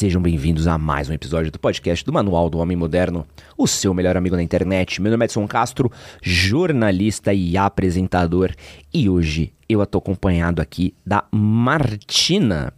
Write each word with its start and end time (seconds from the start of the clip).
Sejam 0.00 0.22
bem-vindos 0.22 0.66
a 0.66 0.78
mais 0.78 1.10
um 1.10 1.12
episódio 1.12 1.52
do 1.52 1.58
podcast 1.58 2.02
do 2.06 2.10
Manual 2.10 2.48
do 2.48 2.56
Homem 2.56 2.74
Moderno, 2.74 3.26
o 3.54 3.66
seu 3.66 3.92
melhor 3.92 4.16
amigo 4.16 4.34
na 4.34 4.42
internet. 4.42 4.98
Meu 4.98 5.12
nome 5.12 5.22
é 5.22 5.26
Edson 5.26 5.46
Castro, 5.46 5.92
jornalista 6.22 7.34
e 7.34 7.54
apresentador, 7.58 8.50
e 8.94 9.10
hoje 9.10 9.52
eu 9.68 9.82
estou 9.82 9.98
acompanhado 9.98 10.62
aqui 10.62 10.94
da 11.04 11.24
Martina. 11.30 12.72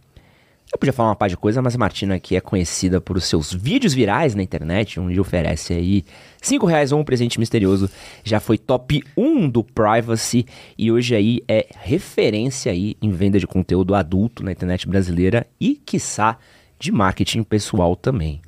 Eu 0.69 0.77
podia 0.77 0.91
falar 0.91 1.11
uma 1.11 1.15
parte 1.15 1.31
de 1.31 1.37
coisa, 1.37 1.61
mas 1.61 1.75
a 1.75 1.77
Martina 1.77 2.15
aqui 2.15 2.35
é 2.35 2.41
conhecida 2.41 2.99
por 2.99 3.21
seus 3.21 3.53
vídeos 3.53 3.93
virais 3.93 4.35
na 4.35 4.43
internet, 4.43 4.99
onde 4.99 5.17
oferece 5.17 5.71
aí 5.71 6.03
5 6.41 6.65
reais 6.65 6.91
ou 6.91 6.99
um 6.99 7.05
presente 7.05 7.39
misterioso. 7.39 7.89
Já 8.21 8.41
foi 8.41 8.57
top 8.57 9.01
1 9.15 9.49
do 9.49 9.63
Privacy 9.63 10.45
e 10.77 10.91
hoje 10.91 11.15
aí 11.15 11.41
é 11.47 11.67
referência 11.83 12.69
aí 12.69 12.97
em 13.01 13.11
venda 13.11 13.39
de 13.39 13.47
conteúdo 13.47 13.95
adulto 13.95 14.43
na 14.43 14.51
internet 14.51 14.85
brasileira 14.85 15.47
e, 15.57 15.79
quiçá, 15.85 16.37
de 16.83 16.91
marketing 16.91 17.43
pessoal 17.43 17.95
também. 17.95 18.41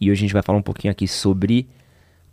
E 0.00 0.10
hoje 0.10 0.18
a 0.18 0.22
gente 0.22 0.32
vai 0.32 0.42
falar 0.42 0.58
um 0.58 0.62
pouquinho 0.62 0.90
aqui 0.90 1.06
sobre 1.06 1.68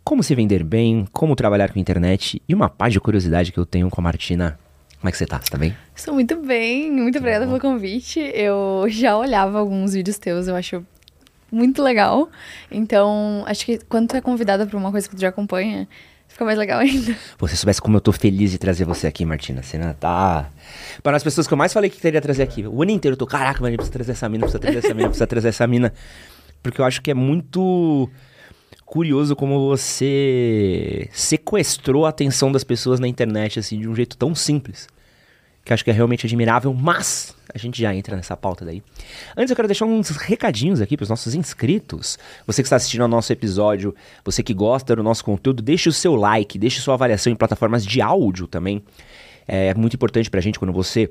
como 0.02 0.22
se 0.22 0.34
vender 0.34 0.64
bem, 0.64 1.06
como 1.12 1.36
trabalhar 1.36 1.72
com 1.72 1.78
a 1.78 1.80
internet 1.80 2.42
e 2.48 2.54
uma 2.54 2.68
parte 2.68 2.94
de 2.94 3.00
curiosidade 3.00 3.52
que 3.52 3.58
eu 3.58 3.64
tenho 3.64 3.88
com 3.88 4.00
a 4.00 4.04
Martina 4.04 4.58
como 4.98 5.10
é 5.10 5.12
que 5.12 5.18
você 5.18 5.26
tá? 5.26 5.38
Você 5.38 5.50
tá 5.50 5.58
bem? 5.58 5.76
Estou 5.94 6.14
muito 6.14 6.34
bem, 6.36 6.90
muito 6.90 7.18
obrigada 7.18 7.46
pelo 7.46 7.60
convite. 7.60 8.18
Eu 8.18 8.86
já 8.88 9.14
olhava 9.18 9.58
alguns 9.58 9.92
vídeos 9.92 10.16
teus, 10.16 10.48
eu 10.48 10.56
acho 10.56 10.82
muito 11.52 11.82
legal. 11.82 12.30
Então, 12.70 13.44
acho 13.46 13.66
que 13.66 13.78
quando 13.86 14.08
tu 14.08 14.16
é 14.16 14.22
convidada 14.22 14.66
para 14.66 14.78
uma 14.78 14.90
coisa 14.90 15.06
que 15.06 15.14
tu 15.14 15.20
já 15.20 15.28
acompanha, 15.28 15.86
fica 16.34 16.44
mais 16.44 16.58
legal 16.58 16.80
ainda. 16.80 17.16
Você 17.38 17.56
soubesse 17.56 17.80
como 17.80 17.96
eu 17.96 18.00
tô 18.00 18.12
feliz 18.12 18.50
de 18.50 18.58
trazer 18.58 18.84
você 18.84 19.06
aqui, 19.06 19.24
Martina. 19.24 19.62
Você 19.62 19.78
não 19.78 19.94
tá. 19.94 20.50
Para 21.02 21.16
as 21.16 21.22
pessoas 21.22 21.46
que 21.46 21.54
eu 21.54 21.58
mais 21.58 21.72
falei 21.72 21.88
que 21.88 22.00
queria 22.00 22.20
trazer 22.20 22.42
aqui. 22.42 22.66
O 22.66 22.82
ano 22.82 22.90
inteiro 22.90 23.14
eu 23.14 23.18
tô, 23.18 23.26
caraca, 23.26 23.60
mas 23.62 23.74
precisa 23.74 23.92
trazer 23.92 24.12
essa 24.12 24.28
mina, 24.28 24.40
precisa 24.42 24.58
trazer 24.58 24.78
essa 24.78 24.94
mina, 24.94 25.08
precisa 25.08 25.26
trazer 25.26 25.48
essa 25.48 25.66
mina. 25.66 25.92
Porque 26.62 26.80
eu 26.80 26.84
acho 26.84 27.00
que 27.00 27.10
é 27.10 27.14
muito 27.14 28.10
curioso 28.84 29.34
como 29.36 29.68
você 29.68 31.08
sequestrou 31.12 32.04
a 32.04 32.08
atenção 32.10 32.50
das 32.50 32.64
pessoas 32.64 32.98
na 32.98 33.08
internet, 33.08 33.58
assim, 33.58 33.78
de 33.78 33.88
um 33.88 33.94
jeito 33.94 34.16
tão 34.16 34.34
simples 34.34 34.88
que 35.64 35.72
acho 35.72 35.82
que 35.82 35.90
é 35.90 35.94
realmente 35.94 36.26
admirável, 36.26 36.74
mas 36.74 37.34
a 37.52 37.56
gente 37.56 37.80
já 37.80 37.94
entra 37.94 38.14
nessa 38.16 38.36
pauta 38.36 38.64
daí. 38.64 38.82
Antes 39.36 39.50
eu 39.50 39.56
quero 39.56 39.68
deixar 39.68 39.86
uns 39.86 40.10
recadinhos 40.10 40.80
aqui 40.80 40.96
para 40.96 41.04
os 41.04 41.08
nossos 41.08 41.34
inscritos. 41.34 42.18
Você 42.46 42.62
que 42.62 42.66
está 42.66 42.76
assistindo 42.76 43.00
ao 43.00 43.08
nosso 43.08 43.32
episódio, 43.32 43.94
você 44.24 44.42
que 44.42 44.52
gosta 44.52 44.94
do 44.94 45.02
nosso 45.02 45.24
conteúdo, 45.24 45.62
deixe 45.62 45.88
o 45.88 45.92
seu 45.92 46.14
like, 46.14 46.58
deixe 46.58 46.80
sua 46.80 46.94
avaliação 46.94 47.32
em 47.32 47.36
plataformas 47.36 47.84
de 47.84 48.02
áudio 48.02 48.46
também. 48.46 48.82
É 49.46 49.74
muito 49.74 49.94
importante 49.94 50.30
para 50.30 50.40
a 50.40 50.42
gente 50.42 50.58
quando 50.58 50.72
você 50.72 51.10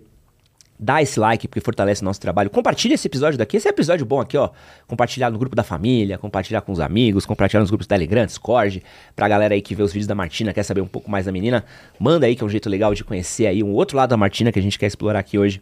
dá 0.79 1.01
esse 1.01 1.19
like, 1.19 1.47
porque 1.47 1.61
fortalece 1.61 2.01
o 2.01 2.05
nosso 2.05 2.19
trabalho. 2.19 2.49
Compartilha 2.49 2.95
esse 2.95 3.07
episódio 3.07 3.37
daqui. 3.37 3.57
Esse 3.57 3.67
é 3.67 3.71
episódio 3.71 4.05
bom 4.05 4.19
aqui, 4.19 4.37
ó. 4.37 4.49
Compartilhar 4.87 5.29
no 5.29 5.37
grupo 5.37 5.55
da 5.55 5.63
família, 5.63 6.17
compartilhar 6.17 6.61
com 6.61 6.71
os 6.71 6.79
amigos, 6.79 7.25
compartilhar 7.25 7.61
nos 7.61 7.69
grupos 7.69 7.87
Telegram, 7.87 8.25
Discord. 8.25 8.83
Pra 9.15 9.27
galera 9.27 9.53
aí 9.53 9.61
que 9.61 9.75
vê 9.75 9.83
os 9.83 9.93
vídeos 9.93 10.07
da 10.07 10.15
Martina, 10.15 10.53
quer 10.53 10.63
saber 10.63 10.81
um 10.81 10.87
pouco 10.87 11.09
mais 11.09 11.25
da 11.25 11.31
menina, 11.31 11.63
manda 11.99 12.25
aí, 12.25 12.35
que 12.35 12.43
é 12.43 12.45
um 12.45 12.49
jeito 12.49 12.69
legal 12.69 12.93
de 12.93 13.03
conhecer 13.03 13.47
aí 13.47 13.63
um 13.63 13.71
outro 13.71 13.95
lado 13.97 14.09
da 14.09 14.17
Martina 14.17 14.51
que 14.51 14.59
a 14.59 14.61
gente 14.61 14.77
quer 14.77 14.87
explorar 14.87 15.19
aqui 15.19 15.37
hoje. 15.37 15.61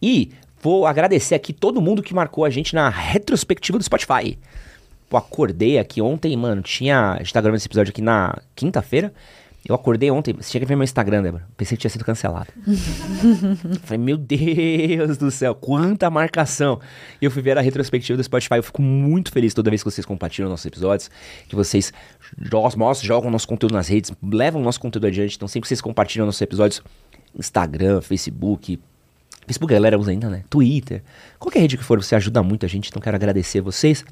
E 0.00 0.30
vou 0.60 0.86
agradecer 0.86 1.34
aqui 1.34 1.52
todo 1.52 1.80
mundo 1.80 2.02
que 2.02 2.14
marcou 2.14 2.44
a 2.44 2.50
gente 2.50 2.74
na 2.74 2.88
retrospectiva 2.88 3.78
do 3.78 3.84
Spotify. 3.84 4.38
Pô, 5.08 5.16
acordei 5.16 5.78
aqui 5.78 6.02
ontem, 6.02 6.36
mano, 6.36 6.62
tinha... 6.62 7.12
A 7.12 7.18
gente 7.18 7.32
tá 7.32 7.40
gravando 7.40 7.58
esse 7.58 7.68
episódio 7.68 7.90
aqui 7.90 8.02
na 8.02 8.36
quinta-feira. 8.56 9.12
Eu 9.68 9.74
acordei 9.74 10.10
ontem, 10.12 10.32
você 10.32 10.50
tinha 10.50 10.60
que 10.60 10.66
ver 10.66 10.76
meu 10.76 10.84
Instagram, 10.84 11.22
Débora. 11.22 11.44
Pensei 11.56 11.76
que 11.76 11.80
tinha 11.80 11.90
sido 11.90 12.04
cancelado. 12.04 12.46
Falei, 13.82 13.98
meu 13.98 14.16
Deus 14.16 15.16
do 15.16 15.28
céu, 15.28 15.56
quanta 15.56 16.08
marcação. 16.08 16.78
E 17.20 17.24
eu 17.24 17.30
fui 17.32 17.42
ver 17.42 17.58
a 17.58 17.60
retrospectiva 17.60 18.16
do 18.16 18.22
Spotify. 18.22 18.54
Eu 18.56 18.62
fico 18.62 18.80
muito 18.80 19.32
feliz 19.32 19.52
toda 19.52 19.68
vez 19.68 19.82
que 19.82 19.90
vocês 19.90 20.06
compartilham 20.06 20.48
nossos 20.48 20.66
episódios, 20.66 21.10
que 21.48 21.56
vocês 21.56 21.92
mostram, 22.76 23.06
jogam 23.06 23.28
nosso 23.28 23.48
conteúdo 23.48 23.72
nas 23.72 23.88
redes, 23.88 24.12
levam 24.22 24.62
nosso 24.62 24.78
conteúdo 24.78 25.08
adiante. 25.08 25.34
Então, 25.34 25.48
sempre 25.48 25.62
que 25.62 25.68
vocês 25.68 25.80
compartilham 25.80 26.26
nossos 26.26 26.40
episódios, 26.40 26.80
Instagram, 27.36 28.00
Facebook, 28.00 28.78
Facebook 29.46 29.72
a 29.72 29.76
galera 29.76 29.98
usa 29.98 30.12
ainda, 30.12 30.30
né? 30.30 30.44
Twitter. 30.48 31.02
Qualquer 31.40 31.60
rede 31.60 31.76
que 31.76 31.84
for, 31.84 32.00
você 32.00 32.14
ajuda 32.14 32.40
muito 32.40 32.64
a 32.64 32.68
gente. 32.68 32.88
Então, 32.88 33.02
quero 33.02 33.16
agradecer 33.16 33.58
a 33.58 33.62
vocês. 33.62 34.04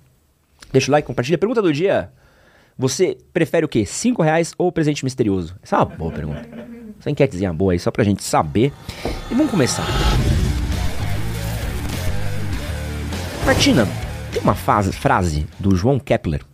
Deixa 0.72 0.90
o 0.90 0.92
like, 0.92 1.06
compartilha. 1.06 1.38
Pergunta 1.38 1.62
do 1.62 1.72
dia. 1.72 2.10
Você 2.76 3.16
prefere 3.32 3.64
o 3.64 3.68
quê? 3.68 3.86
5 3.86 4.22
reais 4.22 4.52
ou 4.58 4.72
presente 4.72 5.04
misterioso? 5.04 5.56
Essa 5.62 5.76
é 5.76 5.78
uma 5.78 5.84
boa 5.86 6.12
pergunta. 6.12 6.48
Essa 6.98 7.10
enquetezinha 7.10 7.52
boa 7.52 7.72
aí, 7.72 7.78
só 7.78 7.90
pra 7.90 8.02
gente 8.02 8.22
saber. 8.22 8.72
E 9.30 9.34
vamos 9.34 9.50
começar. 9.50 9.86
Martina, 13.46 13.86
tem 14.32 14.42
uma 14.42 14.54
fase, 14.54 14.92
frase 14.92 15.46
do 15.58 15.76
João 15.76 15.98
Kepler 15.98 16.44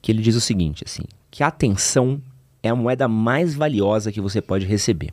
que 0.00 0.12
ele 0.12 0.22
diz 0.22 0.36
o 0.36 0.40
seguinte, 0.40 0.82
assim, 0.86 1.02
que 1.30 1.42
a 1.42 1.48
atenção 1.48 2.22
é 2.62 2.68
a 2.68 2.74
moeda 2.74 3.06
mais 3.08 3.54
valiosa 3.54 4.12
que 4.12 4.20
você 4.20 4.40
pode 4.40 4.64
receber. 4.64 5.10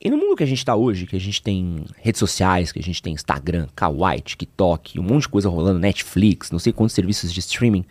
E 0.00 0.10
no 0.10 0.16
mundo 0.16 0.36
que 0.36 0.42
a 0.42 0.46
gente 0.46 0.58
está 0.58 0.74
hoje, 0.74 1.06
que 1.06 1.16
a 1.16 1.20
gente 1.20 1.42
tem 1.42 1.84
redes 1.96 2.18
sociais, 2.18 2.70
que 2.70 2.78
a 2.78 2.82
gente 2.82 3.02
tem 3.02 3.12
Instagram, 3.12 3.66
Kawaii, 3.74 4.20
TikTok, 4.20 4.98
um 5.00 5.02
monte 5.02 5.22
de 5.22 5.28
coisa 5.28 5.48
rolando, 5.48 5.78
Netflix, 5.78 6.50
não 6.50 6.58
sei 6.58 6.72
quantos 6.72 6.94
serviços 6.94 7.32
de 7.32 7.40
streaming, 7.40 7.84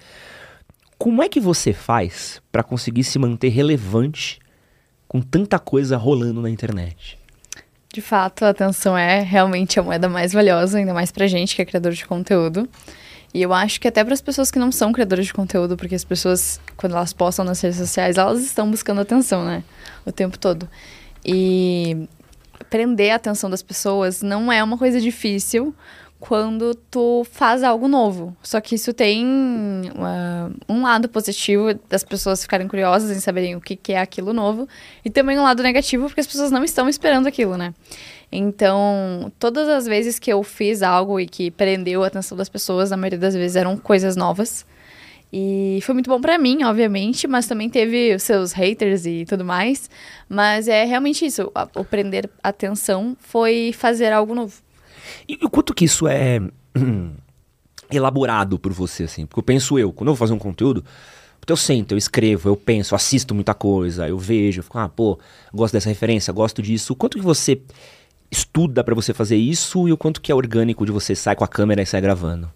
como 0.98 1.22
é 1.22 1.30
que 1.30 1.40
você 1.40 1.74
faz 1.74 2.42
para 2.52 2.64
conseguir 2.64 3.04
se 3.04 3.20
manter 3.20 3.50
relevante 3.50 4.40
com 5.08 5.22
tanta 5.22 5.60
coisa 5.60 5.98
rolando 5.98 6.42
na 6.42 6.50
internet? 6.50 7.18
De 7.94 8.02
fato, 8.02 8.44
a 8.44 8.50
atenção 8.50 8.98
é 8.98 9.22
realmente 9.22 9.80
a 9.80 9.84
moeda 9.84 10.10
mais 10.10 10.34
valiosa, 10.34 10.78
ainda 10.78 10.94
mais 10.94 11.12
pra 11.12 11.28
gente 11.28 11.56
que 11.56 11.62
é 11.62 11.66
criador 11.66 11.94
de 11.94 12.06
conteúdo. 12.06 12.68
E 13.34 13.42
eu 13.42 13.54
acho 13.54 13.80
que 13.80 13.88
até 13.88 14.04
para 14.04 14.14
as 14.14 14.22
pessoas 14.22 14.50
que 14.50 14.60
não 14.60 14.72
são 14.72 14.92
criadoras 14.92 15.26
de 15.26 15.34
conteúdo, 15.34 15.76
porque 15.76 15.96
as 15.96 16.04
pessoas, 16.04 16.60
quando 16.78 16.94
elas 16.94 17.14
postam 17.14 17.44
nas 17.44 17.60
redes 17.60 17.78
sociais, 17.78 18.18
elas 18.18 18.42
estão 18.42 18.70
buscando 18.70 19.02
atenção, 19.02 19.46
né? 19.46 19.64
O 20.06 20.12
tempo 20.12 20.40
todo. 20.40 20.68
E 21.26 22.08
prender 22.70 23.12
a 23.12 23.16
atenção 23.16 23.50
das 23.50 23.62
pessoas 23.62 24.22
não 24.22 24.52
é 24.52 24.64
uma 24.64 24.78
coisa 24.78 25.00
difícil, 25.00 25.76
quando 26.20 26.74
tu 26.90 27.26
faz 27.30 27.64
algo 27.64 27.88
novo. 27.88 28.36
Só 28.42 28.60
que 28.62 28.76
isso 28.76 28.94
tem 28.94 29.26
uh, 29.26 30.56
um 30.68 30.82
lado 30.82 31.08
positivo 31.10 31.74
das 31.90 32.04
pessoas 32.04 32.42
ficarem 32.42 32.68
curiosas 32.68 33.16
em 33.16 33.20
saberem 33.20 33.56
o 33.56 33.62
que, 33.62 33.76
que 33.76 33.94
é 33.94 34.00
aquilo 34.00 34.34
novo, 34.34 34.68
e 35.04 35.10
também 35.10 35.38
um 35.38 35.44
lado 35.44 35.62
negativo, 35.62 36.08
porque 36.08 36.22
as 36.22 36.28
pessoas 36.28 36.52
não 36.52 36.64
estão 36.64 36.88
esperando 36.90 37.28
aquilo, 37.28 37.58
né? 37.58 37.74
Então, 38.32 39.32
todas 39.40 39.70
as 39.70 39.86
vezes 39.86 40.18
que 40.18 40.32
eu 40.32 40.42
fiz 40.44 40.82
algo 40.82 41.20
e 41.20 41.28
que 41.28 41.52
prendeu 41.52 42.04
a 42.04 42.08
atenção 42.08 42.38
das 42.38 42.50
pessoas, 42.50 42.90
na 42.90 42.98
maioria 42.98 43.20
das 43.20 43.36
vezes 43.36 43.56
eram 43.56 43.78
coisas 43.78 44.16
novas. 44.16 44.66
E 45.32 45.80
foi 45.84 45.94
muito 45.94 46.10
bom 46.10 46.22
para 46.22 46.38
mim, 46.38 46.64
obviamente, 46.64 47.28
mas 47.28 47.48
também 47.48 47.70
teve 47.70 48.16
os 48.16 48.24
seus 48.24 48.52
haters 48.54 49.06
e 49.06 49.26
tudo 49.26 49.44
mais. 49.44 49.90
Mas 50.30 50.68
é 50.68 50.86
realmente 50.86 51.26
isso, 51.26 51.52
o 51.76 51.84
prender 51.84 52.30
atenção 52.42 53.18
foi 53.20 53.74
fazer 53.74 54.12
algo 54.12 54.34
novo. 54.34 54.65
E 55.28 55.40
o 55.44 55.50
quanto 55.50 55.74
que 55.74 55.86
isso 55.86 56.08
é 56.08 56.40
elaborado 57.92 58.58
por 58.60 58.74
você, 58.74 59.04
assim? 59.04 59.26
Porque 59.26 59.40
eu 59.40 59.44
penso 59.44 59.78
eu, 59.80 59.92
quando 59.92 60.10
eu 60.10 60.14
vou 60.14 60.20
fazer 60.20 60.34
um 60.34 60.40
conteúdo, 60.40 60.84
eu 61.48 61.58
sento, 61.58 61.92
eu 61.92 61.98
escrevo, 61.98 62.50
eu 62.50 62.58
penso, 62.58 62.96
assisto 62.96 63.36
muita 63.36 63.54
coisa, 63.54 64.08
eu 64.08 64.18
vejo, 64.18 64.60
eu 64.60 64.64
fico, 64.64 64.78
ah, 64.80 64.90
pô, 64.90 65.20
gosto 65.54 65.74
dessa 65.74 65.90
referência, 65.90 66.34
gosto 66.34 66.62
disso. 66.62 66.94
O 66.94 66.96
quanto 66.96 67.18
que 67.18 67.24
você 67.24 67.62
estuda 68.32 68.84
para 68.84 68.96
você 68.96 69.14
fazer 69.14 69.36
isso 69.36 69.88
e 69.88 69.92
o 69.92 69.98
quanto 69.98 70.22
que 70.22 70.32
é 70.32 70.36
orgânico 70.36 70.86
de 70.86 70.92
você 70.92 71.16
sair 71.16 71.36
com 71.36 71.44
a 71.44 71.48
câmera 71.48 71.82
e 71.82 71.86
sair 71.86 72.02
gravando? 72.02 72.52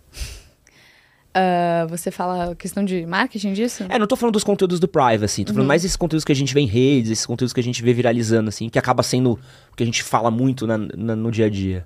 Uh, 1.30 1.88
você 1.88 2.10
fala 2.10 2.56
questão 2.56 2.84
de 2.84 3.06
marketing 3.06 3.54
disso? 3.54 3.86
É, 3.88 4.00
não 4.00 4.08
tô 4.08 4.16
falando 4.16 4.34
dos 4.34 4.44
conteúdos 4.44 4.80
do 4.80 4.88
privacy, 4.88 5.46
tô 5.46 5.54
falando 5.54 5.62
uhum. 5.62 5.68
mais 5.68 5.84
desses 5.84 5.96
conteúdos 5.96 6.26
que 6.26 6.32
a 6.32 6.36
gente 6.36 6.54
vê 6.56 6.62
em 6.62 6.66
redes, 6.66 7.12
esses 7.12 7.26
conteúdos 7.26 7.54
que 7.54 7.60
a 7.60 7.64
gente 7.64 7.84
vê 7.84 7.94
viralizando, 7.94 8.50
assim, 8.50 8.68
que 8.68 8.80
acaba 8.80 9.04
sendo 9.04 9.40
o 9.72 9.76
que 9.76 9.84
a 9.84 9.86
gente 9.86 10.02
fala 10.02 10.32
muito 10.32 10.66
na, 10.66 10.78
na, 10.80 11.16
no 11.16 11.32
dia 11.32 11.46
a 11.46 11.50
dia 11.50 11.86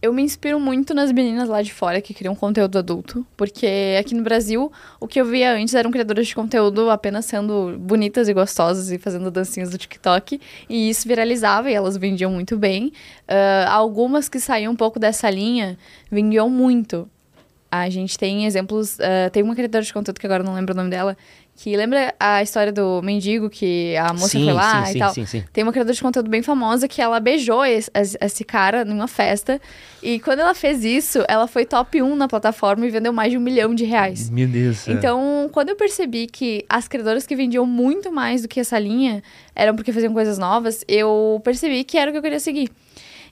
eu 0.00 0.12
me 0.12 0.22
inspiro 0.22 0.60
muito 0.60 0.94
nas 0.94 1.10
meninas 1.10 1.48
lá 1.48 1.60
de 1.60 1.72
fora 1.72 2.00
que 2.00 2.14
criam 2.14 2.34
conteúdo 2.34 2.78
adulto, 2.78 3.26
porque 3.36 3.96
aqui 3.98 4.14
no 4.14 4.22
Brasil 4.22 4.70
o 5.00 5.08
que 5.08 5.20
eu 5.20 5.24
via 5.24 5.54
antes 5.54 5.74
eram 5.74 5.90
criadoras 5.90 6.28
de 6.28 6.34
conteúdo 6.34 6.88
apenas 6.88 7.24
sendo 7.24 7.76
bonitas 7.78 8.28
e 8.28 8.34
gostosas 8.34 8.92
e 8.92 8.98
fazendo 8.98 9.30
dancinhas 9.30 9.70
do 9.70 9.78
TikTok, 9.78 10.40
e 10.68 10.88
isso 10.88 11.06
viralizava 11.08 11.70
e 11.70 11.74
elas 11.74 11.96
vendiam 11.96 12.30
muito 12.30 12.56
bem. 12.56 12.92
Uh, 13.28 13.68
algumas 13.68 14.28
que 14.28 14.38
saíam 14.38 14.72
um 14.72 14.76
pouco 14.76 15.00
dessa 15.00 15.28
linha 15.28 15.76
vendiam 16.10 16.48
muito. 16.48 17.08
A 17.70 17.90
gente 17.90 18.16
tem 18.16 18.46
exemplos, 18.46 18.98
uh, 18.98 19.30
tem 19.32 19.42
uma 19.42 19.54
criadora 19.54 19.84
de 19.84 19.92
conteúdo 19.92 20.20
que 20.20 20.26
agora 20.26 20.42
não 20.42 20.54
lembro 20.54 20.72
o 20.72 20.76
nome 20.76 20.90
dela, 20.90 21.16
que 21.58 21.76
lembra 21.76 22.14
a 22.20 22.40
história 22.40 22.72
do 22.72 23.02
mendigo 23.02 23.50
que 23.50 23.96
a 23.96 24.12
moça 24.12 24.28
sim, 24.28 24.44
foi 24.44 24.52
lá 24.52 24.84
sim, 24.84 24.90
e 24.90 24.92
sim, 24.92 24.98
tal? 25.00 25.12
Sim, 25.12 25.26
sim. 25.26 25.44
Tem 25.52 25.64
uma 25.64 25.72
criadora 25.72 25.92
de 25.92 26.00
conteúdo 26.00 26.30
bem 26.30 26.40
famosa 26.40 26.86
que 26.86 27.02
ela 27.02 27.18
beijou 27.18 27.64
esse, 27.64 27.90
esse, 28.20 28.44
cara 28.44 28.84
numa 28.84 29.08
festa. 29.08 29.60
E 30.00 30.20
quando 30.20 30.38
ela 30.38 30.54
fez 30.54 30.84
isso, 30.84 31.24
ela 31.26 31.48
foi 31.48 31.66
top 31.66 32.00
1 32.00 32.14
na 32.14 32.28
plataforma 32.28 32.86
e 32.86 32.90
vendeu 32.90 33.12
mais 33.12 33.32
de 33.32 33.38
um 33.38 33.40
milhão 33.40 33.74
de 33.74 33.84
reais. 33.84 34.30
Meu 34.30 34.46
Deus. 34.46 34.86
Então, 34.86 35.50
quando 35.52 35.70
eu 35.70 35.74
percebi 35.74 36.28
que 36.28 36.64
as 36.68 36.86
criadoras 36.86 37.26
que 37.26 37.34
vendiam 37.34 37.66
muito 37.66 38.12
mais 38.12 38.42
do 38.42 38.46
que 38.46 38.60
essa 38.60 38.78
linha 38.78 39.20
eram 39.52 39.74
porque 39.74 39.92
faziam 39.92 40.12
coisas 40.12 40.38
novas, 40.38 40.84
eu 40.86 41.40
percebi 41.42 41.82
que 41.82 41.98
era 41.98 42.08
o 42.08 42.12
que 42.12 42.18
eu 42.18 42.22
queria 42.22 42.38
seguir. 42.38 42.70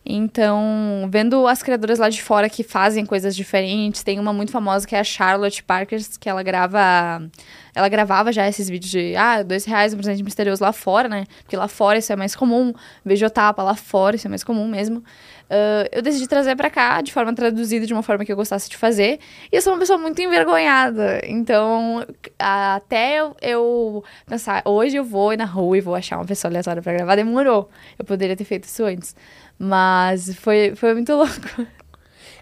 Então, 0.08 1.08
vendo 1.10 1.48
as 1.48 1.62
criadoras 1.64 1.98
lá 1.98 2.08
de 2.08 2.22
fora 2.22 2.48
que 2.48 2.62
fazem 2.62 3.04
coisas 3.04 3.34
diferentes, 3.34 4.04
tem 4.04 4.20
uma 4.20 4.32
muito 4.32 4.52
famosa 4.52 4.86
que 4.86 4.94
é 4.94 5.00
a 5.00 5.04
Charlotte 5.04 5.64
Parker, 5.64 6.00
que 6.20 6.28
ela 6.28 6.44
grava. 6.44 7.28
Ela 7.74 7.88
gravava 7.88 8.32
já 8.32 8.48
esses 8.48 8.70
vídeos 8.70 8.90
de, 8.90 9.16
ah, 9.16 9.42
dois 9.42 9.64
reais 9.64 9.92
um 9.92 9.96
presente 9.96 10.22
misterioso 10.22 10.62
lá 10.62 10.72
fora, 10.72 11.08
né? 11.08 11.24
Porque 11.42 11.56
lá 11.56 11.68
fora 11.68 11.98
isso 11.98 12.12
é 12.12 12.16
mais 12.16 12.36
comum. 12.36 12.72
Beijotapa 13.04 13.62
lá 13.62 13.74
fora, 13.74 14.16
isso 14.16 14.26
é 14.26 14.30
mais 14.30 14.44
comum 14.44 14.68
mesmo. 14.68 15.02
Uh, 15.46 15.86
eu 15.92 16.02
decidi 16.02 16.26
trazer 16.26 16.56
para 16.56 16.68
cá 16.68 17.00
de 17.00 17.12
forma 17.12 17.32
traduzida, 17.32 17.86
de 17.86 17.92
uma 17.92 18.02
forma 18.02 18.24
que 18.24 18.32
eu 18.32 18.36
gostasse 18.36 18.68
de 18.68 18.76
fazer. 18.76 19.20
E 19.52 19.56
eu 19.56 19.62
sou 19.62 19.72
uma 19.72 19.78
pessoa 19.78 19.98
muito 19.98 20.20
envergonhada. 20.22 21.20
Então, 21.24 22.04
até 22.38 23.20
eu, 23.20 23.36
eu 23.40 24.04
pensar, 24.26 24.62
hoje 24.64 24.96
eu 24.96 25.04
vou 25.04 25.32
ir 25.32 25.36
na 25.36 25.44
rua 25.44 25.78
e 25.78 25.80
vou 25.80 25.94
achar 25.94 26.16
uma 26.16 26.24
pessoa 26.24 26.50
aleatória 26.50 26.82
para 26.82 26.92
gravar, 26.94 27.16
demorou. 27.16 27.68
Eu 27.98 28.04
poderia 28.04 28.36
ter 28.36 28.44
feito 28.44 28.64
isso 28.64 28.84
antes. 28.84 29.14
Mas 29.58 30.34
foi, 30.36 30.74
foi 30.74 30.94
muito 30.94 31.12
louco. 31.12 31.66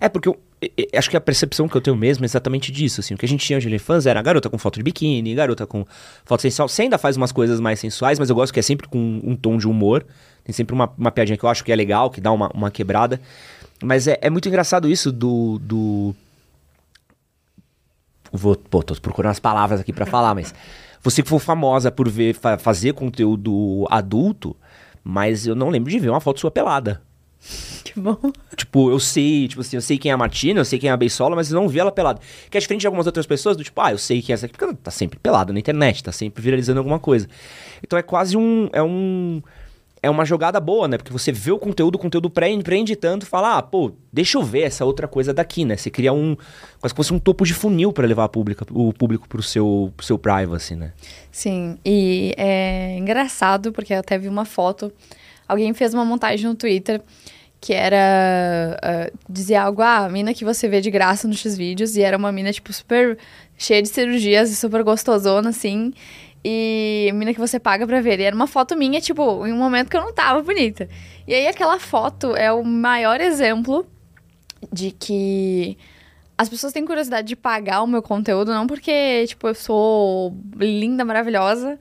É, 0.01 0.09
porque 0.09 0.29
eu, 0.29 0.39
acho 0.97 1.11
que 1.11 1.17
a 1.17 1.21
percepção 1.21 1.69
que 1.69 1.77
eu 1.77 1.81
tenho 1.81 1.97
mesmo 1.97 2.25
é 2.25 2.27
exatamente 2.27 2.73
disso, 2.73 3.01
assim. 3.01 3.15
O 3.15 3.19
que 3.19 3.27
a 3.27 3.29
gente 3.29 3.45
tinha 3.45 3.59
de 3.59 3.79
fãs 3.79 4.07
era 4.07 4.21
garota 4.23 4.49
com 4.49 4.59
foto 4.59 4.77
de 4.77 4.83
biquíni, 4.83 5.35
garota 5.35 5.67
com 5.67 5.85
foto 6.25 6.43
sensual. 6.43 6.69
Você 6.69 6.83
ainda 6.83 6.99
faz 6.99 7.17
umas 7.17 7.33
coisas 7.33 7.61
mais 7.61 7.79
sensuais, 7.81 8.19
mas 8.19 8.31
eu 8.31 8.37
gosto 8.37 8.53
que 8.53 8.61
é 8.61 8.63
sempre 8.63 8.89
com 8.89 9.21
um 9.23 9.37
tom 9.37 9.57
de 9.57 9.69
humor. 9.69 10.05
Tem 10.45 10.53
sempre 10.53 10.75
uma, 10.75 10.93
uma 10.97 11.11
piadinha 11.11 11.37
que 11.37 11.45
eu 11.45 11.49
acho 11.49 11.65
que 11.65 11.73
é 11.73 11.77
legal, 11.77 12.11
que 12.11 12.21
dá 12.21 12.33
uma, 12.33 12.49
uma 12.49 12.71
quebrada. 12.71 13.21
Mas 13.83 14.07
é, 14.07 14.19
é 14.21 14.31
muito 14.31 14.49
engraçado 14.49 14.89
isso 14.89 15.11
do. 15.13 15.59
do... 15.59 16.15
Vou, 18.33 18.57
pô, 18.57 18.83
tô 18.83 18.95
procurando 19.01 19.31
as 19.31 19.41
palavras 19.41 19.81
aqui 19.81 19.93
para 19.93 20.07
falar, 20.07 20.35
mas. 20.35 20.55
Você 21.03 21.23
que 21.23 21.29
for 21.29 21.39
famosa 21.39 21.91
por 21.91 22.09
ver, 22.09 22.35
fa 22.35 22.57
fazer 22.57 22.95
conteúdo 22.95 23.87
adulto, 23.91 24.57
mas 25.05 25.47
eu 25.47 25.55
não 25.55 25.69
lembro 25.69 25.91
de 25.91 25.99
ver 25.99 26.09
uma 26.09 26.21
foto 26.21 26.41
sua 26.41 26.51
pelada. 26.51 27.03
Que 27.85 28.01
bom. 28.01 28.17
Tipo, 28.57 28.91
eu 28.91 28.99
sei, 28.99 29.47
tipo 29.47 29.61
assim, 29.61 29.77
eu 29.77 29.83
sei 29.83 29.99
quem 29.99 30.11
é 30.11 30.15
a 30.15 30.17
Martina, 30.17 30.59
eu 30.59 30.65
sei 30.65 30.79
quem 30.79 30.89
é 30.89 30.93
a 30.93 30.97
Beisola, 30.97 31.37
mas 31.37 31.53
eu 31.53 31.61
não 31.61 31.69
vi 31.69 31.79
ela 31.79 31.93
pelada. 31.93 32.19
Que 32.51 32.57
é 32.57 32.61
diferente 32.61 32.81
de 32.81 32.87
algumas 32.87 33.07
outras 33.07 33.27
pessoas, 33.27 33.57
do 33.57 33.63
tipo, 33.63 33.81
ah, 33.81 33.93
eu 33.93 33.99
sei 33.99 34.23
quem 34.23 34.33
é 34.33 34.35
essa 34.35 34.47
aqui, 34.47 34.53
porque 34.55 34.65
ela 34.65 34.75
tá 34.75 34.91
sempre 34.91 35.19
pelada 35.19 35.53
na 35.53 35.61
internet, 35.61 36.03
tá 36.03 36.11
sempre 36.11 36.43
viralizando 36.43 36.81
alguma 36.81 36.99
coisa. 36.99 37.29
Então 37.83 37.99
é 37.99 38.03
quase 38.03 38.37
um. 38.37 38.69
É 38.73 38.83
um 38.83 39.43
é 40.05 40.11
uma 40.11 40.25
jogada 40.25 40.61
boa, 40.61 40.87
né? 40.87 40.99
Porque 40.99 41.13
você 41.13 41.33
vê 41.33 41.51
o 41.51 41.59
conteúdo, 41.59 41.95
o 41.95 41.99
conteúdo 41.99 42.29
prende, 42.29 42.95
tanto, 42.95 43.25
fala, 43.25 43.57
ah, 43.57 43.63
pô, 43.63 43.91
deixa 44.13 44.37
eu 44.37 44.43
ver 44.43 44.63
essa 44.63 44.85
outra 44.85 45.09
coisa 45.09 45.33
daqui, 45.33 45.65
né? 45.65 45.79
Você 45.79 45.91
cria 45.91 46.13
um, 46.13 46.37
quase 46.79 46.93
que 46.93 46.97
fosse 46.97 47.15
um 47.15 47.19
topo 47.19 47.47
de 47.47 47.55
funil 47.55 47.91
para 47.91 48.07
levar 48.07 48.25
a 48.25 48.29
pública, 48.29 48.67
o 48.71 48.93
público 48.93 49.27
pro 49.27 49.43
seu, 49.43 49.91
pro 49.97 50.05
seu 50.05 50.19
privacy, 50.19 50.77
né? 50.77 50.93
Sim, 51.33 51.79
e 51.85 52.35
é 52.37 52.99
engraçado, 52.99 53.73
porque 53.73 53.95
eu 53.95 53.99
até 53.99 54.19
vi 54.19 54.29
uma 54.29 54.45
foto, 54.45 54.93
alguém 55.49 55.73
fez 55.73 55.95
uma 55.95 56.05
montagem 56.05 56.47
no 56.47 56.55
Twitter 56.55 57.01
que 57.65 57.73
era 57.73 58.77
uh, 58.77 59.19
dizer 59.27 59.55
algo, 59.55 59.81
ah, 59.81 60.05
a 60.05 60.09
mina 60.11 60.35
que 60.35 60.45
você 60.45 60.69
vê 60.69 60.83
de 60.83 60.91
graça 60.91 61.27
nos 61.27 61.39
X-Vídeos, 61.39 61.97
e 61.97 62.03
era 62.03 62.15
uma 62.15 62.31
mina, 62.31 62.53
tipo, 62.53 62.71
super 62.71 63.17
cheia 63.57 63.81
de 63.81 63.89
cirurgias 63.89 64.51
e 64.51 64.55
super 64.55 64.83
gostosona, 64.83 65.49
assim, 65.49 65.95
e 66.45 67.11
mina 67.15 67.33
que 67.33 67.41
você 67.41 67.59
paga 67.59 67.87
pra 67.87 68.01
ver. 68.01 68.21
E 68.21 68.25
era 68.25 68.37
uma 68.37 68.47
foto 68.47 68.77
minha, 68.77 69.01
tipo, 69.01 69.47
em 69.47 69.53
um 69.53 69.57
momento 69.57 69.89
que 69.89 69.97
eu 69.97 70.03
não 70.03 70.13
tava 70.13 70.43
bonita. 70.43 70.89
E 71.27 71.33
aí 71.33 71.47
aquela 71.47 71.79
foto 71.79 72.37
é 72.37 72.53
o 72.53 72.63
maior 72.63 73.21
exemplo 73.21 73.87
de 74.71 74.91
que 74.91 75.79
as 76.37 76.49
pessoas 76.49 76.73
têm 76.73 76.85
curiosidade 76.85 77.29
de 77.29 77.37
pagar 77.37 77.83
o 77.83 77.87
meu 77.87 78.03
conteúdo, 78.03 78.53
não 78.53 78.67
porque, 78.67 79.25
tipo, 79.27 79.49
eu 79.49 79.55
sou 79.55 80.37
linda, 80.57 81.05
maravilhosa, 81.05 81.79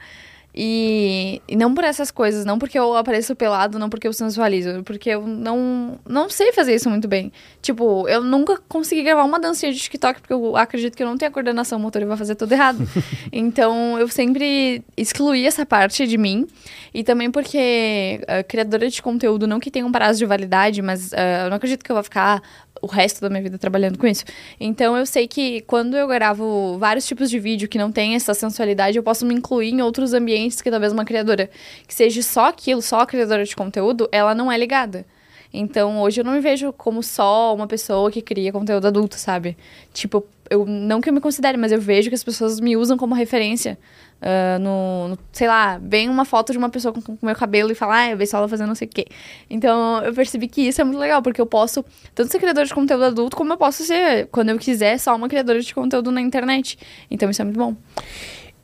e, 0.55 1.41
e, 1.47 1.55
não 1.55 1.73
por 1.73 1.83
essas 1.83 2.11
coisas, 2.11 2.45
não 2.45 2.59
porque 2.59 2.77
eu 2.77 2.95
apareço 2.95 3.35
pelado, 3.35 3.79
não 3.79 3.89
porque 3.89 4.07
eu 4.07 4.13
sensualizo, 4.13 4.83
porque 4.83 5.09
eu 5.09 5.25
não, 5.25 5.99
não 6.07 6.29
sei 6.29 6.51
fazer 6.51 6.75
isso 6.75 6.89
muito 6.89 7.07
bem. 7.07 7.31
Tipo, 7.61 8.07
eu 8.07 8.21
nunca 8.21 8.61
consegui 8.67 9.01
gravar 9.01 9.23
uma 9.23 9.39
dancinha 9.39 9.73
de 9.73 9.79
TikTok, 9.79 10.21
porque 10.21 10.33
eu 10.33 10.55
acredito 10.55 10.95
que 10.95 11.01
eu 11.01 11.07
não 11.07 11.17
tenho 11.17 11.31
a 11.31 11.33
coordenação 11.33 11.79
motora 11.79 12.05
e 12.05 12.07
vou 12.07 12.17
fazer 12.17 12.35
tudo 12.35 12.51
errado. 12.51 12.77
então, 13.31 13.97
eu 13.97 14.07
sempre 14.07 14.83
excluí 14.95 15.45
essa 15.47 15.65
parte 15.65 16.05
de 16.05 16.17
mim. 16.17 16.47
E 16.93 17.03
também 17.03 17.31
porque 17.31 18.21
uh, 18.23 18.47
criadora 18.47 18.87
de 18.87 19.01
conteúdo, 19.01 19.47
não 19.47 19.59
que 19.59 19.71
tenha 19.71 19.85
um 19.85 19.91
prazo 19.91 20.19
de 20.19 20.25
validade, 20.25 20.81
mas 20.81 21.11
uh, 21.11 21.45
eu 21.45 21.49
não 21.49 21.57
acredito 21.57 21.83
que 21.83 21.91
eu 21.91 21.95
vou 21.95 22.03
ficar 22.03 22.41
o 22.81 22.87
resto 22.87 23.21
da 23.21 23.29
minha 23.29 23.41
vida 23.41 23.57
trabalhando 23.57 23.97
com 23.97 24.07
isso. 24.07 24.25
Então 24.59 24.97
eu 24.97 25.05
sei 25.05 25.27
que 25.27 25.61
quando 25.61 25.95
eu 25.95 26.07
gravo 26.07 26.77
vários 26.77 27.05
tipos 27.05 27.29
de 27.29 27.39
vídeo 27.39 27.67
que 27.67 27.77
não 27.77 27.91
tem 27.91 28.15
essa 28.15 28.33
sensualidade, 28.33 28.97
eu 28.97 29.03
posso 29.03 29.25
me 29.25 29.33
incluir 29.33 29.71
em 29.71 29.81
outros 29.81 30.13
ambientes 30.13 30.61
que 30.61 30.69
talvez 30.69 30.91
uma 30.91 31.05
criadora 31.05 31.49
que 31.87 31.93
seja 31.93 32.21
só 32.21 32.47
aquilo, 32.47 32.81
só 32.81 33.05
criadora 33.05 33.45
de 33.45 33.55
conteúdo, 33.55 34.09
ela 34.11 34.35
não 34.35 34.51
é 34.51 34.57
ligada. 34.57 35.05
Então, 35.53 36.01
hoje 36.01 36.19
eu 36.19 36.25
não 36.25 36.33
me 36.33 36.39
vejo 36.39 36.73
como 36.73 37.03
só 37.03 37.53
uma 37.53 37.67
pessoa 37.67 38.09
que 38.09 38.23
cria 38.23 38.51
conteúdo 38.51 38.87
adulto, 38.87 39.15
sabe? 39.19 39.55
Tipo, 39.93 40.25
eu 40.49 40.65
não 40.65 40.99
que 40.99 41.09
eu 41.09 41.13
me 41.13 41.21
considere, 41.21 41.57
mas 41.57 41.71
eu 41.71 41.79
vejo 41.79 42.09
que 42.09 42.15
as 42.15 42.23
pessoas 42.23 42.59
me 42.59 42.75
usam 42.75 42.97
como 42.97 43.13
referência. 43.13 43.77
Uh, 44.19 44.57
no, 44.59 45.07
no, 45.09 45.19
sei 45.31 45.47
lá, 45.47 45.77
vem 45.77 46.09
uma 46.09 46.25
foto 46.25 46.51
de 46.51 46.57
uma 46.57 46.69
pessoa 46.69 46.93
com, 46.93 47.01
com 47.01 47.25
meu 47.25 47.35
cabelo 47.35 47.71
e 47.71 47.75
fala, 47.75 47.97
ah, 47.97 48.09
eu 48.11 48.17
vejo 48.17 48.35
ela 48.35 48.47
fazendo 48.47 48.69
não 48.69 48.75
sei 48.75 48.87
o 48.87 48.89
quê. 48.91 49.05
Então, 49.49 50.01
eu 50.03 50.13
percebi 50.13 50.47
que 50.47 50.61
isso 50.61 50.81
é 50.81 50.83
muito 50.83 50.99
legal, 50.99 51.21
porque 51.21 51.39
eu 51.39 51.45
posso 51.45 51.85
tanto 52.15 52.31
ser 52.31 52.39
criadora 52.39 52.65
de 52.65 52.73
conteúdo 52.73 53.03
adulto, 53.03 53.35
como 53.35 53.53
eu 53.53 53.57
posso 53.57 53.83
ser, 53.83 54.27
quando 54.31 54.49
eu 54.49 54.57
quiser, 54.57 54.97
só 54.97 55.15
uma 55.15 55.29
criadora 55.29 55.61
de 55.61 55.73
conteúdo 55.75 56.09
na 56.11 56.21
internet. 56.21 56.79
Então, 57.11 57.29
isso 57.29 57.41
é 57.41 57.45
muito 57.45 57.57
bom. 57.57 57.75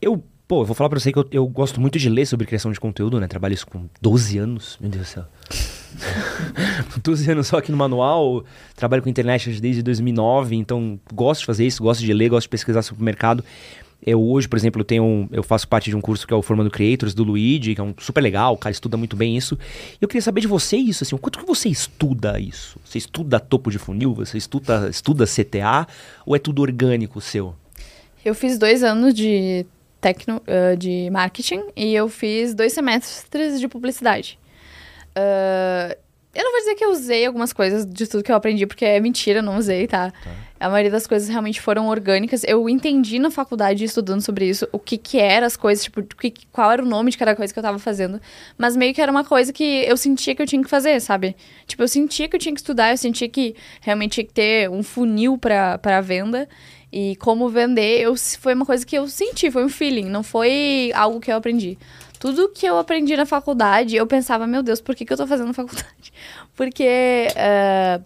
Eu 0.02 0.24
Pô, 0.50 0.64
eu 0.64 0.66
vou 0.66 0.74
falar 0.74 0.90
pra 0.90 1.00
você 1.00 1.14
que 1.14 1.20
eu, 1.20 1.28
eu, 1.32 1.48
gosto 1.48 1.80
muito 1.80 2.00
de 2.00 2.10
ler 2.10 2.26
sobre 2.26 2.48
criação 2.48 2.72
de 2.72 2.80
conteúdo, 2.80 3.20
né? 3.20 3.28
Trabalho 3.28 3.54
isso 3.54 3.68
com 3.68 3.88
12 4.02 4.40
anos, 4.40 4.80
meu 4.82 4.90
Deus 4.90 5.04
do 5.04 5.08
céu. 5.08 5.26
12 7.04 7.32
anos 7.32 7.48
só 7.48 7.58
aqui 7.58 7.72
no 7.72 7.78
manual, 7.78 8.44
trabalho 8.76 9.02
com 9.02 9.10
internet 9.10 9.60
desde 9.60 9.82
2009, 9.82 10.56
então 10.56 11.00
gosto 11.14 11.42
de 11.42 11.46
fazer 11.46 11.66
isso, 11.66 11.84
gosto 11.84 12.02
de 12.02 12.14
ler, 12.14 12.30
gosto 12.30 12.46
de 12.46 12.50
pesquisar 12.50 12.82
sobre 12.82 13.02
o 13.02 13.06
mercado. 13.06 13.44
Eu 14.06 14.22
hoje, 14.24 14.48
por 14.48 14.56
exemplo, 14.56 14.80
eu 14.80 14.86
tenho, 14.86 15.28
eu 15.30 15.44
faço 15.44 15.68
parte 15.68 15.90
de 15.90 15.96
um 15.96 16.00
curso 16.00 16.26
que 16.26 16.34
é 16.34 16.36
o 16.36 16.42
Formando 16.42 16.72
Creators 16.72 17.14
do 17.14 17.24
Luigi, 17.24 17.76
que 17.76 17.82
é 17.82 17.84
um 17.84 17.94
super 17.98 18.22
legal, 18.22 18.54
o 18.54 18.58
cara 18.58 18.72
estuda 18.72 18.96
muito 18.96 19.16
bem 19.16 19.36
isso. 19.36 19.58
E 19.94 19.98
eu 20.02 20.08
queria 20.08 20.22
saber 20.22 20.40
de 20.40 20.48
você 20.48 20.78
isso, 20.78 21.04
assim, 21.04 21.16
o 21.16 21.20
quanto 21.20 21.40
que 21.40 21.46
você 21.46 21.68
estuda 21.68 22.40
isso? 22.40 22.80
Você 22.86 22.98
estuda 22.98 23.40
topo 23.40 23.70
de 23.70 23.78
funil? 23.78 24.14
Você 24.14 24.38
estuda, 24.38 24.90
estuda 24.90 25.26
CTA? 25.26 25.86
Ou 26.26 26.34
é 26.34 26.40
tudo 26.40 26.62
orgânico 26.62 27.20
seu? 27.20 27.54
Eu 28.24 28.34
fiz 28.34 28.58
dois 28.58 28.84
anos 28.84 29.14
de 29.14 29.66
tecno, 30.00 30.42
uh, 30.48 30.78
de 30.78 31.10
marketing 31.10 31.64
e 31.76 31.94
eu 31.94 32.08
fiz 32.08 32.54
dois 32.54 32.72
semestres 32.72 33.60
de 33.60 33.68
publicidade. 33.68 34.39
Uh, 35.18 35.96
eu 36.34 36.44
não 36.44 36.52
vou 36.52 36.60
dizer 36.60 36.76
que 36.76 36.86
eu 36.86 36.92
usei 36.92 37.26
algumas 37.26 37.52
coisas 37.52 37.86
de 37.86 38.06
tudo 38.06 38.24
que 38.24 38.32
eu 38.32 38.36
aprendi, 38.36 38.68
porque 38.68 38.86
é 38.86 39.00
mentira, 39.00 39.42
não 39.42 39.58
usei, 39.58 39.88
tá? 39.88 40.12
tá? 40.12 40.32
A 40.60 40.70
maioria 40.70 40.92
das 40.92 41.08
coisas 41.08 41.28
realmente 41.28 41.60
foram 41.60 41.88
orgânicas. 41.88 42.44
Eu 42.44 42.70
entendi 42.70 43.18
na 43.18 43.32
faculdade, 43.32 43.84
estudando 43.84 44.22
sobre 44.22 44.48
isso, 44.48 44.68
o 44.72 44.78
que 44.78 44.98
que 44.98 45.18
eram 45.18 45.48
as 45.48 45.58
coisas, 45.58 45.84
tipo, 45.84 46.04
que, 46.04 46.32
qual 46.52 46.72
era 46.72 46.84
o 46.84 46.86
nome 46.86 47.10
de 47.10 47.18
cada 47.18 47.36
coisa 47.36 47.52
que 47.52 47.58
eu 47.58 47.64
tava 47.64 47.80
fazendo. 47.80 48.22
Mas 48.58 48.78
meio 48.78 48.94
que 48.94 49.02
era 49.02 49.12
uma 49.12 49.24
coisa 49.24 49.52
que 49.52 49.64
eu 49.64 49.98
sentia 49.98 50.36
que 50.36 50.42
eu 50.42 50.46
tinha 50.46 50.62
que 50.62 50.70
fazer, 50.70 51.02
sabe? 51.02 51.36
Tipo, 51.66 51.82
eu 51.84 51.88
sentia 51.88 52.28
que 52.30 52.36
eu 52.36 52.40
tinha 52.40 52.54
que 52.54 52.60
estudar, 52.60 52.92
eu 52.92 52.98
sentia 52.98 53.28
que 53.28 53.56
realmente 53.82 54.14
tinha 54.14 54.26
que 54.26 54.34
ter 54.34 54.70
um 54.70 54.84
funil 54.84 55.38
pra, 55.38 55.80
pra 55.80 56.00
venda. 56.00 56.48
E 56.92 57.16
como 57.18 57.50
vender, 57.50 58.02
eu, 58.02 58.16
foi 58.40 58.54
uma 58.54 58.66
coisa 58.66 58.86
que 58.86 58.98
eu 58.98 59.08
senti, 59.08 59.50
foi 59.50 59.64
um 59.64 59.70
feeling, 59.70 60.06
não 60.06 60.24
foi 60.24 60.92
algo 60.94 61.20
que 61.20 61.32
eu 61.32 61.38
aprendi. 61.38 61.78
Tudo 62.20 62.50
que 62.50 62.66
eu 62.66 62.78
aprendi 62.78 63.16
na 63.16 63.26
faculdade, 63.26 63.96
eu 63.96 64.06
pensava, 64.06 64.46
meu 64.46 64.62
Deus, 64.62 64.82
por 64.82 64.94
que, 64.94 65.06
que 65.06 65.14
eu 65.14 65.18
tô 65.18 65.26
fazendo 65.26 65.54
faculdade? 65.54 66.12
Porque 66.54 67.28
uh, 67.32 68.04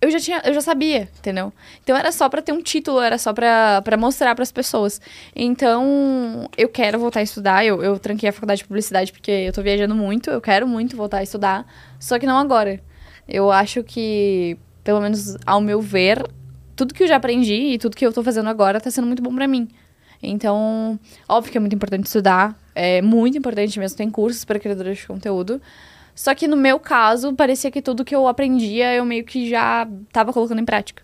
eu 0.00 0.10
já 0.10 0.20
tinha, 0.20 0.42
eu 0.44 0.54
já 0.54 0.60
sabia, 0.60 1.08
entendeu? 1.18 1.52
Então 1.82 1.96
era 1.96 2.12
só 2.12 2.28
para 2.28 2.40
ter 2.40 2.52
um 2.52 2.62
título, 2.62 3.00
era 3.00 3.18
só 3.18 3.32
para 3.32 3.96
mostrar 3.98 4.34
para 4.34 4.42
as 4.42 4.52
pessoas. 4.52 5.00
Então, 5.34 6.48
eu 6.56 6.68
quero 6.68 6.98
voltar 6.98 7.20
a 7.20 7.22
estudar. 7.22 7.64
Eu, 7.64 7.82
eu 7.82 7.98
tranquei 7.98 8.28
a 8.28 8.32
faculdade 8.32 8.58
de 8.58 8.68
publicidade 8.68 9.10
porque 9.10 9.30
eu 9.30 9.52
tô 9.52 9.62
viajando 9.62 9.94
muito, 9.94 10.30
eu 10.30 10.40
quero 10.40 10.68
muito 10.68 10.96
voltar 10.96 11.18
a 11.18 11.22
estudar, 11.22 11.66
só 11.98 12.18
que 12.18 12.26
não 12.26 12.38
agora. 12.38 12.80
Eu 13.26 13.50
acho 13.50 13.82
que, 13.82 14.56
pelo 14.84 15.00
menos 15.00 15.36
ao 15.44 15.60
meu 15.60 15.80
ver, 15.80 16.22
tudo 16.76 16.94
que 16.94 17.02
eu 17.02 17.08
já 17.08 17.16
aprendi 17.16 17.72
e 17.72 17.78
tudo 17.78 17.96
que 17.96 18.06
eu 18.06 18.12
tô 18.12 18.22
fazendo 18.22 18.48
agora 18.48 18.80
tá 18.80 18.90
sendo 18.90 19.06
muito 19.06 19.22
bom 19.22 19.34
para 19.34 19.48
mim. 19.48 19.68
Então, 20.22 20.98
óbvio 21.28 21.50
que 21.52 21.58
é 21.58 21.60
muito 21.60 21.74
importante 21.74 22.06
estudar, 22.06 22.56
é 22.78 23.02
muito 23.02 23.36
importante 23.36 23.78
mesmo, 23.78 23.96
tem 23.96 24.08
cursos 24.08 24.44
para 24.44 24.58
criadores 24.58 24.98
de 24.98 25.06
conteúdo. 25.06 25.60
Só 26.14 26.34
que 26.34 26.46
no 26.46 26.56
meu 26.56 26.78
caso, 26.78 27.32
parecia 27.34 27.70
que 27.70 27.82
tudo 27.82 28.04
que 28.04 28.14
eu 28.14 28.28
aprendia, 28.28 28.94
eu 28.94 29.04
meio 29.04 29.24
que 29.24 29.48
já 29.50 29.86
tava 30.12 30.32
colocando 30.32 30.60
em 30.60 30.64
prática. 30.64 31.02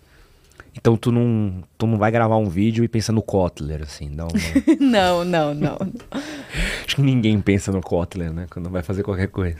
Então 0.77 0.95
tu 0.95 1.11
não, 1.11 1.63
tu 1.77 1.85
não 1.87 1.97
vai 1.97 2.11
gravar 2.11 2.37
um 2.37 2.49
vídeo 2.49 2.83
e 2.83 2.87
pensa 2.87 3.11
no 3.11 3.21
Kotler, 3.21 3.81
assim, 3.81 4.09
não? 4.15 4.27
não, 4.79 5.25
não, 5.25 5.53
não. 5.53 5.77
Acho 6.85 6.95
que 6.95 7.01
ninguém 7.01 7.39
pensa 7.41 7.71
no 7.71 7.81
Kotler, 7.81 8.31
né? 8.31 8.45
Quando 8.49 8.69
vai 8.69 8.83
fazer 8.83 9.03
qualquer 9.03 9.27
coisa. 9.27 9.57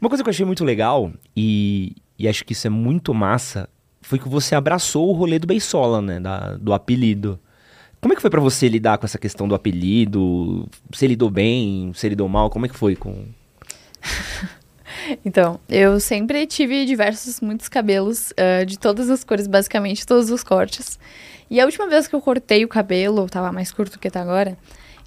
Uma 0.00 0.08
coisa 0.08 0.22
que 0.22 0.28
eu 0.28 0.32
achei 0.32 0.46
muito 0.46 0.64
legal, 0.64 1.12
e, 1.36 1.96
e 2.18 2.26
acho 2.26 2.44
que 2.44 2.52
isso 2.52 2.66
é 2.66 2.70
muito 2.70 3.12
massa, 3.12 3.68
foi 4.00 4.18
que 4.18 4.28
você 4.28 4.54
abraçou 4.54 5.08
o 5.08 5.12
rolê 5.12 5.38
do 5.38 5.46
Beisola, 5.46 6.00
né? 6.00 6.18
Da, 6.18 6.56
do 6.56 6.72
apelido. 6.72 7.38
Como 8.00 8.12
é 8.12 8.16
que 8.16 8.22
foi 8.22 8.30
para 8.30 8.40
você 8.40 8.68
lidar 8.68 8.96
com 8.98 9.04
essa 9.04 9.18
questão 9.18 9.46
do 9.46 9.54
apelido? 9.54 10.68
Você 10.90 11.06
lidou 11.06 11.30
bem? 11.30 11.92
Você 11.92 12.08
lidou 12.08 12.28
mal? 12.28 12.48
Como 12.48 12.66
é 12.66 12.68
que 12.68 12.76
foi 12.76 12.96
com... 12.96 13.26
Então, 15.24 15.58
eu 15.68 15.98
sempre 15.98 16.46
tive 16.46 16.84
diversos, 16.84 17.40
muitos 17.40 17.68
cabelos, 17.68 18.32
uh, 18.32 18.66
de 18.66 18.78
todas 18.78 19.08
as 19.08 19.24
cores, 19.24 19.46
basicamente, 19.46 20.06
todos 20.06 20.30
os 20.30 20.42
cortes. 20.42 20.98
E 21.48 21.60
a 21.60 21.64
última 21.64 21.88
vez 21.88 22.06
que 22.06 22.14
eu 22.14 22.20
cortei 22.20 22.64
o 22.64 22.68
cabelo, 22.68 23.28
tava 23.28 23.50
mais 23.50 23.72
curto 23.72 23.92
do 23.92 23.98
que 23.98 24.10
tá 24.10 24.20
agora, 24.20 24.58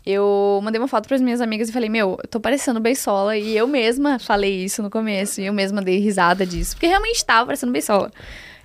eu 0.06 0.60
mandei 0.62 0.80
uma 0.80 0.88
foto 0.88 1.08
para 1.08 1.16
as 1.16 1.22
minhas 1.22 1.40
amigas 1.40 1.70
e 1.70 1.72
falei: 1.72 1.90
Meu, 1.90 2.18
eu 2.22 2.28
tô 2.28 2.40
parecendo 2.40 2.80
Beisola. 2.80 3.38
E 3.38 3.56
eu 3.56 3.66
mesma 3.68 4.20
falei 4.20 4.66
isso 4.66 4.84
no 4.84 4.90
começo. 4.90 5.40
E 5.40 5.46
eu 5.46 5.54
mesma 5.54 5.82
dei 5.82 6.00
risada 6.00 6.46
disso. 6.46 6.76
Porque 6.76 6.88
realmente 6.88 7.24
tava 7.24 7.46
parecendo 7.46 7.72
Beisola. 7.72 8.12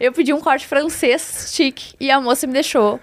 Eu 0.01 0.13
pedi 0.13 0.33
um 0.33 0.41
corte 0.41 0.67
francês 0.67 1.53
chique 1.55 1.95
e 2.01 2.11
a 2.11 2.21
moça 2.21 2.47
me 2.47 2.53
deixou 2.53 3.01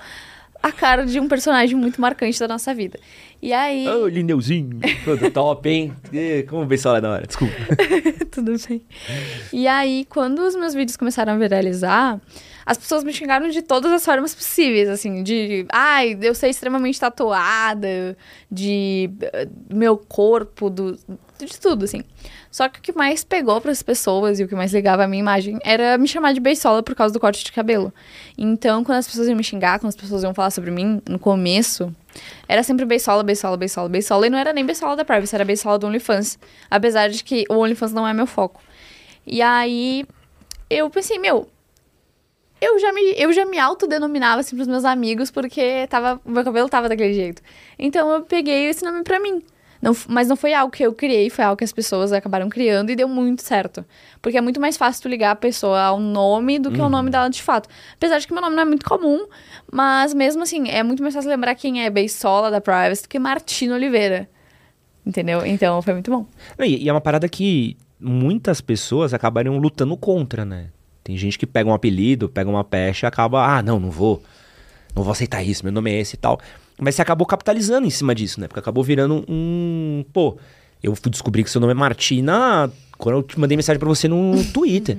a 0.66 0.72
cara 0.72 1.06
de 1.06 1.20
um 1.20 1.28
personagem 1.28 1.76
muito 1.76 2.02
marcante 2.02 2.40
da 2.40 2.48
nossa 2.48 2.74
vida. 2.74 3.00
E 3.40 3.54
aí. 3.54 3.88
Ô, 3.88 4.04
oh, 4.04 4.08
Lineuzinho! 4.08 4.80
Todo 5.04 5.30
top, 5.30 5.70
hein? 5.70 5.94
Como 6.50 6.64
o 6.64 6.66
Beisola 6.66 6.98
é 6.98 7.02
da 7.02 7.12
hora, 7.12 7.28
desculpa. 7.28 7.54
Tudo 8.32 8.54
bem. 8.68 8.82
E 9.54 9.68
aí, 9.68 10.08
quando 10.10 10.40
os 10.40 10.56
meus 10.56 10.74
vídeos 10.74 10.98
começaram 10.98 11.34
a 11.34 11.38
viralizar 11.38 12.20
as 12.66 12.78
pessoas 12.78 13.04
me 13.04 13.14
xingaram 13.14 13.48
de 13.50 13.62
todas 13.62 13.92
as 13.92 14.04
formas 14.04 14.34
possíveis, 14.34 14.90
assim, 14.90 15.22
de, 15.22 15.66
ai, 15.72 16.18
eu 16.20 16.34
ser 16.34 16.50
extremamente 16.50 17.00
tatuada, 17.00 18.18
de 18.50 19.10
uh, 19.22 19.76
meu 19.76 19.96
corpo, 19.98 20.70
do, 20.70 20.98
de 21.38 21.60
tudo, 21.60 21.86
assim. 21.86 22.02
Só 22.50 22.68
que 22.68 22.80
o 22.80 22.82
que 22.82 22.92
mais 22.94 23.24
pegou 23.24 23.62
para 23.62 23.72
as 23.72 23.84
pessoas 23.84 24.40
e 24.40 24.44
o 24.44 24.48
que 24.48 24.56
mais 24.56 24.74
ligava 24.74 25.04
a 25.04 25.08
minha 25.08 25.20
imagem 25.20 25.60
era 25.64 25.98
me 25.98 26.08
chamar 26.08 26.34
de 26.34 26.40
beisola 26.40 26.82
por 26.82 26.96
causa 26.96 27.14
do 27.14 27.20
corte 27.20 27.44
de 27.44 27.52
cabelo. 27.52 27.94
Então, 28.38 28.84
quando 28.84 28.98
as 28.98 29.08
pessoas 29.08 29.28
iam 29.28 29.36
me 29.36 29.44
xingar, 29.44 29.80
quando 29.80 29.90
as 29.90 29.96
pessoas 29.96 30.24
iam 30.24 30.34
falar 30.34 30.50
sobre 30.50 30.72
mim, 30.72 31.02
no 31.08 31.20
começo, 31.20 31.94
era 32.48 32.64
sempre 32.64 32.86
beisola, 32.86 33.22
beisola, 33.24 33.58
beisola, 33.58 33.90
beisola. 33.90 34.26
E 34.26 34.30
não 34.30 34.40
era 34.40 34.54
nem 34.54 34.66
beisola 34.66 34.96
da 34.96 35.06
Privacy, 35.06 35.36
era 35.36 35.46
beisola 35.46 35.78
do 35.78 35.86
OnlyFans. 35.86 36.40
Apesar 36.72 37.10
de 37.10 37.24
que 37.24 37.44
o 37.50 37.58
OnlyFans 37.58 37.92
não 37.94 38.08
é 38.08 38.14
meu 38.14 38.26
foco. 38.26 38.62
E 39.28 39.42
aí, 39.42 40.06
eu 40.70 40.90
pensei, 40.90 41.20
meu, 41.20 41.50
eu 42.62 42.80
já 42.80 42.94
me, 42.94 43.02
eu 43.18 43.34
já 43.34 43.46
me 43.46 43.60
autodenominava 43.60 44.42
assim 44.42 44.56
pros 44.56 44.68
meus 44.68 44.86
amigos 44.86 45.30
porque 45.30 45.88
tava, 45.88 46.20
meu 46.26 46.44
cabelo 46.44 46.70
tava 46.70 46.90
daquele 46.90 47.14
jeito. 47.14 47.42
Então 47.78 48.12
eu 48.12 48.22
peguei 48.22 48.68
esse 48.68 48.84
nome 48.84 49.04
pra 49.04 49.20
mim. 49.20 49.44
Não, 49.82 49.96
mas 50.08 50.28
não 50.28 50.36
foi 50.36 50.54
algo 50.54 50.72
que 50.72 50.84
eu 50.84 50.94
criei, 50.94 51.30
foi 51.30 51.46
algo 51.46 51.58
que 51.58 51.64
as 51.64 51.72
pessoas 51.72 52.12
acabaram 52.12 52.50
criando 52.50 52.90
e 52.90 52.96
deu 52.96 53.08
muito 53.08 53.44
certo. 53.44 53.86
Porque 54.22 54.38
é 54.38 54.42
muito 54.42 54.60
mais 54.60 54.78
fácil 54.78 55.04
tu 55.04 55.10
ligar 55.10 55.32
a 55.32 55.36
pessoa 55.36 55.80
ao 55.80 56.00
nome 56.00 56.58
do 56.58 56.72
que 56.72 56.78
uhum. 56.78 56.86
ao 56.86 56.90
nome 56.90 57.12
dela 57.12 57.30
de 57.30 57.44
fato. 57.44 57.70
Apesar 57.94 58.18
de 58.18 58.26
que 58.26 58.34
meu 58.34 58.42
nome 58.42 58.56
não 58.56 58.64
é 58.64 58.66
muito 58.66 58.86
comum, 58.86 59.28
mas 59.72 60.14
mesmo 60.14 60.42
assim, 60.42 60.70
é 60.70 60.82
muito 60.82 61.04
mais 61.04 61.14
fácil 61.14 61.30
lembrar 61.30 61.54
quem 61.54 61.84
é 61.84 61.90
Beisola 61.90 62.50
da 62.50 62.60
Privacy 62.60 63.04
do 63.04 63.10
que 63.10 63.20
Martino 63.20 63.76
Oliveira. 63.76 64.28
Entendeu? 65.06 65.46
Então 65.46 65.80
foi 65.84 65.94
muito 65.94 66.10
bom. 66.10 66.26
E 66.60 66.90
é 66.90 66.92
uma 66.92 67.02
parada 67.02 67.30
que 67.30 67.78
muitas 68.00 68.62
pessoas 68.62 69.14
acabaram 69.14 69.58
lutando 69.60 69.96
contra, 69.96 70.44
né? 70.44 70.70
Tem 71.06 71.16
gente 71.16 71.38
que 71.38 71.46
pega 71.46 71.70
um 71.70 71.74
apelido, 71.74 72.28
pega 72.28 72.50
uma 72.50 72.64
pecha 72.64 73.06
e 73.06 73.08
acaba, 73.08 73.46
ah, 73.46 73.62
não, 73.62 73.80
não 73.80 73.92
vou. 73.92 74.24
Não 74.96 75.04
vou 75.04 75.12
aceitar 75.12 75.44
isso, 75.44 75.64
meu 75.64 75.72
nome 75.72 75.92
é 75.92 76.00
esse 76.00 76.16
e 76.16 76.18
tal. 76.18 76.40
Mas 76.80 76.96
você 76.96 77.02
acabou 77.04 77.28
capitalizando 77.28 77.86
em 77.86 77.92
cima 77.92 78.16
disso, 78.16 78.42
né? 78.42 78.48
Porque 78.48 78.60
acabou 78.60 78.84
virando 78.84 79.24
um. 79.30 80.04
Pô, 80.12 80.38
eu 80.82 80.96
fui 80.96 81.12
descobrir 81.12 81.44
que 81.44 81.52
seu 81.52 81.62
nome 81.62 81.74
é 81.74 81.76
Martina 81.76 82.72
quando 82.98 83.18
eu 83.18 83.24
te 83.24 83.40
mandei 83.40 83.56
mensagem 83.56 83.80
para 83.80 83.88
você 83.88 84.08
no 84.08 84.44
Twitter. 84.52 84.98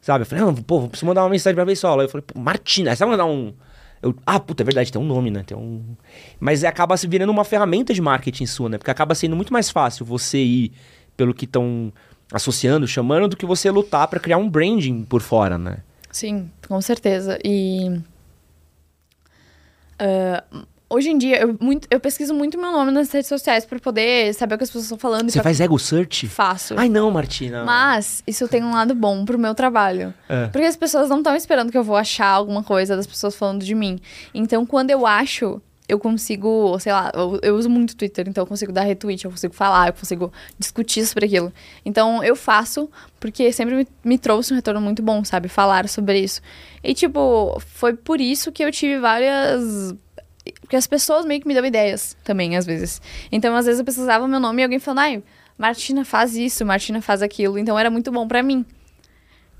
Sabe? 0.00 0.22
Eu 0.22 0.26
falei, 0.26 0.44
não, 0.44 0.52
pô, 0.56 0.88
preciso 0.88 1.06
mandar 1.06 1.22
uma 1.22 1.30
mensagem 1.30 1.54
pra 1.54 1.64
Beisola. 1.64 2.02
Eu 2.02 2.08
falei, 2.08 2.24
pô, 2.26 2.36
Martina, 2.36 2.96
você 2.96 3.04
vai 3.04 3.10
mandar 3.12 3.26
um. 3.26 3.54
Eu, 4.02 4.16
ah, 4.26 4.40
puta, 4.40 4.64
é 4.64 4.64
verdade, 4.64 4.90
tem 4.90 5.00
um 5.00 5.06
nome, 5.06 5.30
né? 5.30 5.44
Tem 5.46 5.56
um. 5.56 5.84
Mas 6.40 6.64
acaba 6.64 6.96
se 6.96 7.06
virando 7.06 7.30
uma 7.30 7.44
ferramenta 7.44 7.94
de 7.94 8.02
marketing 8.02 8.46
sua, 8.46 8.68
né? 8.68 8.76
Porque 8.76 8.90
acaba 8.90 9.14
sendo 9.14 9.36
muito 9.36 9.52
mais 9.52 9.70
fácil 9.70 10.04
você 10.04 10.38
ir 10.38 10.72
pelo 11.16 11.32
que 11.32 11.44
estão 11.44 11.92
associando, 12.32 12.86
chamando, 12.86 13.28
do 13.28 13.36
que 13.36 13.46
você 13.46 13.70
lutar 13.70 14.08
para 14.08 14.20
criar 14.20 14.38
um 14.38 14.48
branding 14.48 15.04
por 15.04 15.20
fora, 15.20 15.56
né? 15.56 15.78
Sim, 16.10 16.50
com 16.66 16.80
certeza. 16.80 17.38
E. 17.44 18.00
Uh, 20.00 20.66
hoje 20.90 21.10
em 21.10 21.18
dia, 21.18 21.40
eu, 21.40 21.56
muito, 21.60 21.86
eu 21.90 22.00
pesquiso 22.00 22.32
muito 22.34 22.58
meu 22.58 22.72
nome 22.72 22.90
nas 22.90 23.10
redes 23.10 23.28
sociais 23.28 23.64
para 23.64 23.78
poder 23.78 24.32
saber 24.34 24.54
o 24.54 24.58
que 24.58 24.64
as 24.64 24.70
pessoas 24.70 24.84
estão 24.84 24.98
falando. 24.98 25.30
Você 25.30 25.42
faz 25.42 25.60
ego 25.60 25.78
search? 25.78 26.26
Faço. 26.28 26.74
Ai, 26.76 26.88
não, 26.88 27.10
Martina. 27.10 27.64
Mas 27.64 28.22
isso 28.26 28.48
tem 28.48 28.62
um 28.62 28.72
lado 28.72 28.94
bom 28.94 29.24
pro 29.24 29.38
meu 29.38 29.54
trabalho. 29.54 30.14
É. 30.28 30.46
Porque 30.46 30.66
as 30.66 30.76
pessoas 30.76 31.08
não 31.08 31.18
estão 31.18 31.34
esperando 31.34 31.70
que 31.70 31.78
eu 31.78 31.84
vou 31.84 31.96
achar 31.96 32.28
alguma 32.28 32.62
coisa 32.62 32.96
das 32.96 33.06
pessoas 33.06 33.34
falando 33.34 33.64
de 33.64 33.74
mim. 33.74 34.00
Então, 34.32 34.64
quando 34.64 34.90
eu 34.90 35.06
acho 35.06 35.60
eu 35.88 35.98
consigo, 35.98 36.78
sei 36.78 36.92
lá, 36.92 37.10
eu, 37.14 37.38
eu, 37.42 37.56
uso 37.56 37.70
muito 37.70 37.96
Twitter, 37.96 38.28
então 38.28 38.42
eu 38.42 38.46
consigo 38.46 38.70
dar 38.70 38.82
retweet, 38.82 39.24
eu 39.24 39.30
consigo 39.30 39.54
falar, 39.54 39.88
eu 39.88 39.92
consigo 39.94 40.30
discutir 40.58 41.06
sobre 41.06 41.24
aquilo. 41.24 41.52
Então 41.84 42.22
eu 42.22 42.36
faço 42.36 42.90
porque 43.18 43.50
sempre 43.52 43.74
me, 43.74 43.88
me 44.04 44.18
trouxe 44.18 44.52
um 44.52 44.56
retorno 44.56 44.80
muito 44.80 45.02
bom, 45.02 45.24
sabe? 45.24 45.48
Falar 45.48 45.88
sobre 45.88 46.20
isso. 46.20 46.42
E, 46.84 46.92
tipo, 46.92 47.58
foi 47.60 47.94
por 47.94 48.20
isso 48.20 48.52
que 48.52 48.62
eu 48.62 48.70
tive 48.70 48.98
várias. 48.98 49.94
Porque 50.60 50.76
as 50.76 50.86
pessoas 50.86 51.24
meio 51.24 51.40
que 51.40 51.48
me 51.48 51.54
dão 51.54 51.64
ideias 51.64 52.16
também, 52.22 52.56
às 52.56 52.66
vezes. 52.66 53.00
Então, 53.32 53.56
às 53.56 53.66
vezes 53.66 53.78
eu 53.78 53.84
precisava 53.84 54.28
meu 54.28 54.40
nome 54.40 54.62
e 54.62 54.64
alguém 54.64 54.78
falando, 54.78 55.00
ai, 55.00 55.22
Martina 55.56 56.04
faz 56.04 56.36
isso, 56.36 56.64
Martina 56.64 57.00
faz 57.00 57.22
aquilo. 57.22 57.58
Então 57.58 57.78
era 57.78 57.90
muito 57.90 58.12
bom 58.12 58.28
para 58.28 58.42
mim. 58.42 58.64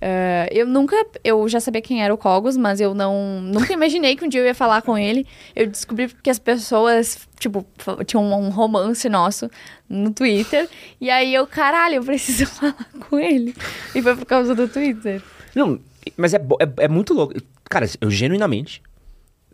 Uh, 0.00 0.46
eu 0.52 0.64
nunca, 0.64 0.96
eu 1.24 1.48
já 1.48 1.58
sabia 1.58 1.82
quem 1.82 2.02
era 2.02 2.14
o 2.14 2.18
Cogos, 2.18 2.56
mas 2.56 2.80
eu 2.80 2.94
não, 2.94 3.40
nunca 3.42 3.72
imaginei 3.72 4.14
que 4.14 4.24
um 4.24 4.28
dia 4.28 4.40
eu 4.40 4.46
ia 4.46 4.54
falar 4.54 4.82
com 4.82 4.96
ele. 4.96 5.26
Eu 5.54 5.66
descobri 5.66 6.08
que 6.08 6.30
as 6.30 6.38
pessoas, 6.38 7.28
tipo, 7.38 7.66
tinham 8.06 8.24
um 8.24 8.48
romance 8.48 9.08
nosso 9.08 9.50
no 9.88 10.12
Twitter. 10.12 10.68
E 11.00 11.10
aí 11.10 11.34
eu, 11.34 11.46
caralho, 11.46 11.96
eu 11.96 12.04
preciso 12.04 12.46
falar 12.54 12.86
com 13.08 13.18
ele. 13.18 13.54
E 13.94 14.00
foi 14.00 14.16
por 14.16 14.26
causa 14.26 14.54
do 14.54 14.68
Twitter. 14.68 15.22
Não, 15.54 15.80
mas 16.16 16.32
é, 16.32 16.38
é, 16.38 16.84
é 16.84 16.88
muito 16.88 17.12
louco. 17.12 17.34
Cara, 17.68 17.86
eu 18.00 18.10
genuinamente 18.10 18.82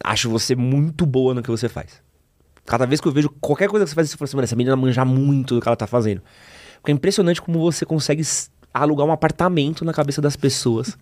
acho 0.03 0.29
você 0.29 0.55
muito 0.55 1.07
boa 1.07 1.33
no 1.33 1.43
que 1.43 1.51
você 1.51 1.69
faz. 1.69 2.03
Cada 2.67 2.87
vez 2.87 3.01
que 3.01 3.09
eu 3.09 3.13
vejo 3.13 3.29
qualquer 3.41 3.69
coisa 3.69 3.85
que 3.85 3.91
você 3.91 3.95
faz, 3.95 4.11
você 4.11 4.17
fala 4.17 4.27
assim, 4.27 4.37
mano, 4.37 4.45
essa 4.45 4.57
menina 4.57 4.77
manja 4.77 5.05
muito 5.05 5.55
do 5.55 5.61
que 5.61 5.69
ela 5.69 5.77
tá 5.77 5.87
fazendo. 5.87 6.23
Porque 6.85 6.93
é 6.93 6.95
impressionante 6.95 7.41
como 7.41 7.59
você 7.61 7.87
consegue 7.87 8.23
alugar 8.75 9.07
um 9.07 9.13
apartamento 9.13 9.85
na 9.85 9.93
cabeça 9.93 10.21
das 10.21 10.35
pessoas. 10.35 10.99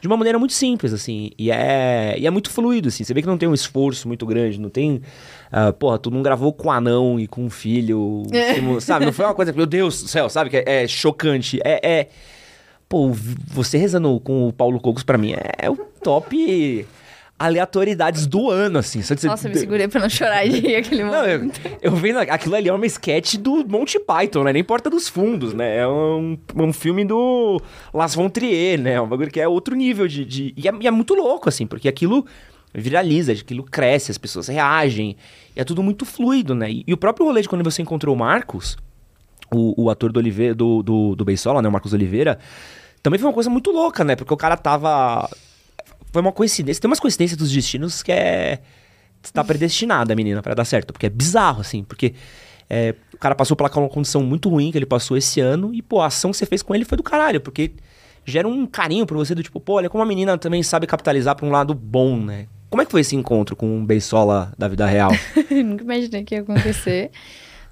De 0.00 0.08
uma 0.08 0.16
maneira 0.16 0.36
muito 0.36 0.52
simples, 0.52 0.92
assim. 0.92 1.30
E 1.38 1.52
é, 1.52 2.16
e 2.18 2.26
é 2.26 2.30
muito 2.30 2.50
fluido, 2.50 2.88
assim. 2.88 3.04
Você 3.04 3.14
vê 3.14 3.22
que 3.22 3.28
não 3.28 3.38
tem 3.38 3.48
um 3.48 3.54
esforço 3.54 4.08
muito 4.08 4.26
grande, 4.26 4.58
não 4.58 4.68
tem. 4.68 5.00
Uh, 5.52 5.72
porra, 5.78 5.96
tu 5.96 6.10
não 6.10 6.22
gravou 6.22 6.52
com 6.52 6.72
anão 6.72 7.20
e 7.20 7.28
com 7.28 7.44
um 7.44 7.50
filho. 7.50 8.24
Como, 8.56 8.80
sabe? 8.80 9.06
Não 9.06 9.12
foi 9.12 9.24
uma 9.24 9.34
coisa, 9.34 9.52
meu 9.52 9.64
Deus 9.64 10.02
do 10.02 10.08
céu, 10.08 10.28
sabe? 10.28 10.50
Que 10.50 10.56
é, 10.56 10.82
é 10.82 10.88
chocante. 10.88 11.60
É, 11.64 11.88
é. 11.88 12.08
Pô, 12.88 13.12
você 13.46 13.78
rezando 13.78 14.18
com 14.18 14.48
o 14.48 14.52
Paulo 14.52 14.80
Cocos, 14.80 15.04
para 15.04 15.16
mim, 15.16 15.34
é, 15.34 15.66
é 15.66 15.70
o 15.70 15.76
top 15.76 16.84
aleatoriedades 17.42 18.26
do 18.26 18.48
ano, 18.48 18.78
assim. 18.78 19.02
Só 19.02 19.14
Nossa, 19.26 19.48
eu 19.48 19.52
me 19.52 19.58
segurei 19.58 19.88
pra 19.88 20.00
não 20.00 20.08
chorar 20.08 20.46
de 20.46 20.76
aquele 20.76 21.02
momento. 21.02 21.60
Não, 21.64 21.72
eu, 21.72 21.78
eu 21.82 21.96
vendo 21.96 22.18
aquilo 22.18 22.54
ali 22.54 22.68
é 22.68 22.72
uma 22.72 22.86
sketch 22.86 23.34
do 23.34 23.66
Monty 23.66 23.98
Python, 23.98 24.44
né? 24.44 24.52
Nem 24.52 24.62
Porta 24.62 24.88
dos 24.88 25.08
Fundos, 25.08 25.52
né? 25.52 25.78
É 25.78 25.88
um, 25.88 26.38
um 26.54 26.72
filme 26.72 27.04
do 27.04 27.60
Las 27.92 28.14
Von 28.14 28.28
Trier, 28.28 28.80
né? 28.80 29.00
Um 29.00 29.08
bagulho 29.08 29.30
que 29.30 29.40
é 29.40 29.48
outro 29.48 29.74
nível 29.74 30.06
de... 30.06 30.24
de... 30.24 30.54
E, 30.56 30.68
é, 30.68 30.72
e 30.80 30.86
é 30.86 30.90
muito 30.90 31.14
louco, 31.14 31.48
assim, 31.48 31.66
porque 31.66 31.88
aquilo 31.88 32.24
viraliza, 32.72 33.32
aquilo 33.32 33.64
cresce, 33.64 34.12
as 34.12 34.18
pessoas 34.18 34.46
reagem. 34.46 35.16
é 35.56 35.64
tudo 35.64 35.82
muito 35.82 36.06
fluido, 36.06 36.54
né? 36.54 36.70
E, 36.70 36.84
e, 36.86 36.94
o 36.94 36.96
próprio 36.96 37.26
rolê 37.26 37.42
de 37.42 37.48
quando 37.48 37.64
você 37.64 37.82
encontrou 37.82 38.14
o 38.14 38.18
Marcos, 38.18 38.76
o, 39.52 39.84
o 39.84 39.90
ator 39.90 40.12
do, 40.12 40.18
Oliveira, 40.18 40.54
do, 40.54 40.82
do, 40.82 41.16
do 41.16 41.24
Beisola, 41.24 41.60
né? 41.60 41.68
O 41.68 41.72
Marcos 41.72 41.92
Oliveira, 41.92 42.38
também 43.02 43.18
foi 43.18 43.28
uma 43.28 43.34
coisa 43.34 43.50
muito 43.50 43.72
louca, 43.72 44.04
né? 44.04 44.14
Porque 44.14 44.32
o 44.32 44.36
cara 44.36 44.56
tava 44.56 45.28
foi 46.12 46.20
uma 46.20 46.32
coincidência. 46.32 46.80
Tem 46.80 46.88
umas 46.88 47.00
coincidências 47.00 47.36
dos 47.36 47.50
destinos 47.50 48.02
que 48.02 48.12
é. 48.12 48.60
Está 49.22 49.44
predestinada 49.44 50.12
a 50.12 50.16
menina 50.16 50.42
para 50.42 50.54
dar 50.54 50.64
certo. 50.64 50.92
Porque 50.92 51.06
é 51.06 51.10
bizarro, 51.10 51.60
assim. 51.60 51.82
Porque 51.84 52.14
é, 52.68 52.94
o 53.14 53.16
cara 53.16 53.34
passou 53.34 53.56
pela 53.56 53.70
uma 53.76 53.88
condição 53.88 54.22
muito 54.22 54.48
ruim 54.48 54.70
que 54.70 54.78
ele 54.78 54.86
passou 54.86 55.16
esse 55.16 55.40
ano. 55.40 55.72
E, 55.72 55.80
pô, 55.80 56.00
a 56.00 56.06
ação 56.06 56.30
que 56.30 56.36
você 56.36 56.44
fez 56.44 56.62
com 56.62 56.74
ele 56.74 56.84
foi 56.84 56.96
do 56.96 57.02
caralho. 57.02 57.40
Porque 57.40 57.72
gera 58.24 58.46
um 58.46 58.66
carinho 58.66 59.06
pra 59.06 59.16
você 59.16 59.34
do 59.34 59.42
tipo, 59.42 59.58
pô, 59.60 59.74
olha 59.74 59.88
como 59.88 60.02
a 60.02 60.06
menina 60.06 60.36
também 60.38 60.62
sabe 60.62 60.86
capitalizar 60.86 61.34
pra 61.36 61.46
um 61.46 61.50
lado 61.50 61.74
bom, 61.74 62.16
né? 62.16 62.46
Como 62.68 62.80
é 62.80 62.84
que 62.84 62.90
foi 62.90 63.02
esse 63.02 63.14
encontro 63.14 63.54
com 63.54 63.66
um 63.66 63.84
beisola 63.84 64.52
da 64.56 64.66
vida 64.66 64.86
real? 64.86 65.10
Nunca 65.50 65.84
imaginei 65.84 66.24
que 66.24 66.34
ia 66.34 66.40
acontecer. 66.40 67.10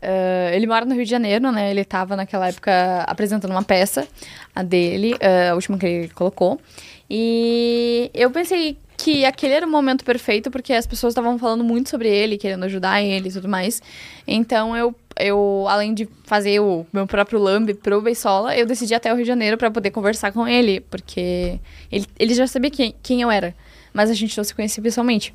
Uh, 0.03 0.53
ele 0.55 0.67
mora 0.67 0.85
no 0.85 0.95
Rio 0.95 1.05
de 1.05 1.11
Janeiro, 1.11 1.51
né? 1.51 1.71
Ele 1.71 1.81
estava 1.81 2.15
naquela 2.17 2.49
época 2.49 3.05
apresentando 3.07 3.51
uma 3.51 3.63
peça, 3.63 4.07
a 4.55 4.63
dele, 4.63 5.15
uh, 5.15 5.53
a 5.53 5.55
última 5.55 5.79
que 5.79 5.87
ele 5.87 6.09
colocou. 6.11 6.61
E 7.11 8.11
eu 8.15 8.31
pensei 8.31 8.79
que 8.97 9.25
aquele 9.25 9.55
era 9.55 9.67
o 9.67 9.71
momento 9.71 10.05
perfeito, 10.05 10.51
porque 10.51 10.73
as 10.73 10.87
pessoas 10.87 11.13
estavam 11.13 11.39
falando 11.39 11.65
muito 11.65 11.91
sobre 11.91 12.09
ele, 12.09 12.39
querendo 12.39 12.65
ajudar 12.65 13.03
ele 13.03 13.29
e 13.29 13.33
tudo 13.33 13.49
mais. 13.49 13.83
Então 14.27 14.77
eu, 14.77 14.95
eu 15.19 15.67
além 15.69 15.93
de 15.93 16.09
fazer 16.25 16.61
o 16.61 16.87
meu 16.93 17.07
próprio 17.07 17.41
lambe 17.41 17.75
pro 17.75 18.01
Beisola, 18.01 18.57
eu 18.57 18.67
decidi 18.67 18.95
até 18.95 19.13
o 19.13 19.17
Rio 19.17 19.25
de 19.25 19.29
Janeiro 19.29 19.57
para 19.59 19.71
poder 19.71 19.91
conversar 19.91 20.33
com 20.33 20.47
ele, 20.47 20.81
porque 20.83 21.59
ele, 21.91 22.07
ele 22.19 22.35
já 22.35 22.47
sabia 22.47 22.71
quem, 22.71 22.95
quem 23.03 23.23
eu 23.23 23.31
era, 23.31 23.55
mas 23.93 24.11
a 24.11 24.15
gente 24.15 24.37
não 24.37 24.45
se 24.45 24.55
conhecia 24.55 24.83
pessoalmente. 24.83 25.33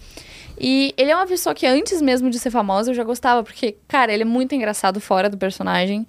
E 0.58 0.94
ele 0.96 1.12
é 1.12 1.16
uma 1.16 1.28
pessoa 1.28 1.54
que 1.54 1.66
antes 1.66 2.02
mesmo 2.02 2.30
de 2.30 2.40
ser 2.40 2.52
famosa 2.52 2.92
eu 2.92 2.96
já 2.96 3.04
gostava, 3.04 3.44
porque, 3.44 3.76
cara, 3.88 4.14
ele 4.14 4.24
é 4.24 4.26
muito 4.26 4.56
engraçado 4.56 5.02
fora 5.02 5.30
do 5.30 5.38
personagem. 5.38 6.08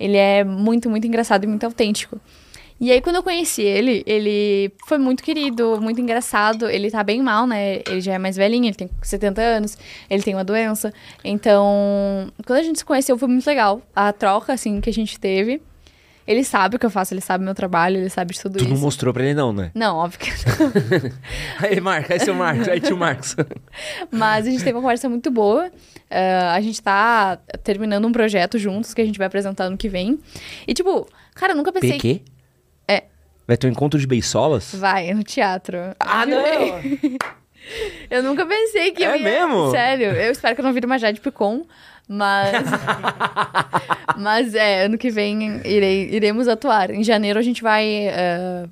Ele 0.00 0.16
é 0.16 0.42
muito, 0.42 0.88
muito 0.88 1.06
engraçado 1.06 1.44
e 1.44 1.46
muito 1.46 1.64
autêntico. 1.64 2.18
E 2.82 2.90
aí, 2.90 3.00
quando 3.00 3.14
eu 3.14 3.22
conheci 3.22 3.62
ele, 3.62 4.02
ele 4.04 4.72
foi 4.88 4.98
muito 4.98 5.22
querido, 5.22 5.80
muito 5.80 6.00
engraçado. 6.00 6.68
Ele 6.68 6.90
tá 6.90 7.04
bem 7.04 7.22
mal, 7.22 7.46
né? 7.46 7.76
Ele 7.88 8.00
já 8.00 8.14
é 8.14 8.18
mais 8.18 8.34
velhinho, 8.34 8.64
ele 8.64 8.74
tem 8.74 8.90
70 9.00 9.40
anos, 9.40 9.78
ele 10.10 10.20
tem 10.20 10.34
uma 10.34 10.42
doença. 10.42 10.92
Então, 11.22 12.26
quando 12.44 12.58
a 12.58 12.62
gente 12.64 12.80
se 12.80 12.84
conheceu, 12.84 13.16
foi 13.16 13.28
muito 13.28 13.46
legal. 13.46 13.80
A 13.94 14.12
troca, 14.12 14.52
assim, 14.52 14.80
que 14.80 14.90
a 14.90 14.92
gente 14.92 15.16
teve. 15.20 15.62
Ele 16.26 16.42
sabe 16.42 16.74
o 16.74 16.78
que 16.78 16.84
eu 16.84 16.90
faço, 16.90 17.14
ele 17.14 17.20
sabe 17.20 17.44
meu 17.44 17.54
trabalho, 17.54 17.98
ele 17.98 18.10
sabe 18.10 18.34
de 18.34 18.40
tudo 18.40 18.58
Tu 18.58 18.64
isso. 18.64 18.74
não 18.74 18.80
mostrou 18.80 19.14
pra 19.14 19.22
ele, 19.22 19.34
não, 19.34 19.52
né? 19.52 19.70
Não, 19.76 19.98
óbvio 19.98 20.18
que 20.18 20.30
não. 20.30 21.12
aí, 21.68 21.80
Marcos, 21.80 22.10
aí, 22.10 22.18
seu 22.18 22.34
Marcos, 22.34 22.68
aí, 22.68 22.80
tio 22.80 22.96
Marcos. 22.96 23.36
Mas 24.10 24.44
a 24.44 24.50
gente 24.50 24.58
teve 24.58 24.72
uma 24.72 24.82
conversa 24.82 25.08
muito 25.08 25.30
boa. 25.30 25.68
Uh, 25.68 26.50
a 26.52 26.60
gente 26.60 26.82
tá 26.82 27.36
terminando 27.62 28.06
um 28.06 28.12
projeto 28.12 28.58
juntos 28.58 28.92
que 28.92 29.00
a 29.00 29.04
gente 29.04 29.18
vai 29.18 29.28
apresentar 29.28 29.70
no 29.70 29.76
que 29.76 29.88
vem. 29.88 30.18
E, 30.66 30.74
tipo, 30.74 31.08
cara, 31.32 31.52
eu 31.52 31.56
nunca 31.56 31.72
pensei. 31.72 31.92
PQ? 31.92 32.31
Vai 33.46 33.56
ter 33.56 33.66
um 33.66 33.70
encontro 33.70 33.98
de 33.98 34.06
beisolas? 34.06 34.74
Vai, 34.74 35.12
no 35.12 35.22
teatro. 35.22 35.76
Ah, 35.98 36.24
não! 36.24 36.38
eu 38.10 38.22
nunca 38.22 38.46
pensei 38.46 38.92
que 38.92 39.02
eu 39.02 39.10
É 39.10 39.18
ia... 39.18 39.24
mesmo? 39.24 39.70
Sério, 39.70 40.06
eu 40.12 40.32
espero 40.32 40.54
que 40.54 40.60
eu 40.60 40.64
não 40.64 40.72
vire 40.72 40.86
uma 40.86 40.98
Jade 40.98 41.20
Picon, 41.20 41.64
mas... 42.08 42.52
mas 44.18 44.54
é, 44.54 44.84
ano 44.84 44.96
que 44.96 45.10
vem 45.10 45.60
irei, 45.64 46.08
iremos 46.10 46.48
atuar. 46.48 46.90
Em 46.90 47.02
janeiro 47.02 47.38
a 47.38 47.42
gente 47.42 47.62
vai 47.62 48.08
uh, 48.08 48.70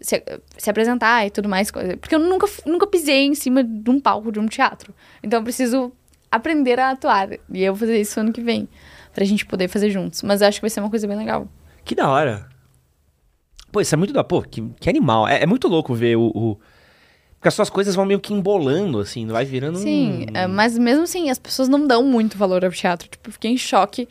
se, 0.00 0.22
se 0.56 0.70
apresentar 0.70 1.26
e 1.26 1.30
tudo 1.30 1.48
mais. 1.48 1.70
Porque 1.70 2.14
eu 2.14 2.18
nunca, 2.20 2.46
nunca 2.66 2.86
pisei 2.86 3.26
em 3.26 3.34
cima 3.34 3.64
de 3.64 3.90
um 3.90 4.00
palco 4.00 4.30
de 4.30 4.38
um 4.38 4.46
teatro. 4.46 4.94
Então 5.22 5.40
eu 5.40 5.44
preciso 5.44 5.92
aprender 6.30 6.78
a 6.78 6.90
atuar. 6.90 7.28
E 7.52 7.62
eu 7.62 7.74
vou 7.74 7.80
fazer 7.80 8.00
isso 8.00 8.18
ano 8.20 8.32
que 8.32 8.40
vem. 8.40 8.68
Pra 9.14 9.24
gente 9.24 9.44
poder 9.44 9.68
fazer 9.68 9.90
juntos. 9.90 10.22
Mas 10.22 10.40
eu 10.40 10.48
acho 10.48 10.58
que 10.58 10.62
vai 10.62 10.70
ser 10.70 10.80
uma 10.80 10.88
coisa 10.90 11.06
bem 11.06 11.16
legal. 11.16 11.46
Que 11.84 11.94
da 11.94 12.08
hora. 12.08 12.51
Pô, 13.72 13.80
isso 13.80 13.94
é 13.94 13.98
muito 13.98 14.12
da. 14.12 14.22
Pô, 14.22 14.42
que, 14.42 14.62
que 14.78 14.90
animal. 14.90 15.26
É, 15.26 15.42
é 15.42 15.46
muito 15.46 15.66
louco 15.66 15.94
ver 15.94 16.16
o, 16.16 16.30
o. 16.34 16.58
Porque 17.36 17.48
as 17.48 17.54
suas 17.54 17.70
coisas 17.70 17.94
vão 17.94 18.04
meio 18.04 18.20
que 18.20 18.32
embolando, 18.32 19.00
assim, 19.00 19.26
vai 19.26 19.44
virando 19.44 19.78
Sim, 19.78 20.26
um... 20.30 20.36
é, 20.36 20.46
mas 20.46 20.78
mesmo 20.78 21.02
assim, 21.02 21.28
as 21.28 21.40
pessoas 21.40 21.68
não 21.68 21.86
dão 21.88 22.04
muito 22.04 22.38
valor 22.38 22.64
ao 22.64 22.70
teatro. 22.70 23.08
Tipo, 23.08 23.30
eu 23.30 23.32
fiquei 23.32 23.50
em 23.50 23.56
choque 23.56 24.06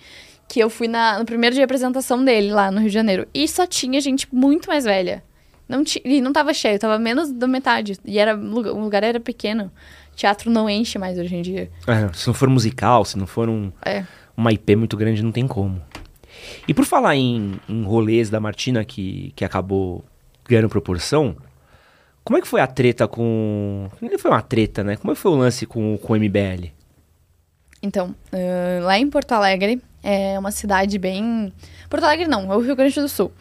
que 0.50 0.60
eu 0.60 0.70
fui 0.70 0.90
na, 0.90 1.18
no 1.20 1.24
primeiro 1.24 1.54
dia 1.54 1.62
de 1.62 1.66
apresentação 1.66 2.26
dele 2.26 2.52
lá 2.52 2.70
no 2.70 2.80
Rio 2.80 2.90
de 2.90 2.94
Janeiro. 2.94 3.26
E 3.34 3.48
só 3.48 3.66
tinha 3.66 4.02
gente 4.02 4.28
muito 4.34 4.68
mais 4.68 4.84
velha. 4.84 5.24
Não 5.70 5.84
e 6.04 6.20
não 6.20 6.34
tava 6.34 6.54
cheio, 6.54 6.78
tava 6.78 7.00
menos 7.00 7.32
da 7.32 7.48
metade. 7.48 7.98
E 8.04 8.20
era, 8.20 8.36
o 8.36 8.82
lugar 8.82 9.04
era 9.04 9.18
pequeno. 9.18 9.72
Teatro 10.14 10.52
não 10.52 10.70
enche 10.70 11.00
mais 11.00 11.18
hoje 11.18 11.34
em 11.34 11.42
dia. 11.42 11.72
É, 11.88 12.12
se 12.14 12.28
não 12.28 12.34
for 12.34 12.50
musical, 12.50 13.06
se 13.06 13.18
não 13.18 13.26
for 13.26 13.48
um, 13.48 13.72
é. 13.86 14.04
uma 14.36 14.52
IP 14.52 14.76
muito 14.76 14.98
grande, 14.98 15.24
não 15.24 15.32
tem 15.32 15.48
como. 15.48 15.82
E 16.68 16.74
por 16.74 16.86
falar 16.86 17.16
em, 17.16 17.60
em 17.68 17.84
rolês 17.84 18.30
da 18.30 18.40
Martina 18.40 18.84
que, 18.84 19.34
que 19.36 19.46
acabou 19.46 20.04
ganhando 20.46 20.70
proporção, 20.70 21.36
como 22.24 22.38
é 22.38 22.42
que 22.42 22.48
foi 22.48 22.62
a 22.62 22.68
treta 22.68 23.08
com. 23.08 23.90
Não 24.00 24.20
foi 24.20 24.32
uma 24.32 24.42
treta, 24.42 24.84
né? 24.84 24.96
Como 24.96 25.12
é 25.12 25.16
que 25.16 25.22
foi 25.22 25.32
o 25.32 25.36
lance 25.36 25.66
com, 25.66 25.98
com 25.98 26.14
o 26.14 26.16
MBL? 26.16 26.70
Então, 27.82 28.16
uh, 28.32 28.84
lá 28.84 28.98
em 29.00 29.10
Porto 29.10 29.32
Alegre, 29.32 29.82
é 30.04 30.38
uma 30.38 30.52
cidade 30.52 31.00
bem. 31.00 31.52
Porto 31.90 32.04
Alegre 32.04 32.28
não, 32.28 32.52
é 32.52 32.56
o 32.56 32.60
Rio 32.60 32.76
Grande 32.76 33.00
do 33.00 33.10
Sul. 33.10 33.32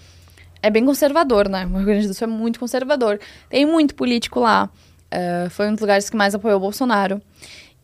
É 0.62 0.70
bem 0.70 0.84
conservador, 0.84 1.48
né? 1.48 1.66
O 1.66 1.76
Rio 1.76 1.86
Grande 1.86 2.08
do 2.08 2.14
Sul 2.14 2.26
é 2.26 2.30
muito 2.30 2.58
conservador. 2.58 3.20
Tem 3.48 3.66
muito 3.66 3.94
político 3.94 4.40
lá. 4.40 4.70
Uh, 5.12 5.50
foi 5.50 5.68
um 5.68 5.72
dos 5.72 5.80
lugares 5.80 6.08
que 6.08 6.16
mais 6.16 6.34
apoiou 6.34 6.56
o 6.56 6.60
Bolsonaro. 6.60 7.20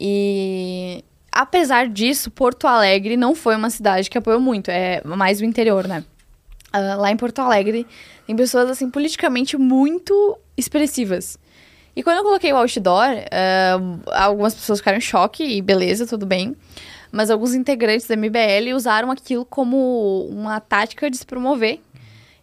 E 0.01 1.05
apesar 1.37 1.89
disso, 1.89 2.31
Porto 2.31 2.67
Alegre 2.67 3.17
não 3.17 3.35
foi 3.35 3.55
uma 3.55 3.69
cidade 3.69 4.09
que 4.09 4.17
apoiou 4.17 4.41
muito, 4.41 4.71
é 4.71 5.03
mais 5.05 5.41
o 5.41 5.45
interior, 5.45 5.87
né? 5.87 6.03
Uh, 6.75 6.99
lá 7.01 7.11
em 7.11 7.17
Porto 7.17 7.41
Alegre 7.41 7.87
tem 8.27 8.35
pessoas, 8.35 8.71
assim, 8.71 8.91
politicamente 8.91 9.57
muito 9.57 10.39
expressivas. 10.57 11.39
E 11.95 12.03
quando 12.03 12.19
eu 12.19 12.25
coloquei 12.25 12.53
o 12.53 12.57
outdoor, 12.57 13.09
uh, 13.11 14.03
algumas 14.13 14.55
pessoas 14.55 14.81
ficaram 14.81 14.99
em 14.99 15.01
choque, 15.01 15.45
e 15.45 15.63
beleza, 15.63 16.07
tudo 16.07 16.27
bem. 16.27 16.57
Mas 17.13 17.31
alguns 17.31 17.55
integrantes 17.55 18.07
da 18.07 18.17
MBL 18.17 18.75
usaram 18.75 19.11
aquilo 19.11 19.45
como 19.45 20.27
uma 20.31 20.59
tática 20.59 21.11
de 21.11 21.19
se 21.19 21.27
promover. 21.27 21.81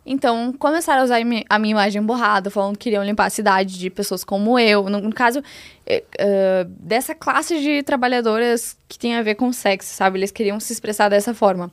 Então, 0.05 0.51
começaram 0.53 1.01
a 1.01 1.05
usar 1.05 1.19
a 1.49 1.59
minha 1.59 1.71
imagem 1.71 2.01
borrada, 2.01 2.49
falando 2.49 2.77
que 2.77 2.85
queriam 2.85 3.03
limpar 3.03 3.25
a 3.25 3.29
cidade 3.29 3.79
de 3.79 3.89
pessoas 3.89 4.23
como 4.23 4.59
eu. 4.59 4.89
No, 4.89 4.99
no 4.99 5.13
caso, 5.13 5.39
uh, 5.39 6.65
dessa 6.67 7.15
classe 7.15 7.59
de 7.61 7.83
trabalhadoras 7.83 8.77
que 8.87 8.99
tem 8.99 9.15
a 9.15 9.21
ver 9.21 9.35
com 9.35 9.51
sexo, 9.53 9.93
sabe? 9.95 10.19
Eles 10.19 10.31
queriam 10.31 10.59
se 10.59 10.73
expressar 10.73 11.07
dessa 11.07 11.33
forma. 11.33 11.71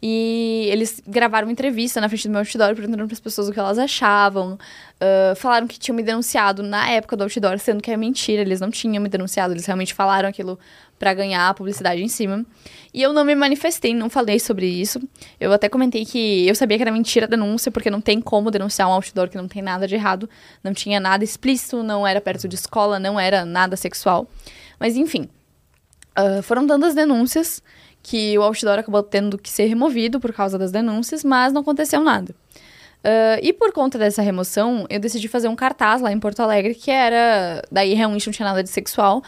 E 0.00 0.68
eles 0.70 1.02
gravaram 1.06 1.48
uma 1.48 1.52
entrevista 1.52 2.00
na 2.00 2.08
frente 2.08 2.28
do 2.28 2.30
meu 2.30 2.40
outdoor, 2.40 2.74
perguntando 2.74 3.04
para 3.06 3.12
as 3.12 3.20
pessoas 3.20 3.48
o 3.48 3.52
que 3.52 3.58
elas 3.58 3.78
achavam. 3.78 4.52
Uh, 4.52 5.34
falaram 5.36 5.66
que 5.66 5.78
tinham 5.78 5.96
me 5.96 6.02
denunciado 6.02 6.62
na 6.62 6.88
época 6.88 7.16
do 7.16 7.24
outdoor, 7.24 7.58
sendo 7.58 7.82
que 7.82 7.90
é 7.90 7.96
mentira, 7.96 8.42
eles 8.42 8.60
não 8.60 8.70
tinham 8.70 9.02
me 9.02 9.08
denunciado, 9.08 9.52
eles 9.52 9.66
realmente 9.66 9.92
falaram 9.92 10.28
aquilo 10.28 10.58
para 10.98 11.14
ganhar 11.14 11.48
a 11.48 11.54
publicidade 11.54 12.02
em 12.02 12.08
cima. 12.08 12.44
E 12.92 13.02
eu 13.02 13.12
não 13.12 13.24
me 13.24 13.34
manifestei, 13.34 13.94
não 13.94 14.10
falei 14.10 14.38
sobre 14.38 14.66
isso. 14.66 15.00
Eu 15.38 15.52
até 15.52 15.68
comentei 15.68 16.04
que 16.04 16.46
eu 16.46 16.54
sabia 16.54 16.76
que 16.76 16.82
era 16.82 16.90
mentira 16.90 17.26
a 17.26 17.28
denúncia, 17.28 17.70
porque 17.70 17.90
não 17.90 18.00
tem 18.00 18.20
como 18.20 18.50
denunciar 18.50 18.88
um 18.88 18.92
outdoor 18.92 19.28
que 19.28 19.36
não 19.36 19.46
tem 19.46 19.62
nada 19.62 19.86
de 19.86 19.94
errado, 19.94 20.28
não 20.62 20.72
tinha 20.72 20.98
nada 20.98 21.22
explícito, 21.22 21.82
não 21.82 22.06
era 22.06 22.20
perto 22.20 22.48
de 22.48 22.56
escola, 22.56 22.98
não 22.98 23.18
era 23.18 23.44
nada 23.44 23.76
sexual. 23.76 24.28
Mas 24.80 24.96
enfim, 24.96 25.28
uh, 26.18 26.42
foram 26.42 26.66
tantas 26.66 26.94
denúncias 26.94 27.62
que 28.02 28.38
o 28.38 28.42
outdoor 28.42 28.78
acabou 28.78 29.02
tendo 29.02 29.36
que 29.36 29.50
ser 29.50 29.66
removido 29.66 30.18
por 30.18 30.32
causa 30.32 30.58
das 30.58 30.70
denúncias, 30.70 31.22
mas 31.22 31.52
não 31.52 31.60
aconteceu 31.60 32.02
nada. 32.02 32.34
Uh, 32.98 33.38
e 33.42 33.52
por 33.52 33.72
conta 33.72 33.96
dessa 33.96 34.22
remoção, 34.22 34.86
eu 34.90 34.98
decidi 34.98 35.28
fazer 35.28 35.46
um 35.48 35.54
cartaz 35.54 36.00
lá 36.00 36.10
em 36.10 36.18
Porto 36.18 36.40
Alegre, 36.40 36.74
que 36.74 36.90
era. 36.90 37.62
Daí 37.70 37.94
realmente 37.94 38.26
não 38.26 38.32
tinha 38.32 38.48
nada 38.48 38.62
de 38.62 38.68
sexual, 38.68 39.22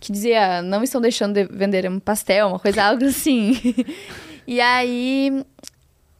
que 0.00 0.12
dizia: 0.12 0.62
não 0.62 0.82
estão 0.82 1.00
deixando 1.00 1.34
de 1.34 1.44
vender 1.44 1.88
um 1.90 1.98
pastel, 1.98 2.48
uma 2.48 2.58
coisa 2.58 2.84
algo 2.84 3.04
assim. 3.04 3.58
e 4.46 4.60
aí. 4.60 5.44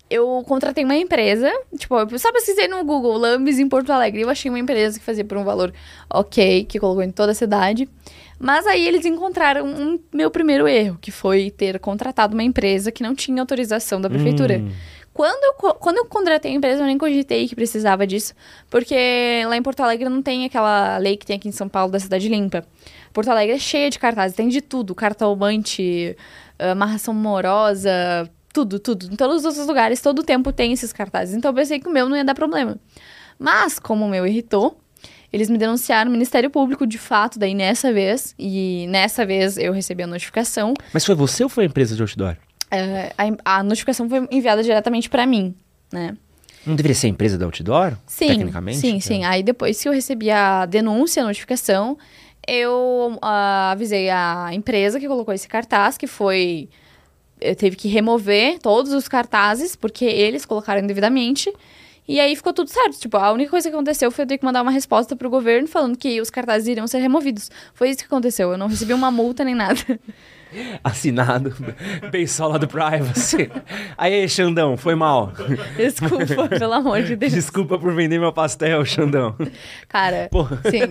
Eu 0.09 0.45
contratei 0.47 0.85
uma 0.85 0.95
empresa, 0.95 1.51
tipo, 1.77 1.99
eu 1.99 2.19
só 2.21 2.33
pesquisei 2.33 2.69
no 2.69 2.85
Google, 2.85 3.17
Lambis 3.17 3.59
em 3.59 3.69
Porto 3.69 3.91
Alegre. 3.91 4.21
Eu 4.21 4.31
achei 4.31 4.49
uma 4.49 4.59
empresa 4.59 5.01
que 5.01 5.05
fazia 5.05 5.25
por 5.25 5.37
um 5.37 5.43
valor 5.43 5.75
ok, 6.09 6.65
que 6.65 6.79
colocou 6.79 7.03
em 7.03 7.11
toda 7.11 7.33
a 7.33 7.35
cidade. 7.35 7.89
Mas 8.39 8.67
aí 8.67 8.87
eles 8.87 9.05
encontraram 9.05 9.67
um 9.67 9.99
meu 10.13 10.31
primeiro 10.31 10.69
erro, 10.69 10.97
que 11.01 11.11
foi 11.11 11.51
ter 11.51 11.81
contratado 11.81 12.35
uma 12.35 12.43
empresa 12.45 12.93
que 12.93 13.03
não 13.03 13.17
tinha 13.17 13.43
autorização 13.43 14.01
da 14.01 14.09
prefeitura. 14.09 14.59
Hum. 14.59 14.71
Quando, 15.17 15.43
eu, 15.45 15.75
quando 15.77 15.97
eu 15.97 16.05
contratei 16.05 16.53
a 16.53 16.55
empresa, 16.55 16.83
eu 16.83 16.87
nem 16.87 16.99
cogitei 16.99 17.49
que 17.49 17.55
precisava 17.55 18.07
disso, 18.07 18.35
porque 18.69 19.43
lá 19.47 19.57
em 19.57 19.63
Porto 19.63 19.81
Alegre 19.81 20.11
não 20.11 20.21
tem 20.21 20.45
aquela 20.45 20.99
lei 20.99 21.17
que 21.17 21.25
tem 21.25 21.37
aqui 21.37 21.49
em 21.49 21.53
São 21.53 21.71
Paulo 21.71 21.91
da 21.91 21.99
cidade 21.99 22.29
limpa. 22.29 22.63
Porto 23.15 23.31
Alegre 23.31 23.57
é 23.57 23.59
cheia 23.59 23.89
de 23.89 23.99
cartazes, 23.99 24.37
tem 24.37 24.47
de 24.47 24.61
tudo, 24.61 24.95
cartomante, 24.95 26.15
amarração 26.59 27.15
morosa, 27.15 28.31
tudo, 28.53 28.79
tudo. 28.79 29.07
Em 29.11 29.17
todos 29.17 29.39
os 29.39 29.45
outros 29.47 29.67
lugares, 29.67 30.03
todo 30.03 30.23
tempo 30.23 30.53
tem 30.53 30.75
esses 30.75 30.93
cartazes. 30.93 31.35
Então 31.35 31.51
eu 31.51 31.55
pensei 31.55 31.81
que 31.81 31.89
o 31.89 31.91
meu 31.91 32.11
não 32.11 32.15
ia 32.15 32.25
dar 32.25 32.35
problema. 32.35 32.77
Mas, 33.39 33.79
como 33.79 34.05
o 34.05 34.09
meu 34.11 34.27
irritou, 34.27 34.79
eles 35.33 35.49
me 35.49 35.57
denunciaram 35.57 36.11
no 36.11 36.13
Ministério 36.13 36.51
Público 36.51 36.87
de 36.87 36.99
fato, 36.99 37.39
daí 37.39 37.55
nessa 37.55 37.91
vez. 37.91 38.35
E 38.39 38.85
nessa 38.91 39.25
vez 39.25 39.57
eu 39.57 39.73
recebi 39.73 40.03
a 40.03 40.07
notificação. 40.07 40.75
Mas 40.93 41.07
foi 41.07 41.15
você 41.15 41.43
ou 41.43 41.49
foi 41.49 41.65
a 41.65 41.67
empresa 41.69 41.97
de 41.97 42.03
outdoor? 42.03 42.37
É, 42.71 43.13
a, 43.17 43.59
a, 43.59 43.63
notificação 43.63 44.09
foi 44.09 44.27
enviada 44.31 44.63
diretamente 44.63 45.09
para 45.09 45.27
mim, 45.27 45.55
né? 45.93 46.17
Não 46.67 46.75
deveria 46.75 46.97
ser 46.97 47.07
a 47.07 47.11
empresa 47.11 47.39
da 47.39 47.45
outdoor? 47.45 47.97
Sim, 48.07 48.27
tecnicamente? 48.27 48.79
sim, 48.79 48.99
sim. 48.99 49.25
Aí 49.25 49.43
depois 49.43 49.81
que 49.81 49.89
eu 49.89 49.93
recebi 49.93 50.31
a 50.31 50.67
denúncia, 50.67 51.23
a 51.23 51.27
notificação, 51.27 51.97
eu 52.47 53.19
uh, 53.23 53.71
avisei 53.71 54.11
a 54.11 54.51
empresa 54.53 54.99
que 54.99 55.07
colocou 55.07 55.33
esse 55.33 55.47
cartaz, 55.47 55.97
que 55.97 56.09
foi 56.09 56.69
eu 57.41 57.55
teve 57.55 57.77
que 57.77 57.89
remover 57.89 58.59
todos 58.59 58.93
os 58.93 59.09
cartazes, 59.09 59.77
porque 59.77 60.05
eles 60.05 60.45
colocaram 60.45 60.83
indevidamente. 60.83 61.53
E 62.09 62.21
aí 62.21 62.35
ficou 62.37 62.53
tudo 62.53 62.71
certo. 62.71 62.99
Tipo, 62.99 63.17
a 63.17 63.33
única 63.33 63.51
coisa 63.51 63.69
que 63.69 63.75
aconteceu 63.75 64.11
foi 64.11 64.25
eu 64.25 64.29
ter 64.29 64.39
que 64.39 64.45
mandar 64.45 64.63
uma 64.63 64.71
resposta 64.71 65.17
pro 65.17 65.29
governo 65.29 65.67
falando 65.67 65.99
que 65.99 66.21
os 66.21 66.31
cartazes 66.31 66.69
iriam 66.69 66.87
ser 66.87 66.99
removidos. 66.99 67.51
Foi 67.75 67.91
isso 67.91 67.99
que 67.99 68.07
aconteceu. 68.07 68.53
Eu 68.53 68.59
não 68.59 68.69
recebi 68.69 68.95
uma 68.95 69.11
multa 69.11 69.45
nem 69.45 69.55
nada. 69.55 69.81
Assinado. 70.83 71.55
Beisola 72.11 72.59
do 72.59 72.69
Privacy. 72.69 73.51
Aí, 73.97 74.29
Xandão, 74.29 74.77
foi 74.77 74.95
mal. 74.95 75.33
Desculpa, 75.77 76.49
pelo 76.49 76.73
amor 76.73 77.03
de 77.03 77.17
Deus. 77.17 77.33
Desculpa 77.33 77.79
por 77.79 77.95
vender 77.95 78.19
meu 78.19 78.33
pastel, 78.33 78.85
Xandão. 78.85 79.35
Cara, 79.89 80.29
Porra. 80.31 80.61
sim. 80.71 80.83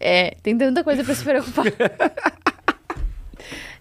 É, 0.00 0.36
tem 0.42 0.56
tanta 0.56 0.82
coisa 0.84 1.04
pra 1.04 1.14
se 1.14 1.24
preocupar. 1.24 1.66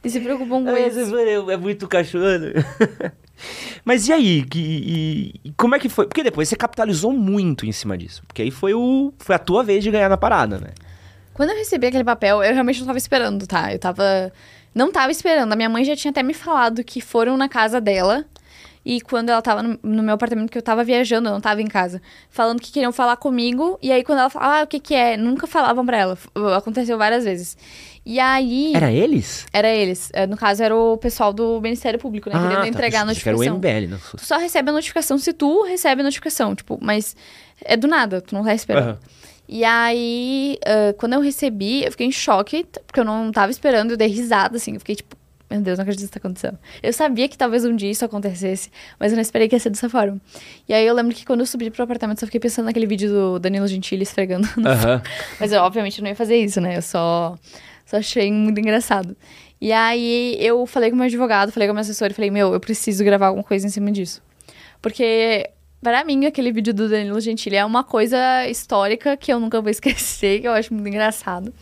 E 0.03 0.09
se 0.09 0.19
preocupam 0.19 0.63
com 0.63 0.71
Mas, 0.71 0.95
isso. 0.95 1.15
é 1.17 1.57
muito 1.57 1.87
cachorro. 1.87 2.23
Mas 3.83 4.07
e 4.07 4.13
aí? 4.13 4.43
Que, 4.43 5.39
e 5.43 5.51
como 5.55 5.75
é 5.75 5.79
que 5.79 5.89
foi? 5.89 6.07
Porque 6.07 6.23
depois 6.23 6.49
você 6.49 6.55
capitalizou 6.55 7.11
muito 7.13 7.65
em 7.65 7.71
cima 7.71 7.97
disso. 7.97 8.23
Porque 8.27 8.41
aí 8.41 8.51
foi, 8.51 8.73
o, 8.73 9.13
foi 9.19 9.35
a 9.35 9.39
tua 9.39 9.63
vez 9.63 9.83
de 9.83 9.91
ganhar 9.91 10.09
na 10.09 10.17
parada, 10.17 10.59
né? 10.59 10.69
Quando 11.33 11.51
eu 11.51 11.55
recebi 11.55 11.85
aquele 11.87 12.03
papel, 12.03 12.43
eu 12.43 12.53
realmente 12.53 12.79
não 12.79 12.87
tava 12.87 12.97
esperando, 12.97 13.45
tá? 13.45 13.71
Eu 13.71 13.77
tava. 13.79 14.31
Não 14.77 14.91
tava 14.91 15.11
esperando. 15.11 15.51
A 15.51 15.55
minha 15.55 15.69
mãe 15.69 15.83
já 15.83 15.95
tinha 15.95 16.11
até 16.11 16.21
me 16.21 16.33
falado 16.33 16.83
que 16.83 17.01
foram 17.01 17.35
na 17.35 17.49
casa 17.49 17.81
dela 17.81 18.25
e 18.85 19.01
quando 19.01 19.27
ela 19.27 19.41
tava 19.41 19.61
no, 19.61 19.77
no 19.83 20.01
meu 20.01 20.13
apartamento, 20.13 20.49
que 20.49 20.57
eu 20.57 20.61
tava 20.61 20.81
viajando, 20.81 21.27
eu 21.27 21.33
não 21.33 21.41
tava 21.41 21.61
em 21.61 21.67
casa, 21.67 22.01
falando 22.29 22.61
que 22.61 22.71
queriam 22.71 22.93
falar 22.93 23.17
comigo, 23.17 23.77
e 23.81 23.91
aí 23.91 24.01
quando 24.01 24.19
ela 24.19 24.29
falava, 24.29 24.61
ah, 24.61 24.63
o 24.63 24.67
que 24.67 24.79
que 24.79 24.95
é? 24.95 25.17
Nunca 25.17 25.45
falavam 25.45 25.85
pra 25.85 25.97
ela. 25.97 26.17
Aconteceu 26.55 26.97
várias 26.97 27.25
vezes. 27.25 27.57
E 28.05 28.17
aí... 28.17 28.71
Era 28.73 28.89
eles? 28.89 29.45
Era 29.51 29.67
eles. 29.67 30.09
É, 30.13 30.25
No 30.25 30.37
caso, 30.37 30.63
era 30.63 30.73
o 30.73 30.97
pessoal 30.97 31.33
do 31.33 31.59
Ministério 31.59 31.99
Público, 31.99 32.29
né? 32.29 32.39
Querendo 32.39 32.65
entregar 32.65 33.05
a 33.05 33.13
que 33.13 33.27
era 33.27 33.35
o 33.35 33.41
notificação. 33.41 33.57
MBL, 33.57 33.91
né? 33.91 33.99
Tu 34.15 34.25
só 34.25 34.37
recebe 34.37 34.69
a 34.69 34.73
notificação 34.73 35.17
se 35.17 35.33
tu 35.33 35.63
recebe 35.63 35.99
a 35.99 36.03
notificação, 36.05 36.55
tipo, 36.55 36.79
mas 36.81 37.13
é 37.65 37.75
do 37.75 37.89
nada, 37.89 38.21
tu 38.21 38.33
não 38.33 38.45
tá 38.45 38.53
esperando. 38.53 38.91
Aham. 38.91 38.99
E 39.47 39.63
aí, 39.63 40.57
ah, 40.65 40.93
quando 40.97 41.13
eu 41.13 41.21
recebi, 41.21 41.83
eu 41.83 41.91
fiquei 41.91 42.07
em 42.07 42.11
choque, 42.11 42.65
porque 42.85 42.99
eu 42.99 43.05
não 43.05 43.31
tava 43.31 43.51
esperando, 43.51 43.91
eu 43.91 43.97
dei 43.97 44.07
risada, 44.07 44.57
assim, 44.57 44.73
eu 44.73 44.79
fiquei 44.79 44.95
tipo, 44.95 45.15
meu 45.49 45.61
Deus, 45.61 45.77
não 45.77 45.83
acredito 45.83 46.01
que 46.01 46.05
isso 46.05 46.13
tá 46.13 46.19
acontecendo. 46.19 46.59
Eu 46.83 46.91
sabia 46.91 47.29
que 47.29 47.37
talvez 47.37 47.63
um 47.63 47.73
dia 47.75 47.89
isso 47.89 48.03
acontecesse, 48.03 48.69
mas 48.99 49.11
eu 49.11 49.15
não 49.15 49.21
esperei 49.21 49.47
que 49.47 49.55
ia 49.55 49.59
ser 49.59 49.69
dessa 49.69 49.89
forma. 49.89 50.19
E 50.67 50.73
aí 50.73 50.85
eu 50.85 50.93
lembro 50.93 51.15
que 51.15 51.25
quando 51.25 51.39
eu 51.39 51.45
subi 51.45 51.71
pro 51.71 51.83
apartamento, 51.83 52.17
eu 52.17 52.19
só 52.21 52.25
fiquei 52.25 52.39
pensando 52.39 52.65
naquele 52.65 52.85
vídeo 52.85 53.09
do 53.09 53.39
Danilo 53.39 53.65
Gentili 53.67 54.03
esfregando 54.03 54.47
no 54.57 54.69
mas 55.39 55.53
eu, 55.53 55.61
obviamente, 55.61 56.01
não 56.01 56.09
ia 56.09 56.15
fazer 56.15 56.35
isso, 56.35 56.59
né? 56.59 56.75
Eu 56.75 56.81
só, 56.81 57.37
só 57.85 57.97
achei 57.97 58.29
muito 58.29 58.59
engraçado. 58.59 59.15
E 59.59 59.71
aí 59.71 60.35
eu 60.39 60.65
falei 60.65 60.89
com 60.89 60.95
o 60.95 60.97
meu 60.97 61.07
advogado, 61.07 61.51
falei 61.51 61.67
com 61.67 61.71
o 61.71 61.75
meu 61.75 61.81
assessor 61.81 62.09
e 62.11 62.13
falei, 62.13 62.29
meu, 62.29 62.53
eu 62.53 62.59
preciso 62.59 63.03
gravar 63.03 63.27
alguma 63.27 63.43
coisa 63.43 63.65
em 63.65 63.69
cima 63.69 63.89
disso. 63.91 64.21
Porque, 64.81 65.49
para 65.81 66.03
mim, 66.03 66.25
aquele 66.25 66.51
vídeo 66.51 66.73
do 66.73 66.89
Danilo 66.89 67.19
Gentili 67.19 67.55
é 67.55 67.65
uma 67.65 67.83
coisa 67.83 68.47
histórica 68.47 69.15
que 69.15 69.31
eu 69.31 69.39
nunca 69.39 69.61
vou 69.61 69.69
esquecer, 69.71 70.41
que 70.41 70.47
eu 70.47 70.53
acho 70.53 70.73
muito 70.73 70.87
engraçado. 70.87 71.53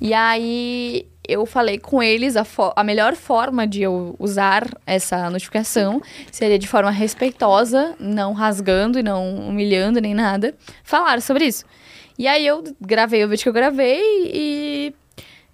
E 0.00 0.14
aí 0.14 1.06
eu 1.28 1.46
falei 1.46 1.78
com 1.78 2.02
eles 2.02 2.36
a, 2.36 2.44
a 2.74 2.82
melhor 2.82 3.14
forma 3.14 3.66
de 3.66 3.82
eu 3.82 4.16
usar 4.18 4.66
essa 4.86 5.30
notificação 5.30 6.00
seria 6.32 6.58
de 6.58 6.66
forma 6.66 6.90
respeitosa, 6.90 7.94
não 8.00 8.32
rasgando 8.32 8.98
e 8.98 9.02
não 9.02 9.48
humilhando 9.48 10.00
nem 10.00 10.14
nada. 10.14 10.54
Falar 10.82 11.20
sobre 11.20 11.46
isso. 11.46 11.64
E 12.18 12.26
aí 12.26 12.46
eu 12.46 12.64
gravei 12.80 13.24
o 13.24 13.28
vídeo 13.28 13.42
que 13.42 13.48
eu 13.48 13.52
gravei 13.52 14.02
e, 14.02 14.94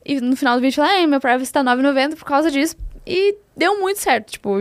e 0.05 0.21
no 0.21 0.37
final 0.37 0.57
do 0.57 0.63
vídeo 0.63 0.77
falei, 0.77 1.05
ah, 1.05 1.07
meu 1.07 1.21
privacy 1.21 1.53
tá 1.53 1.63
9,90 1.63 2.17
por 2.17 2.25
causa 2.25 2.51
disso. 2.51 2.77
E 3.07 3.37
deu 3.57 3.79
muito 3.79 4.01
certo, 4.01 4.33
tipo, 4.33 4.59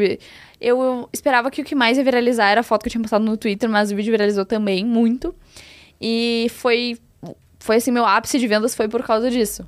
eu 0.59 1.09
esperava 1.11 1.51
que 1.51 1.61
o 1.61 1.65
que 1.65 1.75
mais 1.75 1.97
ia 1.97 2.03
viralizar 2.03 2.49
era 2.49 2.61
a 2.61 2.63
foto 2.63 2.83
que 2.83 2.87
eu 2.87 2.91
tinha 2.91 3.01
postado 3.01 3.23
no 3.23 3.37
Twitter, 3.37 3.69
mas 3.69 3.91
o 3.91 3.95
vídeo 3.95 4.11
viralizou 4.11 4.45
também 4.45 4.85
muito. 4.85 5.35
E 5.99 6.47
foi, 6.51 6.97
foi 7.59 7.77
assim, 7.77 7.91
meu 7.91 8.05
ápice 8.05 8.39
de 8.39 8.47
vendas 8.47 8.75
foi 8.75 8.87
por 8.87 9.03
causa 9.03 9.29
disso. 9.29 9.67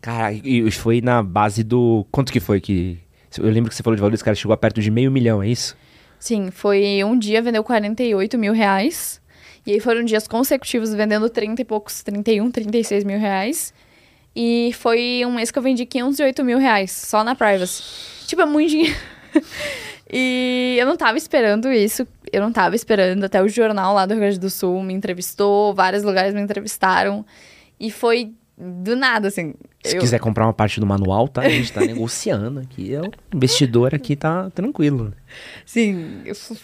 Cara, 0.00 0.32
e 0.32 0.70
foi 0.70 1.00
na 1.00 1.22
base 1.22 1.64
do. 1.64 2.06
Quanto 2.10 2.32
que 2.32 2.40
foi 2.40 2.60
que. 2.60 2.98
Eu 3.38 3.50
lembro 3.50 3.68
que 3.68 3.74
você 3.74 3.82
falou 3.82 3.96
de 3.96 4.00
valor 4.00 4.12
desse 4.12 4.24
cara 4.24 4.34
chegou 4.34 4.54
a 4.54 4.56
perto 4.56 4.80
de 4.80 4.90
meio 4.90 5.10
milhão, 5.10 5.42
é 5.42 5.48
isso? 5.48 5.76
Sim, 6.18 6.50
foi 6.50 7.02
um 7.04 7.18
dia 7.18 7.42
vendeu 7.42 7.62
48 7.62 8.38
mil 8.38 8.52
reais. 8.52 9.20
E 9.66 9.72
aí 9.72 9.80
foram 9.80 10.04
dias 10.04 10.28
consecutivos 10.28 10.94
vendendo 10.94 11.28
30 11.28 11.60
e 11.60 11.64
poucos, 11.64 12.02
31, 12.04 12.50
36 12.52 13.02
mil 13.02 13.18
reais. 13.18 13.74
E 14.34 14.70
foi 14.74 15.24
um 15.26 15.34
mês 15.34 15.50
que 15.50 15.58
eu 15.58 15.62
vendi 15.62 15.84
508 15.84 16.44
mil 16.44 16.58
reais, 16.58 16.92
só 16.92 17.24
na 17.24 17.34
Privacy. 17.34 17.82
Tipo, 18.26 18.42
é 18.42 18.46
muito 18.46 18.70
dinheiro. 18.70 18.96
e 20.12 20.76
eu 20.78 20.86
não 20.86 20.96
tava 20.96 21.18
esperando 21.18 21.70
isso. 21.72 22.06
Eu 22.32 22.40
não 22.40 22.52
tava 22.52 22.76
esperando. 22.76 23.24
Até 23.24 23.42
o 23.42 23.48
jornal 23.48 23.94
lá 23.94 24.06
do 24.06 24.12
Rio 24.14 24.20
Grande 24.20 24.38
do 24.38 24.50
Sul 24.50 24.82
me 24.82 24.94
entrevistou, 24.94 25.74
vários 25.74 26.02
lugares 26.02 26.34
me 26.34 26.40
entrevistaram. 26.40 27.24
E 27.78 27.90
foi 27.90 28.32
do 28.58 28.96
nada, 28.96 29.28
assim. 29.28 29.54
Se 29.84 29.96
Eu- 29.96 30.00
quiser 30.00 30.18
comprar 30.18 30.46
uma 30.46 30.52
parte 30.52 30.80
do 30.80 30.86
manual, 30.86 31.28
tá? 31.28 31.42
A 31.42 31.48
gente 31.48 31.72
tá 31.72 31.80
negociando 31.84 32.60
aqui. 32.60 32.92
O 33.32 33.36
investidor 33.36 33.94
aqui 33.94 34.16
tá 34.16 34.48
tranquilo. 34.50 35.12
Sim, 35.64 36.22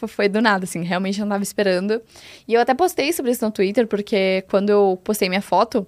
foi 0.09 0.29
do 0.29 0.41
nada, 0.41 0.65
assim, 0.65 0.83
realmente 0.83 1.21
não 1.21 1.29
tava 1.29 1.43
esperando. 1.43 2.01
E 2.49 2.55
eu 2.55 2.61
até 2.61 2.73
postei 2.75 3.13
sobre 3.13 3.33
isso 3.33 3.45
no 3.45 3.51
Twitter, 3.51 3.87
porque 3.87 4.43
quando 4.49 4.71
eu 4.71 4.99
postei 5.05 5.29
minha 5.29 5.43
foto, 5.43 5.87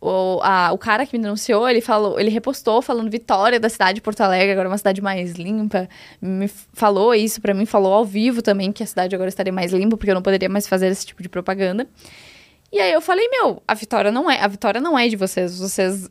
o, 0.00 0.40
a- 0.42 0.70
o 0.72 0.78
cara 0.78 1.04
que 1.04 1.16
me 1.16 1.22
denunciou, 1.22 1.68
ele 1.68 1.80
falou, 1.80 2.18
ele 2.18 2.30
repostou 2.30 2.80
falando 2.80 3.10
vitória 3.10 3.60
da 3.60 3.68
cidade 3.68 3.96
de 3.96 4.00
Porto 4.00 4.20
Alegre, 4.22 4.52
agora 4.52 4.68
uma 4.68 4.78
cidade 4.78 5.02
mais 5.02 5.32
limpa. 5.34 5.88
Me 6.22 6.48
falou 6.72 7.14
isso 7.14 7.40
pra 7.40 7.52
mim, 7.52 7.66
falou 7.66 7.92
ao 7.92 8.04
vivo 8.04 8.40
também 8.40 8.72
que 8.72 8.82
a 8.82 8.86
cidade 8.86 9.14
agora 9.14 9.28
estaria 9.28 9.52
mais 9.52 9.72
limpa, 9.72 9.96
porque 9.96 10.10
eu 10.10 10.14
não 10.14 10.22
poderia 10.22 10.48
mais 10.48 10.66
fazer 10.66 10.86
esse 10.88 11.04
tipo 11.04 11.22
de 11.22 11.28
propaganda. 11.28 11.86
E 12.72 12.78
aí 12.78 12.92
eu 12.92 13.00
falei, 13.00 13.28
meu, 13.28 13.62
a 13.66 13.74
vitória 13.74 14.10
não 14.12 14.30
é, 14.30 14.40
a 14.40 14.46
vitória 14.48 14.80
não 14.80 14.98
é 14.98 15.08
de 15.08 15.16
vocês, 15.16 15.58
vocês 15.58 16.08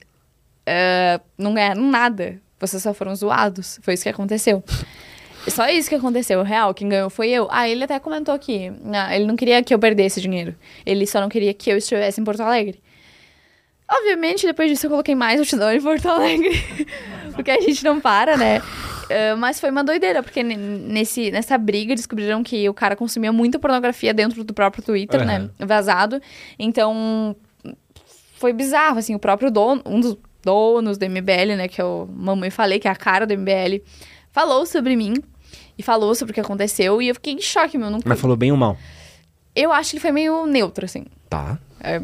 é, 0.65 1.19
não 1.37 1.53
ganharam 1.53 1.81
nada, 1.89 2.39
vocês 2.59 2.83
só 2.83 2.93
foram 2.93 3.15
zoados, 3.15 3.79
foi 3.81 3.93
isso 3.93 4.03
que 4.03 4.09
aconteceu. 4.09 4.63
Só 5.47 5.67
isso 5.69 5.87
que 5.89 5.95
aconteceu, 5.95 6.43
real, 6.43 6.73
quem 6.73 6.89
ganhou 6.89 7.09
foi 7.09 7.29
eu. 7.29 7.47
Ah, 7.49 7.67
ele 7.67 7.85
até 7.85 7.97
comentou 7.97 8.35
aqui, 8.35 8.71
ah, 8.93 9.15
ele 9.15 9.25
não 9.25 9.37
queria 9.37 9.63
que 9.63 9.73
eu 9.73 9.79
perdesse 9.79 10.19
dinheiro, 10.21 10.53
ele 10.85 11.07
só 11.07 11.21
não 11.21 11.29
queria 11.29 11.53
que 11.53 11.71
eu 11.71 11.77
estivesse 11.77 12.19
em 12.19 12.23
Porto 12.25 12.41
Alegre. 12.41 12.79
Obviamente, 13.91 14.45
depois 14.45 14.69
disso 14.69 14.85
eu 14.85 14.89
coloquei 14.91 15.15
mais 15.15 15.39
outdoor 15.39 15.71
em 15.73 15.81
Porto 15.81 16.07
Alegre, 16.07 16.51
porque 17.33 17.49
a 17.49 17.59
gente 17.59 17.83
não 17.83 17.99
para, 17.99 18.37
né? 18.37 18.61
Ah, 19.09 19.35
mas 19.35 19.59
foi 19.59 19.71
uma 19.71 19.83
doideira, 19.83 20.21
porque 20.21 20.43
ne- 20.43 20.55
nesse, 20.55 21.31
nessa 21.31 21.57
briga 21.57 21.95
descobriram 21.95 22.43
que 22.43 22.69
o 22.69 22.73
cara 22.73 22.95
consumia 22.95 23.31
muita 23.31 23.57
pornografia 23.57 24.13
dentro 24.13 24.43
do 24.43 24.53
próprio 24.53 24.83
Twitter, 24.83 25.25
né? 25.25 25.49
Vazado. 25.59 26.21
Então, 26.57 27.35
foi 28.35 28.53
bizarro, 28.53 28.99
assim, 28.99 29.15
o 29.15 29.19
próprio 29.19 29.49
dono, 29.49 29.81
um 29.85 29.99
dos 29.99 30.15
donos 30.43 30.97
do 30.97 31.05
MBL, 31.05 31.55
né, 31.57 31.67
que 31.67 31.81
eu 31.81 32.07
mamãe 32.13 32.49
falei, 32.49 32.79
que 32.79 32.87
é 32.87 32.91
a 32.91 32.95
cara 32.95 33.25
do 33.25 33.33
MBL, 33.37 33.83
falou 34.31 34.65
sobre 34.65 34.95
mim 34.95 35.15
e 35.77 35.83
falou 35.83 36.13
sobre 36.15 36.31
o 36.31 36.33
que 36.33 36.39
aconteceu 36.39 37.01
e 37.01 37.07
eu 37.09 37.15
fiquei 37.15 37.33
em 37.33 37.41
choque, 37.41 37.77
meu. 37.77 37.89
Não... 37.89 37.99
Mas 38.05 38.19
falou 38.19 38.37
bem 38.37 38.51
ou 38.51 38.57
mal? 38.57 38.77
Eu 39.55 39.73
acho 39.73 39.89
que 39.89 39.95
ele 39.97 40.01
foi 40.01 40.11
meio 40.11 40.45
neutro, 40.45 40.85
assim. 40.85 41.05
Tá. 41.29 41.57
É, 41.81 41.99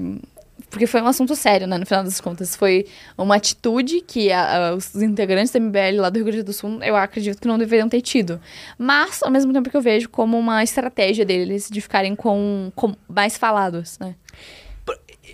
porque 0.69 0.87
foi 0.87 1.01
um 1.01 1.07
assunto 1.07 1.35
sério, 1.35 1.67
né? 1.67 1.77
No 1.77 1.85
final 1.85 2.03
das 2.03 2.19
contas. 2.19 2.55
Foi 2.55 2.85
uma 3.17 3.35
atitude 3.35 4.01
que 4.01 4.31
a- 4.31 4.69
a- 4.69 4.75
os 4.75 4.95
integrantes 4.95 5.51
do 5.51 5.57
MBL 5.59 5.99
lá 6.01 6.09
do 6.09 6.15
Rio 6.17 6.25
Grande 6.25 6.43
do 6.43 6.53
Sul, 6.53 6.81
eu 6.83 6.95
acredito 6.95 7.39
que 7.41 7.47
não 7.47 7.57
deveriam 7.57 7.87
ter 7.89 8.01
tido. 8.01 8.39
Mas, 8.77 9.21
ao 9.23 9.31
mesmo 9.31 9.51
tempo 9.53 9.69
que 9.69 9.77
eu 9.77 9.81
vejo 9.81 10.09
como 10.09 10.37
uma 10.37 10.63
estratégia 10.63 11.25
deles 11.25 11.69
de 11.71 11.79
ficarem 11.81 12.15
com, 12.15 12.71
com 12.75 12.95
mais 13.07 13.37
falados, 13.37 13.97
né? 13.99 14.15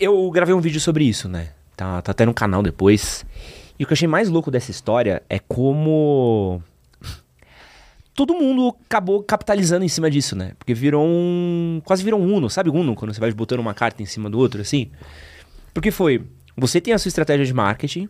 Eu 0.00 0.30
gravei 0.30 0.54
um 0.54 0.60
vídeo 0.60 0.80
sobre 0.80 1.04
isso, 1.04 1.28
né? 1.28 1.50
Tá, 1.76 2.00
tá 2.02 2.12
até 2.12 2.24
no 2.24 2.34
canal 2.34 2.62
depois. 2.62 3.24
E 3.78 3.84
o 3.84 3.86
que 3.86 3.92
eu 3.92 3.94
achei 3.94 4.08
mais 4.08 4.28
louco 4.28 4.50
dessa 4.50 4.70
história 4.70 5.22
é 5.28 5.38
como. 5.38 6.62
Todo 8.14 8.34
mundo 8.34 8.76
acabou 8.84 9.22
capitalizando 9.22 9.84
em 9.84 9.88
cima 9.88 10.10
disso, 10.10 10.36
né? 10.36 10.52
Porque 10.58 10.74
virou 10.74 11.06
um. 11.06 11.80
Quase 11.84 12.04
virou 12.04 12.20
um 12.20 12.34
Uno, 12.34 12.50
sabe 12.50 12.68
Uno? 12.68 12.94
Quando 12.94 13.14
você 13.14 13.20
vai 13.20 13.32
botando 13.32 13.60
uma 13.60 13.72
carta 13.72 14.02
em 14.02 14.06
cima 14.06 14.28
do 14.28 14.38
outro, 14.38 14.60
assim. 14.60 14.90
Porque 15.72 15.90
foi. 15.90 16.22
Você 16.56 16.80
tem 16.80 16.92
a 16.92 16.98
sua 16.98 17.08
estratégia 17.08 17.46
de 17.46 17.54
marketing. 17.54 18.08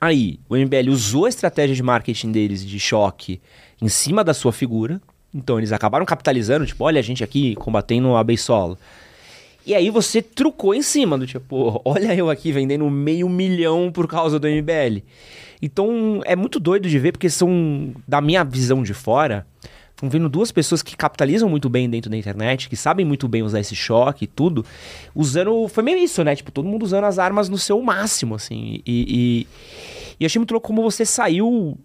Aí, 0.00 0.40
o 0.48 0.56
MBL 0.56 0.90
usou 0.90 1.26
a 1.26 1.28
estratégia 1.28 1.74
de 1.74 1.82
marketing 1.82 2.32
deles 2.32 2.64
de 2.64 2.78
choque 2.78 3.40
em 3.80 3.88
cima 3.88 4.24
da 4.24 4.32
sua 4.32 4.52
figura. 4.52 5.00
Então, 5.34 5.58
eles 5.58 5.72
acabaram 5.72 6.06
capitalizando, 6.06 6.64
tipo, 6.64 6.84
olha 6.84 6.98
a 6.98 7.02
gente 7.02 7.22
aqui 7.22 7.54
combatendo 7.56 8.16
a 8.16 8.24
beisola. 8.24 8.78
E 9.66 9.74
aí 9.74 9.90
você 9.90 10.22
trucou 10.22 10.74
em 10.74 10.80
cima 10.80 11.18
do 11.18 11.26
tipo, 11.26 11.82
olha 11.84 12.14
eu 12.14 12.30
aqui 12.30 12.50
vendendo 12.50 12.88
meio 12.88 13.28
milhão 13.28 13.92
por 13.92 14.08
causa 14.08 14.38
do 14.38 14.48
MBL. 14.48 15.02
Então 15.60 16.20
é 16.24 16.36
muito 16.36 16.60
doido 16.60 16.88
de 16.88 16.98
ver, 16.98 17.12
porque 17.12 17.28
são, 17.28 17.94
da 18.06 18.20
minha 18.20 18.44
visão 18.44 18.82
de 18.82 18.94
fora, 18.94 19.46
estão 19.90 20.08
vendo 20.08 20.28
duas 20.28 20.52
pessoas 20.52 20.82
que 20.82 20.96
capitalizam 20.96 21.48
muito 21.48 21.68
bem 21.68 21.90
dentro 21.90 22.10
da 22.10 22.16
internet, 22.16 22.68
que 22.68 22.76
sabem 22.76 23.04
muito 23.04 23.26
bem 23.26 23.42
usar 23.42 23.60
esse 23.60 23.74
choque 23.74 24.24
e 24.24 24.28
tudo, 24.28 24.64
usando. 25.14 25.66
Foi 25.68 25.82
meio 25.82 25.98
isso, 25.98 26.22
né? 26.22 26.36
Tipo, 26.36 26.52
todo 26.52 26.68
mundo 26.68 26.84
usando 26.84 27.04
as 27.04 27.18
armas 27.18 27.48
no 27.48 27.58
seu 27.58 27.82
máximo, 27.82 28.36
assim. 28.36 28.80
E, 28.86 29.46
e, 29.46 29.46
e 30.20 30.26
achei 30.26 30.38
muito 30.38 30.52
louco 30.52 30.68
como 30.68 30.82
você 30.82 31.04
saiu. 31.04 31.76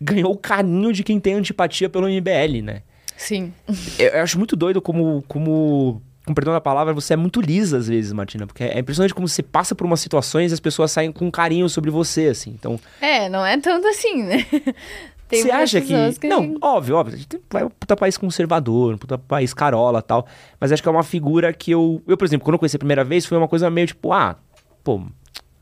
Ganhou 0.00 0.32
o 0.32 0.36
carinho 0.36 0.92
de 0.92 1.04
quem 1.04 1.20
tem 1.20 1.34
antipatia 1.34 1.88
pelo 1.88 2.08
MBL, 2.08 2.62
né? 2.62 2.82
Sim. 3.16 3.52
Eu, 3.98 4.08
eu 4.08 4.22
acho 4.22 4.36
muito 4.36 4.56
doido 4.56 4.80
como, 4.82 5.22
como, 5.28 6.02
com 6.26 6.32
perdão 6.34 6.52
da 6.52 6.60
palavra, 6.60 6.92
você 6.94 7.14
é 7.14 7.16
muito 7.16 7.40
lisa 7.40 7.78
às 7.78 7.88
vezes, 7.88 8.12
Martina. 8.12 8.46
Porque 8.46 8.62
é 8.64 8.78
impressionante 8.78 9.14
como 9.14 9.26
você 9.28 9.42
passa 9.42 9.74
por 9.74 9.84
umas 9.84 10.00
situações 10.00 10.50
e 10.50 10.54
as 10.54 10.60
pessoas 10.60 10.90
saem 10.92 11.10
com 11.10 11.30
carinho 11.30 11.68
sobre 11.68 11.90
você, 11.90 12.26
assim. 12.28 12.50
Então, 12.50 12.78
É, 13.00 13.28
não 13.28 13.44
é 13.44 13.56
tanto 13.58 13.86
assim, 13.88 14.22
né? 14.22 14.46
Tem 15.28 15.42
você 15.44 15.50
acha 15.50 15.80
que... 15.80 15.86
pessoas 15.86 16.18
Não, 16.24 16.58
óbvio, 16.60 16.94
óbvio. 16.96 17.14
A 17.14 17.16
gente 17.18 17.26
tem- 17.26 17.40
é 17.54 17.64
um 17.64 17.70
puta 17.70 17.96
país 17.96 18.18
conservador, 18.18 18.92
um 18.94 18.98
puta 18.98 19.16
país 19.16 19.54
carola 19.54 20.00
e 20.00 20.02
tal. 20.02 20.26
Mas 20.60 20.70
acho 20.70 20.82
que 20.82 20.88
é 20.88 20.92
uma 20.92 21.02
figura 21.02 21.54
que 21.54 21.70
eu... 21.70 22.02
Eu, 22.06 22.18
por 22.18 22.26
exemplo, 22.26 22.44
quando 22.44 22.54
eu 22.54 22.58
conheci 22.58 22.76
a 22.76 22.78
primeira 22.78 23.02
vez, 23.02 23.24
foi 23.24 23.38
uma 23.38 23.48
coisa 23.48 23.70
meio 23.70 23.86
tipo, 23.86 24.12
ah, 24.12 24.36
pô, 24.84 25.00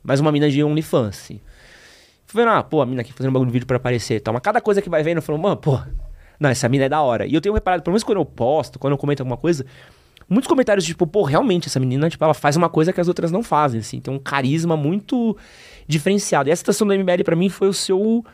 mais 0.03 0.19
uma 0.19 0.33
mina 0.33 0.51
de 0.51 0.65
OnlyFans, 0.65 1.09
assim. 1.21 1.41
Fui 2.27 2.43
vendo, 2.43 2.51
ah, 2.53 2.65
pô, 2.65 2.83
a 2.83 2.87
mina 2.87 3.03
aqui 3.03 3.13
fazendo 3.13 3.31
um 3.31 3.33
bagulho 3.33 3.49
de 3.49 3.53
vídeo 3.53 3.67
pra 3.67 3.77
aparecer 3.77 4.17
e 4.17 4.21
tal. 4.21 4.35
Mas 4.35 4.43
cada 4.43 4.61
coisa 4.61 4.83
que 4.83 4.91
vai 4.91 5.05
vendo, 5.05 5.19
eu 5.19 5.23
falo, 5.23 5.39
mano, 5.39 5.57
pô, 5.57 5.81
não, 6.41 6.51
essa 6.51 6.69
mina 6.69 6.87
é 6.87 6.89
da 6.89 7.01
hora. 7.01 7.25
E 7.25 7.33
eu 7.33 7.41
tenho 7.41 7.55
reparado, 7.55 7.85
pelo 7.85 7.93
menos 7.93 8.03
quando 8.03 8.19
eu 8.19 8.25
posto, 8.25 8.77
quando 8.77 8.95
eu 8.95 8.99
comento 8.99 9.23
alguma 9.23 9.37
coisa, 9.37 9.65
muitos 10.31 10.49
comentários 10.49 10.87
tipo, 10.87 11.07
pô, 11.07 11.25
realmente 11.25 11.67
essa 11.67 11.81
menina, 11.81 12.09
tipo, 12.09 12.23
ela 12.23 12.33
faz 12.33 12.57
uma 12.57 12.69
coisa 12.69 12.93
que 12.93 13.01
as 13.01 13.09
outras 13.09 13.33
não 13.33 13.43
fazem, 13.43 13.81
assim. 13.81 14.01
Tem 14.01 14.15
um 14.15 14.19
carisma 14.19 14.77
muito 14.77 15.37
diferenciado. 15.89 16.49
E 16.49 16.53
essa 16.53 16.61
situação 16.61 16.87
do 16.87 16.95
MBL 16.95 17.25
pra 17.25 17.35
mim 17.35 17.49
foi 17.49 17.69
o 17.69 17.75
seu 17.75 18.25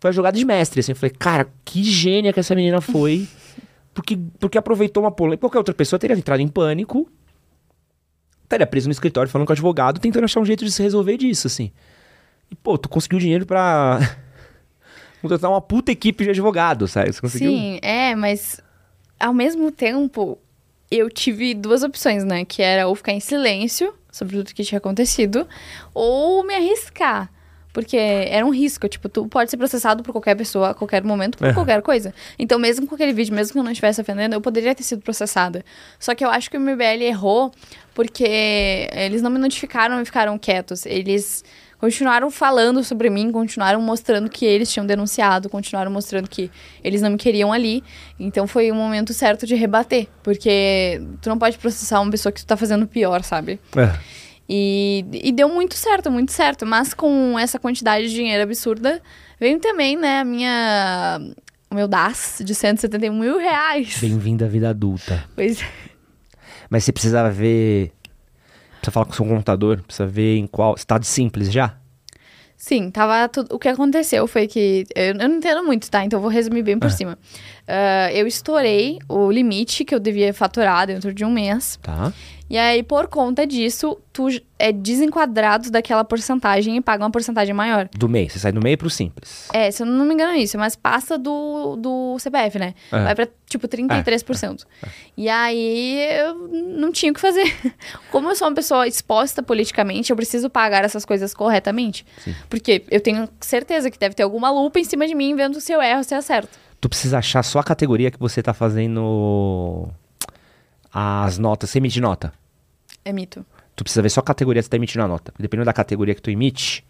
foi 0.00 0.08
a 0.08 0.12
jogada 0.12 0.36
de 0.36 0.44
mestre, 0.44 0.80
assim. 0.80 0.90
Eu 0.90 0.96
falei, 0.96 1.14
cara, 1.16 1.48
que 1.64 1.84
gênia 1.84 2.32
que 2.32 2.40
essa 2.40 2.56
menina 2.56 2.80
foi. 2.80 3.28
Porque, 3.94 4.18
porque 4.40 4.56
aproveitou 4.56 5.02
uma 5.02 5.10
polêmica. 5.10 5.42
Qualquer 5.42 5.58
outra 5.58 5.74
pessoa 5.74 6.00
teria 6.00 6.16
entrado 6.16 6.40
em 6.40 6.48
pânico. 6.48 7.06
Estaria 8.42 8.66
preso 8.66 8.88
no 8.88 8.92
escritório 8.92 9.30
falando 9.30 9.46
com 9.46 9.52
o 9.52 9.52
advogado, 9.52 10.00
tentando 10.00 10.24
achar 10.24 10.40
um 10.40 10.46
jeito 10.46 10.64
de 10.64 10.72
se 10.72 10.82
resolver 10.82 11.18
disso, 11.18 11.46
assim. 11.46 11.70
E, 12.50 12.54
pô, 12.54 12.78
tu 12.78 12.88
conseguiu 12.88 13.18
dinheiro 13.18 13.44
pra 13.44 13.98
contratar 15.20 15.50
uma 15.50 15.60
puta 15.60 15.92
equipe 15.92 16.24
de 16.24 16.30
advogados, 16.30 16.92
sabe? 16.92 17.12
Você 17.12 17.20
conseguiu? 17.20 17.50
Sim, 17.50 17.78
é, 17.82 18.14
mas 18.14 18.62
ao 19.20 19.34
mesmo 19.34 19.70
tempo 19.70 20.38
eu 20.96 21.08
tive 21.10 21.54
duas 21.54 21.82
opções, 21.82 22.24
né? 22.24 22.44
Que 22.44 22.62
era 22.62 22.86
ou 22.88 22.94
ficar 22.94 23.12
em 23.12 23.20
silêncio 23.20 23.94
sobre 24.10 24.36
tudo 24.36 24.54
que 24.54 24.62
tinha 24.62 24.78
acontecido, 24.78 25.46
ou 25.94 26.44
me 26.44 26.54
arriscar. 26.54 27.30
Porque 27.72 27.96
era 27.96 28.44
um 28.44 28.50
risco, 28.50 28.86
tipo, 28.86 29.08
tu 29.08 29.26
pode 29.26 29.50
ser 29.50 29.56
processado 29.56 30.02
por 30.02 30.12
qualquer 30.12 30.34
pessoa 30.36 30.70
a 30.70 30.74
qualquer 30.74 31.02
momento, 31.02 31.38
por 31.38 31.46
É. 31.48 31.52
qualquer 31.54 31.80
coisa. 31.80 32.12
Então, 32.38 32.58
mesmo 32.58 32.86
com 32.86 32.94
aquele 32.94 33.14
vídeo, 33.14 33.34
mesmo 33.34 33.54
que 33.54 33.58
eu 33.58 33.62
não 33.62 33.70
estivesse 33.72 33.98
ofendendo, 33.98 34.34
eu 34.34 34.42
poderia 34.42 34.74
ter 34.74 34.82
sido 34.82 35.00
processada. 35.00 35.64
Só 35.98 36.14
que 36.14 36.22
eu 36.22 36.28
acho 36.28 36.50
que 36.50 36.58
o 36.58 36.60
MBL 36.60 37.02
errou 37.02 37.50
porque 37.94 38.26
eles 38.92 39.22
não 39.22 39.30
me 39.30 39.38
notificaram 39.38 40.02
e 40.02 40.04
ficaram 40.04 40.36
quietos. 40.36 40.84
Eles 40.84 41.42
continuaram 41.82 42.30
falando 42.30 42.84
sobre 42.84 43.10
mim, 43.10 43.32
continuaram 43.32 43.82
mostrando 43.82 44.30
que 44.30 44.46
eles 44.46 44.72
tinham 44.72 44.86
denunciado, 44.86 45.48
continuaram 45.48 45.90
mostrando 45.90 46.30
que 46.30 46.48
eles 46.84 47.02
não 47.02 47.10
me 47.10 47.16
queriam 47.16 47.52
ali. 47.52 47.82
Então 48.20 48.46
foi 48.46 48.70
o 48.70 48.74
momento 48.74 49.12
certo 49.12 49.44
de 49.48 49.56
rebater, 49.56 50.06
porque 50.22 51.02
tu 51.20 51.28
não 51.28 51.36
pode 51.36 51.58
processar 51.58 52.00
uma 52.00 52.08
pessoa 52.08 52.30
que 52.30 52.40
tu 52.40 52.46
tá 52.46 52.56
fazendo 52.56 52.86
pior, 52.86 53.24
sabe? 53.24 53.58
É. 53.76 53.98
E, 54.48 55.04
e 55.12 55.32
deu 55.32 55.48
muito 55.48 55.74
certo, 55.74 56.08
muito 56.08 56.30
certo. 56.30 56.64
Mas 56.64 56.94
com 56.94 57.36
essa 57.36 57.58
quantidade 57.58 58.06
de 58.06 58.14
dinheiro 58.14 58.44
absurda, 58.44 59.02
veio 59.40 59.58
também, 59.58 59.96
né, 59.96 60.20
a 60.20 60.24
minha. 60.24 61.20
O 61.68 61.74
meu 61.74 61.88
DAS 61.88 62.42
de 62.44 62.54
171 62.54 63.18
mil 63.18 63.38
reais. 63.38 63.98
Bem-vindo 64.00 64.44
à 64.44 64.46
vida 64.46 64.70
adulta. 64.70 65.24
Pois 65.34 65.60
é. 65.60 65.66
Mas 66.70 66.84
você 66.84 66.92
precisava 66.92 67.28
ver. 67.28 67.90
Precisa 68.82 68.90
falar 68.92 69.06
com 69.06 69.12
o 69.12 69.14
seu 69.14 69.24
contador, 69.24 69.80
precisa 69.82 70.06
ver 70.08 70.36
em 70.38 70.46
qual. 70.48 70.74
Estado 70.74 71.04
simples 71.06 71.52
já? 71.52 71.76
Sim, 72.56 72.90
tava 72.90 73.28
tudo. 73.28 73.54
O 73.54 73.58
que 73.58 73.68
aconteceu 73.68 74.26
foi 74.26 74.48
que. 74.48 74.84
Eu, 74.94 75.14
eu 75.14 75.28
não 75.28 75.36
entendo 75.36 75.64
muito, 75.64 75.88
tá? 75.90 76.04
Então 76.04 76.18
eu 76.18 76.20
vou 76.22 76.30
resumir 76.30 76.62
bem 76.64 76.78
por 76.78 76.86
Ah. 76.88 76.90
cima. 76.90 77.18
Ah, 77.66 78.12
eu 78.12 78.26
estourei 78.26 78.98
o 79.08 79.30
limite 79.30 79.84
que 79.84 79.94
eu 79.94 80.00
devia 80.00 80.32
faturar 80.34 80.86
dentro 80.86 81.12
de 81.12 81.24
um 81.24 81.30
mês. 81.30 81.78
Tá. 81.82 82.12
E 82.50 82.58
aí, 82.58 82.82
por 82.82 83.06
conta 83.06 83.46
disso, 83.46 83.98
tu 84.12 84.28
é 84.58 84.70
desenquadrado 84.70 85.70
daquela 85.70 86.04
porcentagem 86.04 86.76
e 86.76 86.82
paga 86.82 87.02
uma 87.02 87.10
porcentagem 87.10 87.54
maior. 87.54 87.88
Do 87.96 88.10
meio. 88.10 88.28
Você 88.28 88.38
sai 88.38 88.52
do 88.52 88.60
meio 88.60 88.76
pro 88.76 88.90
simples. 88.90 89.48
É, 89.54 89.70
se 89.70 89.82
eu 89.82 89.86
não 89.86 90.04
me 90.04 90.12
engano 90.12 90.32
é 90.32 90.38
isso, 90.38 90.58
mas 90.58 90.76
passa 90.76 91.16
do, 91.16 91.76
do 91.76 92.18
CPF, 92.18 92.58
né? 92.58 92.74
É. 92.92 93.04
Vai 93.04 93.14
pra, 93.14 93.28
tipo, 93.48 93.66
33%. 93.66 94.66
E 95.16 95.30
aí, 95.30 96.06
eu 96.18 96.34
não 96.76 96.92
tinha 96.92 97.10
o 97.10 97.14
que 97.14 97.20
fazer. 97.22 97.56
Como 98.12 98.28
eu 98.28 98.36
sou 98.36 98.46
uma 98.48 98.54
pessoa 98.54 98.86
exposta 98.86 99.42
politicamente, 99.42 100.10
eu 100.10 100.16
preciso 100.16 100.50
pagar 100.50 100.84
essas 100.84 101.06
coisas 101.06 101.32
corretamente. 101.32 102.04
Sim. 102.22 102.34
Porque 102.50 102.84
eu 102.90 103.00
tenho 103.00 103.30
certeza 103.40 103.90
que 103.90 103.98
deve 103.98 104.14
ter 104.14 104.24
alguma 104.24 104.50
lupa 104.50 104.78
em 104.78 104.84
cima 104.84 105.06
de 105.06 105.14
mim 105.14 105.34
vendo 105.34 105.58
se 105.58 105.72
eu 105.72 105.80
erro, 105.80 106.04
se 106.04 106.14
eu 106.14 106.18
acerto. 106.18 106.58
Tu 106.82 106.88
precisa 106.88 107.18
achar 107.18 107.44
só 107.44 107.60
a 107.60 107.62
categoria 107.62 108.10
que 108.10 108.18
você 108.18 108.42
tá 108.42 108.52
fazendo 108.52 109.88
as 110.92 111.38
notas. 111.38 111.70
Você 111.70 111.78
emite 111.78 112.00
nota. 112.00 112.32
É 113.04 113.12
mito. 113.12 113.46
Tu 113.76 113.84
precisa 113.84 114.02
ver 114.02 114.10
só 114.10 114.18
a 114.18 114.24
categoria 114.24 114.60
que 114.60 114.64
você 114.64 114.70
tá 114.70 114.78
emitindo 114.78 115.04
a 115.04 115.06
nota. 115.06 115.32
Dependendo 115.38 115.66
da 115.66 115.72
categoria 115.72 116.12
que 116.12 116.20
tu 116.20 116.28
emite, 116.28 116.84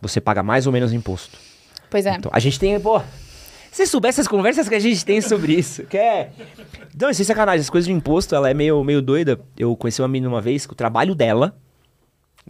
você 0.00 0.20
paga 0.20 0.44
mais 0.44 0.68
ou 0.68 0.72
menos 0.72 0.92
imposto. 0.92 1.36
Pois 1.90 2.06
é. 2.06 2.14
Então, 2.14 2.30
a 2.32 2.38
gente 2.38 2.56
tem, 2.56 2.78
pô. 2.78 3.02
Se 3.72 3.84
soubesse 3.84 4.20
as 4.20 4.28
conversas 4.28 4.68
que 4.68 4.76
a 4.76 4.78
gente 4.78 5.04
tem 5.04 5.20
sobre 5.20 5.54
isso, 5.54 5.82
que 5.86 5.98
é. 5.98 6.30
Não, 6.94 7.12
sem 7.12 7.26
sacanagem, 7.26 7.62
as 7.62 7.70
coisas 7.70 7.86
de 7.86 7.92
imposto, 7.92 8.36
ela 8.36 8.48
é 8.48 8.54
meio, 8.54 8.84
meio 8.84 9.02
doida. 9.02 9.40
Eu 9.58 9.74
conheci 9.74 10.00
uma 10.00 10.06
menina 10.06 10.30
uma 10.30 10.40
vez 10.40 10.66
que 10.66 10.72
o 10.72 10.76
trabalho 10.76 11.16
dela. 11.16 11.52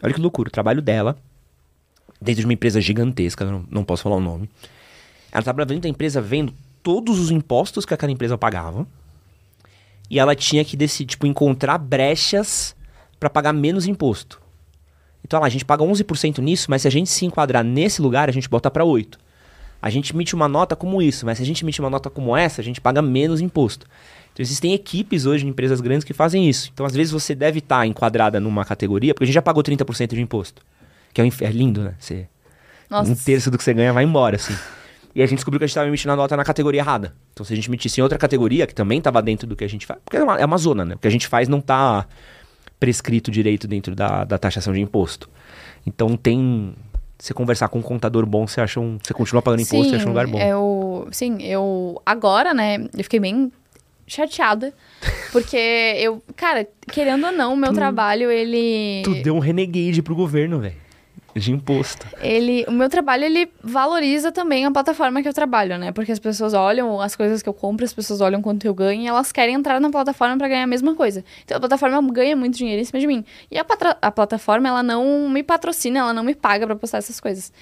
Olha 0.03 0.13
que 0.13 0.21
loucura, 0.21 0.51
o 0.51 0.53
trabalho 0.53 0.83
dela, 0.83 1.17
dentro 2.21 2.41
de 2.41 2.47
uma 2.47 2.53
empresa 2.53 2.83
gigantesca, 2.83 3.47
não, 3.47 3.65
não 3.71 3.83
posso 3.83 4.03
falar 4.03 4.17
o 4.17 4.21
nome. 4.21 4.51
Ela 5.33 5.43
trabalhava 5.43 5.71
dentro 5.71 5.85
da 5.85 5.89
empresa 5.89 6.21
vendo 6.21 6.53
todos 6.83 7.19
os 7.19 7.31
impostos 7.31 7.85
que 7.85 7.95
aquela 7.95 8.13
empresa 8.13 8.37
pagava. 8.37 8.87
E 10.11 10.19
ela 10.19 10.35
tinha 10.35 10.65
que 10.65 10.77
decidir, 10.77 11.11
tipo, 11.11 11.27
encontrar 11.27 11.79
brechas 11.79 12.77
pra 13.19 13.31
pagar 13.31 13.53
menos 13.53 13.87
imposto. 13.87 14.41
Então, 15.25 15.41
lá, 15.41 15.47
a 15.47 15.49
gente 15.49 15.65
paga 15.65 15.85
11% 15.85 16.39
nisso, 16.39 16.67
mas 16.69 16.83
se 16.83 16.89
a 16.89 16.91
gente 16.91 17.09
se 17.09 17.25
enquadrar 17.25 17.65
nesse 17.65 18.03
lugar, 18.03 18.29
a 18.29 18.33
gente 18.33 18.49
bota 18.49 18.71
pra 18.71 18.85
8. 18.85 19.19
A 19.81 19.91
gente 19.91 20.15
emite 20.15 20.35
uma 20.35 20.47
nota 20.47 20.77
como 20.77 21.03
isso, 21.03 21.27
mas 21.27 21.39
se 21.39 21.43
a 21.43 21.47
gente 21.47 21.65
emite 21.65 21.81
uma 21.81 21.91
nota 21.91 22.09
como 22.09 22.37
essa, 22.37 22.61
a 22.61 22.65
gente 22.65 22.81
paga 22.81 23.03
menos 23.03 23.41
imposto. 23.41 23.87
Então 24.33 24.43
existem 24.43 24.73
equipes 24.75 25.27
hoje 25.27 25.45
em 25.45 25.49
empresas 25.49 25.81
grandes 25.81 26.05
que 26.05 26.13
fazem 26.13 26.49
isso. 26.49 26.71
Então 26.73 26.87
às 26.87 26.95
vezes 26.95 27.13
você 27.13 27.35
deve 27.35 27.59
estar 27.59 27.85
enquadrada 27.87 28.39
numa 28.39 28.65
categoria, 28.65 29.13
porque 29.13 29.25
a 29.25 29.27
gente 29.27 29.35
já 29.35 29.43
pagou 29.43 29.63
30% 29.63 30.15
de 30.15 30.21
imposto. 30.21 30.63
Que 31.13 31.21
é, 31.21 31.25
um 31.25 31.31
é 31.41 31.51
lindo, 31.51 31.83
né? 31.83 31.95
Você, 31.99 32.29
um 32.91 33.15
terço 33.15 33.51
do 33.51 33.59
que 33.59 33.65
você 33.65 33.75
ganha 33.75 33.93
vai 33.93 34.05
embora, 34.05 34.37
assim. 34.37 34.55
E 35.15 35.23
a 35.23 35.27
gente 35.27 35.37
descobriu 35.37 35.59
que 35.59 35.65
a 35.65 35.67
gente 35.67 35.73
estava 35.73 35.89
emitindo 35.89 36.13
a 36.13 36.17
nota 36.17 36.37
na 36.37 36.45
categoria 36.45 36.81
errada. 36.81 37.15
Então 37.33 37.45
se 37.45 37.53
a 37.53 37.57
gente 37.57 37.69
emitisse 37.69 38.01
em 38.01 38.03
outra 38.03 38.19
categoria, 38.19 38.67
que 38.67 38.75
também 38.75 38.99
estava 38.99 39.21
dentro 39.21 39.47
do 39.47 39.55
que 39.55 39.65
a 39.65 39.69
gente 39.69 39.85
faz... 39.87 40.01
Porque 40.05 40.17
é 40.17 40.23
uma, 40.23 40.39
é 40.39 40.45
uma 40.45 40.59
zona, 40.59 40.85
né? 40.85 40.95
O 40.95 40.99
que 40.99 41.07
a 41.07 41.11
gente 41.11 41.27
faz 41.27 41.49
não 41.49 41.59
está 41.59 42.07
prescrito 42.81 43.31
direito 43.31 43.69
dentro 43.69 43.95
da, 43.95 44.25
da 44.25 44.39
taxação 44.39 44.73
de 44.73 44.81
imposto. 44.81 45.29
Então 45.87 46.17
tem... 46.17 46.75
Você 47.19 47.33
conversar 47.33 47.69
com 47.69 47.79
um 47.79 47.83
contador 47.83 48.27
bom, 48.27 48.47
você 48.47 48.61
acha 48.61 48.81
um... 48.81 48.99
Você 49.01 49.15
continua 49.15 49.41
pagando 49.41 49.63
imposto, 49.63 49.91
você 49.91 49.97
acha 49.97 50.07
um 50.07 50.09
lugar 50.09 50.27
bom. 50.27 50.41
Eu, 50.41 51.09
sim, 51.13 51.41
eu. 51.43 52.03
Agora, 52.05 52.53
né? 52.53 52.79
Eu 52.97 53.05
fiquei 53.05 53.21
bem 53.21 53.53
chateada. 54.09 54.75
Porque 55.31 55.57
eu. 55.57 56.21
Cara, 56.37 56.67
querendo 56.91 57.27
ou 57.27 57.33
não, 57.33 57.55
o 57.55 57.57
meu 57.57 57.73
trabalho, 57.73 58.29
ele. 58.29 59.03
Tu 59.05 59.23
deu 59.23 59.37
um 59.37 59.39
renegade 59.39 60.03
pro 60.03 60.17
governo, 60.17 60.59
velho. 60.59 60.82
De 61.35 61.51
imposto. 61.51 62.07
Ele, 62.21 62.65
o 62.69 62.73
meu 62.73 62.89
trabalho, 62.89 63.25
ele 63.25 63.51
valoriza 63.63 64.31
também 64.31 64.67
a 64.67 64.71
plataforma 64.71 65.23
que 65.23 65.29
eu 65.29 65.33
trabalho, 65.33 65.79
né? 65.79 65.91
Porque 65.91 66.13
as 66.13 66.19
pessoas 66.19 66.53
olham 66.53 67.01
as 67.01 67.17
coisas 67.17 67.43
que 67.43 67.49
eu 67.49 67.55
compro, 67.55 67.85
as 67.85 67.93
pessoas 67.93 68.21
olham 68.21 68.43
quanto 68.43 68.67
eu 68.67 68.75
ganho 68.75 69.03
e 69.03 69.07
elas 69.07 69.33
querem 69.33 69.55
entrar 69.55 69.81
na 69.81 69.91
plataforma 69.91 70.37
pra 70.37 70.49
ganhar 70.49 70.65
a 70.65 70.67
mesma 70.67 70.95
coisa. 70.95 71.25
Então 71.45 71.57
a 71.57 71.61
plataforma 71.61 72.03
ganha 72.13 72.37
muito 72.37 72.57
dinheiro 72.57 72.83
em 72.83 72.85
cima 72.85 73.01
de 73.01 73.07
mim. 73.07 73.25
E 73.51 73.59
a, 73.59 73.65
a 74.03 74.11
plataforma, 74.11 74.69
ela 74.69 74.83
não 74.83 75.29
me 75.29 75.43
patrocina, 75.43 76.01
ela 76.01 76.13
não 76.13 76.23
me 76.23 76.35
paga 76.35 76.67
pra 76.67 76.77
postar 76.77 76.99
essas 76.99 77.19
coisas. 77.19 77.53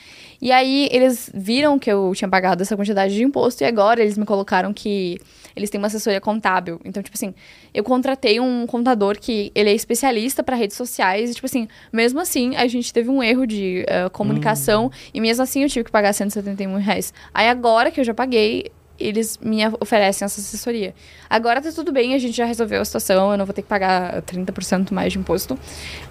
E 0.42 0.50
aí 0.50 0.88
eles 0.90 1.30
viram 1.33 1.78
que 1.78 1.90
eu 1.90 2.12
tinha 2.14 2.28
pagado 2.28 2.62
essa 2.62 2.76
quantidade 2.76 3.14
de 3.14 3.22
imposto 3.22 3.62
e 3.62 3.66
agora 3.66 4.00
eles 4.00 4.18
me 4.18 4.24
colocaram 4.24 4.72
que 4.72 5.20
eles 5.55 5.71
têm 5.71 5.79
uma 5.79 5.87
assessoria 5.87 6.21
contábil. 6.21 6.81
Então, 6.85 7.03
tipo 7.03 7.17
assim, 7.17 7.35
eu 7.73 7.85
contratei 7.85 8.41
um 8.41 8.67
contador 8.67 9.19
que 9.19 9.51
ele 9.55 9.71
é 9.71 9.75
especialista 9.75 10.43
para 10.43 10.57
redes 10.57 10.77
sociais 10.77 11.31
e, 11.31 11.35
tipo 11.35 11.47
assim, 11.47 11.69
mesmo 11.93 12.21
assim, 12.21 12.57
a 12.57 12.67
gente 12.67 12.93
teve 12.93 13.09
um 13.09 13.23
erro 13.23 13.47
de 13.47 13.85
eh, 13.87 14.09
comunicação 14.11 14.91
e 15.13 15.21
mesmo 15.21 15.43
assim 15.43 15.63
eu 15.63 15.69
tive 15.69 15.85
que 15.85 15.91
pagar 15.91 16.13
171 16.13 16.77
reais. 16.79 17.13
Aí 17.33 17.49
agora 17.49 17.91
que 17.91 18.01
eu 18.01 18.05
já 18.05 18.15
paguei, 18.15 18.71
eles 18.99 19.39
me 19.39 19.61
oferecem 19.81 20.25
essa 20.27 20.41
assessoria. 20.41 20.95
Agora 21.29 21.61
tá 21.61 21.73
tudo 21.73 21.91
bem, 21.91 22.15
a 22.15 22.19
gente 22.19 22.37
já 22.37 22.45
resolveu 22.45 22.81
a 22.81 22.85
situação, 22.85 23.33
eu 23.33 23.39
não 23.39 23.47
vou 23.47 23.55
ter 23.55 23.63
que 23.63 23.69
pagar 23.69 24.23
30% 24.23 24.93
mais 24.93 25.13
de 25.13 25.19
imposto, 25.19 25.59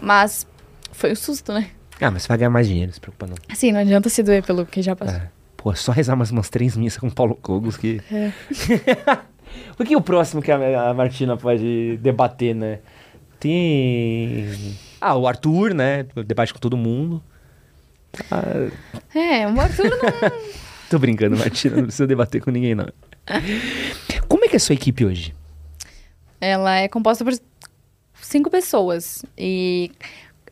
mas 0.02 0.47
foi 0.91 1.12
um 1.12 1.15
susto, 1.15 1.54
né? 1.54 1.69
Ah, 2.02 2.10
mas 2.10 2.23
você 2.23 2.28
vai 2.30 2.38
ganhar 2.38 2.49
mais 2.49 2.67
dinheiro, 2.67 2.88
não 2.88 2.93
se 2.93 2.99
preocupa 2.99 3.28
não. 3.28 3.36
Assim, 3.49 3.71
não 3.71 3.80
adianta 3.80 4.10
se 4.10 4.23
doer 4.23 4.43
pelo 4.43 4.65
que 4.65 4.82
já 4.82 4.95
passou. 4.95 5.17
É. 5.17 5.38
Pô, 5.61 5.73
é 5.73 5.75
só 5.75 5.91
rezar 5.91 6.15
mais 6.15 6.31
umas 6.31 6.49
três 6.49 6.77
missas 6.77 6.97
com 6.97 7.07
o 7.07 7.11
Paulo 7.11 7.35
Cogos 7.35 7.75
que... 7.75 8.01
É. 8.09 8.31
o 9.77 9.83
que 9.83 9.93
é 9.93 9.97
o 9.97 10.01
próximo 10.01 10.41
que 10.41 10.49
a, 10.49 10.89
a 10.89 10.93
Martina 10.93 11.35
pode 11.35 11.97
debater, 11.97 12.55
né? 12.55 12.79
Tem... 13.41 14.47
Ah, 15.01 15.17
o 15.17 15.27
Arthur, 15.27 15.73
né? 15.73 16.05
Debate 16.25 16.53
com 16.53 16.59
todo 16.59 16.77
mundo. 16.77 17.21
Ah, 18.31 18.69
É, 19.13 19.45
o 19.47 19.59
Arthur 19.59 19.89
não... 19.89 19.99
tô 20.89 20.97
brincando, 20.97 21.37
Martina. 21.37 21.75
Não 21.75 21.83
precisa 21.83 22.07
debater 22.07 22.41
com 22.41 22.51
ninguém, 22.51 22.73
não. 22.73 22.87
Como 24.29 24.45
é 24.45 24.47
que 24.47 24.55
é 24.55 24.57
a 24.57 24.61
sua 24.61 24.75
equipe 24.75 25.03
hoje? 25.03 25.35
Ela 26.39 26.77
é 26.77 26.87
composta 26.87 27.25
por 27.25 27.33
cinco 28.21 28.49
pessoas. 28.49 29.25
E 29.37 29.91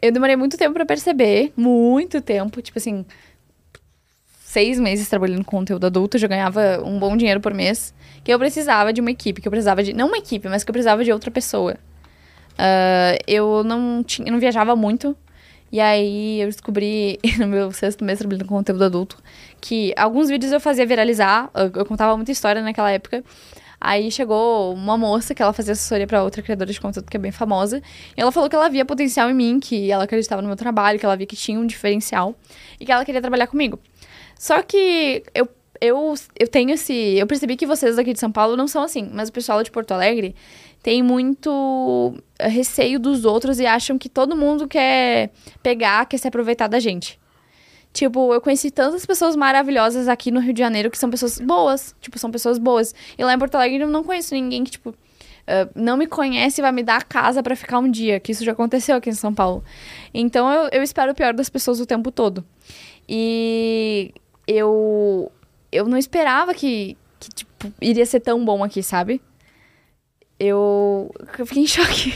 eu 0.02 0.12
demorei 0.12 0.36
muito 0.36 0.58
tempo 0.58 0.74
pra 0.74 0.86
perceber. 0.86 1.54
Muito 1.56 2.20
tempo. 2.22 2.62
Tipo 2.62 2.78
assim, 2.78 3.06
seis 4.58 4.80
meses 4.80 5.08
trabalhando 5.08 5.44
com 5.46 5.58
conteúdo 5.58 5.86
adulto. 5.86 6.18
Já 6.18 6.28
ganhava 6.28 6.82
um 6.84 6.98
bom 6.98 7.16
dinheiro 7.16 7.40
por 7.40 7.54
mês. 7.54 7.94
Que 8.24 8.34
eu 8.34 8.40
precisava 8.40 8.92
de 8.92 9.00
uma 9.00 9.12
equipe. 9.12 9.40
Que 9.40 9.48
eu 9.48 9.52
precisava 9.52 9.84
de. 9.84 9.94
Não 9.94 10.08
uma 10.08 10.18
equipe, 10.18 10.50
mas 10.50 10.64
que 10.64 10.72
eu 10.72 10.74
precisava 10.74 11.04
de 11.04 11.12
outra 11.12 11.30
pessoa. 11.30 11.78
Ah, 12.58 13.16
eu 13.28 13.64
não 13.64 14.04
tinha, 14.04 14.32
não 14.32 14.40
viajava 14.40 14.76
muito. 14.76 15.16
E 15.72 15.80
aí 15.80 16.42
eu 16.42 16.48
descobri 16.48 17.20
no 17.38 17.46
meu 17.46 17.72
sexto 17.72 18.04
mês 18.04 18.18
trabalhando 18.18 18.46
com 18.48 18.56
conteúdo 18.56 18.84
adulto 18.86 19.18
que 19.60 19.94
alguns 19.98 20.30
vídeos 20.30 20.52
eu 20.52 20.60
fazia 20.60 20.86
viralizar. 20.86 21.52
Eu, 21.54 21.72
eu 21.76 21.86
contava 21.86 22.16
muita 22.16 22.32
história 22.32 22.62
naquela 22.62 22.90
época. 22.90 23.24
Aí 23.80 24.10
chegou 24.10 24.74
uma 24.74 24.98
moça 24.98 25.36
que 25.36 25.42
ela 25.42 25.54
fazia 25.54 25.74
assessoria 25.74 26.08
pra 26.08 26.24
outra 26.24 26.42
criadora 26.42 26.72
de 26.72 26.82
conteúdo 26.82 27.12
que 27.12 27.16
é 27.16 27.20
bem 27.20 27.32
famosa. 27.32 27.80
E 28.18 28.22
ela 28.22 28.32
falou 28.32 28.50
que 28.50 28.56
ela 28.56 28.70
via 28.70 28.84
potencial 28.84 29.30
em 29.30 29.36
mim, 29.36 29.60
que 29.60 29.92
ela 29.92 30.06
acreditava 30.06 30.42
no 30.42 30.48
meu 30.48 30.58
trabalho, 30.58 30.98
que 30.98 31.06
ela 31.06 31.16
via 31.16 31.28
que 31.28 31.36
tinha 31.36 31.60
um 31.60 31.66
diferencial 31.68 32.36
e 32.80 32.86
que 32.86 32.92
ela 32.92 33.06
queria 33.06 33.22
trabalhar 33.22 33.46
comigo. 33.46 33.80
Só 34.40 34.62
que 34.62 35.24
eu, 35.34 35.48
eu, 35.82 36.14
eu 36.40 36.48
tenho 36.48 36.72
esse. 36.72 36.94
Eu 36.94 37.28
percebi 37.28 37.56
que 37.56 37.66
vocês 37.66 37.96
daqui 37.96 38.14
de 38.14 38.20
São 38.20 38.32
Paulo 38.32 38.56
não 38.56 38.68
são 38.68 38.84
assim, 38.84 39.10
mas 39.14 39.30
o 39.30 39.34
pessoal 39.34 39.64
de 39.64 39.72
Porto 39.72 39.92
Alegre 39.92 40.36
tem 40.82 41.02
muito 41.04 42.16
eh, 42.40 42.48
receio 42.48 43.00
dos 43.00 43.26
outros 43.26 43.60
e 43.60 43.66
acham 43.66 43.98
que 43.98 44.10
todo 44.10 44.36
mundo 44.36 44.68
quer 44.68 45.32
pegar, 45.62 46.06
quer 46.06 46.18
se 46.18 46.28
aproveitar 46.28 46.68
da 46.68 46.80
gente. 46.80 47.20
Tipo, 47.94 48.34
eu 48.34 48.40
conheci 48.40 48.70
tantas 48.70 49.06
pessoas 49.06 49.36
maravilhosas 49.36 50.08
aqui 50.08 50.30
no 50.30 50.40
Rio 50.40 50.54
de 50.54 50.60
Janeiro 50.60 50.92
que 50.92 50.98
são 50.98 51.10
pessoas 51.10 51.40
boas. 51.40 51.96
Tipo, 52.00 52.20
são 52.20 52.30
pessoas 52.30 52.60
boas. 52.60 52.94
E 53.18 53.24
lá 53.24 53.34
em 53.34 53.40
Porto 53.40 53.56
Alegre 53.56 53.82
eu 53.82 53.88
não 53.88 54.04
conheço 54.04 54.36
ninguém 54.36 54.64
que, 54.64 54.72
tipo, 54.72 54.92
uh, 54.92 54.96
não 55.74 55.98
me 55.98 56.06
conhece 56.06 56.62
e 56.62 56.64
vai 56.64 56.72
me 56.72 56.84
dar 56.84 56.98
a 56.98 57.02
casa 57.02 57.42
para 57.42 57.56
ficar 57.56 57.80
um 57.80 57.90
dia. 57.90 58.20
Que 58.20 58.32
isso 58.32 58.46
já 58.46 58.52
aconteceu 58.52 58.96
aqui 58.96 59.10
em 59.10 59.14
São 59.14 59.34
Paulo. 59.34 59.64
Então 60.14 60.48
eu, 60.52 60.70
eu 60.74 60.84
espero 60.84 61.12
o 61.12 61.16
pior 61.16 61.34
das 61.34 61.50
pessoas 61.50 61.80
o 61.80 61.88
tempo 61.88 62.12
todo. 62.12 62.46
E 63.10 64.14
eu. 64.48 65.32
Eu 65.72 65.86
não 65.86 65.98
esperava 65.98 66.54
que, 66.54 66.98
que 67.20 67.30
tipo, 67.30 67.74
iria 67.82 68.06
ser 68.06 68.22
tão 68.22 68.44
bom 68.44 68.64
aqui, 68.64 68.82
sabe? 68.82 69.22
Eu, 70.40 71.14
eu 71.38 71.46
fiquei 71.46 71.64
em 71.64 71.68
choque. 71.68 72.14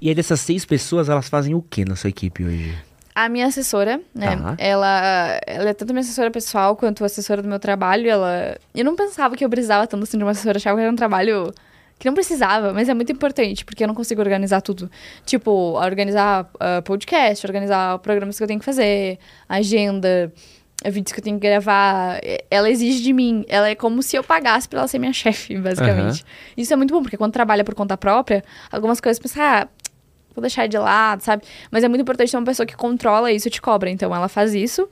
E 0.00 0.08
aí 0.08 0.14
dessas 0.14 0.40
seis 0.40 0.64
pessoas, 0.64 1.08
elas 1.08 1.28
fazem 1.28 1.54
o 1.54 1.62
que 1.62 1.84
na 1.84 1.96
sua 1.96 2.10
equipe 2.10 2.44
hoje? 2.44 2.76
A 3.14 3.28
minha 3.28 3.46
assessora, 3.46 4.00
né? 4.14 4.36
Tá. 4.36 4.54
Ela, 4.58 5.40
ela 5.44 5.70
é 5.70 5.74
tanto 5.74 5.92
minha 5.92 6.02
assessora 6.02 6.30
pessoal 6.30 6.76
quanto 6.76 7.04
assessora 7.04 7.42
do 7.42 7.48
meu 7.48 7.58
trabalho. 7.58 8.08
Ela, 8.08 8.56
eu 8.72 8.84
não 8.84 8.94
pensava 8.94 9.36
que 9.36 9.44
eu 9.44 9.50
precisava 9.50 9.88
tanto 9.88 10.04
assim 10.04 10.16
de 10.16 10.22
uma 10.22 10.30
assessora, 10.30 10.58
achava 10.58 10.76
que 10.76 10.82
era 10.82 10.92
um 10.92 10.96
trabalho 10.96 11.52
que 11.98 12.06
não 12.06 12.14
precisava, 12.14 12.72
mas 12.72 12.88
é 12.88 12.94
muito 12.94 13.10
importante, 13.10 13.64
porque 13.64 13.82
eu 13.82 13.88
não 13.88 13.94
consigo 13.94 14.20
organizar 14.20 14.60
tudo. 14.60 14.88
Tipo, 15.26 15.50
organizar 15.50 16.48
uh, 16.54 16.80
podcast, 16.84 17.44
organizar 17.44 17.98
programas 17.98 18.38
que 18.38 18.44
eu 18.44 18.46
tenho 18.46 18.60
que 18.60 18.64
fazer, 18.64 19.18
agenda, 19.48 20.32
vídeos 20.84 21.12
que 21.12 21.20
eu 21.20 21.24
tenho 21.24 21.38
que 21.38 21.46
gravar. 21.46 22.20
Ela 22.50 22.70
exige 22.70 23.02
de 23.02 23.12
mim. 23.12 23.44
Ela 23.48 23.70
é 23.70 23.74
como 23.74 24.02
se 24.02 24.16
eu 24.16 24.22
pagasse 24.22 24.68
pra 24.68 24.80
ela 24.80 24.88
ser 24.88 24.98
minha 24.98 25.12
chefe, 25.12 25.56
basicamente. 25.58 26.24
Isso 26.56 26.72
é 26.72 26.76
muito 26.76 26.94
bom, 26.94 27.02
porque 27.02 27.16
quando 27.16 27.32
trabalha 27.32 27.64
por 27.64 27.74
conta 27.74 27.96
própria, 27.96 28.44
algumas 28.70 29.00
coisas 29.00 29.18
pensa, 29.18 29.42
ah, 29.42 29.68
vou 30.34 30.40
deixar 30.40 30.66
de 30.66 30.78
lado, 30.78 31.22
sabe? 31.22 31.42
Mas 31.70 31.82
é 31.82 31.88
muito 31.88 32.02
importante 32.02 32.30
ter 32.30 32.36
uma 32.36 32.46
pessoa 32.46 32.66
que 32.66 32.76
controla 32.76 33.32
isso 33.32 33.48
e 33.48 33.50
te 33.50 33.60
cobra. 33.60 33.90
Então 33.90 34.14
ela 34.14 34.28
faz 34.28 34.54
isso. 34.54 34.88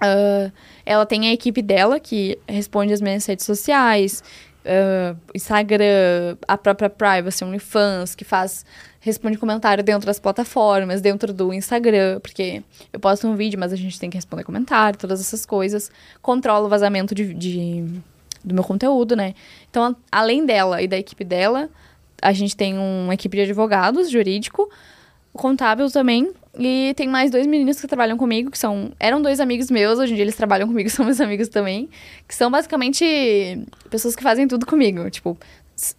Uh, 0.00 0.52
ela 0.86 1.04
tem 1.04 1.28
a 1.28 1.32
equipe 1.32 1.60
dela 1.60 1.98
que 1.98 2.38
responde 2.48 2.92
as 2.92 3.00
minhas 3.00 3.26
redes 3.26 3.44
sociais, 3.44 4.22
uh, 4.64 5.18
Instagram, 5.34 6.36
a 6.46 6.56
própria 6.56 6.88
Privacy, 6.88 7.44
OnlyFans, 7.44 8.14
que 8.14 8.24
faz 8.24 8.64
responde 9.00 9.38
comentário 9.38 9.82
dentro 9.82 10.06
das 10.06 10.18
plataformas, 10.18 11.00
dentro 11.00 11.32
do 11.32 11.52
Instagram, 11.52 12.20
porque 12.20 12.62
eu 12.92 12.98
posto 12.98 13.26
um 13.26 13.36
vídeo, 13.36 13.58
mas 13.58 13.72
a 13.72 13.76
gente 13.76 13.98
tem 13.98 14.10
que 14.10 14.16
responder 14.16 14.44
comentário, 14.44 14.98
todas 14.98 15.20
essas 15.20 15.46
coisas. 15.46 15.90
Controla 16.20 16.66
o 16.66 16.68
vazamento 16.68 17.14
de, 17.14 17.32
de 17.34 17.84
do 18.44 18.54
meu 18.54 18.64
conteúdo, 18.64 19.16
né? 19.16 19.34
Então, 19.70 19.94
além 20.10 20.44
dela 20.44 20.82
e 20.82 20.88
da 20.88 20.96
equipe 20.96 21.24
dela, 21.24 21.68
a 22.20 22.32
gente 22.32 22.56
tem 22.56 22.76
uma 22.76 23.14
equipe 23.14 23.36
de 23.36 23.42
advogados, 23.44 24.10
jurídico, 24.10 24.68
contábil 25.32 25.90
também, 25.90 26.32
e 26.58 26.92
tem 26.96 27.06
mais 27.06 27.30
dois 27.30 27.46
meninos 27.46 27.80
que 27.80 27.86
trabalham 27.86 28.16
comigo, 28.16 28.50
que 28.50 28.58
são. 28.58 28.90
Eram 28.98 29.22
dois 29.22 29.38
amigos 29.38 29.70
meus, 29.70 29.98
hoje 29.98 30.12
em 30.12 30.16
dia 30.16 30.24
eles 30.24 30.34
trabalham 30.34 30.66
comigo, 30.66 30.90
são 30.90 31.04
meus 31.04 31.20
amigos 31.20 31.48
também. 31.48 31.88
Que 32.26 32.34
são 32.34 32.50
basicamente 32.50 33.04
pessoas 33.88 34.16
que 34.16 34.22
fazem 34.22 34.48
tudo 34.48 34.66
comigo. 34.66 35.08
Tipo, 35.08 35.38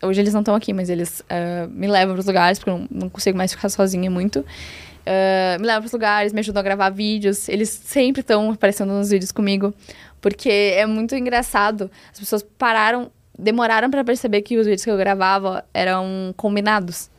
hoje 0.02 0.22
eles 0.22 0.34
não 0.34 0.42
estão 0.42 0.56
aqui, 0.56 0.74
mas 0.74 0.90
eles 0.90 1.22
uh, 1.22 1.70
me 1.70 1.88
levam 1.88 2.16
para 2.16 2.20
os 2.20 2.26
lugares, 2.26 2.60
porque 2.60 2.72
eu 2.72 2.88
não, 2.90 3.10
consigo 3.10 3.38
mais 3.38 3.54
ficar 3.54 3.70
sozinha 3.70 4.10
muito. 4.10 4.40
Uh, 4.40 5.60
me 5.60 5.66
levam 5.66 5.82
para 5.82 5.88
os 5.88 5.94
lugares, 5.94 6.34
me 6.34 6.40
ajudam 6.40 6.60
a 6.60 6.64
gravar 6.64 6.90
vídeos. 6.90 7.48
Eles 7.50 7.70
sempre 7.70 8.22
estão 8.22 8.52
aparecendo 8.52 8.94
nos 8.94 9.10
vídeos 9.10 9.32
comigo, 9.32 9.74
porque 10.22 10.50
é 10.50 10.86
muito 10.86 11.16
engraçado. 11.16 11.90
As 12.12 12.20
pessoas 12.20 12.44
pararam 12.58 13.12
demoraram 13.38 13.90
para 13.90 14.04
perceber 14.04 14.42
que 14.42 14.58
os 14.58 14.66
vídeos 14.66 14.84
que 14.84 14.92
eu 14.92 14.98
gravava 14.98 15.64
eram 15.74 16.34
combinados. 16.36 17.10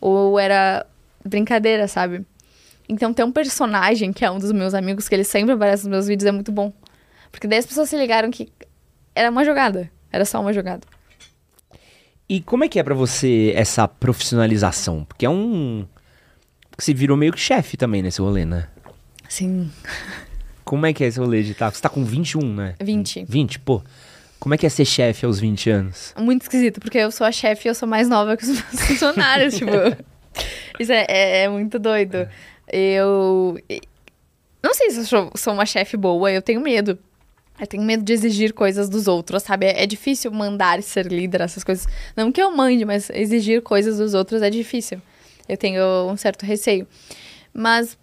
Ou 0.00 0.38
era 0.38 0.86
brincadeira, 1.24 1.88
sabe? 1.88 2.24
Então 2.88 3.12
tem 3.12 3.24
um 3.24 3.32
personagem 3.32 4.12
que 4.12 4.24
é 4.24 4.30
um 4.30 4.38
dos 4.38 4.52
meus 4.52 4.74
amigos, 4.74 5.08
que 5.08 5.14
ele 5.14 5.24
sempre 5.24 5.54
aparece 5.54 5.84
nos 5.84 5.90
meus 5.90 6.06
vídeos, 6.06 6.26
é 6.26 6.32
muito 6.32 6.52
bom. 6.52 6.72
Porque 7.32 7.48
daí 7.48 7.58
as 7.58 7.66
pessoas 7.66 7.88
se 7.88 7.96
ligaram 7.96 8.30
que 8.30 8.52
era 9.14 9.30
uma 9.30 9.44
jogada. 9.44 9.90
Era 10.12 10.24
só 10.24 10.40
uma 10.40 10.52
jogada. 10.52 10.86
E 12.28 12.40
como 12.40 12.64
é 12.64 12.68
que 12.68 12.78
é 12.78 12.82
para 12.82 12.94
você 12.94 13.52
essa 13.54 13.86
profissionalização? 13.86 15.04
Porque 15.04 15.24
é 15.24 15.30
um. 15.30 15.86
Você 16.76 16.92
virou 16.92 17.16
meio 17.16 17.32
que 17.32 17.40
chefe 17.40 17.76
também 17.76 18.02
nesse 18.02 18.20
rolê, 18.20 18.44
né? 18.44 18.68
Sim. 19.28 19.70
Como 20.64 20.84
é 20.84 20.92
que 20.92 21.04
é 21.04 21.06
esse 21.06 21.18
rolê 21.18 21.42
de? 21.42 21.54
Tá, 21.54 21.70
você 21.70 21.80
tá 21.80 21.88
com 21.88 22.04
21, 22.04 22.54
né? 22.54 22.74
20. 22.82 23.24
20, 23.28 23.60
pô. 23.60 23.82
Como 24.40 24.54
é 24.54 24.58
que 24.58 24.66
é 24.66 24.68
ser 24.68 24.84
chefe 24.84 25.24
aos 25.24 25.40
20 25.40 25.70
anos? 25.70 26.14
Muito 26.18 26.42
esquisito, 26.42 26.80
porque 26.80 26.98
eu 26.98 27.10
sou 27.10 27.26
a 27.26 27.32
chefe 27.32 27.68
e 27.68 27.70
eu 27.70 27.74
sou 27.74 27.88
mais 27.88 28.08
nova 28.08 28.36
que 28.36 28.44
os 28.44 28.50
meus 28.50 28.80
funcionários, 28.86 29.56
tipo. 29.56 29.70
Isso 30.78 30.92
é, 30.92 31.06
é, 31.08 31.44
é, 31.44 31.48
muito 31.48 31.78
doido. 31.78 32.28
Eu. 32.70 33.58
Não 34.62 34.74
sei 34.74 34.90
se 34.90 34.98
eu 34.98 35.04
sou, 35.04 35.30
sou 35.36 35.54
uma 35.54 35.64
chefe 35.64 35.96
boa, 35.96 36.30
eu 36.30 36.42
tenho 36.42 36.60
medo. 36.60 36.98
Eu 37.58 37.66
tenho 37.66 37.82
medo 37.82 38.02
de 38.02 38.12
exigir 38.12 38.52
coisas 38.52 38.88
dos 38.88 39.08
outros, 39.08 39.42
sabe? 39.42 39.66
É, 39.66 39.82
é 39.82 39.86
difícil 39.86 40.30
mandar 40.30 40.78
e 40.78 40.82
ser 40.82 41.06
líder, 41.06 41.40
essas 41.40 41.64
coisas. 41.64 41.86
Não 42.14 42.30
que 42.30 42.40
eu 42.40 42.54
mande, 42.54 42.84
mas 42.84 43.08
exigir 43.10 43.62
coisas 43.62 43.98
dos 43.98 44.14
outros 44.14 44.42
é 44.42 44.50
difícil. 44.50 45.00
Eu 45.48 45.56
tenho 45.56 45.82
um 46.10 46.16
certo 46.16 46.44
receio. 46.44 46.86
Mas 47.54 47.96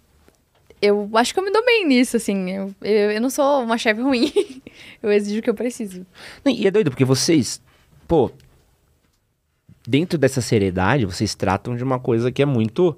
eu 0.82 1.08
acho 1.14 1.32
que 1.32 1.40
eu 1.40 1.44
me 1.44 1.52
dou 1.52 1.64
bem 1.64 1.86
nisso, 1.86 2.16
assim. 2.16 2.50
Eu, 2.50 2.74
eu, 2.82 3.10
eu 3.12 3.20
não 3.20 3.30
sou 3.30 3.62
uma 3.62 3.78
chefe 3.78 4.00
ruim. 4.00 4.32
eu 5.02 5.12
exijo 5.12 5.38
o 5.38 5.42
que 5.42 5.50
eu 5.50 5.54
preciso. 5.54 6.04
E 6.44 6.66
é 6.66 6.70
doido, 6.70 6.90
porque 6.90 7.04
vocês, 7.04 7.62
pô, 8.08 8.30
dentro 9.86 10.18
dessa 10.18 10.40
seriedade, 10.40 11.06
vocês 11.06 11.34
tratam 11.34 11.76
de 11.76 11.84
uma 11.84 12.00
coisa 12.00 12.32
que 12.32 12.42
é 12.42 12.46
muito 12.46 12.96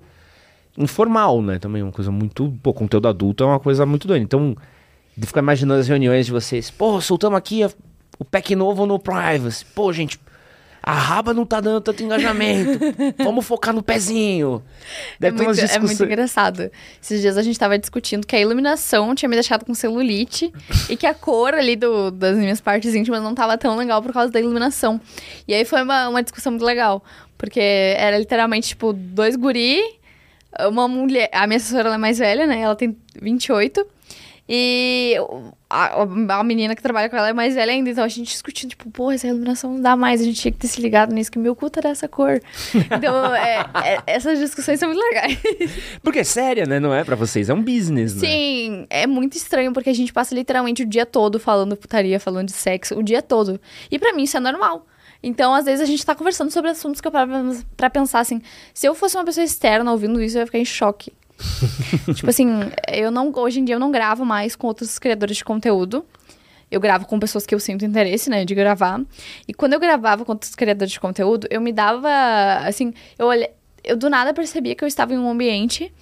informal, 0.79 1.43
né? 1.43 1.59
Também 1.59 1.83
uma 1.83 1.93
coisa 1.93 2.11
muito. 2.11 2.53
Pô, 2.63 2.73
conteúdo 2.73 3.09
adulto 3.09 3.45
é 3.45 3.47
uma 3.47 3.61
coisa 3.61 3.85
muito 3.85 4.09
doida. 4.09 4.25
Então, 4.25 4.57
de 5.17 5.27
ficar 5.27 5.41
imaginando 5.41 5.81
as 5.81 5.89
reuniões 5.89 6.27
de 6.27 6.33
vocês. 6.33 6.71
Pô, 6.71 7.01
soltamos 7.01 7.39
aqui 7.39 7.63
a, 7.63 7.71
o 8.19 8.25
pack 8.25 8.55
novo 8.55 8.85
no 8.85 8.99
Privacy. 8.99 9.65
Pô, 9.75 9.93
gente, 9.93 10.21
a 10.83 10.93
raba 10.93 11.35
não 11.35 11.45
tá 11.45 11.61
dando 11.61 11.81
tanto 11.81 12.03
engajamento. 12.05 12.79
Vamos 13.19 13.45
focar 13.45 13.75
no 13.75 13.83
pezinho. 13.83 14.63
É 15.21 15.33
muito, 15.33 15.53
discuss... 15.53 15.75
é 15.75 15.79
muito, 15.81 16.05
engraçado. 16.05 16.71
Esses 17.03 17.21
dias 17.21 17.37
a 17.37 17.43
gente 17.43 17.59
tava 17.59 17.77
discutindo 17.77 18.27
que 18.27 18.37
a 18.37 18.41
iluminação 18.41 19.13
tinha 19.13 19.29
me 19.29 19.35
deixado 19.35 19.65
com 19.65 19.75
celulite 19.75 20.53
e 20.89 20.97
que 20.97 21.07
a 21.07 21.13
cor 21.13 21.55
ali 21.55 21.75
do, 21.75 22.13
das 22.13 22.37
minhas 22.37 22.61
partes 22.61 22.95
íntimas 22.95 23.21
não 23.21 23.35
tava 23.35 23.59
tão 23.59 23.77
legal 23.77 24.01
por 24.01 24.13
causa 24.13 24.31
da 24.31 24.39
iluminação. 24.39 25.01
E 25.49 25.55
aí 25.55 25.65
foi 25.65 25.83
uma, 25.83 26.09
uma 26.09 26.23
discussão 26.23 26.53
muito 26.53 26.65
legal. 26.65 27.03
Porque 27.37 27.61
era 27.61 28.17
literalmente, 28.17 28.69
tipo, 28.69 28.93
dois 28.93 29.35
guri, 29.35 29.83
uma 30.69 30.87
mulher. 30.87 31.29
A 31.33 31.49
minha 31.49 31.57
assessora 31.57 31.93
é 31.93 31.99
mais 31.99 32.19
velha, 32.19 32.47
né? 32.47 32.61
Ela 32.61 32.77
tem 32.77 32.97
28. 33.21 33.96
E 34.49 35.17
a, 35.69 36.03
a, 36.03 36.45
menina 36.45 36.77
que 36.77 36.83
trabalha 36.83 37.11
com 37.11 37.17
ela 37.17 37.31
é 37.31 37.33
mais 37.33 37.57
velha 37.57 37.73
ainda, 37.73 37.91
então 37.91 38.05
a 38.05 38.09
gente 38.09 38.29
discutindo, 38.29 38.71
tipo, 38.71 38.89
porra, 38.91 39.15
essa 39.15 39.27
iluminação 39.27 39.75
não 39.75 39.81
dá 39.81 39.97
mais, 39.97 40.21
a 40.21 40.25
gente 40.25 40.41
tinha 40.41 40.53
que 40.53 40.59
ter 40.59 40.69
se 40.69 40.81
ligado 40.81 41.13
nisso, 41.13 41.33
que 41.33 41.39
meu 41.39 41.57
cu 41.57 41.69
tá 41.69 41.81
dessa 41.81 42.07
cor. 42.07 42.41
Então, 42.97 43.35
é, 43.35 43.67
é, 43.85 44.03
essas 44.07 44.39
discussões 44.39 44.79
são 44.79 44.89
muito 44.89 45.03
legais. 45.03 45.39
Porque 46.03 46.21
é 46.21 46.25
séria, 46.25 46.65
né? 46.65 46.79
Não 46.79 46.95
é 46.95 47.03
pra 47.03 47.17
vocês, 47.17 47.49
é 47.49 47.55
um 47.55 47.63
business, 47.63 48.15
né? 48.15 48.21
Sim, 48.21 48.87
é 48.89 49.07
muito 49.07 49.37
estranho, 49.37 49.73
porque 49.73 49.91
a 49.91 49.95
gente 49.95 50.13
passa 50.13 50.35
literalmente 50.35 50.83
o 50.83 50.87
dia 50.87 51.05
todo 51.05 51.41
falando 51.41 51.77
putaria, 51.77 52.21
falando 52.21 52.47
de 52.47 52.53
sexo, 52.53 52.97
o 52.97 53.03
dia 53.03 53.21
todo. 53.21 53.61
E 53.91 53.99
para 53.99 54.13
mim 54.13 54.23
isso 54.23 54.37
é 54.37 54.41
normal. 54.41 54.87
Então, 55.23 55.53
às 55.55 55.65
vezes, 55.65 55.81
a 55.81 55.87
gente 55.87 56.05
tá 56.07 56.15
conversando 56.15 56.51
sobre 56.51 56.71
assuntos 56.71 57.01
que 57.01 57.09
eu 57.09 57.13
paro 57.13 57.31
pra 57.77 57.91
pensar 57.91 58.21
assim, 58.21 58.41
se 58.73 58.87
eu 58.87 58.95
fosse 58.95 59.17
uma 59.17 59.25
pessoa 59.25 59.45
externa 59.45 59.91
ouvindo 59.91 60.23
isso, 60.23 60.37
eu 60.37 60.41
ia 60.41 60.47
ficar 60.47 60.59
em 60.59 60.65
choque. 60.65 61.13
tipo 62.15 62.31
assim, 62.31 62.49
eu 62.89 63.11
não, 63.11 63.33
hoje 63.37 63.61
em 63.61 63.65
dia 63.65 63.75
eu 63.75 63.81
não 63.81 63.91
gravo 63.91 64.25
mais 64.25 64.57
com 64.57 64.67
outros 64.67 64.99
criadores 64.99 65.37
de 65.37 65.45
conteúdo. 65.45 66.05
Eu 66.71 66.81
gravo 66.81 67.07
com 67.07 67.19
pessoas 67.19 67.47
que 67.47 67.55
eu 67.55 67.61
sinto 67.61 67.85
interesse, 67.85 68.29
né, 68.29 68.45
de 68.45 68.55
gravar. 68.55 69.01
E 69.47 69.55
quando 69.55 69.75
eu 69.75 69.81
gravava 69.81 70.25
com 70.25 70.33
outros 70.33 70.55
criadores 70.55 70.93
de 70.93 70.99
conteúdo, 70.99 71.47
eu 71.49 71.61
me 71.61 71.73
dava, 71.73 72.11
assim, 72.67 72.93
eu 73.17 73.27
olhei, 73.27 73.51
eu 73.85 73.97
do 73.97 74.11
nada 74.11 74.35
percebia 74.35 74.75
que 74.75 74.83
eu 74.83 74.89
estava 74.89 75.15
em 75.15 75.19
um 75.19 75.31
ambiente 75.31 75.93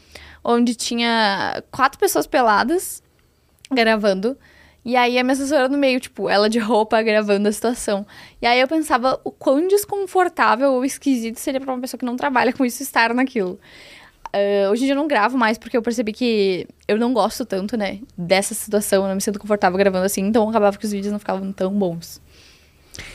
onde 0.43 0.74
tinha 0.74 1.62
quatro 1.70 1.99
pessoas 1.99 2.26
peladas 2.26 3.03
gravando. 3.70 4.37
E 4.85 4.97
aí 4.97 5.18
a 5.18 5.24
minha 5.24 5.32
assessora 5.32 5.66
no 5.68 5.78
meio, 5.78 5.99
tipo, 5.99 6.28
ela 6.28 6.49
de 6.49 6.59
roupa 6.59 7.01
gravando 7.03 7.49
a 7.49 7.53
situação. 7.53 8.07
E 8.41 8.47
aí 8.47 8.61
eu 8.61 8.68
pensava 8.68 9.18
o 9.24 9.30
quão 9.30 9.66
desconfortável 9.66 10.72
ou 10.72 10.85
esquisito 10.85 11.39
seria 11.39 11.61
para 11.61 11.72
uma 11.72 11.80
pessoa 11.80 11.99
que 11.99 12.05
não 12.05 12.16
trabalha 12.16 12.53
com 12.53 12.64
isso 12.64 12.82
estar 12.82 13.14
naquilo. 13.14 13.59
Uh, 14.35 14.68
hoje 14.72 14.82
em 14.82 14.87
dia 14.87 14.95
eu 14.95 14.99
não 14.99 15.07
gravo 15.07 15.39
mais 15.39 15.57
porque 15.57 15.76
eu 15.76 15.82
percebi 15.82 16.12
que 16.12 16.66
eu 16.89 16.99
não 16.99 17.12
gosto 17.12 17.45
tanto, 17.45 17.76
né, 17.76 18.01
dessa 18.18 18.53
situação, 18.53 19.05
eu 19.05 19.09
não 19.09 19.14
me 19.14 19.20
sinto 19.20 19.39
confortável 19.39 19.78
gravando 19.78 20.05
assim, 20.05 20.22
então 20.22 20.49
acabava 20.49 20.76
que 20.76 20.85
os 20.85 20.91
vídeos 20.91 21.12
não 21.12 21.20
ficavam 21.20 21.53
tão 21.53 21.72
bons. 21.72 22.20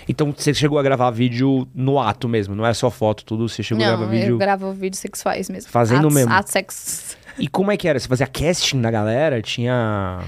Então 0.07 0.33
você 0.35 0.53
chegou 0.53 0.79
a 0.79 0.83
gravar 0.83 1.11
vídeo 1.11 1.67
no 1.75 1.99
ato 1.99 2.29
mesmo, 2.29 2.55
não 2.55 2.65
é 2.65 2.73
só 2.73 2.89
foto, 2.89 3.25
tudo, 3.25 3.49
você 3.49 3.61
chegou 3.61 3.83
não, 3.83 3.93
a 3.93 3.97
gravar 3.97 4.11
vídeo... 4.11 4.35
eu 4.35 4.37
gravo 4.37 4.71
vídeos 4.71 4.99
sexuais 4.99 5.49
mesmo. 5.49 5.69
Fazendo 5.69 6.05
atos, 6.05 6.13
mesmo? 6.13 6.33
Atos 6.33 6.51
sexos. 6.53 7.17
E 7.37 7.49
como 7.49 7.69
é 7.69 7.75
que 7.75 7.85
era? 7.85 7.99
Você 7.99 8.07
fazia 8.07 8.27
casting 8.27 8.79
da 8.79 8.89
galera? 8.89 9.41
Tinha... 9.41 10.19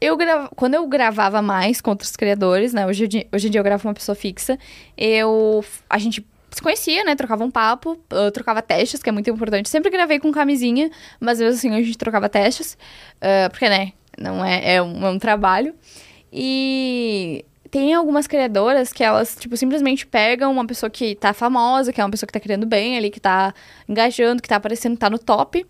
eu 0.00 0.16
grava... 0.16 0.48
quando 0.56 0.74
eu 0.74 0.84
gravava 0.88 1.40
mais 1.40 1.80
com 1.80 1.90
outros 1.90 2.16
criadores, 2.16 2.72
né? 2.72 2.84
Hoje, 2.84 3.08
hoje 3.32 3.46
em 3.46 3.50
dia 3.50 3.60
eu 3.60 3.64
gravo 3.64 3.86
uma 3.86 3.94
pessoa 3.94 4.16
fixa. 4.16 4.58
Eu. 4.96 5.64
A 5.88 5.98
gente 5.98 6.24
se 6.56 6.62
conhecia, 6.62 7.04
né? 7.04 7.14
Trocava 7.14 7.44
um 7.44 7.50
papo, 7.50 7.98
trocava 8.32 8.62
testes, 8.62 9.02
que 9.02 9.08
é 9.08 9.12
muito 9.12 9.28
importante. 9.30 9.68
Sempre 9.68 9.90
gravei 9.90 10.18
com 10.18 10.30
camisinha, 10.30 10.90
mas 11.18 11.38
mesmo 11.38 11.54
assim 11.54 11.70
a 11.74 11.82
gente 11.82 11.96
trocava 11.96 12.28
testes. 12.28 12.76
Uh, 13.16 13.50
porque, 13.50 13.68
né? 13.68 13.92
Não 14.18 14.44
é, 14.44 14.74
é, 14.74 14.82
um, 14.82 15.06
é 15.06 15.10
um 15.10 15.18
trabalho. 15.18 15.74
E 16.32 17.44
tem 17.70 17.94
algumas 17.94 18.26
criadoras 18.26 18.92
que 18.92 19.02
elas, 19.02 19.34
tipo, 19.34 19.56
simplesmente 19.56 20.06
pegam 20.06 20.52
uma 20.52 20.66
pessoa 20.66 20.90
que 20.90 21.14
tá 21.14 21.32
famosa, 21.32 21.92
que 21.92 22.00
é 22.00 22.04
uma 22.04 22.10
pessoa 22.10 22.26
que 22.26 22.32
tá 22.32 22.40
criando 22.40 22.66
bem 22.66 22.98
ali, 22.98 23.10
que 23.10 23.18
tá 23.18 23.54
engajando, 23.88 24.42
que 24.42 24.48
tá 24.48 24.56
aparecendo, 24.56 24.96
tá 24.98 25.08
no 25.08 25.18
top, 25.18 25.66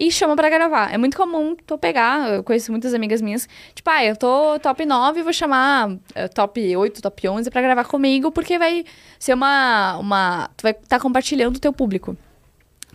e 0.00 0.10
chama 0.10 0.34
para 0.34 0.48
gravar. 0.48 0.90
É 0.90 0.96
muito 0.96 1.14
comum 1.14 1.54
tu 1.54 1.76
pegar, 1.76 2.30
eu 2.30 2.42
conheço 2.42 2.72
muitas 2.72 2.94
amigas 2.94 3.20
minhas, 3.20 3.46
tipo, 3.74 3.90
ah, 3.90 4.02
eu 4.02 4.16
tô 4.16 4.58
top 4.58 4.86
9, 4.86 5.22
vou 5.22 5.32
chamar 5.32 5.90
uh, 5.90 5.98
top 6.34 6.74
8, 6.74 7.02
top 7.02 7.28
11 7.28 7.50
para 7.50 7.60
gravar 7.60 7.84
comigo, 7.84 8.32
porque 8.32 8.58
vai 8.58 8.82
ser 9.18 9.34
uma, 9.34 9.98
uma... 9.98 10.50
Tu 10.56 10.62
vai 10.62 10.72
estar 10.72 10.86
tá 10.88 10.98
compartilhando 10.98 11.56
o 11.56 11.60
teu 11.60 11.70
público. 11.70 12.16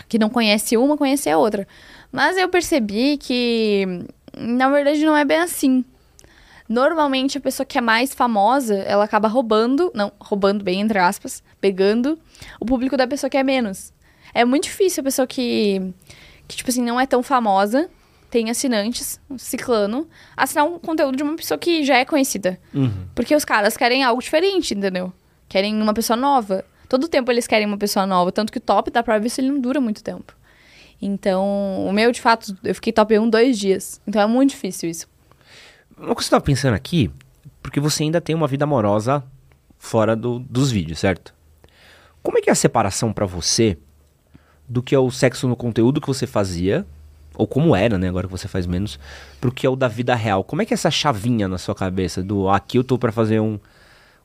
Que 0.09 0.17
não 0.17 0.29
conhece 0.29 0.75
uma, 0.75 0.97
conhece 0.97 1.29
a 1.29 1.37
outra. 1.37 1.67
Mas 2.11 2.37
eu 2.37 2.49
percebi 2.49 3.17
que, 3.17 3.85
na 4.35 4.67
verdade, 4.69 5.05
não 5.05 5.15
é 5.15 5.23
bem 5.23 5.37
assim. 5.37 5.85
Normalmente 6.67 7.37
a 7.37 7.41
pessoa 7.41 7.67
que 7.67 7.77
é 7.77 7.81
mais 7.81 8.15
famosa, 8.15 8.77
ela 8.79 9.03
acaba 9.03 9.27
roubando, 9.27 9.91
não, 9.93 10.11
roubando 10.19 10.63
bem 10.63 10.81
entre 10.81 10.97
aspas, 10.97 11.43
pegando 11.61 12.17
o 12.59 12.65
público 12.65 12.97
da 12.97 13.05
pessoa 13.05 13.29
que 13.29 13.37
é 13.37 13.43
menos. 13.43 13.93
É 14.33 14.43
muito 14.43 14.63
difícil 14.63 15.01
a 15.01 15.03
pessoa 15.03 15.27
que, 15.27 15.93
que 16.47 16.55
tipo 16.57 16.69
assim, 16.69 16.83
não 16.83 16.99
é 16.99 17.05
tão 17.05 17.23
famosa, 17.23 17.89
tem 18.29 18.49
assinantes, 18.49 19.19
um 19.29 19.37
ciclano, 19.37 20.07
assinar 20.35 20.65
um 20.65 20.77
conteúdo 20.77 21.15
de 21.15 21.23
uma 21.23 21.35
pessoa 21.35 21.57
que 21.57 21.83
já 21.83 21.97
é 21.97 22.05
conhecida. 22.05 22.59
Uhum. 22.73 23.07
Porque 23.13 23.35
os 23.35 23.45
caras 23.45 23.77
querem 23.77 24.03
algo 24.03 24.21
diferente, 24.21 24.73
entendeu? 24.73 25.13
Querem 25.47 25.81
uma 25.81 25.93
pessoa 25.93 26.17
nova. 26.17 26.65
Todo 26.89 27.07
tempo 27.07 27.31
eles 27.31 27.47
querem 27.47 27.65
uma 27.65 27.77
pessoa 27.77 28.05
nova, 28.05 28.31
tanto 28.31 28.51
que 28.51 28.57
o 28.57 28.61
top 28.61 28.91
da 28.91 29.01
Privacy 29.01 29.41
ele 29.41 29.51
não 29.51 29.59
dura 29.59 29.79
muito 29.79 30.03
tempo. 30.03 30.35
Então, 31.01 31.85
o 31.85 31.91
meu, 31.93 32.11
de 32.11 32.21
fato, 32.21 32.57
eu 32.63 32.73
fiquei 32.75 32.91
top 32.91 33.17
1 33.17 33.29
dois 33.29 33.57
dias. 33.57 34.01
Então 34.07 34.21
é 34.21 34.27
muito 34.27 34.51
difícil 34.51 34.89
isso. 34.89 35.07
Uma 35.97 36.13
coisa 36.13 36.29
que 36.29 36.35
eu 36.35 36.37
tava 36.37 36.45
pensando 36.45 36.73
aqui, 36.73 37.09
porque 37.61 37.79
você 37.79 38.03
ainda 38.03 38.19
tem 38.19 38.35
uma 38.35 38.47
vida 38.47 38.65
amorosa 38.65 39.23
fora 39.77 40.15
do, 40.15 40.39
dos 40.39 40.71
vídeos, 40.71 40.99
certo? 40.99 41.33
Como 42.21 42.37
é 42.37 42.41
que 42.41 42.49
é 42.49 42.53
a 42.53 42.55
separação 42.55 43.13
para 43.13 43.25
você 43.25 43.77
do 44.67 44.81
que 44.81 44.95
é 44.95 44.99
o 44.99 45.11
sexo 45.11 45.47
no 45.47 45.55
conteúdo 45.55 46.01
que 46.01 46.07
você 46.07 46.25
fazia, 46.25 46.85
ou 47.37 47.45
como 47.45 47.75
era, 47.75 47.97
né, 47.97 48.07
agora 48.07 48.27
que 48.27 48.31
você 48.31 48.47
faz 48.47 48.65
menos, 48.65 48.99
pro 49.39 49.51
que 49.51 49.65
é 49.65 49.69
o 49.69 49.75
da 49.75 49.87
vida 49.87 50.15
real? 50.15 50.43
Como 50.43 50.61
é 50.61 50.65
que 50.65 50.73
é 50.73 50.75
essa 50.75 50.89
chavinha 50.89 51.47
na 51.47 51.57
sua 51.57 51.75
cabeça 51.75 52.23
do 52.23 52.49
aqui 52.49 52.77
eu 52.77 52.83
tô 52.83 52.97
para 52.97 53.11
fazer 53.11 53.39
um, 53.39 53.59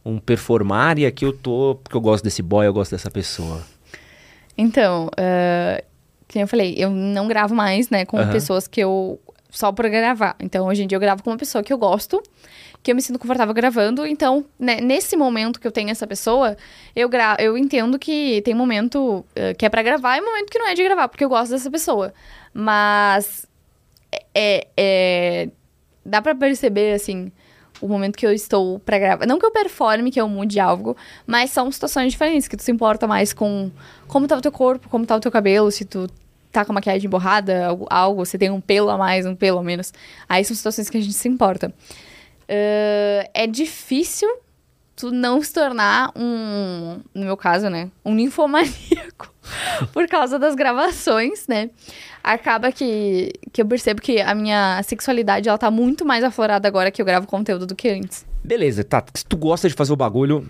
um 0.04 0.18
performar 0.18 0.98
e 0.98 1.06
aqui 1.06 1.24
eu 1.24 1.32
tô 1.32 1.78
porque 1.82 1.96
eu 1.96 2.00
gosto 2.00 2.24
desse 2.24 2.42
boy, 2.42 2.66
eu 2.66 2.72
gosto 2.72 2.92
dessa 2.92 3.10
pessoa? 3.10 3.62
Então, 4.56 5.06
uh, 5.08 5.84
como 6.30 6.44
eu 6.44 6.48
falei, 6.48 6.74
eu 6.76 6.90
não 6.90 7.26
gravo 7.26 7.54
mais, 7.54 7.90
né, 7.90 8.04
com 8.04 8.18
uhum. 8.18 8.30
pessoas 8.30 8.68
que 8.68 8.80
eu 8.80 9.18
só 9.50 9.72
para 9.72 9.88
gravar. 9.88 10.36
Então, 10.38 10.66
hoje 10.66 10.84
em 10.84 10.86
dia 10.86 10.96
eu 10.96 11.00
gravo 11.00 11.22
com 11.22 11.30
uma 11.30 11.36
pessoa 11.36 11.62
que 11.62 11.72
eu 11.72 11.78
gosto, 11.78 12.22
que 12.82 12.90
eu 12.90 12.94
me 12.94 13.02
sinto 13.02 13.18
confortável 13.18 13.52
gravando. 13.54 14.06
Então, 14.06 14.44
né, 14.58 14.80
nesse 14.80 15.16
momento 15.16 15.60
que 15.60 15.66
eu 15.66 15.72
tenho 15.72 15.90
essa 15.90 16.06
pessoa, 16.06 16.56
eu, 16.94 17.08
gra 17.08 17.36
eu 17.38 17.56
entendo 17.56 17.98
que 17.98 18.40
tem 18.42 18.54
momento 18.54 19.24
uh, 19.36 19.54
que 19.56 19.66
é 19.66 19.68
para 19.68 19.82
gravar 19.82 20.16
e 20.16 20.20
momento 20.20 20.50
que 20.50 20.58
não 20.58 20.68
é 20.68 20.74
de 20.74 20.82
gravar, 20.82 21.08
porque 21.08 21.24
eu 21.24 21.28
gosto 21.28 21.50
dessa 21.50 21.70
pessoa. 21.70 22.12
Mas 22.54 23.46
é, 24.34 24.66
é 24.76 25.48
dá 26.04 26.22
para 26.22 26.34
perceber 26.34 26.94
assim 26.94 27.30
o 27.80 27.88
momento 27.88 28.16
que 28.16 28.26
eu 28.26 28.32
estou 28.32 28.78
para 28.80 28.98
gravar. 28.98 29.26
Não 29.26 29.38
que 29.38 29.46
eu 29.46 29.50
performe, 29.50 30.10
que 30.10 30.20
eu 30.20 30.28
mude 30.28 30.60
algo, 30.60 30.96
mas 31.26 31.50
são 31.50 31.70
situações 31.70 32.12
diferentes, 32.12 32.46
que 32.46 32.56
tu 32.56 32.62
se 32.62 32.70
importa 32.70 33.06
mais 33.06 33.32
com 33.32 33.70
como 34.06 34.26
tá 34.26 34.36
o 34.36 34.40
teu 34.40 34.52
corpo, 34.52 34.88
como 34.88 35.06
tá 35.06 35.16
o 35.16 35.20
teu 35.20 35.30
cabelo, 35.30 35.70
se 35.70 35.84
tu 35.84 36.08
tá 36.52 36.64
com 36.64 36.72
a 36.72 36.74
maquiagem 36.74 37.08
borrada, 37.08 37.66
algo, 37.66 37.86
algo, 37.88 38.24
você 38.24 38.36
tem 38.36 38.50
um 38.50 38.60
pelo 38.60 38.90
a 38.90 38.98
mais, 38.98 39.24
um 39.24 39.34
pelo 39.34 39.58
a 39.58 39.62
menos. 39.62 39.92
Aí 40.28 40.44
são 40.44 40.54
situações 40.54 40.90
que 40.90 40.98
a 40.98 41.00
gente 41.00 41.14
se 41.14 41.28
importa. 41.28 41.72
Uh, 42.50 43.30
é 43.32 43.46
difícil 43.46 44.28
tu 44.96 45.10
não 45.10 45.40
se 45.42 45.52
tornar 45.52 46.12
um, 46.14 47.00
no 47.14 47.24
meu 47.24 47.36
caso, 47.36 47.70
né, 47.70 47.90
um 48.04 48.12
ninfomaníaco 48.12 49.32
por 49.94 50.06
causa 50.06 50.38
das 50.38 50.54
gravações, 50.54 51.46
né? 51.48 51.70
Acaba 52.22 52.70
que, 52.70 53.32
que 53.50 53.62
eu 53.62 53.66
percebo 53.66 54.02
que 54.02 54.20
a 54.20 54.34
minha 54.34 54.82
sexualidade, 54.82 55.48
ela 55.48 55.56
tá 55.56 55.70
muito 55.70 56.04
mais 56.04 56.22
aflorada 56.22 56.68
agora 56.68 56.90
que 56.90 57.00
eu 57.00 57.06
gravo 57.06 57.26
conteúdo 57.26 57.66
do 57.66 57.74
que 57.74 57.88
antes. 57.88 58.26
Beleza, 58.44 58.84
tá. 58.84 59.02
Se 59.14 59.24
tu 59.24 59.38
gosta 59.38 59.68
de 59.68 59.74
fazer 59.74 59.92
o 59.92 59.96
bagulho, 59.96 60.46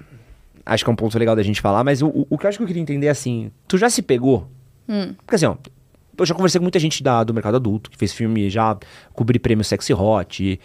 acho 0.66 0.82
que 0.82 0.90
é 0.90 0.92
um 0.92 0.96
ponto 0.96 1.16
legal 1.16 1.36
da 1.36 1.44
gente 1.44 1.61
falar, 1.61 1.84
mas 1.84 2.03
o, 2.03 2.26
o 2.28 2.36
que 2.36 2.44
eu 2.44 2.48
acho 2.48 2.59
que 2.59 2.64
eu 2.64 2.66
queria 2.66 2.82
entender 2.82 3.07
é 3.07 3.11
assim, 3.11 3.53
tu 3.68 3.78
já 3.78 3.88
se 3.88 4.03
pegou? 4.03 4.48
Hum. 4.88 5.14
Porque 5.24 5.36
assim, 5.36 5.46
ó, 5.46 5.55
eu 6.18 6.26
já 6.26 6.34
conversei 6.34 6.59
com 6.59 6.64
muita 6.64 6.78
gente 6.78 7.03
da, 7.03 7.24
do 7.24 7.32
mercado 7.32 7.57
adulto, 7.57 7.90
que 7.90 7.96
fez 7.96 8.12
filme, 8.12 8.51
já 8.51 8.76
cobri 9.12 9.38
prêmio 9.38 9.64
Sexy 9.64 9.94
Hot. 9.94 10.44
E, 10.44 10.61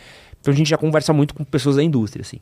então 0.46 0.54
a 0.54 0.58
gente 0.58 0.70
já 0.70 0.78
conversa 0.78 1.12
muito 1.12 1.34
com 1.34 1.44
pessoas 1.44 1.78
da 1.78 1.84
indústria, 1.84 2.22
assim. 2.22 2.38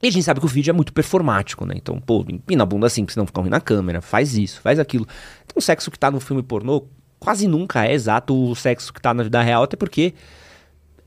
E 0.00 0.06
a 0.06 0.10
gente 0.12 0.22
sabe 0.22 0.38
que 0.38 0.46
o 0.46 0.48
vídeo 0.48 0.70
é 0.70 0.72
muito 0.72 0.92
performático, 0.92 1.66
né? 1.66 1.74
Então, 1.76 2.00
pô, 2.00 2.24
empina 2.28 2.62
a 2.62 2.66
bunda 2.66 2.86
assim, 2.86 3.04
pra 3.04 3.12
você 3.12 3.18
não 3.18 3.26
ficar 3.26 3.40
ruim 3.40 3.50
na 3.50 3.60
câmera, 3.60 4.00
faz 4.00 4.38
isso, 4.38 4.60
faz 4.60 4.78
aquilo. 4.78 5.08
Então, 5.44 5.54
o 5.56 5.60
sexo 5.60 5.90
que 5.90 5.98
tá 5.98 6.08
no 6.08 6.20
filme 6.20 6.40
pornô 6.40 6.84
quase 7.18 7.48
nunca 7.48 7.84
é 7.84 7.92
exato 7.92 8.32
o 8.32 8.54
sexo 8.54 8.92
que 8.92 9.02
tá 9.02 9.12
na 9.12 9.24
vida 9.24 9.42
real, 9.42 9.64
até 9.64 9.76
porque 9.76 10.14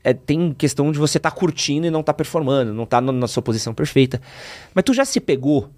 é, 0.04 0.12
tem 0.12 0.52
questão 0.52 0.92
de 0.92 0.98
você 0.98 1.18
tá 1.18 1.30
curtindo 1.30 1.86
e 1.86 1.90
não 1.90 2.02
tá 2.02 2.12
performando, 2.12 2.74
não 2.74 2.84
tá 2.84 3.00
na 3.00 3.26
sua 3.26 3.42
posição 3.42 3.72
perfeita. 3.72 4.20
Mas 4.74 4.84
tu 4.84 4.92
já 4.92 5.06
se 5.06 5.18
pegou 5.20 5.70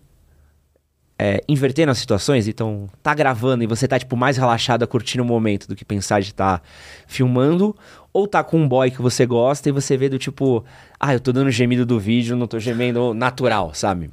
é, 1.18 1.42
invertendo 1.48 1.90
as 1.90 1.98
situações, 1.98 2.46
então 2.46 2.88
tá 3.02 3.14
gravando 3.14 3.64
e 3.64 3.66
você 3.66 3.88
tá 3.88 3.98
tipo 3.98 4.16
mais 4.16 4.36
relaxada 4.36 4.86
curtindo 4.86 5.22
o 5.22 5.26
momento 5.26 5.66
do 5.66 5.74
que 5.74 5.84
pensar 5.84 6.20
de 6.20 6.28
estar 6.28 6.58
tá 6.58 6.64
filmando, 7.06 7.74
ou 8.12 8.26
tá 8.26 8.44
com 8.44 8.58
um 8.58 8.68
boy 8.68 8.90
que 8.90 9.00
você 9.00 9.24
gosta 9.24 9.68
e 9.68 9.72
você 9.72 9.96
vê 9.96 10.08
do 10.08 10.18
tipo, 10.18 10.64
ah, 11.00 11.14
eu 11.14 11.20
tô 11.20 11.32
dando 11.32 11.50
gemido 11.50 11.86
do 11.86 11.98
vídeo, 11.98 12.36
não 12.36 12.46
tô 12.46 12.58
gemendo 12.58 13.14
natural, 13.14 13.72
sabe? 13.74 14.10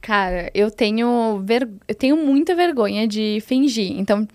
Cara, 0.00 0.50
eu 0.54 0.70
tenho 0.70 1.42
ver... 1.44 1.68
eu 1.88 1.94
tenho 1.94 2.16
muita 2.16 2.54
vergonha 2.54 3.08
de 3.08 3.42
fingir. 3.44 3.98
Então, 3.98 4.26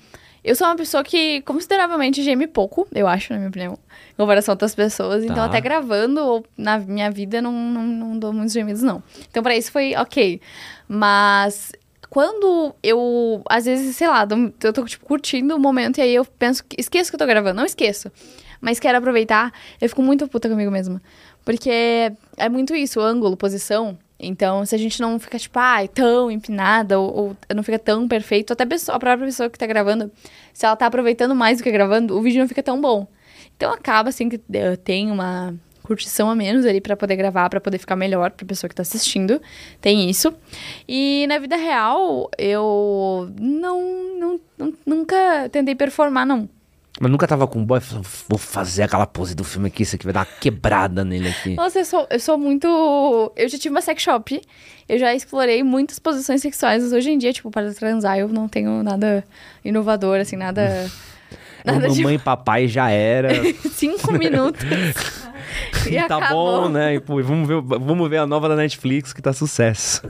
eu 0.44 0.56
sou 0.56 0.68
uma 0.68 0.76
pessoa 0.76 1.04
que 1.04 1.42
consideravelmente 1.42 2.24
geme 2.24 2.48
pouco, 2.48 2.88
eu 2.94 3.08
acho, 3.08 3.32
na 3.32 3.40
minha 3.40 3.50
opinião, 3.50 3.74
em 3.74 4.16
comparação 4.18 4.54
a 4.54 4.56
outras 4.56 4.74
pessoas. 4.74 5.24
Então, 5.24 5.36
tá. 5.36 5.46
até 5.46 5.62
gravando 5.62 6.20
ou 6.20 6.46
na 6.58 6.80
minha 6.80 7.12
vida, 7.12 7.42
não, 7.42 7.52
não, 7.52 7.86
não 7.86 8.20
dou 8.20 8.34
muitos 8.34 8.54
gemidos, 8.54 8.82
não. 8.82 9.04
Então, 9.30 9.44
para 9.44 9.56
isso 9.56 9.72
foi 9.72 9.96
ok. 9.96 10.42
Mas 10.88 11.72
quando 12.10 12.76
eu, 12.82 13.42
às 13.48 13.66
vezes, 13.66 13.96
sei 13.96 14.08
lá, 14.08 14.28
eu 14.64 14.74
tô, 14.74 14.84
tipo, 14.84 15.06
curtindo 15.06 15.56
o 15.56 15.60
momento 15.60 16.00
e 16.00 16.02
aí 16.02 16.16
eu 16.16 16.26
penso, 16.26 16.64
esqueço 16.78 17.12
que 17.12 17.16
eu 17.16 17.20
tô 17.20 17.26
gravando, 17.26 17.56
não 17.56 17.66
esqueço. 17.66 18.12
Mas 18.60 18.80
quero 18.80 18.98
aproveitar, 18.98 19.54
eu 19.80 19.88
fico 19.90 20.02
muito 20.02 20.28
puta 20.28 20.50
comigo 20.50 20.70
mesma. 20.72 21.02
Porque 21.46 22.12
é 22.38 22.50
muito 22.50 22.76
isso, 22.76 23.00
ângulo, 23.00 23.38
posição. 23.38 23.98
Então, 24.24 24.64
se 24.66 24.76
a 24.76 24.78
gente 24.78 25.02
não 25.02 25.20
fica, 25.20 25.40
tipo, 25.40 25.58
ai, 25.58 25.88
tão 25.88 26.30
empinada, 26.30 27.00
ou, 27.00 27.16
ou, 27.16 27.38
não 27.56 27.64
fica 27.64 27.80
tão 27.80 28.08
perfeito, 28.08 28.54
até 28.54 28.64
a, 28.64 28.68
pessoa, 28.68 28.96
a 28.96 29.00
própria 29.00 29.26
pessoa 29.26 29.50
que 29.50 29.58
tá 29.58 29.66
gravando, 29.66 30.12
se 30.54 30.64
ela 30.64 30.76
tá 30.76 30.86
aproveitando 30.86 31.34
mais 31.34 31.58
do 31.58 31.64
que 31.64 31.72
gravando, 31.72 32.16
o 32.16 32.22
vídeo 32.22 32.40
não 32.40 32.48
fica 32.48 32.62
tão 32.62 32.80
bom. 32.80 33.08
Então, 33.58 33.74
acaba, 33.74 34.10
assim, 34.10 34.30
que 34.30 34.40
tem 34.84 35.10
uma 35.10 35.56
curtição 35.82 36.30
a 36.30 36.36
menos 36.36 36.66
ali 36.66 36.80
para 36.80 36.96
poder 36.96 37.16
gravar, 37.16 37.50
para 37.50 37.60
poder 37.60 37.80
ficar 37.80 37.96
melhor 37.96 38.32
pra 38.32 38.46
pessoa 38.46 38.70
que 38.70 38.76
tá 38.76 38.84
assistindo. 38.84 39.42
Tem 39.82 40.10
isso. 40.10 40.34
E 40.88 41.26
na 41.28 41.40
vida 41.40 41.56
real, 41.56 42.30
eu 42.38 43.30
não, 43.40 44.20
não, 44.20 44.40
não 44.58 44.74
nunca 44.86 45.50
tentei 45.50 45.76
performar, 45.76 46.26
não. 46.26 46.48
Mas 47.00 47.10
nunca 47.10 47.28
tava 47.28 47.48
com 47.48 47.60
um 47.60 47.66
boy, 47.66 47.80
vou 48.28 48.38
fazer 48.38 48.84
aquela 48.84 49.08
pose 49.08 49.34
do 49.34 49.44
filme 49.44 49.70
aqui, 49.70 49.84
isso 49.84 49.96
aqui 49.96 50.06
vai 50.06 50.14
dar 50.14 50.20
uma 50.22 50.26
quebrada 50.26 51.06
nele 51.06 51.30
aqui. 51.30 51.56
Nossa, 51.56 51.80
eu 51.80 51.86
sou, 51.86 52.08
eu 52.10 52.20
sou 52.20 52.38
muito. 52.38 52.68
Eu 53.36 53.48
já 53.48 53.58
tive 53.58 53.74
uma 53.74 53.82
sex 53.82 54.04
shop, 54.04 54.42
eu 54.90 55.00
já 55.00 55.14
explorei 55.16 55.64
muitas 55.64 56.00
posições 56.00 56.42
sexuais. 56.42 56.92
Hoje 56.92 57.12
em 57.12 57.18
dia, 57.18 57.32
tipo, 57.32 57.50
para 57.50 57.74
transar, 57.74 58.18
eu 58.18 58.28
não 58.28 58.48
tenho 58.48 58.84
nada 58.84 59.24
inovador, 59.64 60.20
assim, 60.20 60.36
nada. 60.36 60.92
nada 61.66 61.88
Mamãe 61.88 61.94
de... 61.94 62.14
e 62.16 62.20
papai 62.20 62.68
já 62.68 62.90
era. 62.90 63.30
Cinco 63.72 64.12
minutos. 64.12 64.62
e 65.90 65.96
tá 66.08 66.18
acabou. 66.18 66.64
bom, 66.64 66.70
né? 66.70 66.96
E, 66.96 67.00
pô, 67.00 67.22
vamos, 67.24 67.48
ver, 67.48 67.62
vamos 67.62 68.10
ver 68.10 68.18
a 68.18 68.28
nova 68.28 68.50
da 68.50 68.56
Netflix 68.56 69.14
que 69.14 69.22
tá 69.22 69.32
sucesso. 69.32 70.04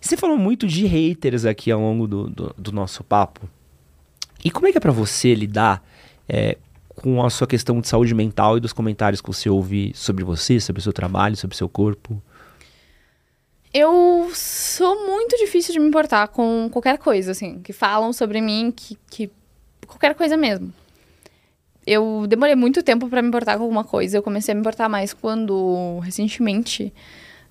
Você 0.00 0.18
falou 0.18 0.36
muito 0.36 0.66
de 0.66 0.86
haters 0.86 1.46
aqui 1.46 1.72
ao 1.72 1.80
longo 1.80 2.06
do, 2.06 2.28
do, 2.28 2.54
do 2.58 2.72
nosso 2.72 3.02
papo. 3.02 3.48
E 4.44 4.50
como 4.50 4.68
é 4.68 4.72
que 4.72 4.76
é 4.76 4.80
para 4.80 4.92
você 4.92 5.34
lidar 5.34 5.82
é, 6.28 6.58
com 6.94 7.24
a 7.24 7.30
sua 7.30 7.46
questão 7.46 7.80
de 7.80 7.88
saúde 7.88 8.14
mental 8.14 8.58
e 8.58 8.60
dos 8.60 8.74
comentários 8.74 9.20
que 9.22 9.26
você 9.26 9.48
ouve 9.48 9.92
sobre 9.94 10.22
você, 10.22 10.60
sobre 10.60 10.80
o 10.80 10.82
seu 10.82 10.92
trabalho, 10.92 11.34
sobre 11.34 11.54
o 11.54 11.56
seu 11.56 11.68
corpo? 11.68 12.22
Eu 13.72 14.30
sou 14.34 15.06
muito 15.06 15.36
difícil 15.36 15.72
de 15.72 15.80
me 15.80 15.88
importar 15.88 16.28
com 16.28 16.68
qualquer 16.70 16.98
coisa, 16.98 17.32
assim, 17.32 17.58
que 17.60 17.72
falam 17.72 18.12
sobre 18.12 18.40
mim, 18.40 18.72
que, 18.74 18.96
que 19.10 19.30
qualquer 19.86 20.14
coisa 20.14 20.36
mesmo. 20.36 20.72
eu 21.86 22.26
demorei 22.28 22.54
muito 22.54 22.82
tempo 22.82 23.08
pra 23.08 23.20
me 23.20 23.28
importar 23.28 23.56
com 23.56 23.64
alguma 23.64 23.82
coisa. 23.82 24.16
Eu 24.16 24.22
comecei 24.22 24.52
a 24.52 24.54
me 24.54 24.60
importar 24.60 24.88
mais 24.88 25.12
quando, 25.12 25.98
recentemente, 26.00 26.92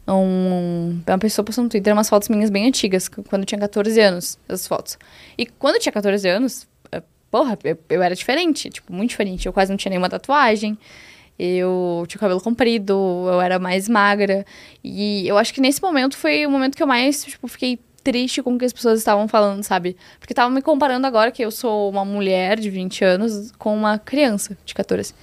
um, 0.07 1.01
uma 1.05 1.17
pessoa 1.17 1.43
postou 1.43 1.63
no 1.63 1.69
Twitter 1.69 1.91
umas 1.91 2.07
fotos 2.07 2.29
minhas 2.29 2.49
bem 2.49 2.67
antigas, 2.67 3.09
quando 3.09 3.41
eu 3.41 3.45
tinha 3.45 3.59
14 3.59 3.99
anos, 3.99 4.39
as 4.47 4.67
fotos. 4.67 4.97
E 5.37 5.45
quando 5.45 5.75
eu 5.75 5.81
tinha 5.81 5.91
14 5.91 6.27
anos, 6.29 6.67
porra, 7.33 7.57
eu, 7.63 7.75
eu 7.89 8.03
era 8.03 8.13
diferente, 8.13 8.69
tipo, 8.69 8.93
muito 8.93 9.09
diferente. 9.09 9.47
Eu 9.47 9.51
quase 9.51 9.71
não 9.71 9.75
tinha 9.75 9.89
nenhuma 9.89 10.07
tatuagem. 10.07 10.77
Eu 11.39 12.05
tinha 12.07 12.19
cabelo 12.19 12.39
comprido, 12.39 12.93
eu 13.27 13.41
era 13.41 13.57
mais 13.57 13.89
magra. 13.89 14.45
E 14.83 15.27
eu 15.27 15.35
acho 15.35 15.51
que 15.51 15.59
nesse 15.59 15.81
momento 15.81 16.15
foi 16.15 16.45
o 16.45 16.51
momento 16.51 16.77
que 16.77 16.83
eu 16.83 16.85
mais, 16.85 17.25
tipo, 17.25 17.47
fiquei 17.47 17.79
triste 18.03 18.43
com 18.43 18.53
o 18.53 18.59
que 18.59 18.65
as 18.65 18.71
pessoas 18.71 18.99
estavam 18.99 19.27
falando, 19.27 19.63
sabe? 19.63 19.97
Porque 20.19 20.31
estavam 20.31 20.51
me 20.53 20.61
comparando 20.61 21.07
agora 21.07 21.31
que 21.31 21.43
eu 21.43 21.49
sou 21.49 21.89
uma 21.89 22.05
mulher 22.05 22.59
de 22.59 22.69
20 22.69 23.03
anos 23.03 23.51
com 23.57 23.75
uma 23.75 23.97
criança 23.97 24.55
de 24.63 24.75
14. 24.75 25.15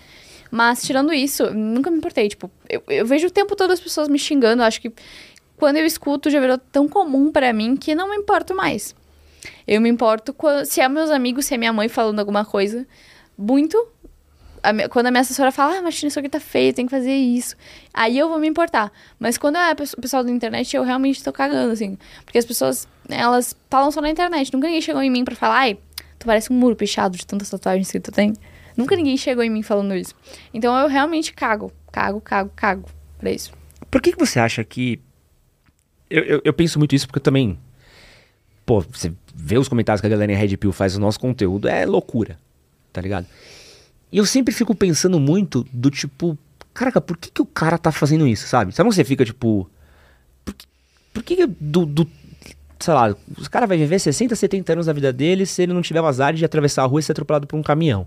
Mas, 0.51 0.83
tirando 0.83 1.13
isso, 1.13 1.55
nunca 1.55 1.93
me 1.93 1.99
importei. 1.99 2.29
Tipo, 2.29 2.51
eu, 2.69 2.83
eu 2.89 3.07
vejo 3.07 3.29
o 3.29 3.31
tempo 3.31 3.55
todo 3.55 3.71
as 3.71 3.79
pessoas 3.79 4.09
me 4.09 4.19
xingando. 4.19 4.65
Acho 4.65 4.81
que 4.81 4.93
quando 5.57 5.77
eu 5.77 5.87
escuto 5.87 6.29
já 6.29 6.41
virou 6.41 6.59
tão 6.59 6.89
comum 6.89 7.31
para 7.31 7.53
mim 7.53 7.77
que 7.77 7.95
não 7.95 8.11
me 8.11 8.17
importo 8.17 8.53
mais. 8.53 8.97
Eu 9.67 9.81
me 9.81 9.89
importo 9.89 10.33
quando, 10.33 10.65
se 10.65 10.81
é 10.81 10.89
meus 10.89 11.11
amigos, 11.11 11.47
se 11.47 11.55
é 11.55 11.59
minha 11.59 11.73
mãe 11.73 11.89
falando 11.89 12.19
alguma 12.19 12.45
coisa. 12.45 12.87
Muito. 13.37 13.89
A 14.63 14.89
quando 14.89 15.07
a 15.07 15.11
minha 15.11 15.23
assessora 15.23 15.51
fala, 15.51 15.79
ah, 15.79 15.83
mas 15.83 16.03
isso 16.03 16.19
aqui 16.19 16.29
tá 16.29 16.41
feio, 16.41 16.75
tem 16.75 16.85
que 16.87 16.91
fazer 16.91 17.15
isso. 17.15 17.57
Aí 17.95 18.19
eu 18.19 18.29
vou 18.29 18.39
me 18.39 18.47
importar. 18.47 18.93
Mas 19.19 19.39
quando 19.39 19.57
é 19.57 19.73
o 19.73 20.01
pessoal 20.01 20.23
da 20.23 20.31
internet, 20.31 20.77
eu 20.77 20.83
realmente 20.83 21.23
tô 21.25 21.33
cagando, 21.33 21.73
assim. 21.73 21.97
Porque 22.25 22.39
as 22.39 22.45
pessoas, 22.45 22.87
elas 23.09 23.57
falam 23.71 23.91
só 23.91 24.01
na 24.01 24.11
internet. 24.11 24.53
Nunca 24.53 24.67
ninguém 24.67 24.83
chegou 24.83 25.03
em 25.03 25.11
mim 25.11 25.25
pra 25.25 25.35
falar, 25.35 25.59
ai, 25.59 25.79
tu 26.19 26.27
parece 26.27 26.53
um 26.53 26.57
muro 26.57 26.77
pichado 26.77 27.17
de 27.17 27.27
tantas 27.27 27.49
tatuagens 27.49 27.91
que 27.91 28.01
tu 28.01 28.13
tem. 28.13 28.35
Nunca 28.77 28.95
ninguém 28.97 29.17
chegou 29.17 29.43
em 29.43 29.51
mim 29.51 29.63
falando 29.63 29.95
isso. 29.95 30.15
Então 30.53 30.77
eu 30.79 30.89
realmente 30.89 31.33
cago, 31.33 31.73
cago, 31.91 32.21
cago, 32.21 32.51
cago 32.55 32.89
pra 33.19 33.31
isso. 33.31 33.53
Por 33.91 34.01
que, 34.01 34.13
que 34.13 34.19
você 34.19 34.39
acha 34.39 34.63
que. 34.63 35.01
Eu, 36.09 36.23
eu, 36.25 36.43
eu 36.45 36.53
penso 36.53 36.79
muito 36.79 36.95
isso 36.95 37.07
porque 37.07 37.19
eu 37.19 37.23
também. 37.23 37.59
Pô, 38.65 38.81
você 38.81 39.13
vê 39.43 39.59
os 39.59 39.69
comentários 39.69 40.01
que 40.01 40.07
a 40.07 40.11
galera 40.11 40.33
em 40.33 40.37
Red 40.37 40.57
Pill 40.57 40.73
faz 40.73 40.95
no 40.95 41.01
nosso 41.01 41.19
conteúdo, 41.19 41.69
é 41.69 41.87
loucura, 41.87 42.39
tá 42.93 43.01
ligado? 43.01 43.27
E 44.13 44.19
eu 44.19 44.27
sempre 44.27 44.53
fico 44.53 44.75
pensando 44.75 45.19
muito 45.19 45.67
do 45.73 45.91
tipo, 45.91 46.37
caraca, 46.75 47.01
por 47.01 47.17
que, 47.17 47.31
que 47.31 47.43
o 47.43 47.47
cara 47.47 47.79
tá 47.79 47.91
fazendo 47.91 48.27
isso, 48.27 48.47
sabe? 48.47 48.75
Sabe 48.75 48.93
você 48.93 49.05
fica 49.05 49.25
tipo. 49.25 49.71
Por 50.45 50.55
que, 50.55 50.67
por 51.13 51.23
que 51.23 51.47
do, 51.47 51.87
do 51.87 52.07
sei 52.79 52.95
lá, 52.95 53.15
os 53.37 53.47
cara 53.47 53.67
vai 53.67 53.77
viver 53.77 53.99
60, 53.99 54.35
70 54.35 54.73
anos 54.73 54.87
da 54.87 54.93
vida 54.93 55.13
dele 55.13 55.47
se 55.47 55.63
ele 55.63 55.73
não 55.73 55.83
tiver 55.83 56.01
o 56.01 56.07
azar 56.07 56.33
de 56.35 56.45
atravessar 56.45 56.83
a 56.83 56.87
rua 56.87 57.01
e 57.01 57.03
ser 57.03 57.13
atropelado 57.13 57.47
por 57.47 57.59
um 57.59 57.63
caminhão. 57.63 58.07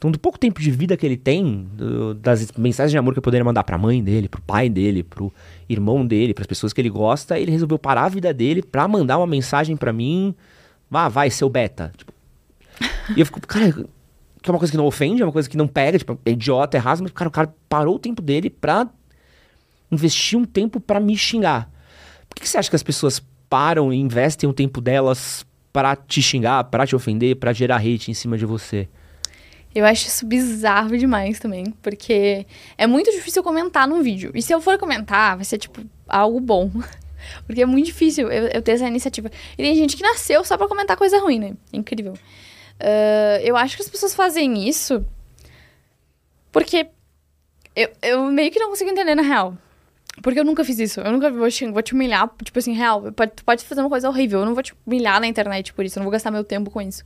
Então, 0.00 0.10
do 0.10 0.18
pouco 0.18 0.38
tempo 0.38 0.62
de 0.62 0.70
vida 0.70 0.96
que 0.96 1.04
ele 1.04 1.18
tem, 1.18 1.68
do, 1.74 2.14
das 2.14 2.50
mensagens 2.52 2.90
de 2.90 2.96
amor 2.96 3.12
que 3.12 3.18
eu 3.18 3.22
poderia 3.22 3.44
mandar 3.44 3.62
pra 3.64 3.76
mãe 3.76 4.02
dele, 4.02 4.30
pro 4.30 4.40
pai 4.40 4.66
dele, 4.66 5.02
pro 5.02 5.30
irmão 5.68 6.06
dele, 6.06 6.32
pras 6.32 6.46
pessoas 6.46 6.72
que 6.72 6.80
ele 6.80 6.88
gosta, 6.88 7.38
ele 7.38 7.50
resolveu 7.50 7.78
parar 7.78 8.04
a 8.04 8.08
vida 8.08 8.32
dele 8.32 8.62
pra 8.62 8.88
mandar 8.88 9.18
uma 9.18 9.26
mensagem 9.26 9.76
pra 9.76 9.92
mim. 9.92 10.34
Vá, 10.90 11.06
vai, 11.10 11.28
seu 11.28 11.50
beta. 11.50 11.92
Tipo, 11.94 12.14
e 13.14 13.20
eu 13.20 13.26
fico, 13.26 13.46
cara, 13.46 13.70
que 13.72 14.48
é 14.48 14.50
uma 14.50 14.58
coisa 14.58 14.72
que 14.72 14.78
não 14.78 14.86
ofende, 14.86 15.20
é 15.20 15.24
uma 15.26 15.32
coisa 15.32 15.50
que 15.50 15.56
não 15.58 15.68
pega, 15.68 15.98
tipo, 15.98 16.18
é 16.24 16.30
idiota, 16.30 16.78
é 16.78 16.80
raso, 16.80 17.02
mas, 17.02 17.12
cara, 17.12 17.28
o 17.28 17.30
cara 17.30 17.54
parou 17.68 17.96
o 17.96 17.98
tempo 17.98 18.22
dele 18.22 18.48
pra 18.48 18.88
investir 19.92 20.38
um 20.38 20.46
tempo 20.46 20.80
pra 20.80 20.98
me 20.98 21.14
xingar. 21.14 21.70
Por 22.26 22.36
que, 22.36 22.40
que 22.44 22.48
você 22.48 22.56
acha 22.56 22.70
que 22.70 22.76
as 22.76 22.82
pessoas 22.82 23.22
param 23.50 23.92
e 23.92 23.98
investem 23.98 24.48
o 24.48 24.54
tempo 24.54 24.80
delas 24.80 25.44
pra 25.70 25.94
te 25.94 26.22
xingar, 26.22 26.64
pra 26.64 26.86
te 26.86 26.96
ofender, 26.96 27.36
pra 27.36 27.52
gerar 27.52 27.82
hate 27.82 28.10
em 28.10 28.14
cima 28.14 28.38
de 28.38 28.46
você? 28.46 28.88
Eu 29.74 29.84
acho 29.84 30.08
isso 30.08 30.26
bizarro 30.26 30.96
demais 30.98 31.38
também, 31.38 31.66
porque 31.80 32.44
é 32.76 32.86
muito 32.86 33.10
difícil 33.10 33.42
comentar 33.42 33.86
num 33.86 34.02
vídeo. 34.02 34.32
E 34.34 34.42
se 34.42 34.52
eu 34.52 34.60
for 34.60 34.76
comentar, 34.78 35.36
vai 35.36 35.44
ser, 35.44 35.58
tipo, 35.58 35.80
algo 36.08 36.40
bom. 36.40 36.70
Porque 37.46 37.60
é 37.60 37.66
muito 37.66 37.84
difícil 37.86 38.30
eu, 38.30 38.48
eu 38.48 38.62
ter 38.62 38.72
essa 38.72 38.88
iniciativa. 38.88 39.30
E 39.56 39.62
tem 39.62 39.74
gente 39.74 39.94
que 39.94 40.02
nasceu 40.02 40.42
só 40.42 40.56
pra 40.56 40.66
comentar 40.66 40.96
coisa 40.96 41.18
ruim, 41.18 41.38
né? 41.38 41.52
Incrível. 41.70 42.14
Uh, 42.14 43.40
eu 43.42 43.56
acho 43.56 43.76
que 43.76 43.82
as 43.82 43.90
pessoas 43.90 44.14
fazem 44.14 44.66
isso 44.66 45.04
porque 46.50 46.88
eu, 47.76 47.90
eu 48.02 48.24
meio 48.24 48.50
que 48.50 48.58
não 48.58 48.70
consigo 48.70 48.90
entender 48.90 49.14
na 49.14 49.22
real. 49.22 49.56
Porque 50.22 50.40
eu 50.40 50.44
nunca 50.44 50.64
fiz 50.64 50.78
isso. 50.78 51.00
Eu 51.00 51.12
nunca 51.12 51.30
vou 51.30 51.48
te, 51.50 51.70
vou 51.70 51.82
te 51.82 51.94
humilhar, 51.94 52.28
tipo 52.42 52.58
assim, 52.58 52.72
real. 52.72 53.12
Pode, 53.12 53.32
pode 53.44 53.64
fazer 53.64 53.80
uma 53.80 53.90
coisa 53.90 54.08
horrível. 54.08 54.40
Eu 54.40 54.46
não 54.46 54.54
vou 54.54 54.62
te 54.62 54.74
humilhar 54.86 55.20
na 55.20 55.26
internet 55.26 55.72
por 55.72 55.84
isso. 55.84 55.98
Eu 55.98 56.00
não 56.00 56.06
vou 56.06 56.12
gastar 56.12 56.30
meu 56.30 56.42
tempo 56.42 56.70
com 56.70 56.80
isso 56.80 57.04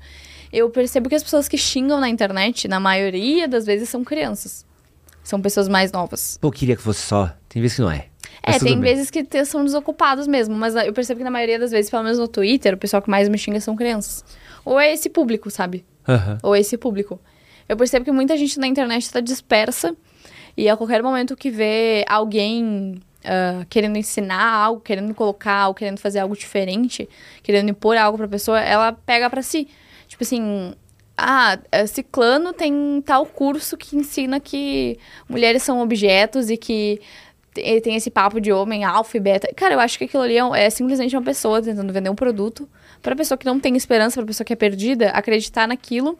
eu 0.53 0.69
percebo 0.71 1.09
que 1.09 1.15
as 1.15 1.23
pessoas 1.23 1.49
que 1.49 1.59
xingam 1.59 2.01
na 2.01 2.09
internet, 2.09 2.69
na 2.69 2.81
maioria 2.81 3.49
das 3.49 3.67
vezes, 3.67 3.89
são 3.89 4.05
crianças. 4.05 4.65
São 5.23 5.41
pessoas 5.41 5.69
mais 5.69 5.91
novas. 5.91 6.39
Pô, 6.41 6.51
queria 6.51 6.77
que 6.77 6.83
fosse 6.83 7.01
só. 7.01 7.33
Tem 7.49 7.63
vezes 7.63 7.77
que 7.77 7.83
não 7.83 7.91
é. 7.91 8.07
Mas 8.47 8.57
é, 8.57 8.59
tem 8.59 8.79
bem. 8.79 8.81
vezes 8.81 9.11
que 9.11 9.27
são 9.47 9.65
desocupados 9.65 10.27
mesmo, 10.27 10.55
mas 10.55 10.75
eu 10.75 10.93
percebo 10.93 11.19
que 11.19 11.25
na 11.25 11.31
maioria 11.31 11.59
das 11.59 11.71
vezes, 11.71 11.91
pelo 11.91 12.03
menos 12.03 12.19
no 12.19 12.29
Twitter, 12.29 12.75
o 12.75 12.77
pessoal 12.77 13.01
que 13.01 13.09
mais 13.09 13.29
me 13.29 13.39
xinga 13.39 13.59
são 13.61 13.75
crianças. 13.75 14.25
Ou 14.65 14.79
é 14.79 14.93
esse 14.93 15.09
público, 15.09 15.51
sabe? 15.51 15.85
Uhum. 16.07 16.39
Ou 16.43 16.55
é 16.55 16.61
esse 16.61 16.77
público. 16.77 17.19
Eu 17.69 17.77
percebo 17.77 18.05
que 18.05 18.13
muita 18.13 18.37
gente 18.37 18.59
na 18.59 18.67
internet 18.67 19.03
está 19.03 19.21
dispersa 19.21 19.97
e 20.57 20.69
a 20.69 20.77
qualquer 20.77 21.03
momento 21.03 21.35
que 21.35 21.51
vê 21.51 22.05
alguém 22.07 23.01
uh, 23.25 23.65
querendo 23.69 23.97
ensinar 23.97 24.45
algo, 24.45 24.81
querendo 24.81 25.15
colocar 25.15 25.55
algo, 25.55 25.79
querendo 25.79 25.99
fazer 25.99 26.19
algo 26.19 26.37
diferente, 26.37 27.09
querendo 27.43 27.71
impor 27.71 27.97
algo 27.97 28.19
pra 28.19 28.29
pessoa, 28.29 28.61
ela 28.61 28.93
pega 28.93 29.29
para 29.31 29.43
si. 29.43 29.69
Tipo 30.07 30.23
assim, 30.23 30.75
ah, 31.17 31.59
é, 31.71 31.87
Ciclano 31.87 32.53
tem 32.53 33.03
tal 33.05 33.25
curso 33.25 33.77
que 33.77 33.97
ensina 33.97 34.41
que 34.41 34.99
mulheres 35.29 35.63
são 35.63 35.81
objetos 35.81 36.51
e 36.51 36.57
que 36.57 37.01
tem 37.55 37.95
esse 37.95 38.11
papo 38.11 38.41
de 38.41 38.53
homem 38.53 38.83
alfa 38.83 39.17
e 39.17 39.21
beta. 39.21 39.49
Cara, 39.55 39.75
eu 39.75 39.81
acho 39.81 39.97
que 39.97 40.05
aquilo 40.05 40.25
ali 40.25 40.37
é, 40.37 40.65
é 40.65 40.71
simplesmente 40.71 41.17
uma 41.17 41.23
pessoa 41.23 41.63
tentando 41.63 41.93
vender 41.93 42.11
um 42.11 42.15
produto 42.15 42.69
para 43.01 43.15
pessoa 43.15 43.39
que 43.39 43.47
não 43.47 43.61
tem 43.61 43.77
esperança, 43.77 44.17
para 44.17 44.27
pessoa 44.27 44.45
que 44.45 44.53
é 44.53 44.57
perdida, 44.57 45.11
acreditar 45.11 45.69
naquilo 45.69 46.19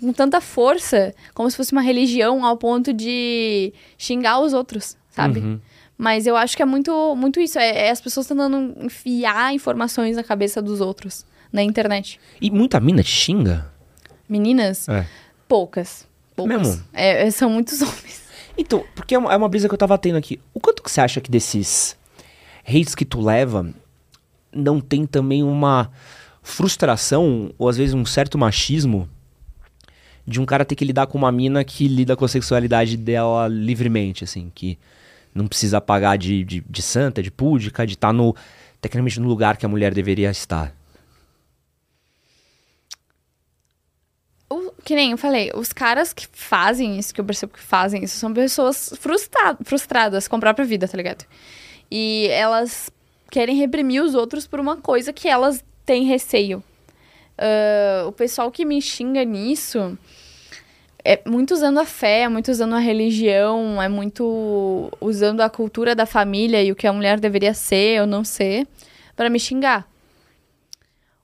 com 0.00 0.12
tanta 0.12 0.40
força, 0.40 1.14
como 1.34 1.50
se 1.50 1.56
fosse 1.56 1.72
uma 1.72 1.82
religião 1.82 2.44
ao 2.44 2.56
ponto 2.56 2.92
de 2.92 3.72
xingar 3.96 4.40
os 4.40 4.52
outros, 4.52 4.96
sabe? 5.10 5.40
Uhum. 5.40 5.60
Mas 5.96 6.26
eu 6.26 6.36
acho 6.36 6.56
que 6.56 6.62
é 6.62 6.66
muito, 6.66 7.16
muito 7.16 7.40
isso. 7.40 7.58
É, 7.58 7.86
é 7.86 7.90
as 7.90 8.00
pessoas 8.00 8.26
tentando 8.26 8.74
enfiar 8.80 9.52
informações 9.52 10.16
na 10.16 10.22
cabeça 10.22 10.62
dos 10.62 10.80
outros 10.80 11.24
na 11.52 11.62
internet. 11.62 12.20
E 12.40 12.50
muita 12.50 12.80
mina 12.80 13.02
te 13.02 13.10
xinga? 13.10 13.70
Meninas? 14.28 14.88
É. 14.88 15.06
Poucas. 15.48 16.06
Poucas. 16.36 16.56
Mesmo? 16.56 16.84
É, 16.92 17.26
é 17.26 17.30
são 17.30 17.50
muitos 17.50 17.80
homens. 17.82 18.22
Então, 18.56 18.84
porque 18.94 19.14
é 19.14 19.18
uma, 19.18 19.32
é 19.32 19.36
uma 19.36 19.48
brisa 19.48 19.68
que 19.68 19.74
eu 19.74 19.78
tava 19.78 19.96
tendo 19.96 20.16
aqui. 20.16 20.40
O 20.52 20.60
quanto 20.60 20.82
que 20.82 20.90
você 20.90 21.00
acha 21.00 21.20
que 21.20 21.30
desses 21.30 21.96
hates 22.66 22.94
que 22.94 23.04
tu 23.04 23.20
leva 23.20 23.72
não 24.52 24.80
tem 24.80 25.06
também 25.06 25.42
uma 25.42 25.90
frustração, 26.42 27.52
ou 27.58 27.68
às 27.68 27.76
vezes 27.76 27.94
um 27.94 28.04
certo 28.04 28.38
machismo, 28.38 29.08
de 30.26 30.40
um 30.40 30.46
cara 30.46 30.64
ter 30.64 30.74
que 30.74 30.84
lidar 30.84 31.06
com 31.06 31.16
uma 31.16 31.32
mina 31.32 31.64
que 31.64 31.88
lida 31.88 32.16
com 32.16 32.24
a 32.24 32.28
sexualidade 32.28 32.96
dela 32.96 33.48
livremente, 33.48 34.24
assim, 34.24 34.50
que 34.54 34.78
não 35.34 35.46
precisa 35.46 35.80
pagar 35.80 36.18
de, 36.18 36.44
de, 36.44 36.64
de 36.68 36.82
santa, 36.82 37.22
de 37.22 37.30
púdica, 37.30 37.86
de 37.86 37.94
estar 37.94 38.08
tá 38.08 38.12
no, 38.12 38.34
tecnicamente 38.80 39.20
no 39.20 39.28
lugar 39.28 39.56
que 39.56 39.64
a 39.64 39.68
mulher 39.68 39.94
deveria 39.94 40.30
estar. 40.30 40.74
Que 44.84 44.94
nem 44.94 45.10
eu 45.12 45.18
falei, 45.18 45.50
os 45.54 45.72
caras 45.72 46.12
que 46.12 46.26
fazem 46.32 46.98
isso, 46.98 47.12
que 47.12 47.20
eu 47.20 47.24
percebo 47.24 47.52
que 47.52 47.60
fazem 47.60 48.04
isso, 48.04 48.16
são 48.18 48.32
pessoas 48.32 48.92
frustra 48.98 49.56
frustradas 49.64 50.28
com 50.28 50.36
a 50.36 50.40
própria 50.40 50.64
vida, 50.64 50.86
tá 50.88 50.96
ligado? 50.96 51.24
E 51.90 52.28
elas 52.30 52.90
querem 53.30 53.56
reprimir 53.56 54.02
os 54.02 54.14
outros 54.14 54.46
por 54.46 54.60
uma 54.60 54.76
coisa 54.76 55.12
que 55.12 55.28
elas 55.28 55.64
têm 55.84 56.04
receio. 56.04 56.62
Uh, 57.38 58.08
o 58.08 58.12
pessoal 58.12 58.50
que 58.50 58.64
me 58.64 58.80
xinga 58.82 59.24
nisso 59.24 59.96
é 61.04 61.20
muito 61.26 61.54
usando 61.54 61.78
a 61.78 61.84
fé, 61.84 62.22
é 62.22 62.28
muito 62.28 62.50
usando 62.50 62.74
a 62.74 62.78
religião, 62.78 63.80
é 63.80 63.88
muito 63.88 64.90
usando 65.00 65.40
a 65.40 65.48
cultura 65.48 65.94
da 65.94 66.04
família 66.04 66.62
e 66.62 66.72
o 66.72 66.76
que 66.76 66.86
a 66.86 66.92
mulher 66.92 67.20
deveria 67.20 67.54
ser 67.54 68.00
ou 68.00 68.06
não 68.06 68.24
ser 68.24 68.66
para 69.14 69.30
me 69.30 69.38
xingar. 69.38 69.88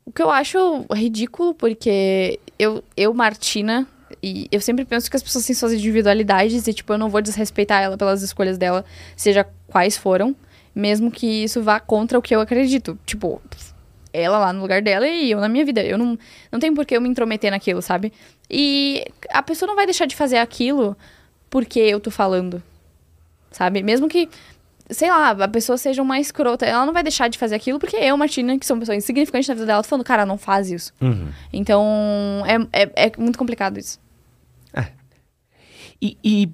O 0.06 0.12
que 0.12 0.22
eu 0.22 0.30
acho 0.30 0.86
ridículo, 0.92 1.54
porque 1.54 2.38
eu, 2.58 2.82
eu, 2.96 3.12
Martina, 3.12 3.86
e 4.22 4.48
eu 4.50 4.60
sempre 4.60 4.84
penso 4.84 5.10
que 5.10 5.16
as 5.16 5.22
pessoas 5.22 5.46
têm 5.46 5.54
suas 5.54 5.72
individualidades 5.72 6.66
e, 6.66 6.72
tipo, 6.72 6.92
eu 6.92 6.98
não 6.98 7.08
vou 7.08 7.20
desrespeitar 7.20 7.82
ela 7.82 7.96
pelas 7.96 8.22
escolhas 8.22 8.58
dela, 8.58 8.84
seja 9.16 9.46
quais 9.66 9.96
foram, 9.96 10.34
mesmo 10.74 11.10
que 11.10 11.44
isso 11.44 11.62
vá 11.62 11.80
contra 11.80 12.18
o 12.18 12.22
que 12.22 12.34
eu 12.34 12.40
acredito. 12.40 12.98
Tipo, 13.04 13.40
ela 14.12 14.38
lá 14.38 14.52
no 14.52 14.60
lugar 14.60 14.80
dela 14.80 15.06
e 15.06 15.32
eu 15.32 15.40
na 15.40 15.48
minha 15.48 15.64
vida. 15.64 15.82
Eu 15.82 15.98
não, 15.98 16.18
não 16.50 16.60
tenho 16.60 16.74
por 16.74 16.86
que 16.86 16.96
eu 16.96 17.00
me 17.00 17.08
intrometer 17.08 17.50
naquilo, 17.50 17.82
sabe? 17.82 18.12
E 18.48 19.04
a 19.30 19.42
pessoa 19.42 19.66
não 19.66 19.74
vai 19.74 19.86
deixar 19.86 20.06
de 20.06 20.14
fazer 20.14 20.38
aquilo 20.38 20.96
porque 21.50 21.80
eu 21.80 21.98
tô 21.98 22.10
falando, 22.10 22.62
sabe? 23.50 23.82
Mesmo 23.82 24.08
que 24.08 24.28
sei 24.90 25.08
lá, 25.08 25.30
a 25.30 25.48
pessoa 25.48 25.78
seja 25.78 26.02
uma 26.02 26.20
escrota, 26.20 26.66
ela 26.66 26.84
não 26.84 26.92
vai 26.92 27.02
deixar 27.02 27.28
de 27.28 27.38
fazer 27.38 27.54
aquilo 27.54 27.78
porque 27.78 27.96
eu, 27.96 28.16
Martina, 28.16 28.58
que 28.58 28.66
sou 28.66 28.74
uma 28.74 28.80
pessoa 28.80 28.96
insignificante 28.96 29.48
na 29.48 29.54
vida 29.54 29.66
dela, 29.66 29.82
tô 29.82 29.88
falando, 29.88 30.04
cara, 30.04 30.26
não 30.26 30.36
faz 30.36 30.70
isso. 30.70 30.92
Uhum. 31.00 31.28
Então, 31.52 31.82
é, 32.46 32.82
é, 32.82 33.06
é, 33.06 33.12
muito 33.16 33.38
complicado 33.38 33.78
isso. 33.78 33.98
É, 34.72 34.86
E, 36.00 36.18
e 36.22 36.48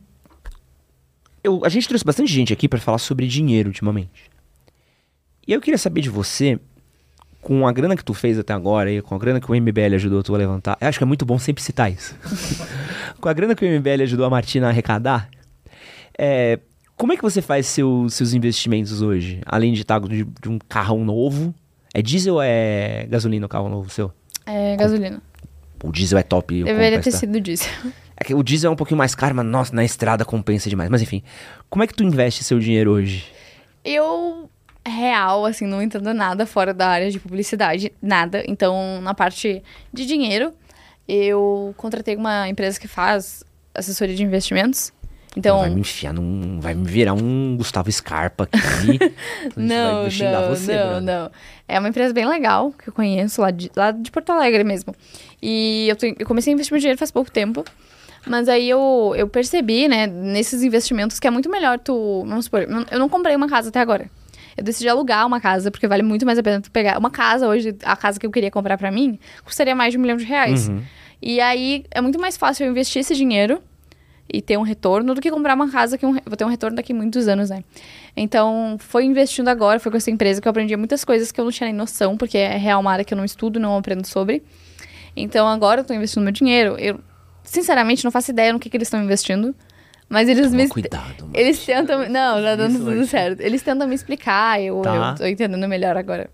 eu, 1.42 1.62
a 1.64 1.68
gente 1.68 1.88
trouxe 1.88 2.04
bastante 2.04 2.32
gente 2.32 2.52
aqui 2.52 2.68
para 2.68 2.78
falar 2.78 2.98
sobre 2.98 3.26
dinheiro 3.26 3.68
ultimamente. 3.68 4.30
E 5.46 5.52
eu 5.52 5.60
queria 5.60 5.78
saber 5.78 6.00
de 6.00 6.10
você, 6.10 6.60
com 7.40 7.66
a 7.66 7.72
grana 7.72 7.96
que 7.96 8.04
tu 8.04 8.14
fez 8.14 8.38
até 8.38 8.52
agora 8.52 8.92
e 8.92 9.02
com 9.02 9.14
a 9.14 9.18
grana 9.18 9.40
que 9.40 9.50
o 9.50 9.54
MBL 9.54 9.94
ajudou 9.94 10.22
tu 10.22 10.34
a 10.34 10.38
levantar, 10.38 10.76
eu 10.80 10.86
acho 10.86 10.98
que 10.98 11.04
é 11.04 11.06
muito 11.06 11.26
bom 11.26 11.38
sempre 11.38 11.62
citar 11.62 11.90
isso. 11.90 12.14
com 13.20 13.28
a 13.28 13.32
grana 13.32 13.56
que 13.56 13.64
o 13.64 13.80
MBL 13.80 14.02
ajudou 14.02 14.26
a 14.26 14.30
Martina 14.30 14.66
a 14.66 14.70
arrecadar, 14.70 15.28
é, 16.16 16.60
como 17.00 17.14
é 17.14 17.16
que 17.16 17.22
você 17.22 17.40
faz 17.40 17.66
seu, 17.66 18.10
seus 18.10 18.34
investimentos 18.34 19.00
hoje? 19.00 19.40
Além 19.46 19.72
de 19.72 19.80
estar 19.80 19.98
de, 20.00 20.22
de 20.22 20.48
um 20.50 20.58
carrão 20.58 21.02
novo. 21.02 21.54
É 21.94 22.02
diesel 22.02 22.34
ou 22.34 22.42
é 22.42 23.06
gasolina 23.08 23.46
o 23.46 23.48
carro 23.48 23.70
novo 23.70 23.88
seu? 23.88 24.12
É 24.44 24.76
gasolina. 24.76 25.22
O 25.82 25.90
diesel 25.90 26.18
é 26.18 26.22
top. 26.22 26.62
Deveria 26.62 27.00
ter 27.00 27.10
sido 27.10 27.40
diesel. 27.40 27.70
É 28.22 28.22
que 28.22 28.34
o 28.34 28.42
diesel 28.42 28.70
é 28.70 28.74
um 28.74 28.76
pouquinho 28.76 28.98
mais 28.98 29.14
caro, 29.14 29.34
mas 29.34 29.46
nossa, 29.46 29.74
na 29.74 29.82
estrada 29.82 30.26
compensa 30.26 30.68
demais. 30.68 30.90
Mas 30.90 31.00
enfim, 31.00 31.22
como 31.70 31.82
é 31.82 31.86
que 31.86 31.94
tu 31.94 32.04
investe 32.04 32.44
seu 32.44 32.58
dinheiro 32.58 32.90
hoje? 32.90 33.24
Eu, 33.82 34.50
real, 34.86 35.46
assim, 35.46 35.66
não 35.66 35.80
entendo 35.80 36.12
nada 36.12 36.44
fora 36.44 36.74
da 36.74 36.86
área 36.86 37.10
de 37.10 37.18
publicidade, 37.18 37.90
nada. 38.02 38.44
Então, 38.46 39.00
na 39.00 39.14
parte 39.14 39.62
de 39.90 40.04
dinheiro, 40.04 40.52
eu 41.08 41.72
contratei 41.78 42.14
uma 42.14 42.46
empresa 42.46 42.78
que 42.78 42.86
faz 42.86 43.42
assessoria 43.74 44.14
de 44.14 44.22
investimentos. 44.22 44.92
Então, 45.36 45.60
vai 45.60 45.70
me 45.70 45.80
enfiar 45.80 46.12
num. 46.12 46.58
Vai 46.60 46.74
me 46.74 46.84
virar 46.84 47.14
um 47.14 47.56
Gustavo 47.56 47.90
Scarpa 47.90 48.44
aqui. 48.44 48.98
não, 49.56 50.02
vai 50.02 50.10
xingar 50.10 50.42
não, 50.42 50.48
você, 50.48 50.76
não, 50.76 51.00
não. 51.00 51.30
É 51.68 51.78
uma 51.78 51.88
empresa 51.88 52.12
bem 52.12 52.26
legal, 52.26 52.72
que 52.72 52.88
eu 52.88 52.92
conheço, 52.92 53.40
lá 53.40 53.50
de, 53.52 53.70
lá 53.76 53.92
de 53.92 54.10
Porto 54.10 54.30
Alegre 54.30 54.64
mesmo. 54.64 54.94
E 55.40 55.88
eu, 55.88 55.96
eu 56.18 56.26
comecei 56.26 56.52
a 56.52 56.54
investir 56.54 56.72
meu 56.72 56.80
dinheiro 56.80 56.98
faz 56.98 57.12
pouco 57.12 57.30
tempo. 57.30 57.64
Mas 58.26 58.48
aí 58.48 58.68
eu, 58.68 59.14
eu 59.16 59.28
percebi, 59.28 59.88
né, 59.88 60.06
nesses 60.06 60.62
investimentos 60.62 61.18
que 61.18 61.26
é 61.26 61.30
muito 61.30 61.48
melhor 61.48 61.78
tu. 61.78 62.24
Vamos 62.26 62.46
supor, 62.46 62.66
eu 62.90 62.98
não 62.98 63.08
comprei 63.08 63.34
uma 63.36 63.48
casa 63.48 63.68
até 63.68 63.80
agora. 63.80 64.10
Eu 64.56 64.64
decidi 64.64 64.88
alugar 64.88 65.26
uma 65.26 65.40
casa, 65.40 65.70
porque 65.70 65.86
vale 65.86 66.02
muito 66.02 66.26
mais 66.26 66.38
a 66.38 66.42
pena 66.42 66.60
tu 66.60 66.70
pegar. 66.72 66.98
Uma 66.98 67.10
casa 67.10 67.46
hoje, 67.46 67.74
a 67.84 67.96
casa 67.96 68.18
que 68.18 68.26
eu 68.26 68.30
queria 68.30 68.50
comprar 68.50 68.76
para 68.76 68.90
mim, 68.90 69.18
custaria 69.44 69.76
mais 69.76 69.92
de 69.92 69.98
um 69.98 70.02
milhão 70.02 70.16
de 70.16 70.24
reais. 70.24 70.68
Uhum. 70.68 70.82
E 71.22 71.40
aí 71.40 71.84
é 71.90 72.00
muito 72.00 72.18
mais 72.20 72.36
fácil 72.36 72.66
eu 72.66 72.70
investir 72.70 73.00
esse 73.00 73.14
dinheiro 73.14 73.62
e 74.32 74.40
ter 74.40 74.58
um 74.58 74.62
retorno 74.62 75.14
do 75.14 75.20
que 75.20 75.30
comprar 75.30 75.54
uma 75.54 75.70
casa 75.70 75.98
que 75.98 76.04
eu 76.04 76.12
vou 76.12 76.36
ter 76.36 76.44
um 76.44 76.48
retorno 76.48 76.76
daqui 76.76 76.92
a 76.92 76.96
muitos 76.96 77.28
anos, 77.28 77.50
né? 77.50 77.64
Então, 78.16 78.76
foi 78.78 79.04
investindo 79.04 79.48
agora, 79.48 79.78
foi 79.80 79.90
com 79.90 79.96
essa 79.96 80.10
empresa 80.10 80.40
que 80.40 80.48
eu 80.48 80.50
aprendi 80.50 80.76
muitas 80.76 81.04
coisas 81.04 81.30
que 81.32 81.40
eu 81.40 81.44
não 81.44 81.52
tinha 81.52 81.68
nem 81.68 81.76
noção, 81.76 82.16
porque 82.16 82.38
é 82.38 82.56
real 82.56 82.80
uma 82.80 82.92
área 82.92 83.04
que 83.04 83.14
eu 83.14 83.18
não 83.18 83.24
estudo, 83.24 83.58
não 83.58 83.76
aprendo 83.76 84.06
sobre. 84.06 84.42
Então, 85.16 85.46
agora 85.48 85.80
eu 85.80 85.84
tô 85.84 85.92
investindo 85.92 86.22
meu 86.22 86.32
dinheiro. 86.32 86.76
Eu, 86.78 87.00
sinceramente, 87.42 88.04
não 88.04 88.10
faço 88.10 88.30
ideia 88.30 88.52
no 88.52 88.58
que, 88.58 88.70
que 88.70 88.76
eles 88.76 88.86
estão 88.86 89.02
investindo. 89.02 89.54
Mas 90.08 90.28
eles 90.28 90.46
Toma 90.46 90.56
me. 90.56 90.68
Cuidado, 90.68 91.20
mano. 91.20 91.32
Eles 91.34 91.64
tentam. 91.64 92.08
Não, 92.08 92.42
tá 92.42 92.56
dando 92.56 92.78
tudo 92.80 93.06
certo. 93.06 93.40
Eles 93.40 93.62
tentam 93.62 93.86
me 93.86 93.94
explicar, 93.94 94.60
eu, 94.60 94.82
tá. 94.82 95.12
eu 95.12 95.14
tô 95.14 95.24
entendendo 95.24 95.68
melhor 95.68 95.96
agora. 95.96 96.28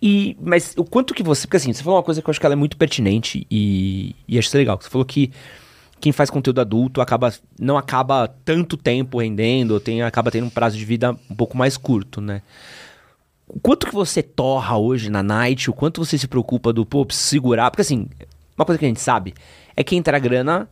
E, 0.00 0.36
mas 0.38 0.74
o 0.76 0.84
quanto 0.84 1.14
que 1.14 1.22
você. 1.22 1.46
Porque 1.46 1.56
assim, 1.56 1.72
você 1.72 1.82
falou 1.82 1.96
uma 1.96 2.02
coisa 2.02 2.20
que 2.20 2.28
eu 2.28 2.30
acho 2.30 2.38
que 2.38 2.44
ela 2.44 2.52
é 2.52 2.56
muito 2.56 2.76
pertinente 2.76 3.46
e, 3.50 4.14
e 4.28 4.38
acho 4.38 4.54
legal. 4.54 4.78
Você 4.78 4.90
falou 4.90 5.06
que 5.06 5.32
quem 6.04 6.12
faz 6.12 6.28
conteúdo 6.28 6.60
adulto 6.60 7.00
acaba 7.00 7.32
não 7.58 7.78
acaba 7.78 8.28
tanto 8.44 8.76
tempo 8.76 9.20
rendendo, 9.22 9.80
tem, 9.80 10.02
acaba 10.02 10.30
tendo 10.30 10.48
um 10.48 10.50
prazo 10.50 10.76
de 10.76 10.84
vida 10.84 11.16
um 11.30 11.34
pouco 11.34 11.56
mais 11.56 11.78
curto, 11.78 12.20
né? 12.20 12.42
O 13.48 13.58
quanto 13.58 13.86
que 13.86 13.94
você 13.94 14.22
torra 14.22 14.76
hoje 14.76 15.08
na 15.08 15.22
night, 15.22 15.70
o 15.70 15.72
quanto 15.72 16.04
você 16.04 16.18
se 16.18 16.28
preocupa 16.28 16.74
do, 16.74 16.84
pô, 16.84 17.06
segurar, 17.08 17.70
porque 17.70 17.80
assim, 17.80 18.06
uma 18.54 18.66
coisa 18.66 18.78
que 18.78 18.84
a 18.84 18.88
gente 18.88 19.00
sabe 19.00 19.32
é 19.74 19.82
que 19.82 19.96
entrar 19.96 20.18
grana 20.18 20.68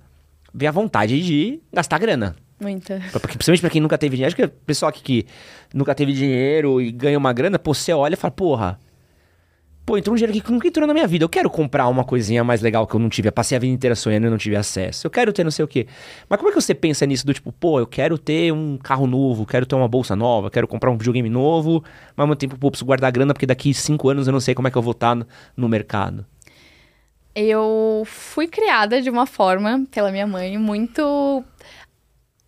vem 0.52 0.68
a 0.68 0.72
vontade 0.72 1.22
de 1.22 1.60
gastar 1.72 1.98
grana. 1.98 2.36
Muita. 2.60 3.00
Porque, 3.12 3.38
principalmente 3.38 3.62
pra 3.62 3.70
quem 3.70 3.80
nunca 3.80 3.96
teve 3.96 4.16
dinheiro. 4.16 4.28
Acho 4.28 4.36
que 4.36 4.44
o 4.44 4.50
pessoal 4.66 4.90
aqui 4.90 5.02
que 5.02 5.26
nunca 5.72 5.94
teve 5.94 6.12
dinheiro 6.12 6.78
e 6.78 6.92
ganha 6.92 7.16
uma 7.16 7.32
grana, 7.32 7.58
pô, 7.58 7.72
você 7.72 7.94
olha 7.94 8.12
e 8.12 8.18
fala, 8.18 8.32
porra, 8.32 8.78
Pô, 9.84 9.98
entrou 9.98 10.14
um 10.14 10.16
dinheiro 10.16 10.40
que 10.40 10.52
nunca 10.52 10.68
entrou 10.68 10.86
na 10.86 10.94
minha 10.94 11.08
vida. 11.08 11.24
Eu 11.24 11.28
quero 11.28 11.50
comprar 11.50 11.88
uma 11.88 12.04
coisinha 12.04 12.44
mais 12.44 12.60
legal 12.60 12.86
que 12.86 12.94
eu 12.94 13.00
não 13.00 13.08
tive. 13.08 13.28
Eu 13.28 13.32
passei 13.32 13.56
a 13.56 13.58
vida 13.58 13.72
inteira 13.72 13.96
sonhando 13.96 14.28
e 14.28 14.30
não 14.30 14.38
tive 14.38 14.54
acesso. 14.54 15.06
Eu 15.06 15.10
quero 15.10 15.32
ter 15.32 15.42
não 15.42 15.50
sei 15.50 15.64
o 15.64 15.68
quê. 15.68 15.88
Mas 16.28 16.38
como 16.38 16.50
é 16.50 16.52
que 16.54 16.60
você 16.60 16.72
pensa 16.72 17.04
nisso 17.04 17.26
do 17.26 17.34
tipo, 17.34 17.50
pô, 17.50 17.80
eu 17.80 17.86
quero 17.86 18.16
ter 18.16 18.52
um 18.52 18.78
carro 18.78 19.08
novo, 19.08 19.44
quero 19.44 19.66
ter 19.66 19.74
uma 19.74 19.88
bolsa 19.88 20.14
nova, 20.14 20.50
quero 20.50 20.68
comprar 20.68 20.90
um 20.90 20.96
videogame 20.96 21.28
novo, 21.28 21.82
mas 22.16 22.22
ao 22.22 22.26
mesmo 22.28 22.36
tempo, 22.36 22.56
pô, 22.56 22.70
preciso 22.70 22.86
guardar 22.86 23.10
grana 23.10 23.34
porque 23.34 23.46
daqui 23.46 23.74
cinco 23.74 24.08
anos 24.08 24.28
eu 24.28 24.32
não 24.32 24.40
sei 24.40 24.54
como 24.54 24.68
é 24.68 24.70
que 24.70 24.78
eu 24.78 24.82
vou 24.82 24.92
estar 24.92 25.16
no 25.56 25.68
mercado. 25.68 26.24
Eu 27.34 28.04
fui 28.06 28.46
criada 28.46 29.02
de 29.02 29.10
uma 29.10 29.26
forma 29.26 29.84
pela 29.90 30.12
minha 30.12 30.26
mãe 30.26 30.58
muito. 30.58 31.42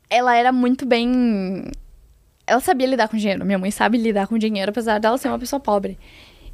Ela 0.08 0.36
era 0.36 0.52
muito 0.52 0.86
bem. 0.86 1.64
Ela 2.46 2.60
sabia 2.60 2.86
lidar 2.86 3.08
com 3.08 3.16
dinheiro. 3.16 3.44
Minha 3.44 3.58
mãe 3.58 3.70
sabe 3.72 3.98
lidar 3.98 4.28
com 4.28 4.38
dinheiro, 4.38 4.70
apesar 4.70 5.00
dela 5.00 5.18
ser 5.18 5.28
uma 5.28 5.38
pessoa 5.38 5.58
pobre. 5.58 5.98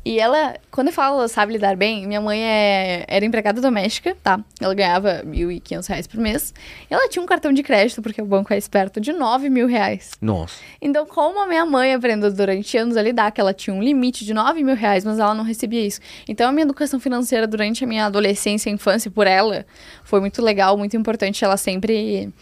E 0.02 0.18
ela, 0.18 0.56
quando 0.70 0.86
eu 0.86 0.92
falo 0.94 1.28
sabe 1.28 1.52
lidar 1.52 1.76
bem, 1.76 2.06
minha 2.06 2.22
mãe 2.22 2.42
é, 2.42 3.04
era 3.06 3.24
empregada 3.24 3.60
doméstica, 3.60 4.16
tá? 4.22 4.42
Ela 4.58 4.72
ganhava 4.72 5.16
R$ 5.16 5.24
1.500 5.26 6.08
por 6.08 6.18
mês. 6.18 6.54
E 6.90 6.94
ela 6.94 7.06
tinha 7.06 7.22
um 7.22 7.26
cartão 7.26 7.52
de 7.52 7.62
crédito, 7.62 8.00
porque 8.00 8.20
o 8.22 8.24
banco 8.24 8.52
é 8.54 8.56
esperto, 8.56 8.98
de 8.98 9.12
R$ 9.12 9.50
mil 9.50 9.66
reais. 9.66 10.12
Nossa. 10.20 10.54
Então, 10.80 11.04
como 11.04 11.42
a 11.42 11.46
minha 11.46 11.66
mãe 11.66 11.92
aprendeu 11.92 12.32
durante 12.32 12.78
anos 12.78 12.96
a 12.96 13.02
lidar, 13.02 13.30
que 13.30 13.40
ela 13.40 13.52
tinha 13.52 13.74
um 13.74 13.82
limite 13.82 14.24
de 14.24 14.32
R$ 14.32 14.62
mil 14.62 14.74
reais, 14.74 15.04
mas 15.04 15.18
ela 15.18 15.34
não 15.34 15.44
recebia 15.44 15.84
isso. 15.84 16.00
Então, 16.26 16.48
a 16.48 16.52
minha 16.52 16.64
educação 16.64 16.98
financeira 16.98 17.46
durante 17.46 17.84
a 17.84 17.86
minha 17.86 18.06
adolescência 18.06 18.70
e 18.70 18.72
infância, 18.72 19.10
por 19.10 19.26
ela, 19.26 19.66
foi 20.02 20.20
muito 20.20 20.40
legal, 20.40 20.78
muito 20.78 20.96
importante. 20.96 21.44
Ela 21.44 21.58
sempre 21.58 22.32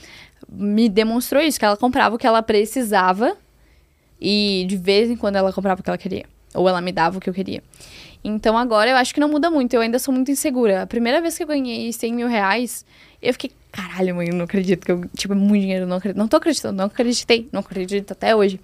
me 0.49 0.89
demonstrou 0.89 1.43
isso, 1.43 1.59
que 1.59 1.65
ela 1.65 1.77
comprava 1.77 2.15
o 2.15 2.19
que 2.19 2.27
ela 2.27 2.41
precisava 2.41 3.37
e 4.21 4.65
de 4.69 4.77
vez 4.77 5.11
em 5.11 5.17
quando 5.17 5.37
ela 5.37 5.53
comprava 5.53 5.81
o 5.81 5.85
que 5.85 5.91
ela 5.91 5.99
queria. 5.99 6.38
Ou 6.59 6.69
ela 6.69 6.81
me 6.81 6.93
dava 6.93 7.19
o 7.19 7.21
que 7.21 7.29
eu 7.29 7.35
queria. 7.35 7.63
Então 8.23 8.59
agora 8.59 8.91
eu 8.91 8.97
acho 8.97 9.15
que 9.15 9.21
não 9.21 9.29
muda 9.29 9.51
muito, 9.51 9.75
eu 9.75 9.81
ainda 9.81 9.99
sou 9.99 10.13
muito 10.13 10.31
insegura. 10.31 10.83
A 10.83 10.87
primeira 10.87 11.21
vez 11.21 11.37
que 11.37 11.43
eu 11.43 11.47
ganhei 11.47 11.93
100 11.93 12.13
mil 12.13 12.29
reais, 12.29 12.85
eu 13.23 13.33
fiquei, 13.33 13.53
caralho, 13.71 14.17
mãe, 14.17 14.29
eu 14.29 14.35
não 14.35 14.45
acredito 14.45 14.85
que 14.85 14.93
eu, 14.93 15.05
tipo, 15.17 15.35
é 15.35 15.37
muito 15.37 15.63
dinheiro, 15.63 15.87
não 15.87 15.97
acredito. 15.97 16.19
Não 16.19 16.29
tô 16.29 16.37
acreditando, 16.37 16.77
não 16.77 16.87
acreditei, 16.87 17.49
não 17.53 17.61
acredito 17.61 18.13
até 18.13 18.35
hoje. 18.35 18.61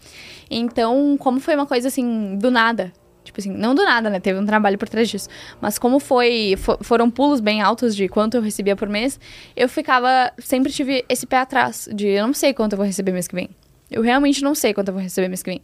Então, 0.50 1.16
como 1.18 1.40
foi 1.40 1.54
uma 1.54 1.66
coisa 1.66 1.88
assim, 1.88 2.36
do 2.36 2.50
nada, 2.50 2.92
Tipo 3.24 3.40
assim, 3.40 3.50
não 3.50 3.74
do 3.74 3.82
nada, 3.82 4.10
né? 4.10 4.20
Teve 4.20 4.38
um 4.38 4.44
trabalho 4.44 4.76
por 4.76 4.88
trás 4.88 5.08
disso. 5.08 5.28
Mas 5.60 5.78
como 5.78 5.98
foi, 5.98 6.54
for, 6.58 6.78
foram 6.82 7.10
pulos 7.10 7.40
bem 7.40 7.62
altos 7.62 7.96
de 7.96 8.06
quanto 8.06 8.36
eu 8.36 8.42
recebia 8.42 8.76
por 8.76 8.88
mês, 8.88 9.18
eu 9.56 9.66
ficava, 9.66 10.30
sempre 10.38 10.70
tive 10.70 11.04
esse 11.08 11.26
pé 11.26 11.38
atrás 11.38 11.88
de 11.92 12.06
eu 12.06 12.26
não 12.26 12.34
sei 12.34 12.52
quanto 12.52 12.74
eu 12.74 12.76
vou 12.76 12.86
receber 12.86 13.12
mês 13.12 13.26
que 13.26 13.34
vem. 13.34 13.48
Eu 13.90 14.02
realmente 14.02 14.42
não 14.42 14.54
sei 14.54 14.74
quanto 14.74 14.88
eu 14.88 14.94
vou 14.94 15.02
receber 15.02 15.28
mês 15.28 15.42
que 15.42 15.50
vem. 15.50 15.62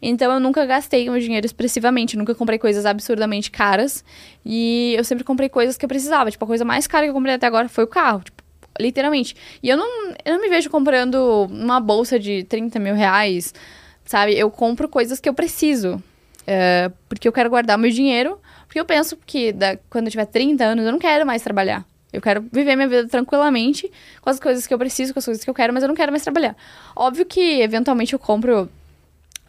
Então 0.00 0.32
eu 0.32 0.40
nunca 0.40 0.64
gastei 0.66 1.08
meu 1.08 1.20
dinheiro 1.20 1.46
expressivamente, 1.46 2.16
nunca 2.16 2.34
comprei 2.34 2.58
coisas 2.58 2.86
absurdamente 2.86 3.50
caras. 3.50 4.04
E 4.44 4.94
eu 4.96 5.04
sempre 5.04 5.24
comprei 5.24 5.48
coisas 5.48 5.76
que 5.76 5.84
eu 5.84 5.88
precisava. 5.88 6.30
Tipo, 6.30 6.44
a 6.44 6.48
coisa 6.48 6.64
mais 6.64 6.86
cara 6.86 7.04
que 7.04 7.10
eu 7.10 7.14
comprei 7.14 7.34
até 7.34 7.46
agora 7.46 7.68
foi 7.68 7.84
o 7.84 7.86
carro. 7.88 8.20
Tipo, 8.20 8.42
literalmente. 8.80 9.34
E 9.62 9.68
eu 9.68 9.76
não, 9.76 10.14
eu 10.24 10.34
não 10.34 10.40
me 10.40 10.48
vejo 10.48 10.70
comprando 10.70 11.46
uma 11.50 11.80
bolsa 11.80 12.18
de 12.18 12.44
30 12.44 12.78
mil 12.78 12.94
reais, 12.94 13.54
sabe? 14.04 14.38
Eu 14.38 14.50
compro 14.50 14.88
coisas 14.88 15.20
que 15.20 15.28
eu 15.28 15.34
preciso. 15.34 16.02
Uh, 16.42 16.92
porque 17.08 17.26
eu 17.26 17.32
quero 17.32 17.50
guardar 17.50 17.78
meu 17.78 17.90
dinheiro. 17.90 18.38
Porque 18.66 18.78
eu 18.78 18.84
penso 18.84 19.16
que 19.24 19.52
da, 19.52 19.76
quando 19.88 20.06
eu 20.06 20.10
tiver 20.10 20.26
30 20.26 20.64
anos, 20.64 20.84
eu 20.84 20.92
não 20.92 20.98
quero 20.98 21.24
mais 21.24 21.42
trabalhar. 21.42 21.84
Eu 22.12 22.20
quero 22.20 22.44
viver 22.52 22.76
minha 22.76 22.88
vida 22.88 23.08
tranquilamente 23.08 23.90
com 24.22 24.30
as 24.30 24.40
coisas 24.40 24.66
que 24.66 24.72
eu 24.72 24.78
preciso, 24.78 25.12
com 25.12 25.18
as 25.18 25.24
coisas 25.24 25.44
que 25.44 25.50
eu 25.50 25.54
quero, 25.54 25.72
mas 25.72 25.82
eu 25.82 25.88
não 25.88 25.94
quero 25.94 26.10
mais 26.10 26.22
trabalhar. 26.22 26.56
Óbvio 26.94 27.26
que, 27.26 27.60
eventualmente, 27.60 28.12
eu 28.12 28.18
compro 28.18 28.70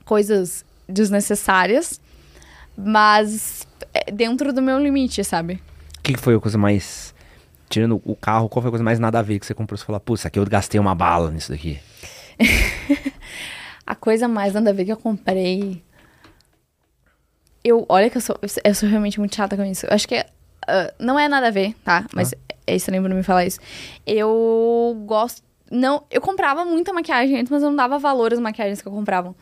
coisas 0.07 0.65
desnecessárias, 0.87 1.99
mas 2.75 3.67
é 3.93 4.09
dentro 4.11 4.53
do 4.53 4.61
meu 4.61 4.79
limite, 4.79 5.23
sabe? 5.23 5.61
O 5.99 6.01
que 6.01 6.15
foi 6.15 6.35
a 6.35 6.39
coisa 6.39 6.57
mais. 6.57 7.13
Tirando 7.69 8.01
o 8.05 8.15
carro, 8.15 8.47
qual 8.47 8.61
foi 8.61 8.69
a 8.69 8.71
coisa 8.71 8.83
mais 8.83 8.97
nada 8.97 9.19
a 9.19 9.21
ver 9.21 9.39
que 9.39 9.45
você 9.45 9.53
comprou? 9.53 9.77
Você 9.77 9.83
falou, 9.83 9.99
putz, 9.99 10.25
aqui 10.25 10.39
eu 10.39 10.45
gastei 10.45 10.79
uma 10.79 10.95
bala 10.95 11.29
nisso 11.29 11.51
daqui. 11.51 11.77
a 13.85 13.93
coisa 13.93 14.25
mais 14.25 14.53
nada 14.53 14.69
a 14.69 14.73
ver 14.73 14.85
que 14.85 14.91
eu 14.93 14.97
comprei. 14.97 15.83
Eu, 17.61 17.85
olha 17.89 18.09
que 18.09 18.15
eu 18.15 18.21
sou, 18.21 18.39
eu 18.63 18.73
sou 18.73 18.87
realmente 18.87 19.19
muito 19.19 19.35
chata 19.35 19.57
com 19.57 19.65
isso. 19.65 19.85
Eu 19.85 19.93
acho 19.93 20.07
que 20.07 20.17
uh, 20.17 20.93
não 20.97 21.19
é 21.19 21.27
nada 21.27 21.47
a 21.47 21.51
ver, 21.51 21.75
tá? 21.83 22.05
Mas 22.13 22.33
ah. 22.33 22.37
é 22.65 22.75
estranho 22.77 23.03
pra 23.03 23.13
me 23.13 23.23
falar 23.23 23.45
isso. 23.45 23.59
Eu 24.05 25.03
gosto. 25.05 25.43
Não, 25.69 26.05
eu 26.09 26.21
comprava 26.21 26.63
muita 26.63 26.93
maquiagem 26.93 27.37
antes, 27.37 27.51
mas 27.51 27.61
eu 27.61 27.69
não 27.69 27.75
dava 27.75 27.99
valor 27.99 28.31
às 28.31 28.39
maquiagens 28.39 28.81
que 28.81 28.87
eu 28.87 28.93
comprava. 28.93 29.35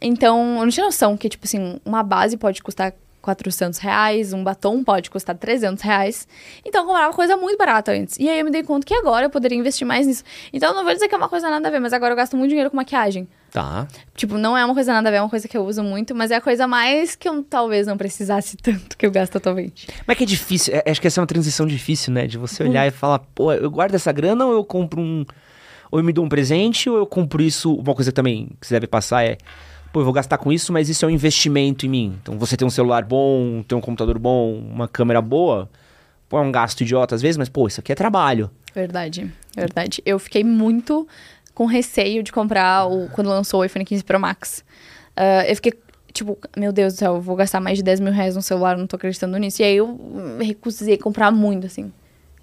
Então, 0.00 0.58
eu 0.58 0.64
não 0.64 0.68
tinha 0.68 0.86
noção 0.86 1.16
que, 1.16 1.28
tipo 1.28 1.44
assim, 1.46 1.80
uma 1.84 2.02
base 2.02 2.36
pode 2.36 2.62
custar 2.62 2.92
400 3.22 3.80
reais, 3.80 4.32
um 4.32 4.44
batom 4.44 4.84
pode 4.84 5.10
custar 5.10 5.34
300 5.36 5.82
reais. 5.82 6.28
Então, 6.64 6.82
eu 6.82 6.86
comprava 6.86 7.12
coisa 7.12 7.36
muito 7.36 7.58
barata 7.58 7.90
antes. 7.92 8.16
E 8.18 8.28
aí, 8.28 8.38
eu 8.38 8.44
me 8.44 8.50
dei 8.52 8.62
conta 8.62 8.86
que 8.86 8.94
agora 8.94 9.26
eu 9.26 9.30
poderia 9.30 9.58
investir 9.58 9.86
mais 9.86 10.06
nisso. 10.06 10.22
Então, 10.52 10.72
não 10.74 10.84
vou 10.84 10.92
dizer 10.92 11.08
que 11.08 11.14
é 11.14 11.18
uma 11.18 11.28
coisa 11.28 11.50
nada 11.50 11.66
a 11.66 11.70
ver, 11.70 11.80
mas 11.80 11.92
agora 11.92 12.12
eu 12.12 12.16
gasto 12.16 12.36
muito 12.36 12.50
dinheiro 12.50 12.70
com 12.70 12.76
maquiagem. 12.76 13.26
Tá. 13.50 13.88
Tipo, 14.14 14.36
não 14.38 14.56
é 14.56 14.64
uma 14.64 14.74
coisa 14.74 14.92
nada 14.92 15.08
a 15.08 15.10
ver, 15.10 15.16
é 15.16 15.22
uma 15.22 15.30
coisa 15.30 15.48
que 15.48 15.56
eu 15.56 15.64
uso 15.64 15.82
muito, 15.82 16.14
mas 16.14 16.30
é 16.30 16.36
a 16.36 16.40
coisa 16.40 16.68
mais 16.68 17.16
que 17.16 17.26
eu 17.28 17.42
talvez 17.42 17.86
não 17.86 17.96
precisasse 17.96 18.56
tanto 18.62 18.96
que 18.96 19.04
eu 19.06 19.10
gasto 19.10 19.36
atualmente. 19.36 19.88
Mas 20.06 20.16
que 20.18 20.24
é 20.24 20.26
difícil, 20.26 20.74
é- 20.74 20.88
acho 20.90 21.00
que 21.00 21.06
essa 21.06 21.18
é 21.18 21.22
uma 21.22 21.26
transição 21.26 21.66
difícil, 21.66 22.12
né? 22.12 22.26
De 22.26 22.36
você 22.38 22.62
olhar 22.62 22.86
e 22.86 22.90
falar, 22.90 23.18
pô, 23.34 23.52
eu 23.52 23.70
guardo 23.70 23.94
essa 23.94 24.12
grana 24.12 24.44
ou 24.46 24.52
eu 24.52 24.64
compro 24.64 25.00
um. 25.00 25.24
Ou 25.90 25.98
eu 26.00 26.04
me 26.04 26.12
dou 26.12 26.24
um 26.24 26.28
presente 26.28 26.88
ou 26.90 26.96
eu 26.98 27.06
compro 27.06 27.42
isso. 27.42 27.74
Uma 27.74 27.94
coisa 27.94 28.12
também 28.12 28.50
que 28.60 28.66
você 28.66 28.74
deve 28.74 28.86
passar 28.86 29.24
é. 29.24 29.38
Pô, 29.96 30.00
eu 30.00 30.04
vou 30.04 30.12
gastar 30.12 30.36
com 30.36 30.52
isso, 30.52 30.74
mas 30.74 30.90
isso 30.90 31.06
é 31.06 31.08
um 31.08 31.10
investimento 31.10 31.86
em 31.86 31.88
mim. 31.88 32.18
Então 32.20 32.38
você 32.38 32.54
tem 32.54 32.68
um 32.68 32.70
celular 32.70 33.02
bom, 33.02 33.64
tem 33.66 33.78
um 33.78 33.80
computador 33.80 34.18
bom, 34.18 34.52
uma 34.52 34.86
câmera 34.86 35.22
boa. 35.22 35.70
Pô, 36.28 36.36
é 36.36 36.42
um 36.42 36.52
gasto 36.52 36.82
idiota 36.82 37.14
às 37.14 37.22
vezes, 37.22 37.38
mas 37.38 37.48
pô, 37.48 37.66
isso 37.66 37.80
aqui 37.80 37.92
é 37.92 37.94
trabalho. 37.94 38.50
Verdade, 38.74 39.32
verdade. 39.56 40.02
Eu 40.04 40.18
fiquei 40.18 40.44
muito 40.44 41.08
com 41.54 41.64
receio 41.64 42.22
de 42.22 42.30
comprar 42.30 42.86
o, 42.86 43.08
quando 43.08 43.28
lançou 43.28 43.60
o 43.60 43.64
iPhone 43.64 43.86
15 43.86 44.04
Pro 44.04 44.20
Max. 44.20 44.62
Ah, 45.16 45.46
eu 45.48 45.56
fiquei, 45.56 45.72
tipo, 46.12 46.36
meu 46.54 46.74
Deus 46.74 46.92
do 46.92 46.98
céu, 46.98 47.14
eu 47.14 47.22
vou 47.22 47.34
gastar 47.34 47.60
mais 47.60 47.78
de 47.78 47.82
10 47.82 48.00
mil 48.00 48.12
reais 48.12 48.36
no 48.36 48.42
celular, 48.42 48.76
não 48.76 48.86
tô 48.86 48.96
acreditando 48.96 49.38
nisso. 49.38 49.62
E 49.62 49.64
aí 49.64 49.76
eu 49.78 49.98
recusei 50.38 50.98
comprar 50.98 51.32
muito, 51.32 51.66
assim. 51.66 51.90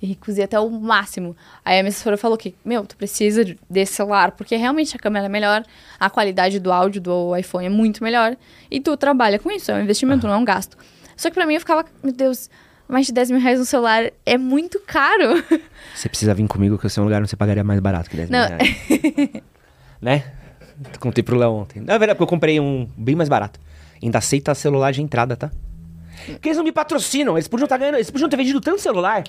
E 0.04 0.06
recusei 0.06 0.43
até 0.43 0.60
o 0.60 0.70
máximo. 0.70 1.34
Aí 1.64 1.80
a 1.80 1.82
minha 1.82 1.88
assessora 1.89 2.18
falou 2.18 2.38
que, 2.38 2.54
meu, 2.66 2.86
tu 2.86 2.97
precisa 2.97 3.45
de- 3.45 3.58
desse 3.70 3.93
celular, 3.93 4.32
porque 4.34 4.54
realmente 4.58 4.93
a 4.97 4.99
câmera 4.99 5.28
é 5.28 5.30
melhor, 5.30 5.64
a 5.97 6.10
qualidade 6.10 6.60
do 6.60 6.74
áudio 6.74 6.99
do 6.99 7.34
iPhone 7.38 7.66
é 7.68 7.70
muito 7.70 8.04
melhor. 8.04 8.36
E 8.70 8.82
tu 8.82 8.97
trabalha 8.97 9.39
com 9.39 9.49
isso, 9.49 9.72
é 9.72 9.76
um 9.76 9.82
investimento, 9.82 10.28
não 10.28 10.34
é 10.34 10.38
um 10.38 10.43
gasto. 10.43 10.78
Só 11.16 11.30
que 11.30 11.34
pra 11.36 11.45
mim 11.45 11.54
eu 11.54 11.62
ficava, 11.62 11.86
meu 12.04 12.12
Deus, 12.12 12.49
mais 12.86 13.06
de 13.06 13.14
10 13.14 13.32
mil 13.32 13.39
reais 13.39 13.60
no 13.60 13.66
celular 13.66 14.12
é 14.26 14.38
muito 14.38 14.78
caro. 14.82 15.41
Você 15.95 16.10
precisa 16.10 16.34
vir 16.34 16.45
comigo 16.49 16.78
que 16.78 16.86
o 16.86 16.89
seu 16.89 17.01
lugar 17.06 17.22
não 17.22 17.28
você 17.28 17.38
pagaria 17.38 17.64
mais 17.64 17.80
barato 17.80 18.10
que 18.10 18.18
10 18.18 18.30
mil 18.30 18.39
Não. 18.41 18.47
reais. 18.49 19.41
né? 20.01 20.24
Contei 20.99 21.24
pro 21.24 21.38
Léo 21.38 21.51
ontem. 21.54 21.80
Na 21.80 21.97
verdade, 21.97 22.18
porque 22.18 22.24
eu 22.24 22.28
comprei 22.28 22.60
um 22.60 22.89
bem 22.97 23.16
mais 23.16 23.30
barato. 23.30 23.58
Ainda 24.01 24.18
aceita 24.18 24.54
celular 24.54 24.91
de 24.91 25.01
entrada, 25.01 25.38
tá? 25.38 25.49
Porque 26.26 26.49
eles 26.49 26.58
não 26.58 26.64
me 26.64 26.72
patrocinam, 26.72 27.36
eles 27.38 27.47
podiam 27.47 27.66
estar 27.66 27.78
ganhando, 27.78 27.95
eles 27.95 28.12
podiam 28.12 28.30
ter 28.30 28.36
vendido 28.38 28.60
tanto 28.60 28.82
celular. 28.82 29.24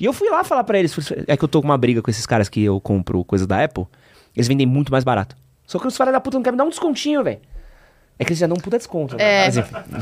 E 0.00 0.04
eu 0.04 0.12
fui 0.12 0.28
lá 0.28 0.44
falar 0.44 0.62
pra 0.64 0.78
eles, 0.78 0.94
é 1.26 1.36
que 1.36 1.44
eu 1.44 1.48
tô 1.48 1.60
com 1.60 1.68
uma 1.68 1.78
briga 1.78 2.02
com 2.02 2.10
esses 2.10 2.26
caras 2.26 2.48
que 2.48 2.62
eu 2.62 2.80
compro 2.80 3.24
coisa 3.24 3.46
da 3.46 3.64
Apple, 3.64 3.86
eles 4.34 4.46
vendem 4.46 4.66
muito 4.66 4.92
mais 4.92 5.04
barato. 5.04 5.36
Só 5.66 5.78
que 5.78 5.86
os 5.86 5.96
caras 5.96 6.12
da 6.12 6.20
puta 6.20 6.36
não 6.36 6.42
querem 6.42 6.54
me 6.54 6.58
dar 6.58 6.64
um 6.64 6.68
descontinho, 6.68 7.24
velho. 7.24 7.40
É 8.18 8.24
que 8.24 8.30
eles 8.30 8.38
já 8.38 8.46
dão 8.46 8.56
um 8.56 8.60
puta 8.60 8.76
desconto. 8.78 9.16
né? 9.16 9.22
É, 9.22 9.48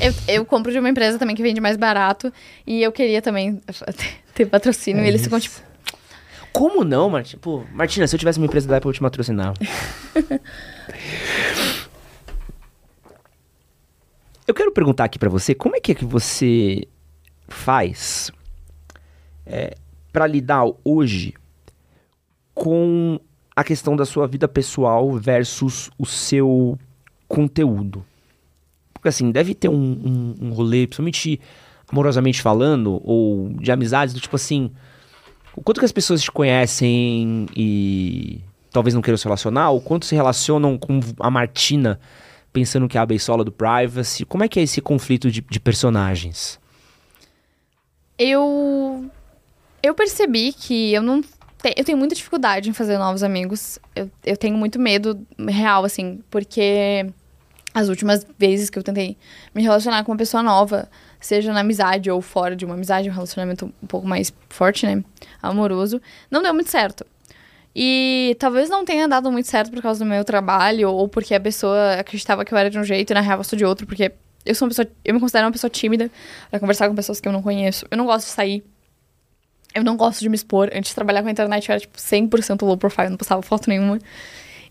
eu, 0.00 0.14
eu 0.28 0.44
compro 0.44 0.70
de 0.70 0.78
uma 0.78 0.88
empresa 0.88 1.18
também 1.18 1.34
que 1.34 1.42
vende 1.42 1.60
mais 1.60 1.76
barato 1.76 2.32
e 2.66 2.82
eu 2.82 2.92
queria 2.92 3.20
também 3.22 3.60
ter 4.34 4.46
patrocínio 4.46 5.02
É 5.02 5.06
e 5.06 5.08
eles 5.08 5.22
ficam 5.22 5.38
tipo, 5.40 5.60
Como 6.52 6.84
não, 6.84 7.08
Martina? 7.10 7.40
Pô, 7.40 7.64
Martina, 7.72 8.06
se 8.06 8.14
eu 8.14 8.18
tivesse 8.18 8.38
uma 8.38 8.46
empresa 8.46 8.68
da 8.68 8.76
Apple, 8.76 8.88
eu 8.88 8.94
te 8.94 9.00
patrocinava. 9.00 9.54
eu 14.46 14.54
quero 14.54 14.70
perguntar 14.72 15.04
aqui 15.04 15.18
pra 15.18 15.30
você, 15.30 15.54
como 15.54 15.74
é 15.76 15.80
que 15.80 15.92
é 15.92 15.94
que 15.94 16.04
você 16.04 16.86
faz 17.48 18.30
é, 19.46 19.74
para 20.14 20.28
lidar 20.28 20.64
hoje 20.84 21.34
com 22.54 23.18
a 23.54 23.64
questão 23.64 23.96
da 23.96 24.06
sua 24.06 24.28
vida 24.28 24.46
pessoal 24.46 25.12
versus 25.14 25.90
o 25.98 26.06
seu 26.06 26.78
conteúdo? 27.26 28.06
Porque 28.92 29.08
assim, 29.08 29.32
deve 29.32 29.56
ter 29.56 29.68
um, 29.68 29.74
um, 29.74 30.34
um 30.40 30.52
rolê, 30.52 30.86
principalmente 30.86 31.40
amorosamente 31.90 32.40
falando, 32.40 33.00
ou 33.04 33.50
de 33.60 33.72
amizades, 33.72 34.14
do 34.14 34.20
tipo 34.20 34.36
assim, 34.36 34.70
o 35.56 35.60
quanto 35.60 35.80
que 35.80 35.84
as 35.84 35.92
pessoas 35.92 36.22
te 36.22 36.30
conhecem 36.30 37.46
e 37.56 38.40
talvez 38.70 38.94
não 38.94 39.02
queiram 39.02 39.18
se 39.18 39.24
relacionar, 39.24 39.72
o 39.72 39.80
quanto 39.80 40.06
se 40.06 40.14
relacionam 40.14 40.78
com 40.78 41.00
a 41.18 41.28
Martina 41.28 41.98
pensando 42.52 42.86
que 42.86 42.96
é 42.96 43.00
a 43.00 43.06
beisola 43.06 43.42
do 43.42 43.50
privacy, 43.50 44.24
como 44.24 44.44
é 44.44 44.48
que 44.48 44.60
é 44.60 44.62
esse 44.62 44.80
conflito 44.80 45.28
de, 45.28 45.40
de 45.40 45.58
personagens? 45.58 46.62
eu 48.18 49.10
eu 49.84 49.94
percebi 49.94 50.52
que 50.52 50.92
eu 50.94 51.02
não 51.02 51.20
te- 51.22 51.74
eu 51.76 51.84
tenho 51.84 51.98
muita 51.98 52.14
dificuldade 52.14 52.70
em 52.70 52.72
fazer 52.72 52.96
novos 52.98 53.22
amigos. 53.22 53.78
Eu, 53.94 54.10
eu 54.24 54.36
tenho 54.36 54.56
muito 54.56 54.78
medo 54.78 55.26
real 55.48 55.84
assim, 55.84 56.20
porque 56.30 57.06
as 57.74 57.88
últimas 57.88 58.26
vezes 58.38 58.70
que 58.70 58.78
eu 58.78 58.82
tentei 58.82 59.16
me 59.54 59.62
relacionar 59.62 60.02
com 60.04 60.12
uma 60.12 60.18
pessoa 60.18 60.42
nova, 60.42 60.88
seja 61.20 61.52
na 61.52 61.60
amizade 61.60 62.10
ou 62.10 62.22
fora 62.22 62.54
de 62.56 62.64
uma 62.64 62.74
amizade, 62.74 63.10
um 63.10 63.12
relacionamento 63.12 63.72
um 63.82 63.86
pouco 63.86 64.06
mais 64.06 64.32
forte, 64.48 64.86
né, 64.86 65.02
amoroso, 65.42 66.00
não 66.30 66.40
deu 66.42 66.54
muito 66.54 66.70
certo. 66.70 67.04
E 67.76 68.36
talvez 68.38 68.70
não 68.70 68.84
tenha 68.84 69.08
dado 69.08 69.30
muito 69.32 69.48
certo 69.48 69.70
por 69.72 69.82
causa 69.82 70.04
do 70.04 70.08
meu 70.08 70.24
trabalho 70.24 70.90
ou 70.90 71.08
porque 71.08 71.34
a 71.34 71.40
pessoa 71.40 71.94
acreditava 71.98 72.44
que 72.44 72.54
eu 72.54 72.58
era 72.58 72.70
de 72.70 72.78
um 72.78 72.84
jeito 72.84 73.10
e 73.10 73.14
na 73.14 73.20
real 73.20 73.38
eu 73.38 73.44
sou 73.44 73.56
de 73.58 73.64
outro, 73.64 73.84
porque 73.86 74.12
eu 74.46 74.54
sou 74.54 74.66
uma 74.66 74.70
pessoa, 74.70 74.86
eu 75.04 75.12
me 75.12 75.18
considero 75.18 75.46
uma 75.46 75.52
pessoa 75.52 75.68
tímida 75.70 76.08
pra 76.50 76.60
conversar 76.60 76.88
com 76.88 76.94
pessoas 76.94 77.20
que 77.20 77.26
eu 77.26 77.32
não 77.32 77.42
conheço. 77.42 77.84
Eu 77.90 77.96
não 77.98 78.06
gosto 78.06 78.26
de 78.26 78.32
sair. 78.32 78.62
Eu 79.74 79.82
não 79.82 79.96
gosto 79.96 80.20
de 80.20 80.28
me 80.28 80.34
expor. 80.34 80.70
Antes 80.72 80.90
de 80.90 80.94
trabalhar 80.94 81.22
com 81.22 81.28
a 81.28 81.30
internet, 81.30 81.68
eu 81.68 81.72
era, 81.72 81.80
tipo, 81.80 81.98
100% 81.98 82.62
low 82.62 82.76
profile, 82.76 83.08
não 83.08 83.16
postava 83.16 83.42
foto 83.42 83.68
nenhuma. 83.68 83.98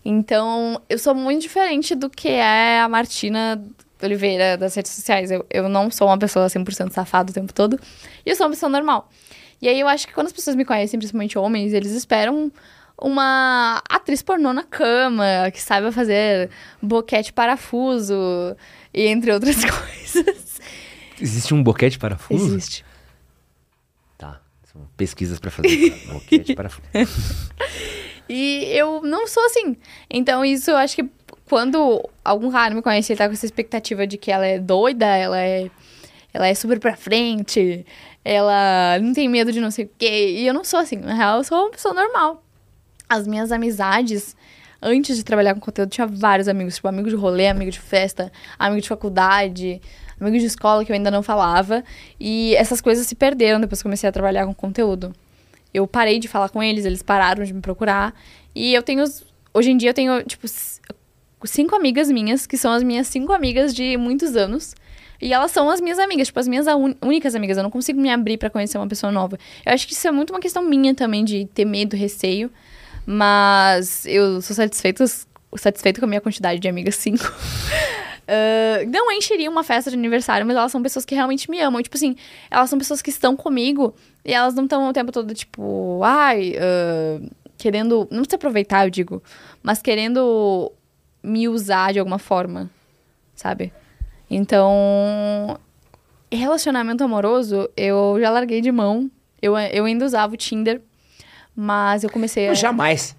Então, 0.04 0.80
eu 0.88 0.98
sou 0.98 1.14
muito 1.14 1.42
diferente 1.42 1.94
do 1.94 2.10
que 2.10 2.28
é 2.28 2.80
a 2.80 2.88
Martina 2.88 3.62
Oliveira 4.02 4.56
das 4.56 4.74
redes 4.74 4.92
sociais. 4.92 5.30
Eu, 5.30 5.46
eu 5.50 5.68
não 5.68 5.90
sou 5.90 6.08
uma 6.08 6.18
pessoa 6.18 6.46
100% 6.46 6.90
safada 6.90 7.30
o 7.30 7.34
tempo 7.34 7.52
todo. 7.52 7.78
E 8.24 8.30
eu 8.30 8.36
sou 8.36 8.46
uma 8.46 8.52
pessoa 8.52 8.70
normal. 8.70 9.10
E 9.60 9.68
aí, 9.68 9.78
eu 9.78 9.88
acho 9.88 10.06
que 10.06 10.12
quando 10.12 10.26
as 10.26 10.32
pessoas 10.32 10.56
me 10.56 10.64
conhecem, 10.64 10.98
principalmente 10.98 11.38
homens, 11.38 11.72
eles 11.72 11.92
esperam 11.92 12.50
uma 13.00 13.82
atriz 13.88 14.22
pornô 14.22 14.52
na 14.52 14.62
cama, 14.62 15.50
que 15.52 15.60
saiba 15.60 15.90
fazer 15.90 16.50
boquete 16.80 17.32
parafuso, 17.32 18.14
e 18.92 19.06
entre 19.06 19.32
outras 19.32 19.56
coisas. 19.64 20.60
Existe 21.20 21.54
um 21.54 21.62
boquete 21.62 21.98
parafuso? 21.98 22.46
Existe. 22.46 22.84
Tá, 24.74 24.80
são 24.80 24.88
pesquisas 24.96 25.38
pra 25.38 25.50
fazer. 25.50 25.90
boquete 26.12 26.54
parafuso. 26.54 26.82
E 28.28 28.64
eu 28.72 29.02
não 29.02 29.26
sou 29.26 29.44
assim. 29.46 29.76
Então, 30.10 30.44
isso 30.44 30.70
eu 30.70 30.76
acho 30.76 30.96
que 30.96 31.08
quando 31.48 32.08
algum 32.24 32.50
cara 32.50 32.74
me 32.74 32.82
conhece, 32.82 33.12
ele 33.12 33.18
tá 33.18 33.26
com 33.26 33.34
essa 33.34 33.46
expectativa 33.46 34.06
de 34.06 34.16
que 34.16 34.30
ela 34.32 34.46
é 34.46 34.58
doida, 34.58 35.06
ela 35.06 35.38
é, 35.38 35.70
ela 36.32 36.46
é 36.46 36.54
super 36.54 36.80
pra 36.80 36.96
frente, 36.96 37.84
ela 38.24 38.98
não 39.00 39.12
tem 39.12 39.28
medo 39.28 39.52
de 39.52 39.60
não 39.60 39.70
sei 39.70 39.84
o 39.84 39.90
quê. 39.98 40.36
E 40.38 40.46
eu 40.46 40.54
não 40.54 40.64
sou 40.64 40.80
assim. 40.80 40.96
Na 40.96 41.14
real, 41.14 41.38
eu 41.38 41.44
sou 41.44 41.58
uma 41.58 41.70
pessoa 41.70 41.94
normal. 41.94 42.42
As 43.08 43.26
minhas 43.26 43.52
amizades, 43.52 44.34
antes 44.80 45.16
de 45.16 45.24
trabalhar 45.24 45.54
com 45.54 45.60
conteúdo, 45.60 45.90
tinha 45.90 46.06
vários 46.06 46.48
amigos. 46.48 46.76
Tipo, 46.76 46.88
amigo 46.88 47.08
de 47.10 47.16
rolê, 47.16 47.48
amigo 47.48 47.70
de 47.70 47.80
festa, 47.80 48.32
amigo 48.58 48.80
de 48.80 48.88
faculdade, 48.88 49.82
amigo 50.20 50.38
de 50.38 50.46
escola 50.46 50.84
que 50.84 50.92
eu 50.92 50.96
ainda 50.96 51.10
não 51.10 51.22
falava. 51.22 51.82
E 52.18 52.54
essas 52.56 52.80
coisas 52.80 53.06
se 53.06 53.14
perderam 53.14 53.60
depois 53.60 53.80
que 53.80 53.84
comecei 53.84 54.08
a 54.08 54.12
trabalhar 54.12 54.46
com 54.46 54.54
conteúdo. 54.54 55.12
Eu 55.72 55.86
parei 55.86 56.18
de 56.18 56.28
falar 56.28 56.48
com 56.48 56.62
eles, 56.62 56.84
eles 56.84 57.02
pararam 57.02 57.44
de 57.44 57.52
me 57.52 57.60
procurar. 57.60 58.14
E 58.54 58.72
eu 58.72 58.82
tenho. 58.82 59.04
Hoje 59.52 59.70
em 59.70 59.76
dia 59.76 59.90
eu 59.90 59.94
tenho, 59.94 60.22
tipo, 60.22 60.46
cinco 61.44 61.74
amigas 61.74 62.10
minhas, 62.10 62.46
que 62.46 62.56
são 62.56 62.72
as 62.72 62.82
minhas 62.82 63.06
cinco 63.06 63.32
amigas 63.32 63.74
de 63.74 63.96
muitos 63.96 64.36
anos. 64.36 64.74
E 65.20 65.32
elas 65.32 65.50
são 65.50 65.70
as 65.70 65.80
minhas 65.80 65.98
amigas, 65.98 66.28
tipo, 66.28 66.38
as 66.38 66.46
minhas 66.46 66.66
únicas 67.00 67.34
amigas. 67.34 67.56
Eu 67.56 67.62
não 67.62 67.70
consigo 67.70 68.00
me 68.00 68.10
abrir 68.10 68.36
pra 68.36 68.50
conhecer 68.50 68.78
uma 68.78 68.86
pessoa 68.86 69.10
nova. 69.10 69.38
Eu 69.64 69.72
acho 69.72 69.86
que 69.86 69.92
isso 69.92 70.06
é 70.06 70.10
muito 70.10 70.30
uma 70.30 70.40
questão 70.40 70.62
minha 70.62 70.94
também, 70.94 71.24
de 71.24 71.46
ter 71.46 71.64
medo, 71.64 71.96
receio. 71.96 72.50
Mas 73.06 74.06
eu 74.06 74.40
sou 74.42 74.54
satisfeita, 74.54 75.04
satisfeita 75.56 76.00
com 76.00 76.06
a 76.06 76.08
minha 76.08 76.20
quantidade 76.20 76.60
de 76.60 76.68
amigas, 76.68 76.96
cinco. 76.96 77.24
Ah, 78.26 78.84
não 78.86 79.10
encheria 79.12 79.50
uma 79.50 79.62
festa 79.62 79.90
de 79.90 79.96
aniversário, 79.96 80.46
mas 80.46 80.56
elas 80.56 80.72
são 80.72 80.82
pessoas 80.82 81.04
que 81.04 81.14
realmente 81.14 81.50
me 81.50 81.60
amam. 81.60 81.82
Tipo 81.82 81.96
assim, 81.96 82.16
elas 82.50 82.70
são 82.70 82.78
pessoas 82.78 83.02
que 83.02 83.10
estão 83.10 83.36
comigo 83.36 83.94
e 84.24 84.32
elas 84.32 84.54
não 84.54 84.64
estão 84.64 84.88
o 84.88 84.92
tempo 84.92 85.12
todo, 85.12 85.34
tipo, 85.34 86.00
ai, 86.02 86.54
ah, 86.58 87.20
querendo. 87.56 88.08
Não 88.10 88.24
se 88.24 88.34
aproveitar, 88.34 88.86
eu 88.86 88.90
digo, 88.90 89.22
mas 89.62 89.80
querendo 89.80 90.72
me 91.22 91.48
usar 91.48 91.92
de 91.92 91.98
alguma 91.98 92.18
forma, 92.18 92.70
sabe? 93.34 93.72
Então, 94.30 95.58
relacionamento 96.30 97.04
amoroso, 97.04 97.68
eu 97.76 98.18
já 98.20 98.30
larguei 98.30 98.60
de 98.60 98.72
mão. 98.72 99.10
Eu, 99.40 99.56
eu 99.58 99.84
ainda 99.84 100.04
usava 100.04 100.34
o 100.34 100.36
Tinder, 100.36 100.80
mas 101.54 102.02
eu 102.02 102.10
comecei 102.10 102.48
a. 102.48 102.54
Jamais. 102.54 103.14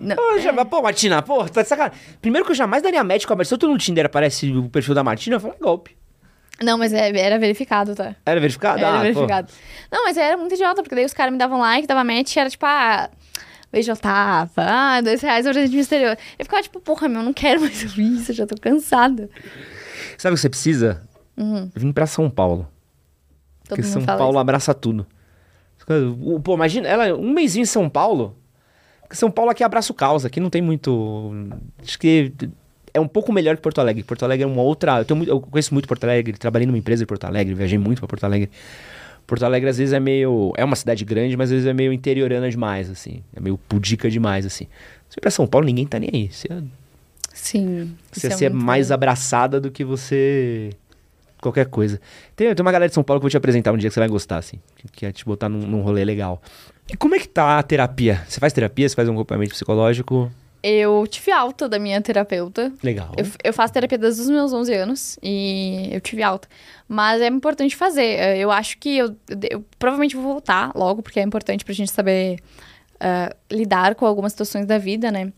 Não, 0.00 0.16
Pô, 0.16 0.38
jamais. 0.38 0.68
Pô, 0.68 0.82
Martina, 0.82 1.22
pô, 1.22 1.44
tá 1.48 1.62
de 1.62 1.68
sacanagem. 1.68 1.98
Primeiro 2.20 2.44
que 2.44 2.50
eu 2.50 2.56
jamais 2.56 2.82
daria 2.82 3.04
match 3.04 3.24
com 3.26 3.32
a 3.32 3.36
Martina. 3.36 3.48
Se 3.48 3.54
eu 3.54 3.58
tô 3.58 3.68
no 3.68 3.78
Tinder 3.78 4.06
aparece 4.06 4.50
o 4.50 4.68
perfil 4.68 4.94
da 4.94 5.04
Martina, 5.04 5.36
eu 5.36 5.40
falo, 5.40 5.54
é 5.54 5.62
golpe. 5.62 5.96
Não, 6.62 6.78
mas 6.78 6.92
é- 6.92 7.16
era 7.16 7.38
verificado, 7.38 7.94
tá? 7.94 8.14
Era 8.24 8.40
verificado? 8.40 8.78
Era 8.78 8.88
ah, 8.88 8.96
pô. 8.98 9.02
verificado. 9.02 9.52
Não, 9.90 10.04
mas 10.04 10.16
era 10.16 10.36
muito 10.36 10.54
idiota, 10.54 10.82
porque 10.82 10.94
daí 10.94 11.04
os 11.04 11.14
caras 11.14 11.32
me 11.32 11.38
davam 11.38 11.58
like, 11.58 11.86
dava 11.86 12.04
match, 12.04 12.34
e 12.36 12.38
era 12.40 12.48
tipo, 12.50 12.64
ah, 12.66 13.10
beijo 13.72 13.90
eu 13.90 13.96
tava, 13.96 14.50
ah, 14.56 15.00
dois 15.00 15.20
reais 15.20 15.44
presente 15.46 15.76
misterioso. 15.76 16.16
Eu 16.38 16.44
ficava 16.44 16.62
tipo, 16.62 16.80
porra, 16.80 17.08
meu, 17.08 17.22
não 17.22 17.32
quero 17.32 17.60
mais 17.60 17.82
isso, 17.98 18.30
eu 18.32 18.36
já 18.36 18.46
tô 18.46 18.56
cansada. 18.56 19.28
Sabe 20.18 20.34
o 20.34 20.36
que 20.36 20.40
você 20.40 20.48
precisa? 20.48 21.02
Vim 21.74 21.92
pra 21.92 22.06
São 22.06 22.30
Paulo. 22.30 22.60
Uhum. 22.60 22.66
Todo 23.68 23.76
porque 23.76 23.82
São 23.82 24.04
Paulo 24.04 24.30
isso. 24.32 24.38
abraça 24.38 24.74
tudo. 24.74 25.06
Pô, 26.44 26.54
imagina, 26.54 26.88
ela 26.88 27.14
um 27.14 27.32
mêsinho 27.32 27.62
em 27.62 27.66
São 27.66 27.88
Paulo. 27.88 28.36
São 29.14 29.30
Paulo 29.30 29.50
aqui 29.50 29.62
abraça 29.64 29.92
o 29.92 29.94
caos, 29.94 30.24
aqui 30.24 30.40
não 30.40 30.50
tem 30.50 30.60
muito. 30.62 31.32
Acho 31.82 31.98
que 31.98 32.32
é 32.92 33.00
um 33.00 33.08
pouco 33.08 33.32
melhor 33.32 33.56
que 33.56 33.62
Porto 33.62 33.80
Alegre. 33.80 34.02
Porto 34.02 34.24
Alegre 34.24 34.44
é 34.44 34.46
uma 34.46 34.62
outra. 34.62 35.04
Eu, 35.08 35.16
muito- 35.16 35.28
eu 35.30 35.40
conheço 35.40 35.72
muito 35.74 35.88
Porto 35.88 36.04
Alegre, 36.04 36.36
trabalhei 36.38 36.66
numa 36.66 36.78
empresa 36.78 37.02
em 37.02 37.06
Porto 37.06 37.24
Alegre, 37.24 37.54
viajei 37.54 37.78
muito 37.78 37.98
pra 38.00 38.08
Porto 38.08 38.24
Alegre. 38.24 38.50
Porto 39.26 39.42
Alegre 39.44 39.70
às 39.70 39.78
vezes 39.78 39.92
é 39.92 39.98
meio. 40.00 40.52
É 40.56 40.64
uma 40.64 40.76
cidade 40.76 41.04
grande, 41.04 41.36
mas 41.36 41.48
às 41.50 41.54
vezes 41.54 41.66
é 41.66 41.72
meio 41.72 41.92
interiorana 41.92 42.48
demais, 42.50 42.90
assim. 42.90 43.22
É 43.34 43.40
meio 43.40 43.56
pudica 43.56 44.10
demais, 44.10 44.44
assim. 44.44 44.66
Se 45.08 45.18
pra 45.20 45.30
São 45.30 45.46
Paulo, 45.46 45.66
ninguém 45.66 45.86
tá 45.86 45.98
nem 45.98 46.10
aí. 46.12 46.28
Você, 46.30 46.48
Sim. 47.32 47.94
você, 48.12 48.26
isso 48.28 48.36
você 48.38 48.44
é 48.46 48.50
muito 48.50 48.64
mais 48.64 48.88
bom. 48.88 48.94
abraçada 48.94 49.60
do 49.60 49.70
que 49.70 49.84
você. 49.84 50.70
Qualquer 51.40 51.66
coisa. 51.66 52.00
Tem, 52.36 52.54
tem 52.54 52.64
uma 52.64 52.72
galera 52.72 52.88
de 52.88 52.94
São 52.94 53.02
Paulo 53.02 53.18
que 53.20 53.22
eu 53.24 53.26
vou 53.26 53.30
te 53.30 53.36
apresentar 53.36 53.72
um 53.72 53.76
dia 53.76 53.90
que 53.90 53.94
você 53.94 54.00
vai 54.00 54.08
gostar, 54.08 54.38
assim. 54.38 54.58
Que, 54.76 54.88
que 54.88 55.06
é 55.06 55.12
te 55.12 55.24
botar 55.24 55.48
num, 55.48 55.58
num 55.66 55.82
rolê 55.82 56.04
legal. 56.04 56.40
E 56.88 56.96
como 56.96 57.14
é 57.14 57.18
que 57.18 57.28
tá 57.28 57.58
a 57.58 57.62
terapia? 57.62 58.24
Você 58.28 58.38
faz 58.38 58.52
terapia? 58.52 58.88
Você 58.88 58.94
faz 58.94 59.08
um 59.08 59.12
acompanhamento 59.14 59.52
psicológico? 59.52 60.30
Eu 60.62 61.06
tive 61.06 61.30
alta 61.30 61.68
da 61.68 61.78
minha 61.78 62.00
terapeuta. 62.00 62.72
Legal. 62.82 63.12
Eu, 63.18 63.26
eu 63.44 63.52
faço 63.52 63.72
terapia 63.74 63.98
desde 63.98 64.22
os 64.22 64.30
meus 64.30 64.52
11 64.52 64.74
anos 64.74 65.18
e 65.22 65.88
eu 65.92 66.00
tive 66.00 66.22
alta. 66.22 66.48
Mas 66.88 67.20
é 67.20 67.26
importante 67.26 67.76
fazer. 67.76 68.02
Eh, 68.18 68.38
Eu 68.38 68.50
acho 68.50 68.78
que 68.78 68.96
eu, 68.96 69.14
eu 69.50 69.62
provavelmente 69.78 70.16
vou 70.16 70.24
voltar 70.24 70.72
logo, 70.74 71.02
porque 71.02 71.20
é 71.20 71.22
importante 71.22 71.64
pra 71.64 71.74
gente 71.74 71.90
saber 71.90 72.38
ah, 72.98 73.34
lidar 73.50 73.94
com 73.94 74.06
algumas 74.06 74.32
situações 74.32 74.64
da 74.64 74.78
vida, 74.78 75.10
né? 75.12 75.30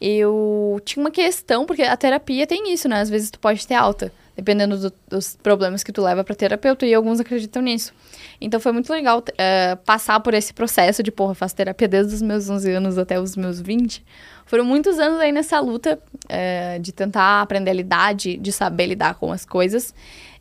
Eu 0.00 0.80
tinha 0.84 1.02
uma 1.02 1.10
questão, 1.10 1.64
porque 1.66 1.82
a 1.82 1.96
terapia 1.96 2.46
tem 2.46 2.72
isso, 2.72 2.88
né? 2.88 3.00
Às 3.00 3.10
vezes 3.10 3.30
tu 3.30 3.38
pode 3.40 3.66
ter 3.66 3.74
alta, 3.74 4.12
dependendo 4.36 4.76
do- 4.78 4.92
dos 5.08 5.36
problemas 5.42 5.82
que 5.84 5.92
tu 5.92 6.02
leva 6.02 6.24
pra 6.24 6.34
terapeuta, 6.34 6.84
e 6.86 6.92
alguns 6.94 7.20
acreditam 7.20 7.62
nisso. 7.62 7.92
Então 8.40 8.58
foi 8.60 8.72
muito 8.72 8.92
legal 8.92 9.22
eh, 9.38 9.76
passar 9.84 10.18
por 10.20 10.34
esse 10.34 10.52
processo 10.52 11.02
de, 11.02 11.10
porra, 11.12 11.34
faço 11.34 11.54
terapia 11.54 11.86
desde 11.88 12.14
os 12.14 12.22
meus 12.22 12.48
11 12.50 12.70
anos 12.72 12.98
até 12.98 13.20
os 13.20 13.36
meus 13.36 13.60
20. 13.60 14.04
Foram 14.46 14.64
muitos 14.64 14.98
anos 14.98 15.20
aí 15.20 15.32
nessa 15.32 15.58
luta 15.60 15.98
eh, 16.28 16.78
de 16.80 16.92
tentar 16.92 17.40
aprender 17.42 17.70
a 17.70 17.74
lidar, 17.74 18.14
de, 18.14 18.36
de 18.36 18.52
saber 18.52 18.86
lidar 18.86 19.14
com 19.14 19.32
as 19.32 19.44
coisas. 19.44 19.94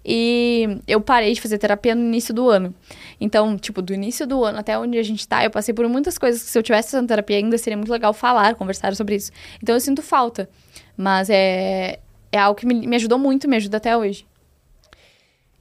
E 0.06 0.80
eu 0.86 1.00
parei 1.00 1.32
de 1.34 1.40
fazer 1.40 1.58
terapia 1.58 1.96
no 1.96 2.02
início 2.04 2.34
do 2.34 2.50
ano. 2.50 2.74
Então, 3.22 3.58
tipo, 3.58 3.82
do 3.82 3.94
início 3.94 4.28
do 4.28 4.44
ano 4.44 4.60
até 4.60 4.78
onde 4.78 4.98
a 4.98 5.04
gente 5.04 5.26
tá, 5.26 5.46
eu 5.46 5.50
passei 5.50 5.74
por 5.74 5.88
muitas 5.88 6.18
coisas 6.18 6.44
que 6.44 6.50
se 6.50 6.58
eu 6.60 6.64
tivesse 6.64 6.92
fazendo 6.92 7.08
terapia 7.08 7.38
ainda 7.38 7.58
seria 7.58 7.78
muito 7.78 7.92
legal 7.92 8.14
falar, 8.14 8.56
conversar 8.56 8.94
sobre 8.96 9.16
isso. 9.16 9.32
Então 9.62 9.74
eu 9.76 9.80
sinto 9.80 10.02
falta. 10.02 10.50
Mas 10.98 11.30
é, 11.30 12.00
é 12.34 12.40
algo 12.40 12.60
que 12.60 12.66
me, 12.66 12.88
me 12.88 12.96
ajudou 12.96 13.20
muito, 13.20 13.48
me 13.48 13.56
ajuda 13.56 13.78
até 13.78 13.96
hoje. 13.96 14.26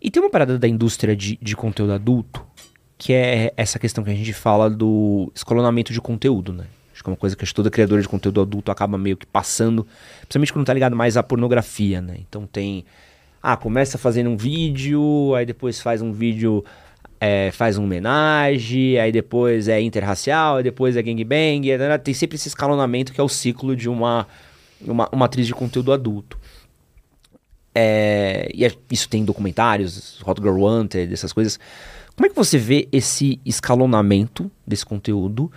E 0.00 0.10
tem 0.10 0.20
uma 0.20 0.30
parada 0.30 0.58
da 0.58 0.66
indústria 0.66 1.14
de, 1.14 1.38
de 1.40 1.54
conteúdo 1.54 1.92
adulto, 1.92 2.44
que 2.98 3.12
é 3.12 3.52
essa 3.56 3.78
questão 3.78 4.02
que 4.02 4.10
a 4.10 4.14
gente 4.14 4.32
fala 4.32 4.68
do 4.70 5.30
escalonamento 5.34 5.92
de 5.92 6.00
conteúdo, 6.00 6.52
né? 6.52 6.64
Acho 6.92 7.04
que 7.04 7.10
é 7.10 7.12
uma 7.12 7.16
coisa 7.16 7.36
que 7.36 7.54
toda 7.54 7.70
criadora 7.70 8.00
de 8.00 8.08
conteúdo 8.08 8.40
adulto 8.40 8.70
acaba 8.70 8.96
meio 8.96 9.16
que 9.16 9.26
passando, 9.26 9.86
principalmente 10.22 10.52
quando 10.52 10.66
tá 10.66 10.74
ligado 10.74 10.96
mais 10.96 11.16
à 11.16 11.22
pornografia, 11.22 12.00
né? 12.00 12.16
Então 12.18 12.46
tem. 12.46 12.84
Ah, 13.42 13.56
começa 13.56 13.98
fazendo 13.98 14.30
um 14.30 14.36
vídeo, 14.36 15.34
aí 15.34 15.44
depois 15.44 15.80
faz 15.80 16.00
um 16.00 16.12
vídeo, 16.12 16.64
é, 17.20 17.50
faz 17.52 17.76
uma 17.76 17.86
homenagem, 17.86 18.98
aí 18.98 19.10
depois 19.12 19.68
é 19.68 19.80
interracial, 19.80 20.56
aí 20.56 20.62
depois 20.62 20.96
é 20.96 21.02
gangbang, 21.02 21.76
né, 21.76 21.98
tem 21.98 22.14
sempre 22.14 22.36
esse 22.36 22.46
escalonamento 22.46 23.12
que 23.12 23.20
é 23.20 23.24
o 23.24 23.28
ciclo 23.28 23.74
de 23.74 23.88
uma, 23.88 24.28
uma, 24.80 25.08
uma 25.10 25.26
atriz 25.26 25.46
de 25.46 25.54
conteúdo 25.54 25.92
adulto. 25.92 26.38
É, 27.74 28.50
e 28.54 28.64
é- 28.64 28.72
isso 28.90 29.08
tem 29.08 29.22
em 29.22 29.24
documentários, 29.24 30.20
Hot 30.26 30.40
Girl 30.40 30.58
Wanted, 30.60 31.12
essas 31.12 31.32
coisas. 31.32 31.58
Como 32.14 32.26
é 32.26 32.28
que 32.28 32.36
você 32.36 32.58
vê 32.58 32.88
esse 32.92 33.40
escalonamento 33.44 34.50
desse 34.66 34.84
conteúdo? 34.84 35.50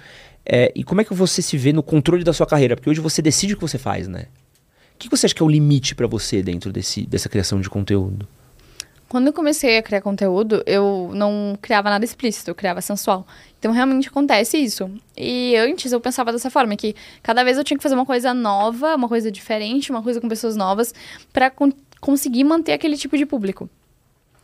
É, 0.45 0.71
e 0.75 0.83
como 0.83 1.01
é 1.01 1.03
que 1.03 1.13
você 1.13 1.41
se 1.41 1.57
vê 1.57 1.73
no 1.73 1.83
controle 1.83 2.23
da 2.23 2.31
sua 2.31 2.45
carreira? 2.45 2.75
Porque 2.75 2.89
hoje 2.89 3.01
você 3.01 3.21
decide 3.21 3.53
o 3.53 3.57
que 3.57 3.61
você 3.61 3.77
faz, 3.77 4.07
né? 4.07 4.25
O 4.93 4.97
que 4.97 5.09
você 5.09 5.25
acha 5.25 5.35
que 5.35 5.41
é 5.43 5.45
o 5.45 5.49
limite 5.49 5.93
pra 5.93 6.07
você 6.07 6.41
dentro 6.41 6.71
desse, 6.71 7.05
dessa 7.05 7.27
criação 7.27 7.59
de 7.59 7.69
conteúdo? 7.69 8.25
Quando 9.09 9.27
eu 9.27 9.33
comecei 9.33 9.77
a 9.77 9.83
criar 9.83 10.01
conteúdo, 10.01 10.63
eu 10.65 11.11
não 11.13 11.57
criava 11.61 11.89
nada 11.89 12.03
explícito, 12.03 12.49
eu 12.49 12.55
criava 12.55 12.81
sensual. 12.81 13.25
Então 13.59 13.71
realmente 13.71 14.07
acontece 14.07 14.57
isso. 14.57 14.89
E 15.15 15.55
antes 15.57 15.91
eu 15.91 16.01
pensava 16.01 16.31
dessa 16.31 16.49
forma, 16.49 16.75
que 16.75 16.95
cada 17.21 17.43
vez 17.43 17.57
eu 17.57 17.63
tinha 17.63 17.77
que 17.77 17.83
fazer 17.83 17.95
uma 17.95 18.05
coisa 18.05 18.33
nova, 18.33 18.95
uma 18.95 19.07
coisa 19.07 19.31
diferente, 19.31 19.91
uma 19.91 20.01
coisa 20.01 20.19
com 20.19 20.27
pessoas 20.27 20.55
novas, 20.55 20.93
con- 21.55 21.71
conseguir 22.05 22.43
manter 22.43 22.73
aquele 22.73 22.95
tipo 22.95 23.17
de 23.17 23.25
público. 23.25 23.67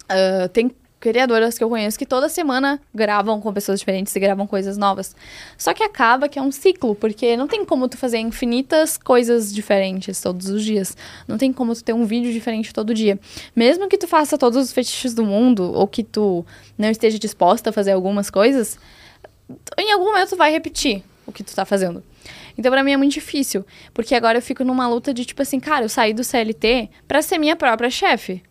Ah, 0.09 0.49
tem 0.51 0.71
criadoras 0.99 1.57
que 1.59 1.63
eu 1.63 1.69
conheço 1.69 1.97
que 1.97 2.07
toda 2.07 2.27
semana 2.27 2.79
gravam 2.93 3.39
com 3.39 3.53
pessoas 3.53 3.79
diferentes 3.79 4.15
e 4.15 4.19
gravam 4.19 4.47
coisas 4.47 4.77
novas. 4.77 5.15
Só 5.59 5.71
que 5.71 5.83
acaba 5.83 6.27
que 6.27 6.39
é 6.39 6.41
um 6.41 6.51
ciclo, 6.51 6.95
porque 6.95 7.37
não 7.37 7.47
tem 7.47 7.63
como 7.63 7.87
tu 7.87 7.97
fazer 7.97 8.17
infinitas 8.17 8.97
coisas 8.97 9.53
diferentes 9.53 10.19
todos 10.19 10.49
os 10.49 10.63
dias. 10.63 10.97
Não 11.27 11.37
tem 11.37 11.53
como 11.53 11.75
tu 11.75 11.83
ter 11.83 11.93
um 11.93 12.03
vídeo 12.03 12.31
diferente 12.33 12.73
todo 12.73 12.95
dia. 12.95 13.19
Mesmo 13.55 13.87
que 13.87 13.97
tu 13.97 14.07
faça 14.07 14.39
todos 14.39 14.57
os 14.63 14.71
fetiches 14.71 15.13
do 15.13 15.23
mundo, 15.23 15.71
ou 15.71 15.87
que 15.87 16.03
tu 16.03 16.43
não 16.75 16.89
esteja 16.89 17.19
disposta 17.19 17.69
a 17.69 17.73
fazer 17.73 17.91
algumas 17.91 18.31
coisas, 18.31 18.79
em 19.77 19.91
algum 19.91 20.05
momento 20.05 20.29
tu 20.29 20.35
vai 20.35 20.51
repetir 20.51 21.03
o 21.27 21.31
que 21.31 21.43
tu 21.43 21.53
tá 21.53 21.63
fazendo. 21.63 22.03
Então, 22.61 22.71
pra 22.71 22.83
mim 22.83 22.91
é 22.93 22.97
muito 22.97 23.13
difícil. 23.13 23.65
Porque 23.91 24.13
agora 24.13 24.37
eu 24.37 24.41
fico 24.41 24.63
numa 24.63 24.87
luta 24.87 25.11
de, 25.11 25.25
tipo 25.25 25.41
assim, 25.41 25.59
cara, 25.59 25.83
eu 25.83 25.89
saí 25.89 26.13
do 26.13 26.23
CLT 26.23 26.91
pra 27.07 27.19
ser 27.23 27.39
minha 27.39 27.55
própria 27.55 27.89
chefe. 27.89 28.43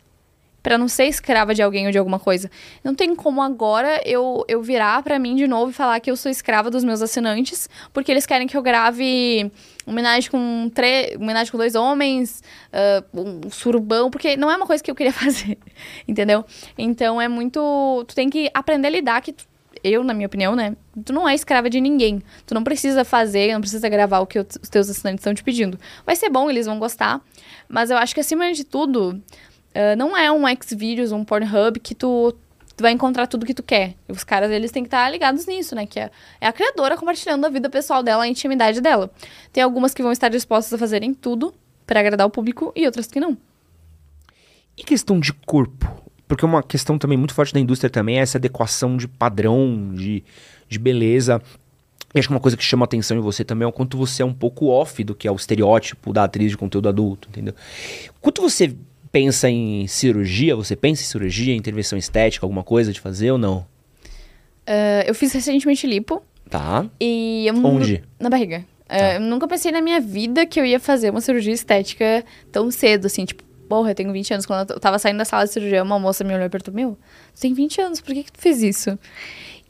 Pra 0.64 0.76
não 0.76 0.88
ser 0.88 1.04
escrava 1.04 1.54
de 1.54 1.62
alguém 1.62 1.86
ou 1.86 1.92
de 1.92 1.96
alguma 1.96 2.18
coisa. 2.18 2.50
Não 2.82 2.92
tem 2.92 3.14
como 3.14 3.40
agora 3.40 4.02
eu, 4.04 4.44
eu 4.48 4.60
virar 4.60 5.00
pra 5.02 5.16
mim 5.16 5.36
de 5.36 5.46
novo 5.46 5.70
e 5.70 5.72
falar 5.72 5.98
que 6.00 6.10
eu 6.10 6.16
sou 6.16 6.28
escrava 6.30 6.68
dos 6.70 6.82
meus 6.82 7.00
assinantes, 7.00 7.66
porque 7.94 8.10
eles 8.10 8.26
querem 8.26 8.48
que 8.48 8.56
eu 8.56 8.62
grave 8.62 9.50
homenagem 9.86 10.28
com, 10.30 10.68
tre 10.74 11.14
homenagem 11.16 11.50
com 11.50 11.56
dois 11.56 11.74
homens, 11.76 12.42
ah, 12.72 13.02
um 13.14 13.48
surubão, 13.48 14.10
porque 14.10 14.36
não 14.36 14.50
é 14.50 14.56
uma 14.56 14.66
coisa 14.66 14.82
que 14.84 14.90
eu 14.90 14.94
queria 14.94 15.12
fazer, 15.14 15.56
entendeu? 16.06 16.44
Então 16.76 17.18
é 17.22 17.28
muito. 17.28 18.04
Tu 18.08 18.14
tem 18.14 18.28
que 18.28 18.50
aprender 18.52 18.88
a 18.88 18.90
lidar 18.90 19.22
que 19.22 19.32
tu- 19.32 19.46
eu, 19.82 20.04
na 20.04 20.14
minha 20.14 20.26
opinião, 20.26 20.54
né? 20.54 20.76
Tu 21.04 21.12
não 21.12 21.28
é 21.28 21.34
escrava 21.34 21.70
de 21.70 21.80
ninguém. 21.80 22.22
Tu 22.46 22.54
não 22.54 22.62
precisa 22.62 23.04
fazer, 23.04 23.52
não 23.52 23.60
precisa 23.60 23.88
gravar 23.88 24.20
o 24.20 24.26
que 24.26 24.38
os 24.38 24.68
teus 24.68 24.88
assinantes 24.90 25.20
estão 25.20 25.34
te 25.34 25.42
pedindo. 25.42 25.78
Vai 26.04 26.16
ser 26.16 26.28
bom, 26.28 26.50
eles 26.50 26.66
vão 26.66 26.78
gostar. 26.78 27.20
Mas 27.68 27.90
eu 27.90 27.96
acho 27.96 28.14
que 28.14 28.20
acima 28.20 28.52
de 28.52 28.64
tudo, 28.64 29.20
ah, 29.74 29.96
não 29.96 30.16
é 30.16 30.30
um 30.30 30.42
Xvideos, 30.62 31.12
um 31.12 31.24
Pornhub 31.24 31.78
que 31.80 31.94
tu, 31.94 32.34
tu 32.76 32.82
vai 32.82 32.92
encontrar 32.92 33.26
tudo 33.26 33.46
que 33.46 33.54
tu 33.54 33.62
quer. 33.62 33.94
E 34.08 34.12
os 34.12 34.24
caras, 34.24 34.50
eles 34.50 34.70
têm 34.70 34.82
que 34.82 34.88
estar 34.88 35.08
ligados 35.10 35.46
nisso, 35.46 35.74
né? 35.74 35.86
Que 35.86 36.00
é, 36.00 36.10
é 36.40 36.46
a 36.46 36.52
criadora 36.52 36.96
compartilhando 36.96 37.44
a 37.44 37.48
vida 37.48 37.70
pessoal 37.70 38.02
dela, 38.02 38.24
a 38.24 38.28
intimidade 38.28 38.80
dela. 38.80 39.10
Tem 39.52 39.62
algumas 39.62 39.94
que 39.94 40.02
vão 40.02 40.12
estar 40.12 40.28
dispostas 40.28 40.72
a 40.74 40.78
fazerem 40.78 41.14
tudo 41.14 41.54
pra 41.86 42.00
agradar 42.00 42.26
o 42.26 42.30
público 42.30 42.72
e 42.74 42.86
outras 42.86 43.06
que 43.06 43.20
não. 43.20 43.36
E 44.76 44.82
questão 44.82 45.20
de 45.20 45.32
corpo? 45.32 46.09
Porque 46.30 46.44
uma 46.44 46.62
questão 46.62 46.96
também 46.96 47.18
muito 47.18 47.34
forte 47.34 47.52
da 47.52 47.58
indústria 47.58 47.90
também 47.90 48.20
é 48.20 48.22
essa 48.22 48.38
adequação 48.38 48.96
de 48.96 49.08
padrão, 49.08 49.90
de, 49.92 50.22
de 50.68 50.78
beleza. 50.78 51.42
E 52.14 52.20
acho 52.20 52.28
que 52.28 52.32
uma 52.34 52.38
coisa 52.38 52.56
que 52.56 52.62
chama 52.62 52.84
atenção 52.84 53.16
em 53.16 53.20
você 53.20 53.42
também 53.42 53.64
é 53.66 53.68
o 53.68 53.72
quanto 53.72 53.98
você 53.98 54.22
é 54.22 54.24
um 54.24 54.32
pouco 54.32 54.66
off 54.68 55.02
do 55.02 55.12
que 55.12 55.26
é 55.26 55.32
o 55.32 55.34
estereótipo 55.34 56.12
da 56.12 56.22
atriz 56.22 56.52
de 56.52 56.56
conteúdo 56.56 56.88
adulto, 56.88 57.28
entendeu? 57.28 57.52
Quanto 58.20 58.40
você 58.40 58.72
pensa 59.10 59.50
em 59.50 59.88
cirurgia, 59.88 60.54
você 60.54 60.76
pensa 60.76 61.02
em 61.02 61.06
cirurgia, 61.06 61.52
intervenção 61.52 61.98
estética, 61.98 62.46
alguma 62.46 62.62
coisa 62.62 62.92
de 62.92 63.00
fazer 63.00 63.32
ou 63.32 63.38
não? 63.38 63.66
Ah, 64.64 65.02
eu 65.04 65.16
fiz 65.16 65.32
recentemente 65.32 65.84
lipo 65.84 66.22
Tá. 66.48 66.86
e 67.00 67.44
eu 67.48 67.54
Onde? 67.56 68.04
Na 68.20 68.30
barriga. 68.30 68.64
Ah, 68.88 69.14
eu 69.14 69.20
nunca 69.20 69.48
pensei 69.48 69.72
na 69.72 69.82
minha 69.82 70.00
vida 70.00 70.46
que 70.46 70.60
eu 70.60 70.64
ia 70.64 70.78
fazer 70.78 71.10
uma 71.10 71.20
cirurgia 71.20 71.52
estética 71.52 72.24
tão 72.52 72.70
cedo, 72.70 73.06
assim, 73.06 73.24
tipo, 73.24 73.42
porra, 73.70 73.92
eu 73.92 73.94
tenho 73.94 74.12
20 74.12 74.34
anos. 74.34 74.44
Quando 74.46 74.72
eu 74.72 74.80
tava 74.80 74.98
saindo 74.98 75.18
da 75.18 75.24
sala 75.24 75.44
de 75.46 75.52
cirurgia, 75.52 75.82
uma 75.82 75.98
moça 75.98 76.24
me 76.24 76.34
olhou 76.34 76.44
e 76.44 76.50
perguntou: 76.50 76.74
Meu, 76.74 76.98
você 77.32 77.42
tem 77.42 77.54
20 77.54 77.80
anos, 77.80 78.00
por 78.00 78.12
que, 78.12 78.24
que 78.24 78.32
tu 78.32 78.40
fez 78.40 78.60
isso? 78.62 78.98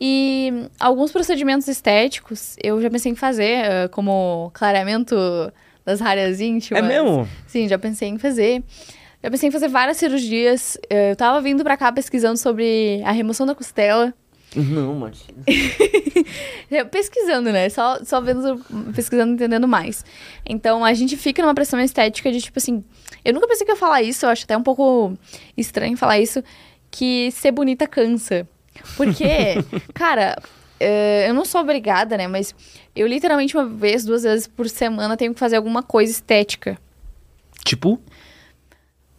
E 0.00 0.66
alguns 0.80 1.12
procedimentos 1.12 1.68
estéticos 1.68 2.56
eu 2.62 2.80
já 2.80 2.88
pensei 2.90 3.12
em 3.12 3.14
fazer, 3.14 3.64
ah, 3.66 3.88
como 3.90 4.50
clareamento 4.54 5.14
das 5.84 6.00
áreas 6.00 6.40
íntimas. 6.40 6.82
É 6.82 6.86
mesmo? 6.86 7.28
Sim, 7.46 7.68
já 7.68 7.78
pensei 7.78 8.08
em 8.08 8.18
fazer. 8.18 8.62
Já 9.22 9.30
pensei 9.30 9.50
em 9.50 9.52
fazer 9.52 9.68
várias 9.68 9.98
cirurgias. 9.98 10.78
Eh, 10.88 11.10
Eu 11.12 11.16
tava 11.16 11.40
vindo 11.42 11.62
pra 11.62 11.76
cá 11.76 11.92
pesquisando 11.92 12.38
sobre 12.38 13.02
a 13.04 13.12
remoção 13.12 13.46
da 13.46 13.54
costela. 13.54 14.14
Não, 14.56 14.94
Martina. 14.94 15.44
É, 16.70 16.84
Pesquisando, 16.84 17.50
né? 17.52 17.68
Só, 17.68 17.98
só 18.04 18.20
vendo, 18.20 18.64
pesquisando, 18.94 19.32
entendendo 19.34 19.66
mais. 19.66 20.04
Então, 20.46 20.84
a 20.84 20.94
gente 20.94 21.16
fica 21.16 21.42
numa 21.42 21.54
pressão 21.54 21.80
estética 21.80 22.30
de, 22.30 22.40
tipo 22.40 22.58
assim... 22.58 22.84
Eu 23.24 23.34
nunca 23.34 23.46
pensei 23.46 23.64
que 23.64 23.70
eu 23.70 23.76
ia 23.76 23.80
falar 23.80 24.02
isso, 24.02 24.24
eu 24.24 24.30
acho 24.30 24.44
até 24.44 24.56
um 24.56 24.62
pouco 24.62 25.16
estranho 25.56 25.96
falar 25.96 26.18
isso, 26.18 26.42
que 26.90 27.30
ser 27.32 27.52
bonita 27.52 27.86
cansa. 27.86 28.48
Porque, 28.96 29.24
cara, 29.94 30.40
é, 30.78 31.28
eu 31.28 31.34
não 31.34 31.44
sou 31.44 31.60
obrigada, 31.60 32.16
né? 32.16 32.26
Mas 32.26 32.54
eu 32.94 33.06
literalmente 33.06 33.56
uma 33.56 33.66
vez, 33.66 34.04
duas 34.04 34.22
vezes 34.22 34.46
por 34.46 34.68
semana 34.68 35.16
tenho 35.16 35.34
que 35.34 35.40
fazer 35.40 35.56
alguma 35.56 35.82
coisa 35.82 36.10
estética. 36.10 36.78
Tipo, 37.64 38.00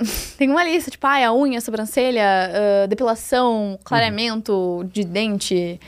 Tem 0.38 0.50
uma 0.50 0.64
lista, 0.64 0.92
tipo, 0.92 1.06
ah, 1.08 1.28
a 1.28 1.34
unha, 1.34 1.58
a 1.58 1.62
sobrancelha, 1.62 2.24
ah, 2.24 2.88
depilação, 2.88 3.80
clareamento 3.84 4.84
de 4.92 5.04
dente, 5.04 5.80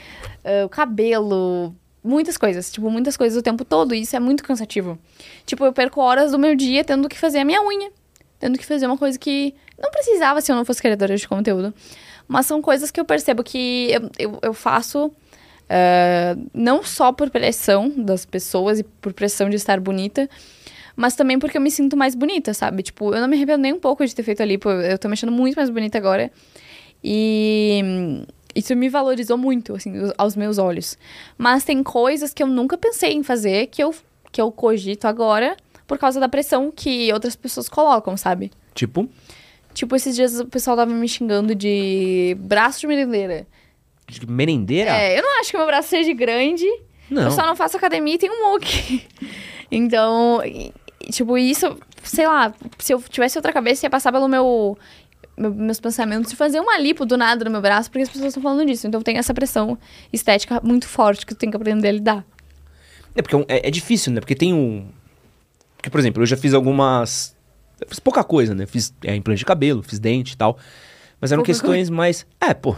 o 0.64 0.68
cabelo, 0.68 1.74
muitas 2.02 2.36
coisas, 2.36 2.70
tipo, 2.70 2.90
muitas 2.90 3.16
coisas 3.16 3.38
o 3.38 3.42
tempo 3.42 3.64
todo, 3.64 3.94
e 3.94 4.02
isso 4.02 4.14
é 4.14 4.20
muito 4.20 4.44
cansativo. 4.44 4.98
Tipo, 5.46 5.64
eu 5.64 5.72
perco 5.72 6.00
horas 6.00 6.32
do 6.32 6.38
meu 6.38 6.54
dia 6.54 6.84
tendo 6.84 7.08
que 7.08 7.18
fazer 7.18 7.38
a 7.38 7.44
minha 7.44 7.62
unha, 7.62 7.90
tendo 8.44 8.58
que 8.58 8.66
fazer 8.66 8.84
uma 8.86 8.98
coisa 8.98 9.18
que 9.18 9.54
não 9.82 9.90
precisava 9.90 10.38
se 10.42 10.52
eu 10.52 10.56
não 10.56 10.66
fosse 10.66 10.82
criadora 10.82 11.16
de 11.16 11.26
conteúdo. 11.26 11.72
Mas 12.28 12.44
são 12.44 12.60
coisas 12.60 12.90
que 12.90 13.00
eu 13.00 13.04
percebo 13.06 13.42
que 13.42 13.88
eu, 13.90 14.10
eu, 14.18 14.38
eu 14.42 14.52
faço 14.52 15.06
uh, 15.06 16.50
não 16.52 16.82
só 16.82 17.10
por 17.10 17.30
pressão 17.30 17.88
das 17.88 18.26
pessoas 18.26 18.80
e 18.80 18.82
por 18.82 19.14
pressão 19.14 19.48
de 19.48 19.56
estar 19.56 19.80
bonita, 19.80 20.28
mas 20.94 21.16
também 21.16 21.38
porque 21.38 21.56
eu 21.56 21.60
me 21.62 21.70
sinto 21.70 21.96
mais 21.96 22.14
bonita, 22.14 22.52
sabe? 22.52 22.82
Tipo, 22.82 23.14
eu 23.14 23.20
não 23.22 23.28
me 23.28 23.36
arrependo 23.36 23.62
nem 23.62 23.72
um 23.72 23.80
pouco 23.80 24.04
de 24.04 24.14
ter 24.14 24.22
feito 24.22 24.42
ali, 24.42 24.60
eu 24.62 24.98
tô 24.98 25.08
me 25.08 25.14
achando 25.14 25.32
muito 25.32 25.56
mais 25.56 25.70
bonita 25.70 25.96
agora. 25.96 26.30
E 27.02 28.26
isso 28.54 28.76
me 28.76 28.90
valorizou 28.90 29.38
muito, 29.38 29.74
assim, 29.74 29.94
aos 30.18 30.36
meus 30.36 30.58
olhos. 30.58 30.98
Mas 31.38 31.64
tem 31.64 31.82
coisas 31.82 32.34
que 32.34 32.42
eu 32.42 32.46
nunca 32.46 32.76
pensei 32.76 33.14
em 33.14 33.22
fazer 33.22 33.68
que 33.68 33.82
eu, 33.82 33.94
que 34.30 34.38
eu 34.38 34.52
cogito 34.52 35.06
agora 35.06 35.56
por 35.86 35.98
causa 35.98 36.18
da 36.20 36.28
pressão 36.28 36.70
que 36.70 37.12
outras 37.12 37.36
pessoas 37.36 37.68
colocam, 37.68 38.16
sabe? 38.16 38.50
Tipo? 38.74 39.08
Tipo, 39.72 39.96
esses 39.96 40.14
dias 40.14 40.38
o 40.38 40.46
pessoal 40.46 40.76
tava 40.76 40.92
me 40.92 41.08
xingando 41.08 41.54
de 41.54 42.36
braço 42.38 42.80
de 42.80 42.86
merendeira. 42.86 43.46
De 44.08 44.26
merendeira? 44.26 44.90
É, 44.90 45.18
eu 45.18 45.22
não 45.22 45.40
acho 45.40 45.50
que 45.50 45.56
meu 45.56 45.66
braço 45.66 45.88
seja 45.88 46.12
grande. 46.12 46.66
Não. 47.10 47.24
Eu 47.24 47.30
só 47.30 47.44
não 47.46 47.56
faço 47.56 47.76
academia 47.76 48.14
e 48.14 48.18
tenho 48.18 48.32
um 48.32 48.50
muque. 48.52 49.06
então, 49.70 50.40
tipo, 51.10 51.36
isso, 51.36 51.76
sei 52.02 52.26
lá, 52.26 52.54
se 52.78 52.94
eu 52.94 53.02
tivesse 53.02 53.36
outra 53.36 53.52
cabeça, 53.52 53.84
ia 53.84 53.90
passar 53.90 54.12
pelo 54.12 54.28
meu 54.28 54.78
meus 55.36 55.80
pensamentos 55.80 56.30
de 56.30 56.36
fazer 56.36 56.60
uma 56.60 56.78
lipo 56.78 57.04
do 57.04 57.16
nada 57.16 57.44
no 57.44 57.50
meu 57.50 57.60
braço, 57.60 57.90
porque 57.90 58.02
as 58.02 58.08
pessoas 58.08 58.28
estão 58.28 58.42
falando 58.42 58.66
disso. 58.66 58.86
Então 58.86 59.02
tem 59.02 59.18
essa 59.18 59.34
pressão 59.34 59.76
estética 60.12 60.60
muito 60.62 60.86
forte 60.86 61.26
que 61.26 61.34
tu 61.34 61.38
tem 61.38 61.50
que 61.50 61.56
aprender 61.56 61.88
a 61.88 61.92
lidar. 61.92 62.26
É 63.14 63.22
porque 63.22 63.36
é, 63.36 63.44
é, 63.48 63.68
é 63.68 63.70
difícil, 63.70 64.12
né? 64.12 64.20
Porque 64.20 64.34
tem 64.34 64.54
um. 64.54 64.88
Porque, 65.84 65.90
por 65.90 66.00
exemplo, 66.00 66.22
eu 66.22 66.26
já 66.26 66.36
fiz 66.36 66.54
algumas. 66.54 67.36
Eu 67.78 67.86
fiz 67.88 67.98
pouca 67.98 68.24
coisa, 68.24 68.54
né? 68.54 68.64
Fiz 68.64 68.94
é, 69.04 69.14
implante 69.14 69.40
de 69.40 69.44
cabelo, 69.44 69.82
fiz 69.82 69.98
dente 69.98 70.32
e 70.32 70.36
tal. 70.36 70.56
Mas 71.20 71.30
eram 71.30 71.42
pouca 71.42 71.52
questões 71.52 71.88
coisa. 71.88 71.92
mais. 71.92 72.26
É, 72.40 72.54
pô. 72.54 72.74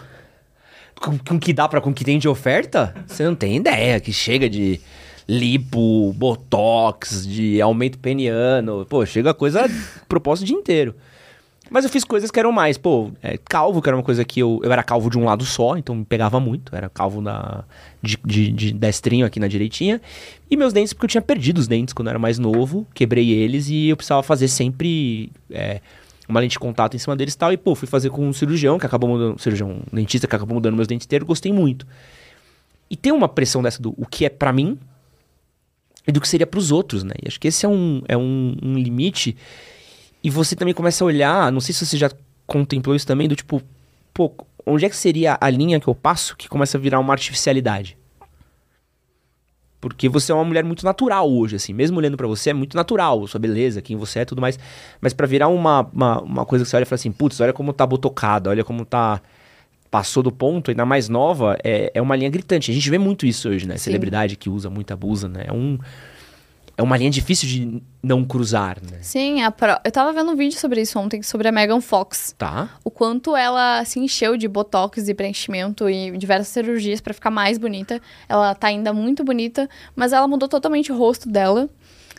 Com, 1.00 1.16
com 1.16 1.38
que 1.38 1.52
dá 1.52 1.68
pra. 1.68 1.80
Com 1.80 1.94
que 1.94 2.04
tem 2.04 2.18
de 2.18 2.28
oferta, 2.28 2.96
você 3.06 3.22
não 3.22 3.36
tem 3.36 3.58
ideia. 3.58 4.00
Que 4.00 4.12
chega 4.12 4.50
de 4.50 4.80
lipo, 5.28 6.12
botox, 6.14 7.24
de 7.24 7.62
aumento 7.62 7.96
peniano. 8.00 8.84
Pô, 8.86 9.06
chega 9.06 9.32
coisa 9.32 9.70
propósito 10.08 10.42
o 10.42 10.46
dia 10.48 10.56
inteiro. 10.56 10.92
Mas 11.68 11.84
eu 11.84 11.90
fiz 11.90 12.04
coisas 12.04 12.30
que 12.30 12.38
eram 12.38 12.52
mais, 12.52 12.78
pô, 12.78 13.10
é, 13.22 13.36
calvo, 13.36 13.82
que 13.82 13.88
era 13.88 13.96
uma 13.96 14.02
coisa 14.02 14.24
que 14.24 14.40
eu. 14.40 14.60
Eu 14.62 14.72
era 14.72 14.82
calvo 14.82 15.10
de 15.10 15.18
um 15.18 15.24
lado 15.24 15.44
só, 15.44 15.76
então 15.76 15.96
me 15.96 16.04
pegava 16.04 16.38
muito. 16.38 16.74
Era 16.74 16.88
calvo 16.88 17.20
na, 17.20 17.64
de, 18.00 18.18
de, 18.24 18.52
de 18.52 18.72
destrinho 18.72 19.26
aqui 19.26 19.40
na 19.40 19.48
direitinha. 19.48 20.00
E 20.48 20.56
meus 20.56 20.72
dentes, 20.72 20.92
porque 20.92 21.06
eu 21.06 21.10
tinha 21.10 21.22
perdido 21.22 21.58
os 21.58 21.66
dentes 21.66 21.92
quando 21.92 22.06
eu 22.06 22.10
era 22.10 22.18
mais 22.18 22.38
novo, 22.38 22.86
quebrei 22.94 23.30
eles 23.30 23.68
e 23.68 23.88
eu 23.88 23.96
precisava 23.96 24.22
fazer 24.22 24.46
sempre 24.46 25.30
é, 25.50 25.80
uma 26.28 26.38
lente 26.38 26.52
de 26.52 26.58
contato 26.58 26.94
em 26.94 26.98
cima 26.98 27.16
deles 27.16 27.34
e 27.34 27.38
tal. 27.38 27.52
E, 27.52 27.56
pô, 27.56 27.74
fui 27.74 27.88
fazer 27.88 28.10
com 28.10 28.26
um 28.26 28.32
cirurgião 28.32 28.78
que 28.78 28.86
acabou 28.86 29.10
mudando. 29.10 29.38
Cirurgião, 29.40 29.82
um 29.92 29.96
dentista 29.96 30.28
que 30.28 30.36
acabou 30.36 30.54
mudando 30.54 30.76
meus 30.76 30.86
dentes 30.86 31.04
inteiros, 31.04 31.26
gostei 31.26 31.52
muito. 31.52 31.86
E 32.88 32.96
tem 32.96 33.12
uma 33.12 33.28
pressão 33.28 33.62
dessa 33.62 33.82
do 33.82 33.92
o 33.96 34.06
que 34.06 34.24
é 34.24 34.28
para 34.28 34.52
mim 34.52 34.78
e 36.06 36.12
do 36.12 36.20
que 36.20 36.28
seria 36.28 36.46
para 36.46 36.58
os 36.58 36.70
outros, 36.70 37.02
né? 37.02 37.14
E 37.20 37.26
acho 37.26 37.40
que 37.40 37.48
esse 37.48 37.66
é 37.66 37.68
um, 37.68 38.02
é 38.06 38.16
um, 38.16 38.56
um 38.62 38.74
limite 38.74 39.36
e 40.26 40.30
você 40.30 40.56
também 40.56 40.74
começa 40.74 41.04
a 41.04 41.06
olhar, 41.06 41.52
não 41.52 41.60
sei 41.60 41.72
se 41.72 41.86
você 41.86 41.96
já 41.96 42.10
contemplou 42.48 42.96
isso 42.96 43.06
também, 43.06 43.28
do 43.28 43.36
tipo, 43.36 43.62
pô, 44.12 44.32
onde 44.66 44.84
é 44.84 44.88
que 44.88 44.96
seria 44.96 45.38
a 45.40 45.48
linha 45.48 45.78
que 45.78 45.86
eu 45.86 45.94
passo 45.94 46.36
que 46.36 46.48
começa 46.48 46.76
a 46.76 46.80
virar 46.80 46.98
uma 46.98 47.12
artificialidade? 47.12 47.96
Porque 49.80 50.08
você 50.08 50.32
é 50.32 50.34
uma 50.34 50.42
mulher 50.42 50.64
muito 50.64 50.84
natural 50.84 51.30
hoje, 51.30 51.54
assim. 51.54 51.72
Mesmo 51.72 51.98
olhando 51.98 52.16
para 52.16 52.26
você, 52.26 52.50
é 52.50 52.52
muito 52.52 52.76
natural, 52.76 53.24
sua 53.28 53.38
beleza, 53.38 53.80
quem 53.80 53.96
você 53.96 54.18
é 54.18 54.24
tudo 54.24 54.40
mais. 54.40 54.58
Mas 55.00 55.12
para 55.12 55.28
virar 55.28 55.46
uma, 55.46 55.88
uma, 55.92 56.20
uma, 56.20 56.44
coisa 56.44 56.64
que 56.64 56.70
você 56.70 56.74
olha 56.74 56.82
e 56.82 56.86
fala 56.86 56.96
assim, 56.96 57.12
putz, 57.12 57.40
olha 57.40 57.52
como 57.52 57.72
tá 57.72 57.86
botocada, 57.86 58.50
olha 58.50 58.64
como 58.64 58.84
tá. 58.84 59.22
Passou 59.92 60.24
do 60.24 60.32
ponto, 60.32 60.72
ainda 60.72 60.84
mais 60.84 61.08
nova, 61.08 61.56
é, 61.62 61.92
é 61.94 62.02
uma 62.02 62.16
linha 62.16 62.28
gritante. 62.28 62.72
A 62.72 62.74
gente 62.74 62.90
vê 62.90 62.98
muito 62.98 63.24
isso 63.24 63.48
hoje, 63.48 63.68
né? 63.68 63.76
Sim. 63.76 63.84
Celebridade 63.84 64.34
que 64.34 64.50
usa 64.50 64.68
muito, 64.68 64.90
abusa, 64.90 65.28
né? 65.28 65.44
É 65.46 65.52
um 65.52 65.78
é 66.76 66.82
uma 66.82 66.96
linha 66.96 67.10
difícil 67.10 67.48
de 67.48 67.82
não 68.02 68.22
cruzar, 68.24 68.76
né? 68.82 68.98
Sim, 69.00 69.38
pro... 69.56 69.78
eu 69.82 69.90
tava 69.90 70.12
vendo 70.12 70.30
um 70.30 70.36
vídeo 70.36 70.58
sobre 70.58 70.82
isso 70.82 70.98
ontem, 70.98 71.22
sobre 71.22 71.48
a 71.48 71.52
Megan 71.52 71.80
Fox. 71.80 72.34
Tá. 72.36 72.68
O 72.84 72.90
quanto 72.90 73.34
ela 73.34 73.82
se 73.84 73.98
encheu 73.98 74.36
de 74.36 74.46
botox 74.46 75.08
e 75.08 75.14
preenchimento 75.14 75.88
e 75.88 76.16
diversas 76.18 76.48
cirurgias 76.48 77.00
para 77.00 77.14
ficar 77.14 77.30
mais 77.30 77.56
bonita. 77.56 78.00
Ela 78.28 78.54
tá 78.54 78.68
ainda 78.68 78.92
muito 78.92 79.24
bonita, 79.24 79.68
mas 79.94 80.12
ela 80.12 80.28
mudou 80.28 80.48
totalmente 80.48 80.92
o 80.92 80.96
rosto 80.96 81.28
dela. 81.28 81.68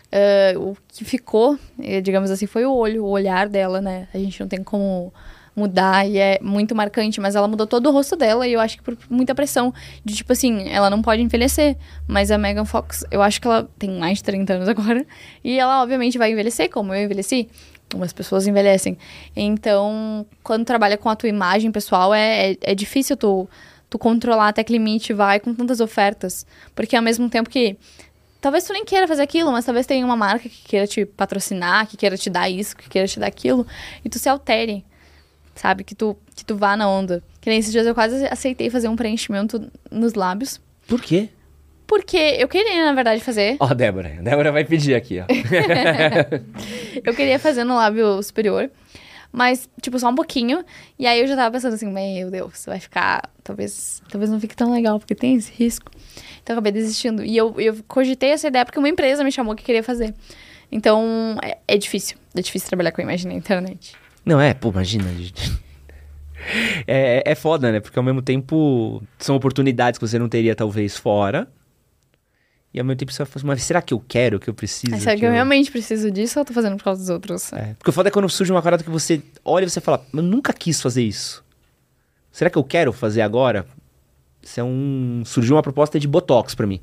Uh, 0.08 0.72
o 0.72 0.78
que 0.88 1.04
ficou, 1.04 1.60
eh, 1.84 2.00
digamos 2.00 2.32
assim, 2.32 2.48
foi 2.48 2.66
o 2.66 2.74
olho, 2.74 3.04
o 3.04 3.10
olhar 3.10 3.50
dela, 3.50 3.82
né? 3.82 4.08
A 4.14 4.18
gente 4.18 4.40
não 4.40 4.48
tem 4.48 4.64
como 4.64 5.14
mudar 5.58 6.08
e 6.08 6.20
é 6.20 6.38
muito 6.40 6.76
marcante, 6.76 7.20
mas 7.20 7.36
ela 7.36 7.48
mudou 7.48 7.66
todo 7.66 7.90
o 7.90 7.92
rosto 7.92 8.16
dela 8.16 8.48
e 8.48 8.54
eu 8.54 8.60
acho 8.60 8.78
que 8.78 8.84
por 8.84 8.96
muita 9.10 9.34
pressão 9.34 9.74
de 10.06 10.14
tipo 10.14 10.32
assim, 10.32 10.70
ela 10.70 10.88
não 10.88 11.02
pode 11.02 11.20
envelhecer, 11.20 11.76
mas 12.08 12.30
a 12.30 12.38
Megan 12.38 12.64
Fox, 12.64 13.04
eu 13.10 13.24
acho 13.24 13.42
que 13.42 13.48
ela 13.48 13.68
tem 13.80 13.90
mais 13.90 14.20
de 14.20 14.24
30 14.26 14.54
anos 14.54 14.70
agora 14.70 15.04
e 15.44 15.58
ela 15.58 15.82
obviamente 15.82 16.16
vai 16.16 16.32
envelhecer 16.32 16.70
como 16.70 16.94
eu 16.94 17.04
envelheci. 17.04 17.50
Como 17.90 18.04
as 18.04 18.12
pessoas 18.12 18.46
envelhecem. 18.46 18.98
Então, 19.34 20.26
quando 20.44 20.66
trabalha 20.66 20.98
com 20.98 21.08
a 21.08 21.16
tua 21.16 21.30
imagem 21.30 21.72
pessoal, 21.72 22.14
é, 22.14 22.52
é, 22.52 22.58
é 22.64 22.76
difícil 22.76 23.16
tu, 23.16 23.50
tu 23.90 23.98
controlar 23.98 24.50
até 24.50 24.62
que 24.62 24.74
limite 24.74 25.14
vai 25.14 25.40
com 25.40 25.56
tantas 25.56 25.80
ofertas. 25.80 26.46
Porque 26.76 26.98
ao 26.98 27.02
mesmo 27.02 27.30
tempo 27.30 27.50
que 27.50 27.78
talvez 28.42 28.66
tu 28.66 28.74
nem 28.74 28.84
queira 28.84 29.08
fazer 29.08 29.22
aquilo, 29.22 29.54
mas 29.54 29.64
talvez 29.64 29.86
tenha 29.86 30.06
uma 30.06 30.18
marca 30.18 30.50
que 30.50 30.64
queira 30.64 30.86
te 30.86 31.06
patrocinar, 31.06 31.88
que 31.88 31.96
queira 31.96 32.18
te 32.18 32.30
dar 32.30 32.50
isso, 32.50 32.76
que 32.76 32.90
queira 32.90 33.08
te 33.08 33.22
dar 33.22 33.28
aquilo, 33.28 33.66
e 34.04 34.10
tu 34.10 34.20
se 34.20 34.28
altere 34.28 34.84
sabe? 35.58 35.84
Que 35.84 35.94
tu, 35.94 36.16
que 36.36 36.46
tu 36.46 36.56
vá 36.56 36.78
na 36.78 36.90
onda. 36.90 37.22
Que 37.42 37.50
nem 37.50 37.60
esses 37.60 37.72
dias 37.72 37.86
eu 37.86 37.94
quase 37.94 38.26
aceitei 38.28 38.70
fazer 38.70 38.88
um 38.88 38.96
preenchimento 38.96 39.70
nos 39.92 40.14
lábios. 40.14 40.62
Por 40.88 41.02
quê? 41.02 41.30
Porque 41.86 42.18
eu 42.18 42.48
queria, 42.48 42.86
na 42.86 42.94
verdade, 42.94 43.22
fazer. 43.22 43.56
Ó, 43.60 43.68
oh, 43.70 43.74
Débora. 43.74 44.10
Débora 44.22 44.52
vai 44.52 44.66
pedir 44.66 44.94
aqui, 44.94 45.20
ó. 45.22 45.26
eu 47.04 47.14
queria 47.14 47.40
fazer 47.40 47.64
no 47.64 47.76
lábio 47.76 48.22
superior. 48.22 48.70
Mas, 49.32 49.70
tipo, 49.82 49.98
só 49.98 50.10
um 50.10 50.16
pouquinho. 50.16 50.64
E 51.00 51.08
aí 51.08 51.22
eu 51.22 51.28
já 51.28 51.36
tava 51.36 51.52
pensando 51.52 51.74
assim, 51.74 51.88
meu 51.88 52.30
Deus, 52.30 52.66
vai 52.66 52.80
ficar. 52.80 53.30
Talvez, 53.44 54.02
talvez 54.10 54.30
não 54.30 54.40
fique 54.40 54.56
tão 54.56 54.72
legal, 54.72 55.00
porque 55.00 55.16
tem 55.16 55.36
esse 55.36 55.52
risco. 55.52 55.92
Então 56.44 56.54
eu 56.54 56.60
acabei 56.60 56.72
desistindo. 56.74 57.24
E 57.24 57.36
eu, 57.38 57.56
eu 57.58 57.78
cogitei 57.88 58.32
essa 58.32 58.48
ideia 58.48 58.66
porque 58.66 58.80
uma 58.80 58.90
empresa 58.90 59.24
me 59.24 59.32
chamou 59.32 59.56
que 59.56 59.64
queria 59.64 59.84
fazer. 59.84 60.14
Então, 60.70 61.38
é, 61.42 61.58
é 61.68 61.78
difícil. 61.78 62.18
É 62.36 62.42
difícil 62.42 62.68
trabalhar 62.68 62.92
com 62.92 63.02
imagem 63.02 63.32
na 63.32 63.38
internet. 63.38 63.96
Não, 64.28 64.42
é, 64.42 64.54
pô, 64.54 64.70
imagina. 64.70 65.06
É, 66.88 67.24
é 67.26 67.36
foda, 67.36 67.74
né? 67.74 67.82
Porque 67.82 68.00
ao 68.00 68.06
mesmo 68.06 68.22
tempo 68.22 69.04
são 69.20 69.36
oportunidades 69.36 69.98
que 69.98 70.08
você 70.08 70.18
não 70.18 70.30
teria, 70.30 70.56
talvez, 70.56 70.96
fora. 70.96 71.46
E 72.74 72.80
ao 72.80 72.86
mesmo 72.86 72.98
tempo 73.00 73.12
você 73.12 73.18
vai 73.18 73.26
falar, 73.26 73.46
mas 73.48 73.64
será 73.64 73.82
que 73.82 73.94
eu 73.94 74.00
quero, 74.00 74.40
que 74.40 74.50
eu 74.50 74.54
preciso? 74.54 74.96
É, 74.96 75.00
será 75.00 75.16
que, 75.16 75.20
que 75.20 75.26
eu, 75.26 75.32
realmente 75.32 75.70
preciso 75.70 76.10
disso 76.10 76.40
ou 76.40 76.42
eu 76.42 76.46
tô 76.46 76.54
fazendo 76.54 76.78
por 76.78 76.86
causa 76.86 77.02
dos 77.02 77.10
outros? 77.10 77.52
É. 77.52 77.74
Porque 77.74 77.90
o 77.90 77.92
foda 77.92 78.08
é 78.08 78.12
quando 78.12 78.30
surge 78.30 78.50
uma 78.50 78.62
parada 78.62 78.82
que 78.82 78.90
você 78.90 79.22
olha 79.44 79.66
e 79.66 79.70
você 79.70 79.82
fala, 79.82 80.06
eu 80.14 80.22
nunca 80.22 80.54
quis 80.54 80.82
fazer 80.82 81.04
isso. 81.04 81.44
Será 82.32 82.50
que 82.50 82.58
eu 82.58 82.64
quero 82.64 82.94
fazer 82.94 83.24
agora? 83.24 83.66
Isso 84.42 84.58
é 84.60 84.64
um... 84.64 85.24
Surgiu 85.26 85.58
uma 85.58 85.64
proposta 85.64 86.00
de 86.00 86.08
Botox 86.08 86.56
pra 86.56 86.66
mim. 86.66 86.80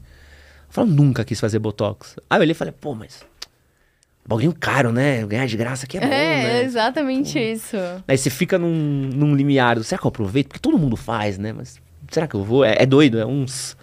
Eu 0.69 0.73
falo, 0.75 0.89
nunca 0.91 1.25
quis 1.25 1.41
fazer 1.41 1.59
Botox. 1.59 2.17
Aí 2.29 2.37
eu 2.37 2.43
olhei 2.43 2.53
e 2.53 2.55
falei, 2.55 2.75
pô, 2.79 2.95
mas 2.95 3.25
bagulho 4.27 4.55
caro, 4.59 4.93
né? 4.93 5.25
Ganhar 5.27 5.47
de 5.47 5.57
graça 5.57 5.85
aqui 5.85 5.99
é 5.99 6.01
bom, 6.01 6.07
é, 6.07 6.11
né? 6.11 6.61
É, 6.61 6.65
exatamente 6.65 7.39
isso. 7.39 7.77
Aí 8.07 8.17
você 8.17 8.31
fica 8.31 8.59
num, 8.59 8.71
num 9.15 9.35
limiar. 9.35 9.83
Será 9.83 9.99
que 9.99 10.07
eu 10.07 10.09
aproveito? 10.09 10.49
Porque 10.49 10.61
todo 10.61 10.79
mundo 10.79 10.97
faz, 10.97 11.39
né? 11.39 11.53
Mas 11.53 11.81
será 12.11 12.27
que 12.27 12.35
eu 12.35 12.43
vou? 12.43 12.65
É, 12.65 12.77
é 12.79 12.87
doido, 12.87 13.19
é 13.19 13.27
uns... 13.27 13.77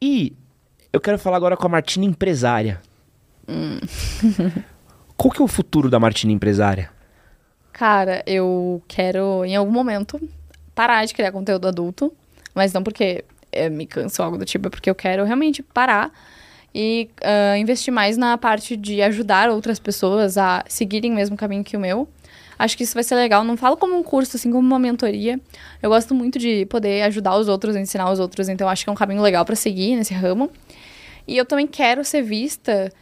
E 0.00 0.36
eu 0.92 1.00
quero 1.00 1.18
falar 1.18 1.36
agora 1.36 1.56
com 1.56 1.66
a 1.66 1.68
Martina 1.68 2.04
empresária. 2.04 2.80
Hum. 3.48 3.80
Qual 5.16 5.32
que 5.32 5.40
é 5.40 5.44
o 5.44 5.48
futuro 5.48 5.88
da 5.88 5.98
Martina 5.98 6.32
empresária? 6.32 6.90
Cara, 7.72 8.22
eu 8.26 8.82
quero, 8.86 9.44
em 9.44 9.56
algum 9.56 9.72
momento, 9.72 10.20
parar 10.74 11.04
de 11.04 11.14
criar 11.14 11.32
conteúdo 11.32 11.66
adulto. 11.66 12.12
Mas 12.54 12.72
não 12.72 12.82
porque 12.82 13.24
é, 13.50 13.68
me 13.68 13.86
canso 13.86 14.22
ou 14.22 14.26
algo 14.26 14.38
do 14.38 14.44
tipo, 14.44 14.68
é 14.68 14.70
porque 14.70 14.88
eu 14.88 14.94
quero 14.94 15.24
realmente 15.24 15.62
parar 15.62 16.12
e 16.74 17.08
uh, 17.22 17.56
investir 17.56 17.92
mais 17.92 18.16
na 18.16 18.36
parte 18.36 18.76
de 18.76 19.00
ajudar 19.00 19.48
outras 19.48 19.78
pessoas 19.78 20.36
a 20.36 20.64
seguirem 20.66 21.12
o 21.12 21.14
mesmo 21.14 21.36
caminho 21.36 21.62
que 21.62 21.76
o 21.76 21.80
meu. 21.80 22.08
Acho 22.58 22.76
que 22.76 22.82
isso 22.82 22.94
vai 22.94 23.04
ser 23.04 23.14
legal. 23.14 23.44
Não 23.44 23.56
falo 23.56 23.76
como 23.76 23.96
um 23.96 24.02
curso, 24.02 24.36
assim 24.36 24.50
como 24.50 24.66
uma 24.66 24.78
mentoria. 24.78 25.40
Eu 25.82 25.90
gosto 25.90 26.14
muito 26.14 26.38
de 26.38 26.66
poder 26.66 27.02
ajudar 27.02 27.36
os 27.36 27.48
outros, 27.48 27.76
ensinar 27.76 28.10
os 28.10 28.18
outros, 28.18 28.48
então 28.48 28.68
acho 28.68 28.84
que 28.84 28.90
é 28.90 28.92
um 28.92 28.96
caminho 28.96 29.22
legal 29.22 29.44
para 29.44 29.54
seguir 29.54 29.96
nesse 29.96 30.14
ramo. 30.14 30.50
E 31.26 31.36
eu 31.36 31.44
também 31.44 31.66
quero 31.66 32.04
ser 32.04 32.22
vista 32.22 32.92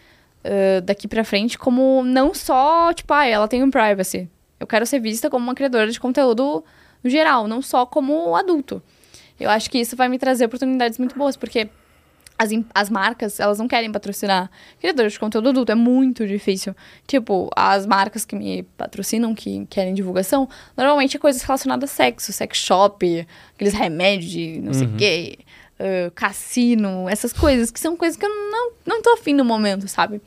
uh, 0.44 0.80
daqui 0.82 1.08
para 1.08 1.24
frente 1.24 1.58
como 1.58 2.02
não 2.04 2.34
só, 2.34 2.92
tipo, 2.92 3.12
ah, 3.12 3.26
ela 3.26 3.48
tem 3.48 3.62
um 3.62 3.70
privacy. 3.70 4.28
Eu 4.60 4.66
quero 4.66 4.86
ser 4.86 5.00
vista 5.00 5.28
como 5.30 5.44
uma 5.44 5.54
criadora 5.54 5.90
de 5.90 5.98
conteúdo 5.98 6.62
geral, 7.04 7.48
não 7.48 7.60
só 7.62 7.84
como 7.84 8.36
adulto. 8.36 8.82
Eu 9.40 9.50
acho 9.50 9.68
que 9.70 9.78
isso 9.78 9.96
vai 9.96 10.08
me 10.08 10.18
trazer 10.18 10.44
oportunidades 10.44 10.98
muito 10.98 11.16
boas, 11.16 11.36
porque 11.36 11.68
as, 12.42 12.50
as 12.74 12.90
marcas, 12.90 13.38
elas 13.38 13.58
não 13.58 13.68
querem 13.68 13.90
patrocinar 13.90 14.50
criadores 14.80 15.12
de 15.14 15.20
conteúdo 15.20 15.50
adulto, 15.50 15.72
é 15.72 15.74
muito 15.74 16.26
difícil. 16.26 16.74
Tipo, 17.06 17.50
as 17.54 17.86
marcas 17.86 18.24
que 18.24 18.34
me 18.34 18.62
patrocinam, 18.76 19.34
que 19.34 19.66
querem 19.66 19.94
divulgação, 19.94 20.48
normalmente 20.76 21.16
é 21.16 21.20
coisas 21.20 21.42
relacionadas 21.42 21.90
a 21.90 21.94
sexo, 21.94 22.32
sex 22.32 22.58
shop, 22.58 23.26
aqueles 23.54 23.74
remédios 23.74 24.30
de 24.30 24.60
não 24.60 24.72
sei 24.72 24.86
o 24.86 24.96
quê, 24.96 25.38
ah, 25.82 26.12
cassino, 26.14 27.08
essas 27.08 27.32
coisas, 27.32 27.70
que 27.72 27.80
são 27.80 27.96
coisas 27.96 28.16
que 28.16 28.24
eu 28.24 28.28
não, 28.28 28.72
não 28.86 29.02
tô 29.02 29.14
afim 29.14 29.32
no 29.32 29.44
momento, 29.44 29.88
sabe? 29.88 30.20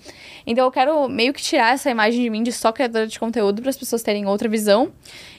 Então 0.45 0.65
eu 0.65 0.71
quero 0.71 1.07
meio 1.07 1.33
que 1.33 1.41
tirar 1.41 1.73
essa 1.73 1.89
imagem 1.89 2.21
de 2.21 2.29
mim 2.29 2.43
de 2.43 2.51
só 2.51 2.73
criadora 2.73 3.07
de 3.07 3.17
conteúdo 3.17 3.61
para 3.61 3.69
as 3.69 3.77
pessoas 3.77 4.03
terem 4.03 4.25
outra 4.25 4.49
visão 4.49 4.91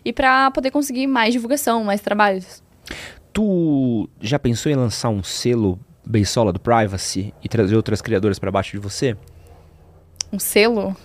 e 0.03 0.15
para 0.15 0.51
poder 0.53 0.71
conseguir 0.71 1.07
mais 1.07 1.35
divulgação, 1.35 1.85
mais 1.85 2.01
trabalhos. 2.01 2.63
Tu 3.31 4.09
já 4.19 4.39
pensou 4.39 4.73
em 4.73 4.75
lançar 4.75 5.11
um 5.11 5.23
selo 5.23 5.79
Beisola 6.07 6.53
do 6.53 6.61
Privacy 6.61 7.35
e 7.43 7.49
trazer 7.49 7.75
outras 7.77 8.01
criadoras 8.01 8.39
pra 8.39 8.51
baixo 8.51 8.73
de 8.73 8.79
você? 8.79 9.17
Um 10.33 10.39
selo? 10.39 10.97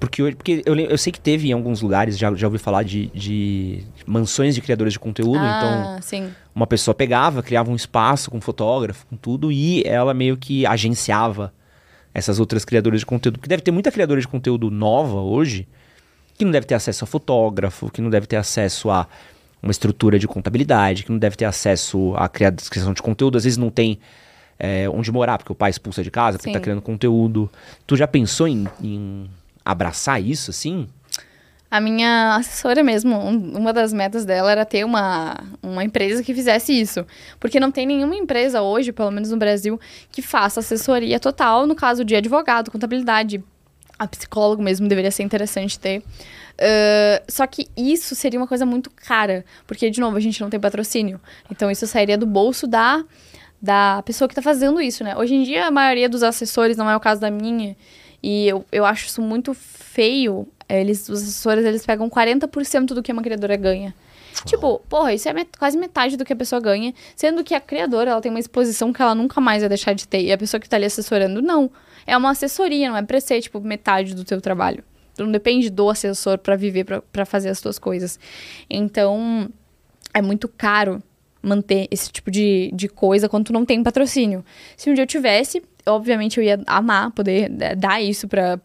Porque, 0.00 0.22
hoje- 0.22 0.36
porque 0.36 0.62
eu, 0.64 0.76
eu 0.76 0.96
sei 0.98 1.12
que 1.12 1.20
teve 1.20 1.48
em 1.48 1.52
alguns 1.52 1.80
lugares, 1.82 2.16
já, 2.16 2.32
já 2.34 2.46
ouvi 2.46 2.58
falar 2.58 2.84
de, 2.84 3.06
de 3.08 3.82
mansões 4.06 4.54
de 4.54 4.60
criadores 4.60 4.92
de 4.92 4.98
conteúdo, 4.98 5.38
então 5.38 5.96
ah, 5.96 5.98
sim. 6.00 6.30
uma 6.54 6.66
pessoa 6.68 6.94
pegava, 6.94 7.42
criava 7.42 7.70
um 7.70 7.74
espaço 7.74 8.30
com 8.30 8.40
fotógrafo, 8.40 9.04
com 9.06 9.16
tudo, 9.16 9.50
e 9.50 9.82
ela 9.84 10.14
meio 10.14 10.36
que 10.36 10.64
agenciava 10.64 11.52
essas 12.14 12.38
outras 12.38 12.64
criadoras 12.64 13.00
de 13.00 13.06
conteúdo. 13.06 13.38
Porque 13.38 13.48
deve 13.48 13.62
ter 13.62 13.72
muita 13.72 13.90
criadora 13.90 14.20
de 14.20 14.28
conteúdo 14.28 14.70
nova 14.70 15.20
hoje 15.20 15.66
que 16.36 16.44
não 16.44 16.52
deve 16.52 16.66
ter 16.66 16.74
acesso 16.76 17.02
a 17.02 17.06
fotógrafo, 17.06 17.90
que 17.90 18.00
não 18.00 18.08
deve 18.08 18.26
ter 18.28 18.36
acesso 18.36 18.90
a 18.90 19.06
uma 19.60 19.72
estrutura 19.72 20.16
de 20.20 20.28
contabilidade, 20.28 21.02
que 21.02 21.10
não 21.10 21.18
deve 21.18 21.34
ter 21.36 21.44
acesso 21.44 22.14
à 22.16 22.28
cria- 22.28 22.52
criação 22.52 22.92
de 22.92 23.02
conteúdo, 23.02 23.36
às 23.36 23.42
vezes 23.42 23.56
não 23.56 23.70
tem 23.70 23.98
é, 24.58 24.88
onde 24.88 25.10
morar, 25.12 25.38
porque 25.38 25.52
o 25.52 25.54
pai 25.54 25.70
expulsa 25.70 26.02
de 26.02 26.10
casa, 26.10 26.38
porque 26.38 26.50
Sim. 26.50 26.54
tá 26.54 26.60
criando 26.60 26.82
conteúdo. 26.82 27.50
Tu 27.86 27.96
já 27.96 28.06
pensou 28.08 28.48
em, 28.48 28.66
em 28.82 29.30
abraçar 29.64 30.22
isso, 30.22 30.50
assim? 30.50 30.88
A 31.70 31.80
minha 31.80 32.36
assessora 32.36 32.82
mesmo, 32.82 33.14
um- 33.14 33.58
uma 33.58 33.72
das 33.74 33.92
metas 33.92 34.24
dela 34.24 34.50
era 34.50 34.64
ter 34.64 34.84
uma, 34.84 35.36
uma 35.62 35.84
empresa 35.84 36.22
que 36.22 36.32
fizesse 36.34 36.72
isso. 36.72 37.04
Porque 37.38 37.60
não 37.60 37.70
tem 37.70 37.86
nenhuma 37.86 38.16
empresa 38.16 38.62
hoje, 38.62 38.90
pelo 38.90 39.10
menos 39.10 39.30
no 39.30 39.36
Brasil, 39.36 39.78
que 40.10 40.22
faça 40.22 40.60
assessoria 40.60 41.20
total, 41.20 41.66
no 41.66 41.74
caso 41.74 42.04
de 42.04 42.16
advogado, 42.16 42.70
contabilidade. 42.70 43.44
A 43.98 44.06
psicólogo 44.06 44.62
mesmo 44.62 44.88
deveria 44.88 45.10
ser 45.10 45.24
interessante 45.24 45.78
ter. 45.78 46.02
Ah, 46.58 47.22
só 47.28 47.46
que 47.46 47.68
isso 47.76 48.14
seria 48.14 48.40
uma 48.40 48.46
coisa 48.46 48.64
muito 48.64 48.90
cara, 48.90 49.44
porque, 49.66 49.90
de 49.90 50.00
novo, 50.00 50.16
a 50.16 50.20
gente 50.20 50.40
não 50.40 50.48
tem 50.48 50.58
patrocínio. 50.58 51.20
Então, 51.50 51.70
isso 51.70 51.86
sairia 51.86 52.16
do 52.16 52.24
bolso 52.26 52.66
da, 52.66 53.04
da 53.60 54.02
pessoa 54.04 54.28
que 54.28 54.32
está 54.32 54.42
fazendo 54.42 54.80
isso, 54.80 55.02
né? 55.02 55.16
Hoje 55.16 55.34
em 55.34 55.42
dia, 55.42 55.66
a 55.66 55.70
maioria 55.70 56.08
dos 56.08 56.22
assessores, 56.22 56.76
não 56.76 56.88
é 56.88 56.96
o 56.96 57.00
caso 57.00 57.20
da 57.20 57.30
minha, 57.30 57.76
e 58.22 58.46
eu, 58.48 58.64
eu 58.70 58.84
acho 58.84 59.06
isso 59.06 59.20
muito 59.22 59.52
feio. 59.54 60.46
Eles, 60.68 61.08
os 61.08 61.22
assessores, 61.22 61.64
eles 61.64 61.84
pegam 61.86 62.10
40% 62.10 62.86
do 62.88 63.02
que 63.02 63.10
uma 63.12 63.22
criadora 63.22 63.56
ganha. 63.56 63.94
Tipo, 64.44 64.78
porra, 64.88 65.14
isso 65.14 65.28
é 65.28 65.32
met- 65.32 65.50
quase 65.58 65.76
metade 65.78 66.16
do 66.16 66.24
que 66.24 66.32
a 66.32 66.36
pessoa 66.36 66.60
ganha, 66.60 66.94
sendo 67.16 67.42
que 67.42 67.54
a 67.54 67.60
criadora, 67.60 68.10
ela 68.10 68.20
tem 68.20 68.30
uma 68.30 68.38
exposição 68.38 68.92
que 68.92 69.00
ela 69.02 69.14
nunca 69.14 69.40
mais 69.40 69.62
vai 69.62 69.68
deixar 69.68 69.94
de 69.94 70.06
ter. 70.06 70.20
E 70.22 70.30
a 70.32 70.38
pessoa 70.38 70.60
que 70.60 70.68
tá 70.68 70.76
ali 70.76 70.84
assessorando, 70.84 71.40
não. 71.42 71.70
É 72.06 72.16
uma 72.16 72.30
assessoria, 72.30 72.88
não 72.90 72.96
é 72.96 73.02
pra 73.02 73.20
ser, 73.20 73.40
tipo, 73.40 73.60
metade 73.60 74.14
do 74.14 74.24
teu 74.24 74.40
trabalho. 74.40 74.84
Tu 75.16 75.24
não 75.24 75.32
depende 75.32 75.68
do 75.70 75.88
assessor 75.90 76.38
pra 76.38 76.54
viver, 76.54 76.84
pra- 76.84 77.02
pra 77.02 77.24
fazer 77.26 77.48
as 77.48 77.60
tuas 77.60 77.78
coisas. 77.78 78.20
Então, 78.70 79.48
é 80.14 80.22
muito 80.22 80.46
caro 80.48 81.02
manter 81.42 81.86
esse 81.90 82.10
tipo 82.10 82.30
de, 82.30 82.70
de 82.74 82.88
coisa 82.88 83.28
quando 83.28 83.46
tu 83.46 83.52
não 83.52 83.64
tem 83.64 83.82
patrocínio. 83.82 84.44
Se 84.76 84.90
um 84.90 84.94
dia 84.94 85.02
eu 85.02 85.06
tivesse, 85.06 85.62
obviamente 85.86 86.38
eu 86.38 86.44
ia 86.44 86.60
amar 86.66 87.10
poder 87.12 87.50
eh, 87.60 87.74
dar 87.74 88.02
isso 88.02 88.26
pra 88.28 88.58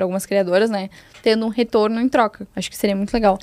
algumas 0.00 0.26
criadoras, 0.26 0.68
né? 0.70 0.90
Tendo 1.22 1.46
um 1.46 1.48
retorno 1.48 2.00
em 2.00 2.08
troca. 2.08 2.46
Acho 2.54 2.70
que 2.70 2.76
seria 2.76 2.94
muito 2.96 3.12
legal. 3.12 3.38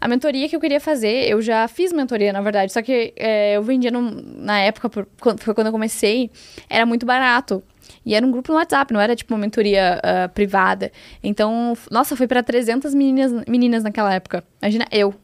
A 0.00 0.08
mentoria 0.08 0.48
que 0.48 0.56
eu 0.56 0.60
queria 0.60 0.80
fazer, 0.80 1.28
eu 1.30 1.40
já 1.40 1.68
fiz 1.68 1.92
mentoria, 1.92 2.32
na 2.32 2.40
verdade, 2.40 2.72
só 2.72 2.82
que 2.82 3.12
eh, 3.16 3.54
eu 3.56 3.62
vendia 3.62 3.90
na 3.92 4.58
época, 4.60 4.88
por- 4.90 5.06
quando- 5.20 5.40
foi 5.40 5.54
quando 5.54 5.68
eu 5.68 5.72
comecei, 5.72 6.28
era 6.68 6.84
muito 6.84 7.06
barato. 7.06 7.62
E 8.04 8.14
era 8.14 8.26
um 8.26 8.30
grupo 8.32 8.50
no 8.50 8.58
WhatsApp, 8.58 8.92
não 8.92 9.00
era 9.00 9.14
tipo 9.14 9.32
uma 9.32 9.38
mentoria 9.40 10.00
ah, 10.02 10.28
privada. 10.28 10.90
Então, 11.22 11.76
nossa, 11.90 12.16
foi 12.16 12.26
pra 12.26 12.42
300 12.42 12.94
meninas, 12.94 13.32
meninas 13.46 13.84
naquela 13.84 14.12
época. 14.12 14.42
Imagina 14.60 14.86
eu. 14.90 15.14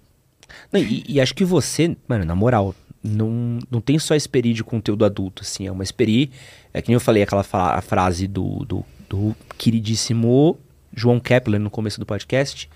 Não, 0.73 0.81
e, 0.81 1.05
e 1.09 1.21
acho 1.21 1.35
que 1.35 1.45
você, 1.45 1.97
mano, 2.07 2.25
na 2.25 2.37
moral, 2.37 2.75
não, 3.09 3.59
não 3.71 3.81
tem 3.81 3.99
só 3.99 4.15
experi 4.15 4.53
de 4.53 4.63
conteúdo 4.63 5.05
adulto, 5.05 5.43
assim, 5.43 5.67
é 5.67 5.73
uma 5.73 5.83
experi, 5.83 6.31
é 6.73 6.83
que 6.83 6.89
nem 6.89 6.95
eu 6.95 7.01
falei 7.01 7.23
aquela 7.23 7.43
fa- 7.43 7.75
a 7.75 7.81
frase 7.81 8.27
do, 8.27 8.65
do, 8.65 8.85
do 9.09 9.37
queridíssimo 9.57 10.59
João 10.95 11.19
Kepler 11.19 11.61
no 11.61 11.71
começo 11.71 11.99
do 11.99 12.07
podcast, 12.07 12.69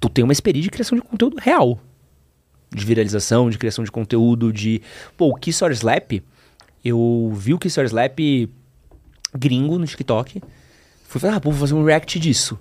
tu 0.00 0.08
tem 0.08 0.22
uma 0.24 0.32
experi 0.32 0.60
de 0.60 0.70
criação 0.70 0.96
de 0.96 1.02
conteúdo 1.02 1.36
real, 1.40 1.78
de 2.74 2.84
viralização, 2.84 3.50
de 3.50 3.58
criação 3.58 3.84
de 3.84 3.90
conteúdo, 3.90 4.52
de... 4.52 4.82
Pô, 5.16 5.28
o 5.28 5.34
Kiss 5.34 5.64
Slap, 5.64 6.22
eu 6.84 7.32
vi 7.34 7.54
o 7.54 7.58
Kiss 7.58 7.80
Slap 7.80 8.18
gringo 9.36 9.78
no 9.78 9.86
TikTok, 9.86 10.42
fui 11.04 11.20
falar, 11.20 11.36
ah, 11.36 11.40
pô, 11.40 11.50
vou 11.50 11.60
fazer 11.60 11.74
um 11.74 11.84
react 11.84 12.18
disso. 12.18 12.58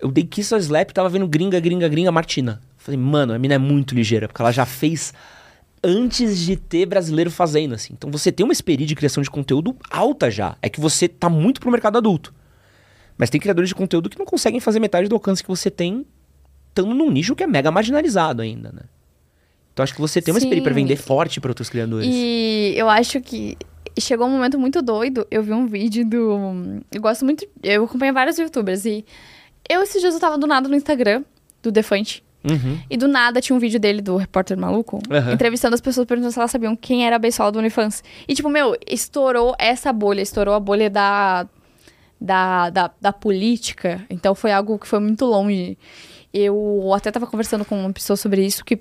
Eu 0.00 0.10
dei 0.10 0.24
Kiss 0.24 0.52
or 0.52 0.60
Slap, 0.60 0.90
tava 0.90 1.08
vendo 1.08 1.26
gringa, 1.26 1.58
gringa, 1.58 1.88
gringa, 1.88 2.12
Martina. 2.12 2.60
Falei, 2.76 3.00
mano, 3.00 3.32
a 3.32 3.38
mina 3.38 3.54
é 3.54 3.58
muito 3.58 3.94
ligeira, 3.94 4.28
porque 4.28 4.42
ela 4.42 4.52
já 4.52 4.66
fez 4.66 5.14
antes 5.86 6.38
de 6.38 6.56
ter 6.56 6.84
brasileiro 6.84 7.30
fazendo, 7.30 7.74
assim. 7.74 7.94
Então 7.94 8.10
você 8.10 8.32
tem 8.32 8.44
uma 8.44 8.52
experiência 8.52 8.88
de 8.88 8.96
criação 8.96 9.22
de 9.22 9.30
conteúdo 9.30 9.76
alta 9.88 10.28
já. 10.28 10.56
É 10.60 10.68
que 10.68 10.80
você 10.80 11.06
tá 11.06 11.30
muito 11.30 11.60
pro 11.60 11.70
mercado 11.70 11.96
adulto. 11.96 12.34
Mas 13.16 13.30
tem 13.30 13.40
criadores 13.40 13.68
de 13.68 13.74
conteúdo 13.74 14.10
que 14.10 14.18
não 14.18 14.26
conseguem 14.26 14.58
fazer 14.58 14.80
metade 14.80 15.08
do 15.08 15.14
alcance 15.14 15.42
que 15.42 15.48
você 15.48 15.70
tem, 15.70 16.04
estando 16.68 16.92
num 16.92 17.10
nicho 17.10 17.36
que 17.36 17.44
é 17.44 17.46
mega 17.46 17.70
marginalizado 17.70 18.42
ainda, 18.42 18.72
né? 18.72 18.82
Então 19.72 19.84
acho 19.84 19.94
que 19.94 20.00
você 20.00 20.20
tem 20.20 20.34
uma 20.34 20.40
Sim. 20.40 20.46
experiência 20.46 20.64
pra 20.64 20.74
vender 20.74 20.96
forte 20.96 21.40
pra 21.40 21.50
outros 21.50 21.70
criadores. 21.70 22.08
E 22.10 22.74
eu 22.76 22.88
acho 22.88 23.20
que 23.20 23.56
chegou 23.98 24.26
um 24.26 24.30
momento 24.30 24.58
muito 24.58 24.82
doido. 24.82 25.26
Eu 25.30 25.42
vi 25.42 25.52
um 25.52 25.66
vídeo 25.66 26.04
do. 26.04 26.82
Eu 26.90 27.00
gosto 27.00 27.24
muito. 27.24 27.46
Eu 27.62 27.84
acompanho 27.84 28.12
vários 28.12 28.38
youtubers 28.38 28.84
e. 28.84 29.04
Eu 29.68 29.82
esses 29.82 30.00
dias 30.00 30.14
eu 30.14 30.20
tava 30.20 30.38
do 30.38 30.46
nada 30.46 30.68
no 30.68 30.74
Instagram 30.74 31.24
do 31.62 31.70
Defante. 31.70 32.24
Uhum. 32.48 32.78
E 32.88 32.96
do 32.96 33.08
nada 33.08 33.40
tinha 33.40 33.56
um 33.56 33.58
vídeo 33.58 33.80
dele, 33.80 34.00
do 34.00 34.16
repórter 34.16 34.56
maluco, 34.56 35.00
Aham. 35.10 35.32
entrevistando 35.32 35.74
as 35.74 35.80
pessoas, 35.80 36.06
perguntando 36.06 36.32
se 36.32 36.38
elas 36.38 36.50
sabiam 36.50 36.76
quem 36.76 37.06
era 37.06 37.16
a 37.16 37.18
Beisola 37.18 37.50
do 37.50 37.58
OnlyFans. 37.58 38.04
E, 38.28 38.34
tipo, 38.34 38.48
meu, 38.48 38.76
estourou 38.86 39.54
essa 39.58 39.92
bolha, 39.92 40.20
estourou 40.22 40.54
a 40.54 40.60
bolha 40.60 40.88
da, 40.88 41.46
da, 42.20 42.70
da, 42.70 42.90
da 43.00 43.12
política. 43.12 44.04
Então 44.08 44.34
foi 44.34 44.52
algo 44.52 44.78
que 44.78 44.86
foi 44.86 45.00
muito 45.00 45.24
longe. 45.24 45.76
Eu 46.38 46.92
até 46.92 47.10
tava 47.10 47.26
conversando 47.26 47.64
com 47.64 47.78
uma 47.80 47.92
pessoa 47.92 48.14
sobre 48.16 48.44
isso, 48.44 48.62
que 48.62 48.78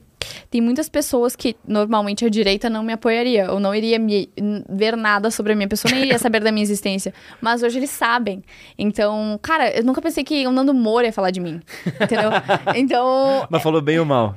tem 0.51 0.59
muitas 0.59 0.89
pessoas 0.89 1.35
que 1.35 1.55
normalmente 1.65 2.25
a 2.25 2.29
direita 2.29 2.69
não 2.69 2.83
me 2.83 2.91
apoiaria, 2.91 3.49
ou 3.51 3.59
não 3.61 3.73
iria 3.73 3.97
me 3.97 4.29
ver 4.69 4.97
nada 4.97 5.31
sobre 5.31 5.53
a 5.53 5.55
minha 5.55 5.67
pessoa, 5.67 5.89
nem 5.93 6.01
iria 6.03 6.19
saber 6.19 6.41
da 6.43 6.51
minha 6.51 6.63
existência. 6.63 7.13
Mas 7.39 7.63
hoje 7.63 7.77
eles 7.79 7.91
sabem. 7.91 8.43
Então, 8.77 9.39
cara, 9.41 9.69
eu 9.71 9.83
nunca 9.85 10.01
pensei 10.01 10.23
que 10.23 10.45
o 10.45 10.51
Nando 10.51 10.73
Moura 10.73 11.05
ia 11.07 11.13
falar 11.13 11.31
de 11.31 11.39
mim. 11.39 11.61
Entendeu? 12.01 12.29
Então, 12.75 13.47
Mas 13.49 13.63
falou 13.63 13.81
bem 13.81 13.99
ou 13.99 14.05
mal? 14.05 14.35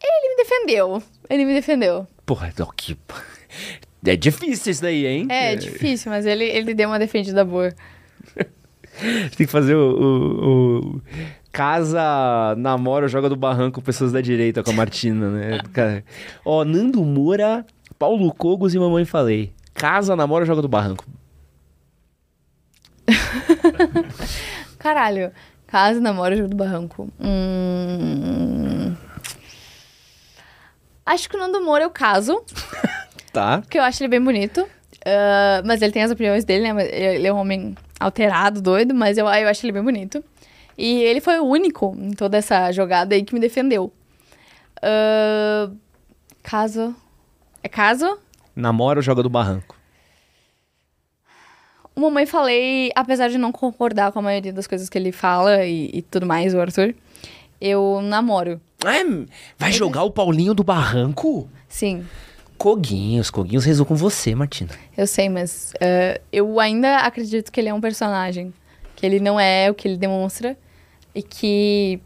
ele 0.00 0.28
me 0.36 0.36
defendeu. 0.44 1.02
Ele 1.28 1.44
me 1.44 1.54
defendeu. 1.54 2.06
Porra, 2.24 2.52
não, 2.58 2.68
que... 2.76 2.96
É 4.06 4.14
difícil 4.14 4.70
isso 4.70 4.80
daí, 4.82 5.04
hein? 5.04 5.26
É, 5.28 5.56
difícil, 5.56 6.12
mas 6.12 6.24
ele, 6.24 6.44
ele 6.44 6.72
deu 6.72 6.88
uma 6.88 7.00
defendida 7.00 7.44
boa. 7.44 7.74
Tem 9.36 9.46
que 9.46 9.46
fazer 9.48 9.74
o, 9.74 9.90
o- 9.90 10.48
o- 10.96 11.02
Casa, 11.52 12.54
namora, 12.56 13.08
joga 13.08 13.28
do 13.28 13.36
barranco 13.36 13.80
pessoas 13.82 14.12
da 14.12 14.20
direita 14.20 14.62
com 14.62 14.70
a 14.70 14.74
Martina, 14.74 15.30
né? 15.30 15.58
Ó, 16.44 16.64
Nando 16.64 17.02
Moura, 17.04 17.64
Paulo 17.98 18.32
Cogos 18.32 18.74
e 18.74 18.78
Mamãe 18.78 19.04
Falei. 19.04 19.52
Casa, 19.74 20.14
namora, 20.14 20.44
joga 20.44 20.62
do 20.62 20.68
barranco. 20.68 21.04
Caralho. 24.78 25.32
Casa, 25.66 26.00
namora, 26.00 26.36
jogo 26.36 26.48
do 26.48 26.56
barranco. 26.56 27.08
Hum... 27.20 28.94
Acho 31.04 31.28
que 31.28 31.36
o 31.36 31.38
Nando 31.38 31.62
Moura 31.62 31.84
eu 31.84 31.90
caso, 31.90 32.42
Tá? 33.32 33.60
porque 33.60 33.78
eu 33.78 33.82
acho 33.82 34.02
ele 34.02 34.08
bem 34.08 34.22
bonito. 34.22 34.66
Ah, 35.04 35.62
mas 35.64 35.80
ele 35.80 35.92
tem 35.92 36.02
as 36.02 36.10
opiniões 36.10 36.44
dele, 36.44 36.72
né? 36.72 36.86
Ele 36.90 37.26
é 37.26 37.32
um 37.32 37.38
homem 37.38 37.74
alterado, 37.98 38.60
doido, 38.60 38.94
mas 38.94 39.16
eu, 39.16 39.26
eu 39.26 39.48
acho 39.48 39.64
ele 39.64 39.72
bem 39.72 39.82
bonito. 39.82 40.22
E 40.78 41.02
ele 41.02 41.20
foi 41.20 41.40
o 41.40 41.44
único 41.44 41.96
em 41.98 42.12
toda 42.12 42.36
essa 42.38 42.70
jogada 42.70 43.14
aí 43.14 43.24
que 43.24 43.34
me 43.34 43.40
defendeu. 43.40 43.92
Ah, 44.80 45.70
caso. 46.42 46.94
É 47.62 47.68
caso? 47.68 48.18
Namora 48.54 49.00
ou 49.00 49.02
joga 49.02 49.22
do 49.22 49.28
barranco? 49.28 49.76
O 51.94 52.00
Mamãe 52.00 52.26
Falei, 52.26 52.92
apesar 52.94 53.28
de 53.28 53.38
não 53.38 53.50
concordar 53.50 54.12
com 54.12 54.20
a 54.20 54.22
maioria 54.22 54.52
das 54.52 54.68
coisas 54.68 54.88
que 54.88 54.96
ele 54.96 55.10
fala 55.10 55.64
e, 55.64 55.90
e 55.92 56.02
tudo 56.02 56.26
mais, 56.26 56.54
o 56.54 56.60
Arthur, 56.60 56.94
eu 57.60 58.00
namoro. 58.02 58.60
É, 58.86 59.26
vai 59.58 59.72
jogar 59.72 60.04
o 60.04 60.10
Paulinho 60.12 60.54
do 60.54 60.62
barranco? 60.62 61.48
Sim. 61.68 62.06
Coguinhos, 62.56 63.30
Coguinhos 63.30 63.64
rezou 63.64 63.84
com 63.84 63.96
você, 63.96 64.32
Martina. 64.32 64.70
Eu 64.96 65.08
sei, 65.08 65.28
mas 65.28 65.72
uh, 65.74 66.20
eu 66.32 66.60
ainda 66.60 66.98
acredito 66.98 67.50
que 67.50 67.60
ele 67.60 67.68
é 67.68 67.74
um 67.74 67.80
personagem. 67.80 68.54
Que 68.94 69.04
ele 69.04 69.18
não 69.18 69.38
é 69.38 69.68
o 69.68 69.74
que 69.74 69.88
ele 69.88 69.96
demonstra. 69.96 70.56
E 71.18 71.22
que. 71.22 72.00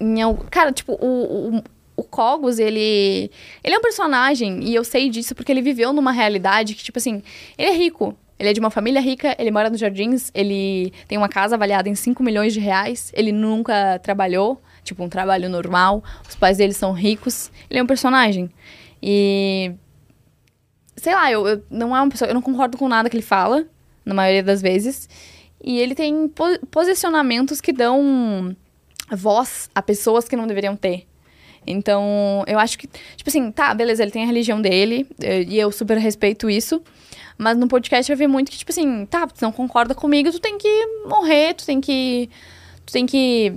Em, 0.00 0.16
cara, 0.50 0.72
tipo, 0.72 0.92
o, 0.94 1.56
o, 1.56 1.62
o 1.96 2.02
Cogos, 2.02 2.58
ele. 2.58 3.30
Ele 3.62 3.74
é 3.76 3.78
um 3.78 3.80
personagem, 3.80 4.64
e 4.64 4.74
eu 4.74 4.82
sei 4.82 5.08
disso 5.08 5.36
porque 5.36 5.52
ele 5.52 5.62
viveu 5.62 5.92
numa 5.92 6.10
realidade 6.10 6.74
que, 6.74 6.82
tipo 6.82 6.98
assim, 6.98 7.22
ele 7.56 7.68
é 7.68 7.76
rico. 7.76 8.16
Ele 8.36 8.48
é 8.48 8.52
de 8.52 8.58
uma 8.58 8.70
família 8.70 9.00
rica, 9.00 9.36
ele 9.38 9.52
mora 9.52 9.70
nos 9.70 9.78
jardins, 9.78 10.32
ele 10.34 10.92
tem 11.06 11.16
uma 11.16 11.28
casa 11.28 11.54
avaliada 11.54 11.88
em 11.88 11.94
5 11.94 12.20
milhões 12.22 12.52
de 12.52 12.60
reais, 12.60 13.12
ele 13.14 13.32
nunca 13.32 13.98
trabalhou, 14.00 14.60
tipo, 14.84 15.02
um 15.02 15.08
trabalho 15.08 15.48
normal, 15.48 16.02
os 16.28 16.36
pais 16.36 16.58
dele 16.58 16.72
são 16.72 16.92
ricos, 16.92 17.52
ele 17.70 17.78
é 17.78 17.82
um 17.82 17.86
personagem. 17.86 18.50
E. 19.00 19.72
Sei 20.96 21.14
lá, 21.14 21.30
eu, 21.30 21.46
eu 21.46 21.64
não 21.70 21.96
é 21.96 22.00
uma 22.00 22.10
pessoa. 22.10 22.28
Eu 22.28 22.34
não 22.34 22.42
concordo 22.42 22.76
com 22.76 22.88
nada 22.88 23.08
que 23.08 23.16
ele 23.16 23.22
fala, 23.22 23.64
na 24.04 24.12
maioria 24.12 24.42
das 24.42 24.60
vezes. 24.60 25.08
E 25.62 25.78
ele 25.78 25.94
tem 25.94 26.28
po 26.28 26.44
posicionamentos 26.70 27.60
que 27.60 27.72
dão 27.72 28.56
voz 29.10 29.68
a 29.74 29.82
pessoas 29.82 30.28
que 30.28 30.36
não 30.36 30.46
deveriam 30.46 30.76
ter. 30.76 31.06
Então, 31.66 32.44
eu 32.46 32.58
acho 32.58 32.78
que, 32.78 32.86
tipo 32.86 33.28
assim, 33.28 33.50
tá, 33.50 33.74
beleza, 33.74 34.02
ele 34.02 34.10
tem 34.10 34.22
a 34.22 34.26
religião 34.26 34.60
dele, 34.60 35.06
eh, 35.22 35.42
e 35.42 35.58
eu 35.58 35.70
super 35.70 35.98
respeito 35.98 36.48
isso. 36.48 36.82
Mas 37.36 37.56
no 37.56 37.68
podcast 37.68 38.10
eu 38.10 38.16
vi 38.16 38.26
muito 38.26 38.50
que, 38.50 38.58
tipo 38.58 38.70
assim, 38.70 39.06
tá, 39.06 39.26
tu 39.26 39.40
não 39.42 39.52
concorda 39.52 39.94
comigo, 39.94 40.30
tu 40.32 40.40
tem 40.40 40.56
que 40.58 40.86
morrer, 41.06 41.54
tu 41.54 41.66
tem 41.66 41.80
que. 41.80 42.30
Tu 42.86 42.92
tem 42.92 43.06
que. 43.06 43.54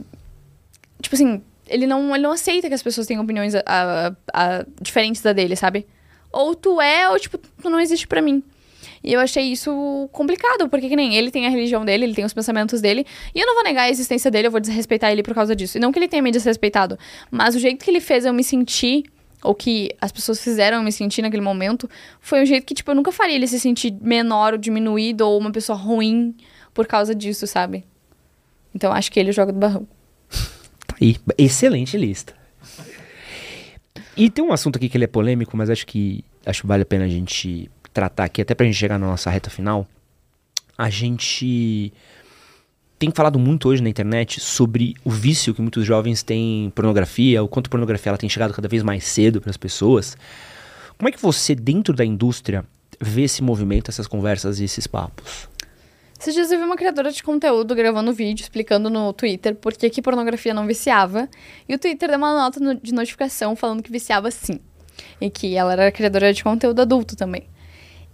Tipo 1.02 1.16
assim, 1.16 1.42
ele 1.68 1.88
não, 1.88 2.14
ele 2.14 2.24
não 2.24 2.32
aceita 2.32 2.68
que 2.68 2.74
as 2.74 2.84
pessoas 2.84 3.08
tenham 3.08 3.24
opiniões 3.24 3.56
a, 3.56 3.64
a, 3.66 4.12
a, 4.34 4.66
diferentes 4.80 5.22
da 5.22 5.34
dele, 5.34 5.56
sabe? 5.56 5.88
Ou 6.32 6.54
tu 6.54 6.80
é, 6.80 7.10
ou 7.10 7.18
tipo, 7.18 7.38
tu 7.38 7.70
não 7.70 7.80
existe 7.80 8.08
para 8.08 8.22
mim. 8.22 8.44
E 9.04 9.14
eu 9.14 9.20
achei 9.20 9.44
isso 9.46 10.10
complicado, 10.12 10.70
porque 10.70 10.88
que 10.88 10.96
nem 10.96 11.16
ele 11.16 11.32
tem 11.32 11.48
a 11.48 11.50
religião 11.50 11.84
dele, 11.84 12.06
ele 12.06 12.14
tem 12.14 12.24
os 12.24 12.34
pensamentos 12.34 12.82
dele, 12.82 13.06
e 13.34 13.40
eu 13.40 13.48
não 13.48 13.56
vou 13.56 13.64
negar 13.64 13.84
a 13.84 13.90
existência 13.90 14.30
dele, 14.30 14.48
eu 14.48 14.52
vou 14.52 14.60
desrespeitar 14.60 15.12
ele 15.12 15.24
por 15.24 15.34
causa 15.34 15.56
disso. 15.56 15.78
E 15.78 15.82
não 15.82 15.92
que 15.92 16.00
ele 16.00 16.08
tenha 16.08 16.22
me 16.22 16.32
desrespeitado, 16.32 16.98
mas 17.30 17.56
o 17.56 17.60
jeito 17.60 17.84
que 17.84 17.90
ele 17.90 18.00
fez 18.00 18.26
eu 18.26 18.34
me 18.34 18.44
sentir, 18.44 19.04
ou 19.44 19.56
que 19.56 19.90
as 20.00 20.12
pessoas 20.12 20.40
fizeram 20.44 20.78
eu 20.78 20.84
me 20.84 20.92
sentir 20.92 21.24
naquele 21.24 21.42
momento, 21.42 21.90
foi 22.20 22.44
um 22.44 22.46
jeito 22.46 22.66
que, 22.66 22.76
tipo, 22.76 22.92
eu 22.92 22.96
nunca 22.96 23.12
faria 23.12 23.36
ele 23.36 23.48
se 23.48 23.60
sentir 23.60 23.92
menor 24.00 24.54
ou 24.54 24.60
diminuído, 24.60 25.28
ou 25.28 25.40
uma 25.40 25.52
pessoa 25.52 25.78
ruim 25.78 26.36
por 26.74 26.86
causa 26.86 27.16
disso, 27.16 27.48
sabe? 27.48 27.84
Então 28.74 28.92
acho 28.92 29.12
que 29.12 29.20
ele 29.20 29.32
joga 29.32 29.52
do 29.52 29.60
barrão. 29.60 29.88
Tá 30.86 30.96
aí, 31.02 31.18
excelente 31.38 31.98
lista. 31.98 32.36
E 34.16 34.30
tem 34.30 34.44
um 34.44 34.54
assunto 34.54 34.76
aqui 34.76 34.88
que 34.88 34.98
ele 34.98 35.06
é 35.06 35.08
polêmico, 35.08 35.56
mas 35.58 35.70
acho 35.70 35.88
que 35.88 36.24
acho 36.46 36.62
que 36.62 36.68
vale 36.68 36.84
a 36.84 36.86
pena 36.86 37.06
a 37.06 37.08
gente 37.08 37.70
tratar 37.94 38.26
aqui, 38.26 38.42
até 38.42 38.54
pra 38.54 38.66
gente 38.66 38.76
chegar 38.76 38.98
na 38.98 39.08
nossa 39.08 39.30
reta 39.30 39.50
final, 39.50 39.88
a 40.78 40.90
gente 40.90 41.94
tem 42.98 43.12
falado 43.12 43.40
muito 43.40 43.68
hoje 43.68 43.82
na 43.82 43.90
internet 43.90 44.40
sobre 44.40 44.96
o 45.04 45.10
vício 45.10 45.54
que 45.54 45.62
muitos 45.62 45.86
jovens 45.86 46.22
têm 46.22 46.66
em 46.66 46.70
pornografia, 46.70 47.42
o 47.42 47.48
quanto 47.48 47.70
pornografia 47.70 48.12
ela 48.12 48.18
tem 48.18 48.30
chegado 48.30 48.54
cada 48.54 48.68
vez 48.68 48.84
mais 48.84 49.04
cedo 49.06 49.42
para 49.42 49.50
as 49.50 49.58
pessoas. 49.58 50.16
Como 50.98 51.10
é 51.10 51.12
que 51.12 51.20
você, 51.20 51.56
dentro 51.56 51.96
da 51.96 52.06
indústria, 52.06 52.64
vê 53.00 53.24
esse 53.24 53.42
movimento, 53.42 53.90
essas 53.90 54.06
conversas 54.06 54.60
e 54.60 54.66
esses 54.66 54.86
papos? 54.86 55.50
Esses 56.20 56.36
dias 56.36 56.52
eu 56.52 56.60
vi 56.60 56.64
uma 56.64 56.76
criadora 56.76 57.12
de 57.12 57.24
conteúdo 57.24 57.74
gravando 57.74 58.14
vídeo 58.14 58.44
explicando 58.44 58.92
no 58.92 59.12
Twitter 59.12 59.56
por 59.56 59.74
que, 59.74 59.90
que 59.90 60.04
pornografia 60.04 60.54
não 60.54 60.68
viciava. 60.68 61.28
E 61.68 61.74
o 61.74 61.80
Twitter 61.80 62.10
deu 62.10 62.20
uma 62.20 62.36
nota 62.36 62.60
no, 62.60 62.76
de 62.76 62.94
notificação 62.94 63.56
falando 63.56 63.82
que 63.82 63.92
viciava 63.92 64.30
sim. 64.30 64.60
E 65.20 65.32
que 65.32 65.56
ela 65.56 65.74
era 65.74 65.92
criadora 65.92 66.32
de 66.32 66.44
conteúdo 66.44 66.80
adulto 66.80 67.16
também. 67.16 67.48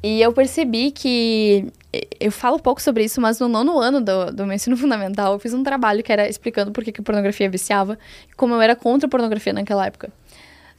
E 0.03 0.21
eu 0.21 0.31
percebi 0.31 0.91
que. 0.91 1.71
Eu 2.19 2.31
falo 2.31 2.59
pouco 2.59 2.81
sobre 2.81 3.03
isso, 3.03 3.19
mas 3.19 3.39
no 3.39 3.47
nono 3.47 3.79
ano 3.79 3.99
do, 3.99 4.31
do 4.31 4.45
meu 4.45 4.55
ensino 4.55 4.75
fundamental, 4.77 5.33
eu 5.33 5.39
fiz 5.39 5.53
um 5.53 5.63
trabalho 5.63 6.03
que 6.03 6.11
era 6.11 6.29
explicando 6.29 6.71
por 6.71 6.83
que, 6.83 6.91
que 6.91 7.01
pornografia 7.01 7.49
viciava 7.49 7.97
e 8.29 8.35
como 8.35 8.53
eu 8.53 8.61
era 8.61 8.75
contra 8.75 9.07
a 9.07 9.09
pornografia 9.09 9.53
naquela 9.53 9.85
época. 9.85 10.11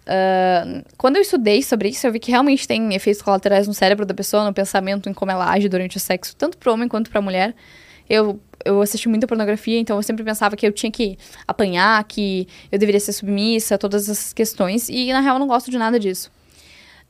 Uh, 0.09 0.83
quando 0.97 1.17
eu 1.17 1.23
estudei 1.23 1.63
sobre 1.63 1.89
isso, 1.89 2.07
eu 2.07 2.13
vi 2.13 2.19
que 2.19 2.31
realmente 2.31 2.67
tem 2.67 2.95
efeitos 2.95 3.21
colaterais 3.21 3.69
no 3.69 3.75
cérebro 3.75 4.07
da 4.07 4.15
pessoa, 4.15 4.45
no 4.45 4.55
pensamento, 4.55 5.09
em 5.09 5.13
como 5.13 5.31
ela 5.31 5.51
age 5.51 5.69
durante 5.69 5.99
o 5.99 6.01
sexo, 6.01 6.35
tanto 6.37 6.57
para 6.57 6.73
homem 6.73 6.89
quanto 6.89 7.11
para 7.11 7.21
mulher. 7.21 7.55
Eu, 8.09 8.41
eu 8.65 8.81
assisti 8.81 9.07
muita 9.07 9.27
pornografia, 9.27 9.79
então 9.79 9.97
eu 9.97 10.03
sempre 10.03 10.25
pensava 10.25 10.57
que 10.57 10.67
eu 10.67 10.73
tinha 10.73 10.91
que 10.91 11.19
apanhar, 11.47 12.03
que 12.05 12.49
eu 12.73 12.79
deveria 12.79 13.01
ser 13.01 13.13
submissa, 13.13 13.77
todas 13.77 14.09
essas 14.09 14.33
questões, 14.33 14.89
e 14.89 15.13
na 15.13 15.21
real 15.21 15.37
eu 15.37 15.41
não 15.41 15.47
gosto 15.47 15.71
de 15.71 15.77
nada 15.77 16.01
disso. 16.01 16.31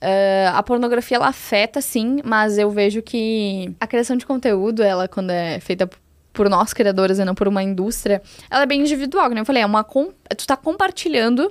Uh, 0.00 0.54
a 0.54 0.62
pornografia 0.62 1.16
ela 1.16 1.28
afeta 1.28 1.80
sim, 1.80 2.20
mas 2.24 2.56
eu 2.56 2.70
vejo 2.70 3.02
que 3.02 3.74
a 3.80 3.86
criação 3.86 4.16
de 4.16 4.24
conteúdo, 4.24 4.82
ela 4.82 5.08
quando 5.08 5.30
é 5.30 5.58
feita 5.58 5.90
por 6.32 6.48
nós 6.48 6.72
criadores 6.72 7.18
e 7.18 7.24
não 7.24 7.34
por 7.34 7.48
uma 7.48 7.64
indústria, 7.64 8.22
ela 8.48 8.62
é 8.62 8.66
bem 8.66 8.80
individual, 8.80 9.26
como 9.26 9.40
eu 9.40 9.44
falei, 9.44 9.62
é 9.62 9.66
uma 9.66 9.84
tu 10.36 10.46
tá 10.46 10.56
compartilhando 10.56 11.50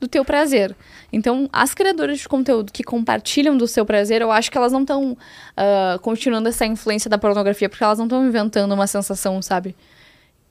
do 0.00 0.08
teu 0.08 0.24
prazer. 0.24 0.74
Então, 1.12 1.48
as 1.52 1.72
criadoras 1.72 2.18
de 2.18 2.28
conteúdo 2.28 2.72
que 2.72 2.82
compartilham 2.82 3.56
do 3.56 3.68
seu 3.68 3.86
prazer, 3.86 4.20
eu 4.20 4.32
acho 4.32 4.50
que 4.50 4.58
elas 4.58 4.72
não 4.72 4.80
estão 4.80 5.12
uh, 5.12 5.16
ah, 5.56 5.98
continuando 6.02 6.48
essa 6.48 6.66
influência 6.66 7.08
da 7.08 7.16
pornografia, 7.16 7.68
porque 7.68 7.84
elas 7.84 7.98
não 7.98 8.06
estão 8.06 8.26
inventando 8.26 8.72
uma 8.72 8.88
sensação, 8.88 9.40
sabe? 9.40 9.76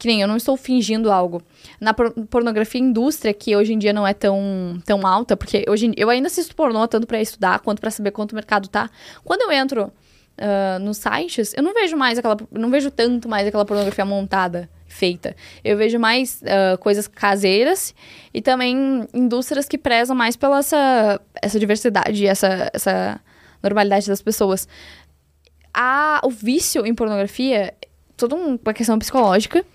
Que 0.04 0.08
nem 0.08 0.22
eu 0.22 0.28
não 0.28 0.36
estou 0.36 0.58
fingindo 0.58 1.10
algo. 1.10 1.42
Na 1.80 1.94
por 1.94 2.12
pornografia 2.30 2.82
indústria, 2.82 3.34
que 3.34 3.56
hoje 3.56 3.72
em 3.72 3.78
dia 3.78 3.94
não 3.94 4.06
é 4.06 4.14
tão, 4.14 4.78
tão 4.84 5.08
alta, 5.08 5.38
porque 5.38 5.64
hoje 5.66 5.94
eu 5.96 6.10
ainda 6.10 6.28
assisto 6.28 6.54
pornô 6.54 6.86
tanto 6.90 7.08
para 7.08 7.22
estudar 7.22 7.62
quanto 7.62 7.80
para 7.80 7.90
saber 7.90 8.12
quanto 8.12 8.34
o 8.34 8.36
mercado 8.36 8.68
tá. 8.68 8.90
Quando 9.24 9.44
eu 9.44 9.52
entro 9.54 9.86
uh, 9.86 10.80
nos 10.82 10.98
sites, 10.98 11.54
eu 11.56 11.64
não 11.64 11.74
vejo 11.74 11.96
mais 11.96 12.18
aquela. 12.18 12.36
Não 12.52 12.70
vejo 12.70 12.92
tanto 12.92 13.30
mais 13.30 13.48
aquela 13.48 13.64
pornografia 13.64 14.04
montada, 14.04 14.70
feita. 14.90 15.38
Eu 15.64 15.78
vejo 15.78 15.98
mais 15.98 16.42
uh, 16.42 16.78
coisas 16.80 17.08
caseiras 17.08 17.96
e 18.34 18.42
também 18.42 19.08
indústrias 19.14 19.70
que 19.70 19.78
prezam 19.78 20.18
mais 20.18 20.36
pela 20.36 20.60
essa, 20.60 21.22
essa 21.42 21.58
diversidade, 21.58 22.28
essa, 22.28 22.70
essa 22.74 23.22
normalidade 23.64 24.06
das 24.06 24.22
pessoas. 24.22 24.68
A, 25.74 26.20
o 26.26 26.30
vício 26.30 26.86
em 26.86 26.94
pornografia, 26.94 27.74
toda 28.18 28.36
uma 28.36 28.74
questão 28.74 29.00
psicológica 29.00 29.66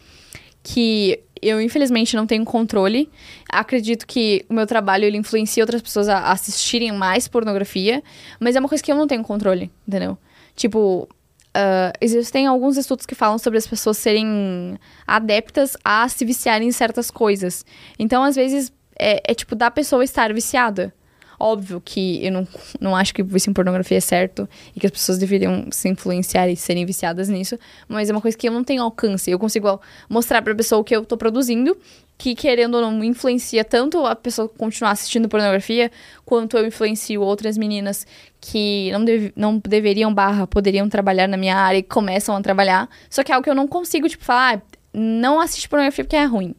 que 0.69 1.19
eu 1.41 1.63
infelizmente 1.63 2.15
não 2.15 2.27
tenho 2.27 2.45
controle. 2.45 3.11
Acredito 3.51 4.07
que 4.07 4.45
o 4.51 4.55
meu 4.55 4.67
trabalho 4.67 5.05
ele 5.05 5.17
influencia 5.17 5.63
outras 5.63 5.81
pessoas 5.81 6.09
a 6.09 6.31
assistirem 6.31 6.93
mais 6.93 7.27
pornografia, 7.27 8.03
mas 8.39 8.55
é 8.55 8.61
uma 8.61 8.69
coisa 8.69 8.85
que 8.85 8.93
eu 8.93 8.97
não 8.97 9.07
tenho 9.07 9.23
controle, 9.23 9.71
entendeu? 9.87 10.19
Tipo, 10.55 11.09
uh, 11.57 11.93
existem 12.03 12.47
alguns 12.47 12.77
estudos 12.77 13.07
que 13.07 13.15
falam 13.15 13.39
sobre 13.39 13.59
as 13.59 13.67
pessoas 13.67 13.97
serem 13.97 14.79
adeptas 15.07 15.75
a 15.83 16.07
se 16.07 16.23
viciarem 16.25 16.69
em 16.69 16.73
certas 16.73 17.11
coisas. 17.11 17.65
Então, 17.99 18.23
às 18.23 18.37
vezes, 18.37 18.71
é, 18.99 19.23
é 19.25 19.35
tipo 19.35 19.55
da 19.55 19.71
pessoa 19.71 20.05
estar 20.05 20.35
viciada. 20.35 20.93
Óbvio 21.41 21.81
que 21.81 22.25
eu 22.25 22.33
não, 22.33 22.49
não 22.81 22.97
acho 22.97 23.15
que 23.15 23.23
vício 23.23 23.51
em 23.51 23.53
pornografia 23.53 23.99
é 23.99 24.01
certo 24.01 24.49
e 24.75 24.81
que 24.81 24.87
as 24.87 24.91
pessoas 24.91 25.19
deveriam 25.19 25.67
se 25.71 25.89
influenciar 25.89 26.49
e 26.49 26.57
serem 26.57 26.85
viciadas 26.85 27.29
nisso, 27.29 27.57
mas 27.87 28.11
é 28.11 28.13
uma 28.13 28.21
coisa 28.21 28.37
que 28.37 28.49
eu 28.49 28.53
não 28.53 28.65
tenho 28.65 28.83
alcance. 28.83 29.31
Eu 29.31 29.39
consigo 29.39 29.81
mostrar 30.09 30.43
pra 30.43 30.55
pessoa 30.55 30.81
o 30.81 30.85
que 30.85 30.97
eu 30.97 31.05
tô 31.05 31.17
produzindo, 31.17 31.77
que 32.17 32.35
querendo 32.35 32.75
ou 32.75 32.81
não 32.81 33.05
influencia 33.05 33.65
tanto 33.65 34.05
a 34.05 34.17
pessoa 34.17 34.49
continuar 34.49 34.91
assistindo 34.91 35.29
pornografia, 35.29 35.93
quanto 36.25 36.57
eu 36.57 36.67
influencio 36.67 37.23
outras 37.23 37.57
meninas 37.57 38.05
que 38.41 38.91
não, 38.91 39.05
não 39.37 39.59
deveriam 39.59 40.13
barra, 40.13 40.45
poderiam 40.45 40.89
trabalhar 40.89 41.29
na 41.29 41.37
minha 41.37 41.57
área 41.57 41.79
e 41.79 41.83
começam 41.85 42.35
a 42.35 42.43
trabalhar. 42.43 42.89
Só 43.09 43.23
que 43.23 43.31
é 43.31 43.37
algo 43.37 43.45
que 43.45 43.51
eu 43.51 43.55
não 43.55 43.69
consigo, 43.69 44.09
tipo, 44.09 44.25
falar, 44.25 44.57
ah, 44.57 44.63
não 44.93 45.41
assiste 45.41 45.69
pornografia 45.69 46.05
porque 46.05 46.17
é 46.17 46.25
ruim. 46.25 46.55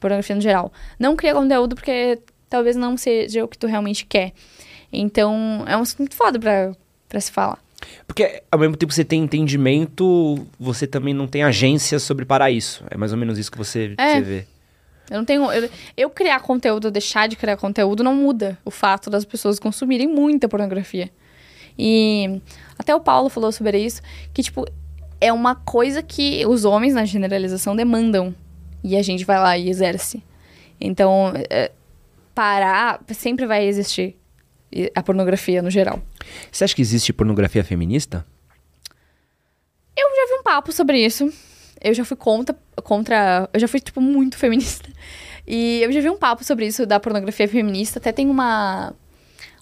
Pornografia 0.00 0.34
no 0.34 0.42
geral. 0.42 0.72
Não 0.98 1.14
cria 1.14 1.34
conteúdo 1.34 1.76
porque 1.76 2.18
talvez 2.48 2.76
não 2.76 2.96
seja 2.96 3.44
o 3.44 3.48
que 3.48 3.58
tu 3.58 3.66
realmente 3.66 4.04
quer. 4.06 4.32
Então, 4.92 5.64
é 5.66 5.76
um 5.76 5.82
assunto 5.82 6.00
muito 6.00 6.16
foda 6.16 6.38
pra, 6.38 6.72
pra 7.08 7.20
se 7.20 7.30
falar. 7.30 7.58
Porque 8.06 8.42
ao 8.50 8.58
mesmo 8.58 8.76
tempo 8.76 8.90
que 8.90 8.94
você 8.94 9.04
tem 9.04 9.22
entendimento, 9.22 10.46
você 10.58 10.86
também 10.86 11.14
não 11.14 11.26
tem 11.26 11.42
agência 11.42 11.98
sobre 11.98 12.24
parar 12.24 12.50
isso. 12.50 12.84
É 12.90 12.96
mais 12.96 13.12
ou 13.12 13.18
menos 13.18 13.38
isso 13.38 13.50
que 13.50 13.58
você, 13.58 13.94
é. 13.96 14.14
você 14.14 14.20
vê. 14.20 14.46
Eu 15.10 15.18
não 15.18 15.24
tenho. 15.24 15.50
Eu, 15.52 15.70
eu, 15.96 16.10
criar 16.10 16.40
conteúdo, 16.40 16.90
deixar 16.90 17.28
de 17.28 17.36
criar 17.36 17.56
conteúdo, 17.56 18.02
não 18.02 18.14
muda 18.14 18.58
o 18.64 18.70
fato 18.70 19.08
das 19.08 19.24
pessoas 19.24 19.58
consumirem 19.58 20.06
muita 20.06 20.48
pornografia. 20.48 21.10
E 21.78 22.40
até 22.78 22.94
o 22.94 23.00
Paulo 23.00 23.28
falou 23.28 23.52
sobre 23.52 23.78
isso, 23.78 24.02
que, 24.34 24.42
tipo, 24.42 24.66
é 25.20 25.32
uma 25.32 25.54
coisa 25.54 26.02
que 26.02 26.44
os 26.46 26.64
homens, 26.64 26.94
na 26.94 27.04
generalização, 27.04 27.74
demandam. 27.74 28.34
E 28.82 28.96
a 28.96 29.02
gente 29.02 29.24
vai 29.24 29.38
lá 29.38 29.56
e 29.56 29.68
exerce. 29.68 30.22
Então, 30.80 31.32
é, 31.50 31.72
parar, 32.38 33.00
sempre 33.14 33.46
vai 33.46 33.66
existir 33.66 34.16
a 34.94 35.02
pornografia 35.02 35.60
no 35.60 35.70
geral. 35.70 36.00
Você 36.52 36.62
acha 36.62 36.72
que 36.76 36.80
existe 36.80 37.12
pornografia 37.12 37.64
feminista? 37.64 38.24
Eu 39.96 40.06
já 40.14 40.26
vi 40.32 40.38
um 40.38 40.42
papo 40.44 40.70
sobre 40.70 41.04
isso. 41.04 41.32
Eu 41.80 41.92
já 41.94 42.04
fui 42.04 42.16
contra, 42.16 42.56
contra. 42.84 43.48
Eu 43.52 43.58
já 43.58 43.66
fui, 43.66 43.80
tipo, 43.80 44.00
muito 44.00 44.36
feminista. 44.38 44.88
E 45.46 45.80
eu 45.82 45.90
já 45.90 46.00
vi 46.00 46.08
um 46.10 46.16
papo 46.16 46.44
sobre 46.44 46.64
isso 46.66 46.86
da 46.86 47.00
pornografia 47.00 47.48
feminista. 47.48 47.98
Até 47.98 48.12
tem 48.12 48.28
uma. 48.30 48.94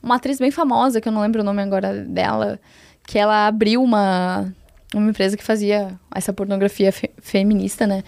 uma 0.02 0.16
atriz 0.16 0.38
bem 0.38 0.50
famosa, 0.50 1.00
que 1.00 1.08
eu 1.08 1.12
não 1.12 1.22
lembro 1.22 1.40
o 1.40 1.44
nome 1.44 1.62
agora 1.62 2.04
dela, 2.04 2.60
que 3.06 3.18
ela 3.18 3.46
abriu 3.46 3.82
uma, 3.82 4.52
uma 4.94 5.08
empresa 5.10 5.34
que 5.34 5.42
fazia 5.44 5.98
essa 6.14 6.30
pornografia 6.32 6.92
fe- 6.92 7.10
feminista, 7.22 7.86
né? 7.86 8.02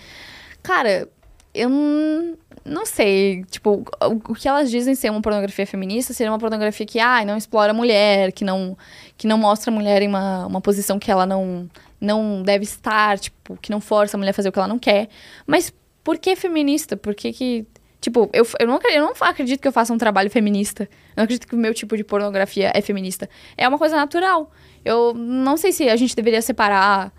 Cara, 0.62 1.09
eu 1.55 1.70
não, 1.70 2.36
não 2.69 2.86
sei, 2.86 3.45
tipo, 3.45 3.85
o, 4.01 4.32
o 4.32 4.35
que 4.35 4.49
elas 4.49 4.70
dizem 4.70 4.95
ser 4.95 5.11
uma 5.11 5.20
pornografia 5.20 5.66
feminista 5.66 6.12
seria 6.12 6.31
uma 6.31 6.39
pornografia 6.39 6.86
que, 6.86 7.01
ah, 7.01 7.24
não 7.24 7.36
explora 7.36 7.73
a 7.73 7.74
mulher, 7.74 8.32
que 8.32 8.45
não, 8.45 8.77
que 9.16 9.27
não 9.27 9.39
mostra 9.39 9.70
a 9.70 9.74
mulher 9.74 10.03
em 10.03 10.09
uma, 10.09 10.47
uma 10.47 10.61
posição 10.61 10.99
que 10.99 11.11
ela 11.11 11.27
não, 11.27 11.69
não 12.01 12.43
deve 12.43 12.65
estar, 12.65 13.19
tipo, 13.19 13.57
que 13.57 13.70
não 13.70 13.81
força 13.81 14.16
a 14.16 14.19
mulher 14.19 14.31
a 14.31 14.35
fazer 14.35 14.49
o 14.49 14.53
que 14.53 14.59
ela 14.59 14.69
não 14.69 14.78
quer. 14.78 15.09
Mas 15.47 15.73
por 16.05 16.19
que 16.19 16.36
feminista? 16.36 16.97
Por 16.97 17.15
que 17.15 17.32
que... 17.32 17.66
Tipo, 18.01 18.31
eu, 18.32 18.47
eu, 18.61 18.66
não, 18.66 18.78
eu 18.90 19.03
não 19.03 19.12
acredito 19.20 19.61
que 19.61 19.66
eu 19.66 19.73
faça 19.73 19.93
um 19.93 19.99
trabalho 19.99 20.31
feminista. 20.31 20.85
Eu 20.85 20.89
não 21.16 21.24
acredito 21.24 21.49
que 21.49 21.55
o 21.55 21.59
meu 21.59 21.74
tipo 21.74 21.97
de 21.97 22.05
pornografia 22.05 22.70
é 22.73 22.81
feminista. 22.81 23.28
É 23.57 23.66
uma 23.66 23.78
coisa 23.78 23.97
natural. 23.97 24.53
Eu 24.85 25.12
não 25.15 25.57
sei 25.57 25.73
se 25.73 25.89
a 25.89 25.97
gente 25.97 26.15
deveria 26.15 26.40
separar 26.40 27.12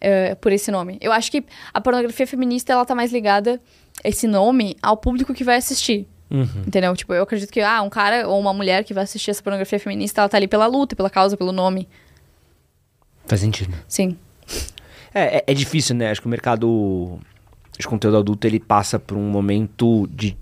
é, 0.00 0.34
por 0.34 0.52
esse 0.52 0.70
nome. 0.70 0.98
Eu 1.00 1.12
acho 1.12 1.30
que 1.30 1.44
a 1.72 1.80
pornografia 1.80 2.26
feminista, 2.26 2.72
ela 2.72 2.84
tá 2.84 2.94
mais 2.94 3.10
ligada, 3.10 3.60
esse 4.02 4.26
nome, 4.26 4.76
ao 4.82 4.96
público 4.96 5.32
que 5.34 5.44
vai 5.44 5.56
assistir. 5.56 6.06
Uhum. 6.30 6.46
Entendeu? 6.66 6.94
Tipo, 6.96 7.14
eu 7.14 7.22
acredito 7.22 7.52
que, 7.52 7.60
ah, 7.60 7.80
um 7.82 7.90
cara 7.90 8.26
ou 8.28 8.40
uma 8.40 8.52
mulher 8.52 8.82
que 8.82 8.92
vai 8.94 9.04
assistir 9.04 9.30
essa 9.30 9.42
pornografia 9.42 9.78
feminista, 9.78 10.20
ela 10.20 10.28
tá 10.28 10.36
ali 10.36 10.48
pela 10.48 10.66
luta, 10.66 10.96
pela 10.96 11.10
causa, 11.10 11.36
pelo 11.36 11.52
nome. 11.52 11.86
Faz 13.26 13.40
sentido. 13.40 13.74
Sim. 13.86 14.16
É, 15.14 15.38
é, 15.38 15.44
é 15.46 15.54
difícil, 15.54 15.94
né? 15.94 16.10
Acho 16.10 16.20
que 16.20 16.26
o 16.26 16.30
mercado 16.30 17.18
de 17.78 17.86
conteúdo 17.86 18.16
adulto 18.18 18.46
ele 18.46 18.58
passa 18.58 18.98
por 18.98 19.16
um 19.16 19.28
momento 19.30 20.08
de 20.10 20.36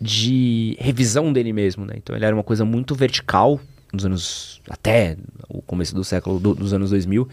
de 0.00 0.76
revisão 0.80 1.30
dele 1.32 1.52
mesmo, 1.52 1.84
né? 1.84 1.94
Então 1.96 2.16
ele 2.16 2.24
era 2.24 2.34
uma 2.34 2.42
coisa 2.42 2.64
muito 2.64 2.94
vertical 2.94 3.60
nos 3.92 4.06
anos 4.06 4.62
até 4.70 5.16
o 5.48 5.60
começo 5.60 5.94
do 5.94 6.02
século 6.04 6.38
do- 6.40 6.54
dos 6.54 6.72
anos 6.72 6.90
2000 6.90 7.28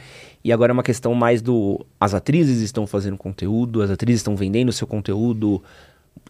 e 0.47 0.51
agora 0.53 0.71
é 0.71 0.73
uma 0.73 0.81
questão 0.81 1.13
mais 1.13 1.41
do 1.41 1.85
as 1.99 2.13
atrizes 2.13 2.61
estão 2.61 2.87
fazendo 2.87 3.17
conteúdo, 3.17 3.81
as 3.81 3.91
atrizes 3.91 4.21
estão 4.21 4.33
vendendo 4.33 4.71
seu 4.71 4.87
conteúdo, 4.87 5.61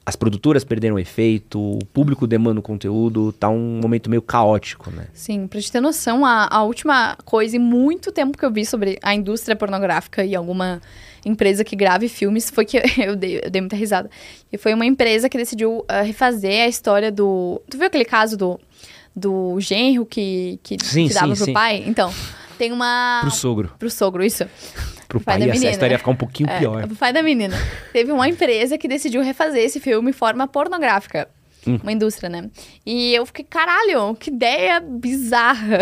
as 0.04 0.16
produtoras 0.16 0.64
perderam 0.64 0.98
efeito, 0.98 1.60
o 1.60 1.86
público 1.94 2.26
demanda 2.26 2.60
o 2.60 2.64
conteúdo, 2.64 3.32
tá 3.32 3.48
um 3.48 3.80
momento 3.80 4.10
meio 4.10 4.24
caótico, 4.24 4.90
né? 4.90 5.06
Sim, 5.14 5.46
pra 5.46 5.62
te 5.62 5.72
ter 5.72 5.80
noção, 5.80 6.26
a, 6.26 6.48
a 6.50 6.64
última 6.64 7.16
coisa 7.26 7.58
em 7.58 7.60
muito 7.60 8.12
tempo 8.12 8.36
que 8.36 8.44
eu 8.44 8.52
vi 8.52 8.66
sobre 8.66 8.98
a 9.04 9.14
indústria 9.14 9.56
pornográfica 9.56 10.26
e 10.26 10.36
alguma 10.36 10.82
empresa 11.24 11.64
que 11.64 11.76
grave 11.76 12.10
filmes 12.10 12.50
foi 12.50 12.66
que 12.66 12.82
eu 12.98 13.16
dei, 13.16 13.40
eu 13.44 13.52
dei 13.52 13.62
muita 13.62 13.76
risada. 13.76 14.10
E 14.52 14.58
foi 14.58 14.74
uma 14.74 14.86
empresa 14.88 15.30
que 15.30 15.38
decidiu 15.38 15.86
ah, 15.88 16.02
refazer 16.02 16.64
a 16.64 16.68
história 16.68 17.12
do. 17.12 17.62
Tu 17.70 17.78
viu 17.78 17.86
aquele 17.86 18.06
caso 18.06 18.36
do, 18.36 18.60
do 19.16 19.60
genro 19.60 20.08
que, 20.08 20.60
que, 20.64 20.84
Sim, 20.84 21.08
que 21.08 21.14
dava 21.14 21.36
sim, 21.36 21.36
pro 21.36 21.46
sim. 21.46 21.54
pai? 21.54 21.84
Então, 21.86 22.12
tem 22.58 22.72
uma. 22.72 23.20
Pro 23.22 23.32
sogro, 23.32 23.72
pro 23.80 23.90
sogro, 23.90 24.24
isso. 24.24 24.46
pro 25.08 25.20
pai 25.22 25.38
pai, 25.38 25.48
da 25.48 25.54
menina, 25.54 25.72
história 25.72 25.90
né? 25.90 25.94
ia 25.96 26.00
ficar 26.00 26.12
um 26.12 26.16
pouquinho 26.16 26.50
É, 26.50 26.60
pior. 26.60 26.84
o 26.86 26.96
pai 26.96 27.14
da 27.14 27.24
menina. 27.24 27.56
Teve 27.94 28.12
uma 28.12 28.28
empresa 28.28 28.78
que 28.78 28.88
decidiu 28.88 29.22
refazer 29.22 29.64
esse 29.64 29.80
filme 29.80 30.10
em 30.10 30.14
forma 30.14 30.48
pornográfica. 30.48 31.30
Hum. 31.66 31.80
Uma 31.84 31.92
indústria, 31.92 32.30
né? 32.30 32.50
E 32.86 33.14
eu 33.14 33.26
fiquei, 33.26 33.44
caralho, 33.44 34.16
que 34.16 34.30
ideia 34.30 34.80
bizarra. 34.80 35.80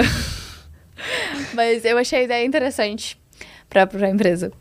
Mas 1.54 1.84
eu 1.86 1.98
achei 1.98 2.20
a 2.20 2.24
ideia 2.24 2.46
interessante 2.46 3.18
pra, 3.70 3.86
pra 3.86 4.10
empresa. 4.10 4.52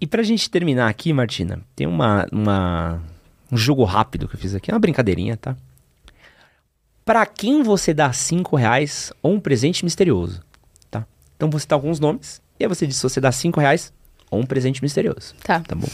E 0.00 0.06
pra 0.06 0.22
gente 0.22 0.48
terminar 0.50 0.88
aqui, 0.88 1.12
Martina, 1.12 1.60
tem 1.76 1.86
uma, 1.86 2.26
uma- 2.32 3.02
um 3.52 3.56
jogo 3.56 3.84
rápido 3.84 4.28
que 4.28 4.36
eu 4.36 4.40
fiz 4.40 4.54
aqui, 4.54 4.70
é 4.70 4.74
uma 4.74 4.80
brincadeirinha, 4.80 5.36
tá? 5.36 5.56
Pra 7.04 7.26
quem 7.26 7.62
você 7.62 7.92
dá 7.92 8.12
5 8.12 8.54
reais 8.56 9.12
ou 9.22 9.34
um 9.34 9.40
presente 9.40 9.84
misterioso? 9.84 10.40
Então 11.40 11.48
você 11.48 11.66
dá 11.66 11.74
alguns 11.74 11.98
nomes, 11.98 12.42
e 12.58 12.64
aí 12.64 12.68
você 12.68 12.86
diz 12.86 12.98
se 12.98 13.02
você 13.02 13.18
dá 13.18 13.32
5 13.32 13.58
reais 13.58 13.94
ou 14.30 14.40
um 14.40 14.44
presente 14.44 14.82
misterioso, 14.82 15.34
Tá. 15.42 15.60
tá 15.60 15.74
bom? 15.74 15.88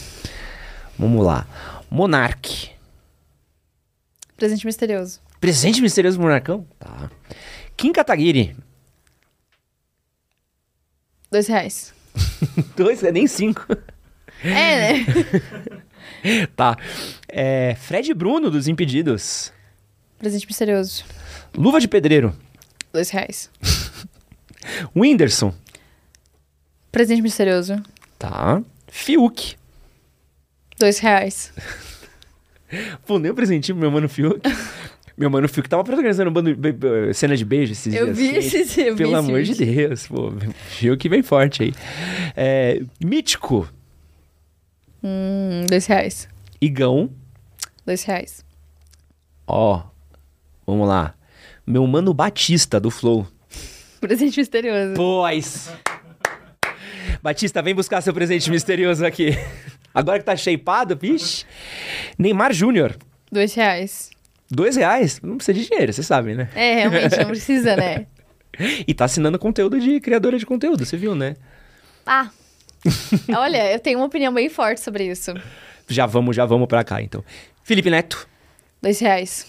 Vamos 0.99 1.25
lá. 1.25 1.47
Monark. 1.89 2.69
Presente 4.35 4.65
misterioso. 4.65 5.21
Presente 5.39 5.81
misterioso 5.81 6.19
Monarcão? 6.19 6.67
Tá. 6.77 7.09
Kim 7.77 7.93
Kataguiri. 7.93 8.57
Dois 11.31 11.47
reais. 11.47 11.93
Dois, 12.75 13.01
é 13.01 13.11
nem 13.13 13.25
cinco. 13.25 13.65
É, 14.43 14.91
né? 14.97 15.05
tá. 16.57 16.75
É, 17.29 17.73
Fred 17.75 18.13
Bruno, 18.13 18.51
dos 18.51 18.67
Impedidos. 18.67 19.53
Presente 20.19 20.45
misterioso. 20.45 21.05
Luva 21.55 21.79
de 21.79 21.87
Pedreiro. 21.87 22.35
Dois 22.91 23.09
reais. 23.11 23.49
Whindersson. 24.95 25.53
Presente 26.91 27.21
misterioso. 27.21 27.81
Tá. 28.17 28.61
Fiuk. 28.87 29.55
Dois 30.79 30.99
reais. 30.99 31.53
Pô, 33.05 33.17
nem 33.19 33.31
um 33.31 33.35
presentinho 33.35 33.75
pro 33.75 33.81
meu 33.81 33.91
mano 33.91 34.09
Fiuk. 34.09 34.41
meu 35.17 35.29
mano 35.29 35.47
Fiuk 35.47 35.67
tava 35.69 35.83
protagonizando 35.83 36.29
um 36.29 36.33
bando 36.33 36.53
de, 36.55 37.13
cena 37.13 37.35
de 37.35 37.45
beijo 37.45 37.71
esses 37.71 37.93
Eu 37.93 38.05
dias. 38.13 38.17
vi 38.17 38.41
Gente, 38.41 38.57
esse, 38.57 38.81
eu 38.81 38.95
vi 38.95 39.03
Pelo 39.03 39.11
esse 39.17 39.19
amor 39.19 39.43
de 39.43 39.53
vídeo. 39.53 39.87
Deus, 39.87 40.07
pô. 40.07 40.31
Fiuk 40.69 41.09
vem 41.09 41.23
forte 41.23 41.63
aí. 41.63 41.73
É, 42.35 42.81
Mítico. 43.03 43.67
Hum, 45.03 45.65
dois 45.69 45.85
reais. 45.85 46.27
Igão. 46.59 47.09
Dois 47.85 48.03
reais. 48.03 48.43
Ó, 49.45 49.83
vamos 50.65 50.87
lá. 50.87 51.13
Meu 51.65 51.85
mano 51.87 52.13
Batista, 52.13 52.79
do 52.79 52.89
Flow. 52.89 53.27
Presente 54.01 54.39
misterioso. 54.39 54.93
Pois. 54.95 55.71
Batista, 57.21 57.61
vem 57.61 57.73
buscar 57.73 58.01
seu 58.01 58.13
presente 58.13 58.49
misterioso 58.51 59.05
aqui. 59.05 59.37
Agora 59.93 60.19
que 60.19 60.25
tá 60.25 60.35
shapeado, 60.35 60.95
vixe. 60.95 61.45
Neymar 62.17 62.53
Júnior. 62.53 62.95
Dois 63.31 63.53
reais. 63.53 64.11
Dois 64.49 64.75
reais? 64.75 65.19
Não 65.21 65.37
precisa 65.37 65.57
de 65.57 65.67
dinheiro, 65.67 65.91
você 65.91 66.03
sabe, 66.03 66.35
né? 66.35 66.49
É, 66.55 66.75
realmente, 66.75 67.17
não 67.17 67.25
precisa, 67.25 67.75
né? 67.75 68.05
E 68.87 68.91
tá 68.91 69.05
assinando 69.05 69.37
conteúdo 69.37 69.79
de 69.79 69.99
criadora 69.99 70.39
de 70.39 70.43
conteúdo, 70.43 70.83
você 70.83 70.97
viu, 70.97 71.13
né? 71.13 71.35
Ah. 72.03 72.31
Olha, 73.37 73.71
eu 73.71 73.79
tenho 73.79 73.99
uma 73.99 74.07
opinião 74.07 74.33
bem 74.33 74.49
forte 74.49 74.81
sobre 74.81 75.05
isso. 75.05 75.31
Já 75.87 76.07
vamos, 76.07 76.35
já 76.35 76.43
vamos 76.43 76.67
pra 76.67 76.83
cá, 76.83 76.99
então. 76.99 77.23
Felipe 77.63 77.91
Neto. 77.91 78.27
Dois 78.81 78.99
reais. 78.99 79.45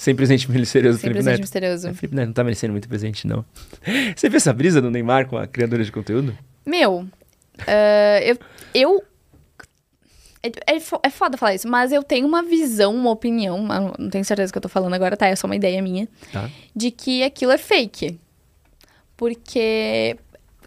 Sem 0.00 0.16
presente 0.16 0.50
misterioso, 0.50 0.96
Sem 0.96 1.02
Felipe 1.02 1.16
presente 1.16 1.32
Neto. 1.32 1.40
misterioso. 1.42 1.88
É, 1.88 1.92
Felipe 1.92 2.16
Neto 2.16 2.26
não 2.28 2.32
tá 2.32 2.42
merecendo 2.42 2.72
muito 2.72 2.88
presente, 2.88 3.26
não. 3.26 3.44
Você 4.16 4.30
viu 4.30 4.38
essa 4.38 4.50
brisa 4.50 4.80
do 4.80 4.90
Neymar 4.90 5.26
com 5.26 5.36
a 5.36 5.46
criadora 5.46 5.84
de 5.84 5.92
conteúdo? 5.92 6.34
Meu, 6.64 7.06
eh, 7.66 8.22
eu. 8.24 8.38
eu 8.72 9.04
é, 10.42 10.48
é, 10.48 10.76
é 11.02 11.10
foda 11.10 11.36
falar 11.36 11.54
isso, 11.54 11.68
mas 11.68 11.92
eu 11.92 12.02
tenho 12.02 12.26
uma 12.26 12.42
visão, 12.42 12.94
uma 12.94 13.10
opinião, 13.10 13.62
não 13.98 14.08
tenho 14.08 14.24
certeza 14.24 14.48
do 14.50 14.52
que 14.54 14.56
eu 14.58 14.62
tô 14.62 14.70
falando 14.70 14.94
agora, 14.94 15.18
tá? 15.18 15.26
É 15.26 15.36
só 15.36 15.46
uma 15.46 15.54
ideia 15.56 15.82
minha, 15.82 16.08
Tá. 16.32 16.48
de 16.74 16.90
que 16.90 17.22
aquilo 17.22 17.52
é 17.52 17.58
fake. 17.58 18.18
Porque 19.18 20.16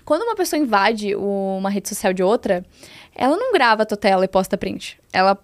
quando 0.05 0.21
uma 0.21 0.35
pessoa 0.35 0.59
invade 0.61 1.15
uma 1.15 1.71
rede 1.71 1.89
social 1.89 2.13
de 2.13 2.21
outra, 2.21 2.63
ela 3.15 3.35
não 3.35 3.51
grava 3.51 3.81
a 3.81 3.85
tua 3.87 3.97
tela 3.97 4.25
e 4.25 4.27
posta 4.27 4.59
print. 4.59 4.99
Ela, 5.11 5.35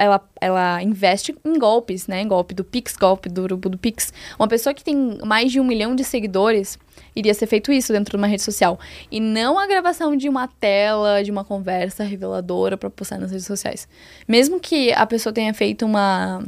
ela, 0.00 0.20
ela 0.40 0.82
investe 0.82 1.36
em 1.44 1.58
golpes, 1.58 2.06
né? 2.06 2.24
Golpe 2.24 2.54
do 2.54 2.64
Pix, 2.64 2.96
golpe 2.96 3.28
do 3.28 3.42
urubu 3.42 3.68
do 3.68 3.76
Pix. 3.76 4.12
Uma 4.38 4.48
pessoa 4.48 4.72
que 4.72 4.82
tem 4.82 5.18
mais 5.24 5.52
de 5.52 5.60
um 5.60 5.64
milhão 5.64 5.94
de 5.94 6.02
seguidores 6.02 6.78
iria 7.14 7.34
ser 7.34 7.46
feito 7.46 7.70
isso 7.70 7.92
dentro 7.92 8.12
de 8.12 8.16
uma 8.16 8.26
rede 8.26 8.42
social. 8.42 8.80
E 9.10 9.20
não 9.20 9.58
a 9.58 9.66
gravação 9.66 10.16
de 10.16 10.28
uma 10.28 10.48
tela, 10.48 11.22
de 11.22 11.30
uma 11.30 11.44
conversa 11.44 12.02
reveladora 12.02 12.78
pra 12.78 12.88
postar 12.88 13.18
nas 13.18 13.30
redes 13.30 13.46
sociais. 13.46 13.86
Mesmo 14.26 14.58
que 14.58 14.90
a 14.92 15.04
pessoa 15.04 15.32
tenha 15.32 15.52
feito 15.52 15.84
uma 15.84 16.42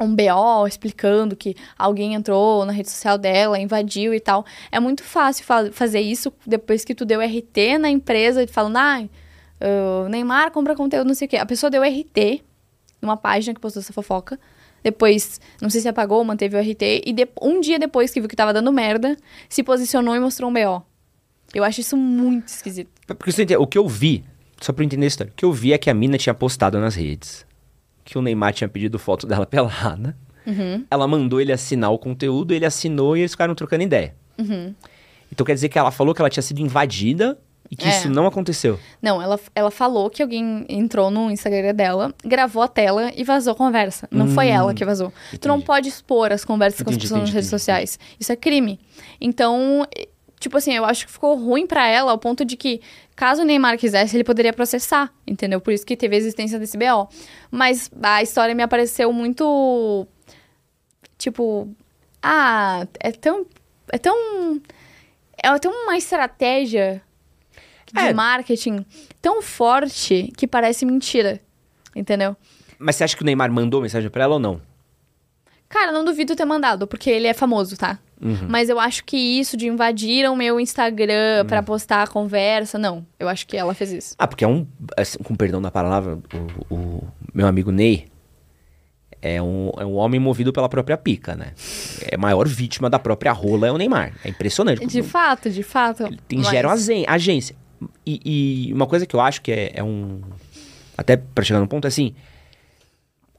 um 0.00 0.14
BO 0.16 0.66
explicando 0.66 1.36
que 1.36 1.54
alguém 1.78 2.14
entrou 2.14 2.64
na 2.64 2.72
rede 2.72 2.90
social 2.90 3.16
dela, 3.16 3.58
invadiu 3.58 4.12
e 4.12 4.18
tal. 4.20 4.44
É 4.70 4.80
muito 4.80 5.02
fácil 5.04 5.44
fa- 5.44 5.70
fazer 5.70 6.00
isso 6.00 6.32
depois 6.44 6.84
que 6.84 6.94
tu 6.94 7.04
deu 7.04 7.20
RT 7.20 7.78
na 7.78 7.88
empresa 7.88 8.44
falando, 8.48 8.76
ah, 8.78 9.04
o 10.04 10.08
Neymar 10.08 10.50
compra 10.50 10.74
conteúdo, 10.74 11.06
não 11.06 11.14
sei 11.14 11.26
o 11.26 11.30
quê. 11.30 11.36
A 11.36 11.46
pessoa 11.46 11.70
deu 11.70 11.82
RT 11.84 12.42
numa 13.02 13.16
página 13.16 13.52
que 13.52 13.60
postou 13.60 13.80
essa 13.80 13.92
fofoca. 13.92 14.38
Depois, 14.82 15.40
não 15.60 15.68
sei 15.68 15.80
se 15.80 15.88
apagou, 15.88 16.24
manteve 16.24 16.56
o 16.56 16.60
RT. 16.60 17.02
E 17.06 17.12
de- 17.12 17.28
um 17.40 17.60
dia 17.60 17.78
depois 17.78 18.10
que 18.10 18.20
viu 18.20 18.28
que 18.28 18.34
tava 18.36 18.52
dando 18.52 18.72
merda, 18.72 19.16
se 19.48 19.62
posicionou 19.62 20.14
e 20.16 20.20
mostrou 20.20 20.48
um 20.50 20.52
BO. 20.54 20.82
Eu 21.54 21.62
acho 21.64 21.80
isso 21.80 21.96
muito 21.96 22.48
esquisito. 22.48 22.90
Porque 23.06 23.30
você 23.30 23.42
entende, 23.42 23.58
o 23.58 23.66
que 23.66 23.76
eu 23.78 23.86
vi, 23.86 24.24
só 24.60 24.72
pra 24.72 24.82
eu 24.82 24.86
entender 24.86 25.04
a 25.04 25.08
história, 25.08 25.30
o 25.32 25.36
que 25.36 25.44
eu 25.44 25.52
vi 25.52 25.72
é 25.72 25.78
que 25.78 25.90
a 25.90 25.94
mina 25.94 26.16
tinha 26.16 26.32
postado 26.34 26.78
nas 26.80 26.94
redes 26.94 27.44
que 28.04 28.18
o 28.18 28.22
Neymar 28.22 28.52
tinha 28.52 28.68
pedido 28.68 28.98
foto 28.98 29.26
dela 29.26 29.44
pelada. 29.46 30.16
Uhum, 30.44 30.84
Ela 30.90 31.06
mandou 31.06 31.40
ele 31.40 31.52
assinar 31.52 31.92
o 31.92 31.98
conteúdo, 31.98 32.52
ele 32.52 32.66
assinou 32.66 33.16
e 33.16 33.20
eles 33.20 33.30
ficaram 33.32 33.54
trocando 33.54 33.84
ideia. 33.84 34.14
uhum. 34.38 34.74
Então 35.30 35.46
quer 35.46 35.54
dizer 35.54 35.68
que 35.70 35.78
ela 35.78 35.90
falou 35.90 36.12
que 36.14 36.20
ela 36.20 36.28
tinha 36.28 36.42
sido 36.42 36.58
invadida 36.60 37.38
e 37.72 37.76
que 37.76 37.88
É. 37.88 37.88
isso 37.88 38.10
não 38.10 38.26
aconteceu. 38.26 38.78
Não, 39.00 39.20
ela, 39.22 39.40
ela 39.54 39.70
falou 39.70 40.10
que 40.10 40.22
alguém 40.22 40.66
entrou 40.68 41.10
no 41.10 41.30
Instagram 41.30 41.74
dela, 41.74 42.14
gravou 42.22 42.62
a 42.62 42.68
tela 42.68 43.10
e 43.16 43.24
vazou 43.24 43.54
a 43.54 43.56
conversa. 43.56 44.06
Não 44.10 44.28
foi 44.28 44.48
ela 44.48 44.74
que 44.74 44.84
vazou. 44.84 45.10
Tu 45.40 45.48
não 45.48 45.54
Hum, 45.54 45.56
entendi. 45.56 45.66
pode 45.66 45.88
expor 45.88 46.30
as 46.32 46.44
conversas 46.44 46.82
com 46.82 46.90
as 46.90 46.96
Entendi, 46.96 47.06
pessoas 47.06 47.20
entendi, 47.22 47.30
nas 47.30 47.34
redes 47.34 47.48
entendi, 47.48 47.60
sociais. 47.60 47.98
Isso 48.20 48.30
é 48.30 48.36
crime. 48.36 48.78
Então, 49.18 49.86
tipo 50.38 50.54
assim, 50.58 50.74
eu 50.74 50.84
acho 50.84 51.06
que 51.06 51.12
ficou 51.12 51.34
ruim 51.34 51.66
pra 51.66 51.86
ela 51.88 52.10
ao 52.12 52.18
ponto 52.18 52.44
de 52.44 52.58
que, 52.58 52.82
caso 53.16 53.40
o 53.40 53.44
Neymar 53.46 53.78
quisesse, 53.78 54.14
ele 54.16 54.24
poderia 54.24 54.52
processar, 54.52 55.10
entendeu? 55.26 55.58
Por 55.58 55.72
isso 55.72 55.86
que 55.86 55.96
teve 55.96 56.14
a 56.14 56.18
existência 56.18 56.58
desse 56.58 56.76
BO. 56.76 57.08
Mas 57.50 57.90
a 58.02 58.22
história 58.22 58.54
me 58.54 58.62
apareceu 58.62 59.10
muito. 59.14 60.06
Tipo. 61.16 61.68
Ah, 62.22 62.86
é 63.00 63.12
tão. 63.12 63.46
É 63.90 63.96
tão. 63.98 64.60
É 65.42 65.58
tão 65.58 65.72
uma 65.72 65.96
estratégia 65.96 67.00
de 67.92 68.00
É. 68.00 68.12
marketing 68.14 68.84
tão 69.20 69.42
forte 69.42 70.32
que 70.36 70.46
parece 70.46 70.84
mentira. 70.86 71.40
Entendeu? 71.94 72.36
Mas 72.78 72.96
você 72.96 73.04
acha 73.04 73.16
que 73.16 73.22
o 73.22 73.26
Neymar 73.26 73.52
mandou 73.52 73.82
mensagem 73.82 74.08
pra 74.10 74.24
ela 74.24 74.34
ou 74.34 74.40
não? 74.40 74.60
Cara, 75.68 75.90
não 75.92 76.04
duvido 76.04 76.36
ter 76.36 76.44
mandado, 76.44 76.86
porque 76.86 77.08
ele 77.08 77.26
é 77.26 77.32
famoso, 77.34 77.76
tá? 77.76 77.98
Uhum. 78.20 78.46
Mas 78.48 78.68
eu 78.68 78.78
acho 78.78 79.04
que 79.04 79.16
isso 79.16 79.56
de 79.56 79.66
invadir 79.66 80.28
o 80.30 80.36
meu 80.36 80.60
Instagram 80.60 81.44
pra 81.46 81.62
postar 81.62 82.02
a 82.02 82.06
conversa, 82.06 82.78
não. 82.78 83.06
Eu 83.18 83.28
acho 83.28 83.46
que 83.46 83.56
ela 83.56 83.74
fez 83.74 83.90
isso. 83.92 84.14
Ah, 84.18 84.26
porque 84.28 84.44
é 84.44 84.48
um. 84.48 84.66
assim, 84.96 85.18
com 85.18 85.34
perdão 85.34 85.60
da 85.62 85.70
palavra, 85.70 86.18
o, 86.70 86.74
o 86.74 87.08
meu 87.34 87.46
amigo 87.46 87.70
Ney 87.72 88.06
é 89.20 89.40
um, 89.42 89.70
é 89.78 89.84
um 89.86 89.94
homem 89.94 90.20
movido 90.20 90.52
pela 90.52 90.68
própria 90.68 90.96
pica, 90.96 91.34
né? 91.34 91.52
É 92.02 92.14
a 92.16 92.18
maior 92.18 92.46
vítima 92.46 92.90
da 92.90 92.98
própria 92.98 93.32
rola 93.32 93.66
é 93.68 93.72
o 93.72 93.78
Neymar. 93.78 94.12
É 94.24 94.28
impressionante. 94.28 94.86
De 94.86 95.02
fato, 95.02 95.48
de 95.50 95.62
fato. 95.62 96.04
Tem 96.28 96.38
mas- 96.40 96.48
gera 96.48 96.68
uma 96.68 96.74
agência. 97.08 97.56
E, 98.04 98.68
e 98.68 98.72
uma 98.72 98.86
coisa 98.86 99.06
que 99.06 99.14
eu 99.14 99.20
acho 99.20 99.40
que 99.42 99.50
é, 99.52 99.72
é 99.74 99.82
um. 99.84 100.20
Até 100.96 101.16
pra 101.16 101.44
chegar 101.44 101.60
no 101.60 101.68
ponto, 101.68 101.84
é 101.86 101.88
assim. 101.88 102.14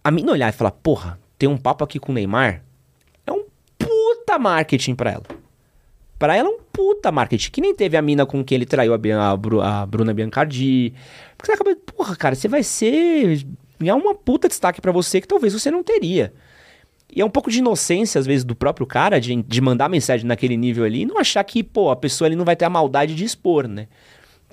A 0.03 0.11
mina 0.11 0.32
olhar 0.32 0.49
e 0.49 0.52
falar, 0.56 0.72
porra, 0.72 1.20
tem 1.38 1.48
um 1.48 1.57
papo 1.57 1.84
aqui 1.84 1.99
com 1.99 2.11
o 2.11 2.15
Neymar. 2.15 2.64
É 3.26 3.32
um 3.32 3.45
puta 3.78 4.38
marketing 4.38 4.95
pra 4.95 5.11
ela. 5.11 5.24
Pra 6.20 6.36
ela 6.36 6.49
é 6.49 6.52
um 6.52 6.60
puta 6.72 7.11
marketing. 7.11 7.52
Que 7.52 7.61
nem 7.61 7.76
teve 7.76 7.95
a 7.98 8.02
mina 8.02 8.26
com 8.26 8.44
quem 8.44 8.56
ele 8.56 8.65
traiu 8.65 8.94
a, 8.94 8.98
a, 9.32 9.38
Bru- 9.38 9.61
a 9.61 9.86
Bruna 9.86 10.14
Biancardi. 10.14 10.94
Porque 11.38 11.52
você 11.52 11.53
acaba. 11.53 11.76
Porra, 11.76 12.15
cara, 12.15 12.36
você 12.36 12.48
vai 12.48 12.64
ser. 12.64 13.45
ganhar 13.80 13.95
uma 13.95 14.14
puta 14.15 14.48
destaque 14.48 14.82
pra 14.82 14.91
você 14.91 15.20
que 15.22 15.28
talvez 15.28 15.53
você 15.53 15.70
não 15.72 15.84
teria. 15.84 16.34
E 17.15 17.22
é 17.22 17.26
um 17.26 17.30
pouco 17.30 17.52
de 17.52 17.60
inocência, 17.60 18.18
às 18.18 18.26
vezes, 18.26 18.44
do 18.44 18.56
próprio 18.56 18.88
cara 18.88 19.22
de, 19.22 19.36
de 19.44 19.61
mandar 19.61 19.88
mensagem 19.88 20.26
naquele 20.26 20.57
nível 20.57 20.84
ali 20.84 21.02
e 21.02 21.06
não 21.06 21.20
achar 21.20 21.44
que, 21.44 21.61
pô, 21.64 21.91
a 21.91 21.95
pessoa 21.95 22.28
ali 22.28 22.36
não 22.36 22.44
vai 22.44 22.56
ter 22.56 22.65
a 22.65 22.70
maldade 22.72 23.14
de 23.14 23.24
expor, 23.24 23.68
né? 23.68 23.88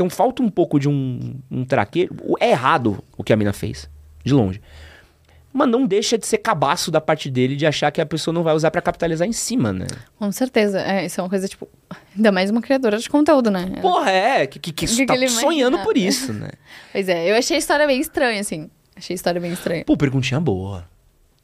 Então 0.01 0.09
falta 0.09 0.43
um 0.43 0.49
pouco 0.49 0.81
de 0.81 0.89
um, 0.89 1.35
um 1.51 1.63
traqueiro. 1.63 2.17
É 2.41 2.53
errado 2.53 3.05
o 3.19 3.23
que 3.23 3.35
a 3.35 3.37
mina 3.37 3.53
fez, 3.53 3.87
de 4.25 4.33
longe. 4.33 4.59
Mas 5.53 5.69
não 5.69 5.87
deixa 5.87 6.17
de 6.17 6.27
ser 6.27 6.39
cabaço 6.39 6.91
da 6.91 7.03
parte 7.03 7.29
dele 7.29 7.55
de 7.55 7.67
achar 7.67 7.91
que 7.91 8.01
a 8.01 8.07
pessoa 8.07 8.33
não 8.33 8.43
vai 8.43 8.55
usar 8.55 8.71
pra 8.71 8.81
capitalizar 8.81 9.29
em 9.29 9.33
cima, 9.33 9.75
né? 9.75 9.87
Com 10.19 10.33
certeza. 10.33 10.81
É, 10.81 11.05
isso 11.05 11.21
é 11.21 11.23
uma 11.23 11.29
coisa, 11.29 11.47
tipo. 11.47 11.69
Ainda 12.17 12.33
mais 12.33 12.49
uma 12.51 12.63
criadora 12.63 12.97
de 12.97 13.11
conteúdo, 13.11 13.51
né? 13.51 13.75
Porra, 13.83 14.11
é, 14.11 14.47
que, 14.47 14.59
que, 14.59 14.73
que 14.73 14.87
Que 14.97 15.05
tá 15.05 15.29
sonhando 15.29 15.79
por 15.81 15.99
isso, 15.99 16.33
né? 16.33 16.49
Pois 16.93 17.07
é, 17.07 17.31
eu 17.31 17.37
achei 17.37 17.57
a 17.57 17.59
história 17.59 17.87
bem 17.87 18.01
estranha, 18.01 18.41
assim. 18.41 18.71
Achei 18.97 19.13
a 19.13 19.17
história 19.17 19.39
bem 19.39 19.53
estranha. 19.53 19.85
Pô, 19.85 19.99
perguntinha 19.99 20.41
boa. 20.41 20.89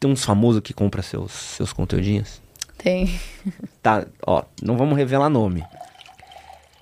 Tem 0.01 0.11
uns 0.11 0.25
famosos 0.25 0.63
que 0.63 0.73
compram 0.73 1.03
seus, 1.03 1.33
seus 1.33 1.75
conteúdinhos? 1.75 2.41
Tem. 2.79 3.21
Tá, 3.83 4.07
ó, 4.27 4.45
não 4.63 4.79
vamos 4.79 4.97
revelar 4.97 5.29
nome. 5.29 5.63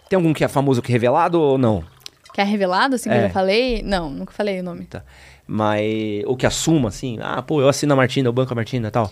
Tem 0.09 0.17
algum 0.17 0.33
que 0.33 0.45
é 0.45 0.49
famoso 0.49 0.83
que 0.83 0.91
é 0.91 0.93
revelado 0.93 1.41
ou 1.41 1.59
não? 1.59 1.85
Quer 2.33 2.47
revelado, 2.47 2.97
assim, 2.97 3.09
que 3.09 3.15
É. 3.15 3.19
eu 3.19 3.23
já 3.29 3.31
falei? 3.31 3.83
Não, 3.83 4.11
nunca 4.11 4.33
falei 4.33 4.61
o 4.61 4.63
nome. 4.63 4.85
Tá. 4.87 5.03
Mas. 5.47 6.25
Ou 6.27 6.37
que 6.37 6.47
assuma, 6.47 6.89
assim, 6.89 7.19
ah, 7.23 7.41
pô, 7.43 7.61
eu 7.61 7.69
assino 7.69 7.93
a 7.93 7.97
Martina, 7.97 8.29
eu 8.29 8.33
banco 8.33 8.53
a 8.53 8.57
Martina 8.57 8.89
e 8.89 8.91
tal. 8.91 9.11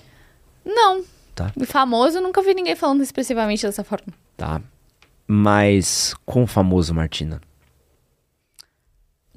Não. 0.64 1.05
Tá. 1.35 1.52
Famoso, 1.64 2.19
eu 2.19 2.23
nunca 2.23 2.43
vi 2.43 2.52
ninguém 2.55 2.74
falando 2.77 3.02
expressivamente 3.02 3.64
dessa 3.64 3.82
forma. 3.85 4.09
Tá. 4.36 4.60
Mas 5.27 6.14
quão 6.27 6.47
famoso, 6.47 6.93
Martina? 6.94 7.40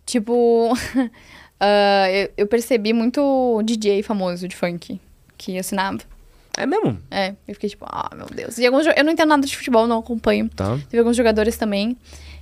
Tipo, 0.05 0.73
ah, 1.59 2.09
eu, 2.11 2.31
eu 2.37 2.47
percebi 2.47 2.93
muito 2.93 3.61
DJ 3.63 4.03
famoso 4.03 4.47
de 4.47 4.55
funk 4.55 4.99
que 5.37 5.57
assinava. 5.57 5.99
É 6.57 6.65
mesmo? 6.65 6.97
É, 7.11 7.35
eu 7.47 7.53
fiquei 7.53 7.69
tipo, 7.69 7.85
ah, 7.87 8.09
meu 8.15 8.27
Deus. 8.27 8.57
E 8.57 8.65
alguns, 8.65 8.85
eu 8.85 9.03
não 9.03 9.11
entendo 9.11 9.29
nada 9.29 9.45
de 9.45 9.55
futebol, 9.55 9.87
não 9.87 9.99
acompanho. 9.99 10.49
Tá. 10.49 10.77
Teve 10.89 10.99
alguns 10.99 11.17
jogadores 11.17 11.57
também 11.57 11.97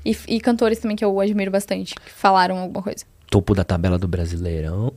e, 0.06 0.16
e 0.28 0.40
cantores 0.40 0.80
também 0.80 0.96
que 0.96 1.04
eu 1.04 1.20
admiro 1.20 1.52
bastante, 1.52 1.96
que 1.96 2.12
falaram 2.12 2.60
alguma 2.60 2.84
coisa. 2.84 3.06
Topo 3.34 3.56
da 3.56 3.64
tabela 3.64 3.98
do 3.98 4.08
Brasileirão. 4.08 4.94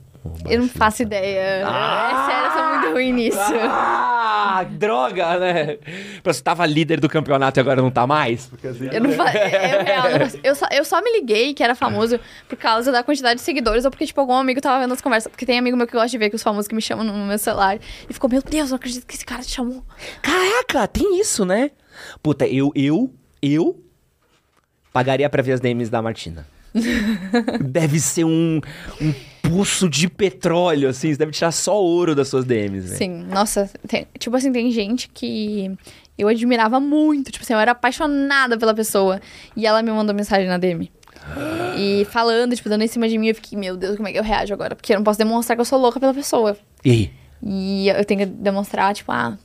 Eu 0.47 0.59
não 0.59 0.69
faço 0.69 1.01
ideia. 1.01 1.63
Ah! 1.65 2.11
É 2.11 2.31
sério, 2.31 2.45
eu 2.45 2.51
sou 2.51 2.69
muito 2.69 2.93
ruim 2.93 3.11
nisso. 3.11 3.39
Ah, 3.39 4.63
droga, 4.69 5.39
né? 5.39 5.77
Você 6.23 6.43
tava 6.43 6.63
líder 6.67 6.99
do 6.99 7.09
campeonato 7.09 7.59
e 7.59 7.61
agora 7.61 7.81
não 7.81 7.89
tá 7.89 8.05
mais? 8.05 8.45
Porque 8.45 8.67
assim, 8.67 8.89
Eu 8.91 9.01
não 9.01 9.11
fa... 9.13 9.33
eu, 9.33 9.83
real, 9.83 10.09
não 10.11 10.19
faço- 10.19 10.39
eu, 10.43 10.53
só, 10.53 10.67
eu 10.71 10.85
só 10.85 11.01
me 11.01 11.11
liguei 11.19 11.55
que 11.55 11.63
era 11.63 11.73
famoso 11.73 12.19
por 12.47 12.57
causa 12.59 12.91
da 12.91 13.01
quantidade 13.01 13.39
de 13.39 13.41
seguidores 13.41 13.85
ou 13.85 13.89
porque, 13.89 14.05
tipo, 14.05 14.21
algum 14.21 14.33
amigo 14.33 14.61
tava 14.61 14.81
vendo 14.83 14.93
as 14.93 15.01
conversas. 15.01 15.31
Porque 15.31 15.43
tem 15.43 15.57
amigo 15.57 15.75
meu 15.75 15.87
que 15.87 15.93
gosta 15.93 16.09
de 16.09 16.17
ver 16.19 16.29
que 16.29 16.35
os 16.35 16.43
famosos 16.43 16.67
que 16.67 16.75
me 16.75 16.81
chamam 16.81 17.03
no 17.03 17.25
meu 17.25 17.39
celular. 17.39 17.79
E 18.07 18.13
ficou, 18.13 18.29
meu 18.29 18.43
Deus, 18.43 18.65
eu 18.65 18.69
não 18.69 18.75
acredito 18.75 19.07
que 19.07 19.15
esse 19.15 19.25
cara 19.25 19.41
te 19.41 19.49
chamou. 19.49 19.83
Caraca, 20.21 20.87
tem 20.87 21.19
isso, 21.19 21.43
né? 21.43 21.71
Puta, 22.21 22.45
eu, 22.45 22.71
eu, 22.75 23.11
eu 23.41 23.83
pagaria 24.93 25.27
pra 25.27 25.41
ver 25.41 25.53
as 25.53 25.59
DMs 25.59 25.89
da 25.89 26.03
Martina. 26.03 26.45
deve 27.63 27.99
ser 27.99 28.23
um, 28.25 28.59
um 29.01 29.13
poço 29.41 29.89
de 29.89 30.07
petróleo, 30.09 30.89
assim. 30.89 31.11
Você 31.11 31.17
deve 31.17 31.31
tirar 31.31 31.51
só 31.51 31.81
ouro 31.81 32.15
das 32.15 32.27
suas 32.27 32.45
DMs, 32.45 32.89
né? 32.89 32.95
Sim, 32.95 33.23
nossa, 33.31 33.69
tem- 33.87 34.07
tipo 34.19 34.35
assim, 34.35 34.51
tem 34.51 34.71
gente 34.71 35.09
que 35.09 35.71
eu 36.17 36.27
admirava 36.27 36.79
muito. 36.79 37.31
Tipo 37.31 37.43
assim, 37.43 37.53
eu 37.53 37.59
era 37.59 37.71
apaixonada 37.71 38.57
pela 38.57 38.73
pessoa. 38.73 39.19
E 39.55 39.65
ela 39.65 39.81
me 39.81 39.91
mandou 39.91 40.13
mensagem 40.15 40.47
na 40.47 40.57
DM. 40.57 40.91
E 41.77 42.05
falando, 42.09 42.55
tipo, 42.55 42.69
dando 42.69 42.83
em 42.83 42.87
cima 42.87 43.07
de 43.09 43.17
mim, 43.17 43.27
eu 43.27 43.35
fiquei, 43.35 43.57
meu 43.57 43.75
Deus, 43.75 43.95
como 43.97 44.07
é 44.07 44.11
que 44.13 44.17
eu 44.19 44.23
reajo 44.23 44.53
agora? 44.53 44.75
Porque 44.75 44.93
eu 44.93 44.97
não 44.97 45.03
posso 45.03 45.19
demonstrar 45.19 45.55
que 45.57 45.61
eu 45.61 45.65
sou 45.65 45.79
louca 45.79 45.99
pela 45.99 46.13
pessoa. 46.13 46.57
E 46.85 46.91
aí? 46.91 47.11
E 47.43 47.89
eu 47.89 48.03
tenho 48.05 48.21
que 48.21 48.25
demonstrar, 48.25 48.93
tipo, 48.95 49.11
ah, 49.11 49.37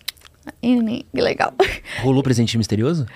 que 0.63 1.05
legal. 1.21 1.53
Rolou 2.03 2.23
presente 2.23 2.57
misterioso? 2.57 3.07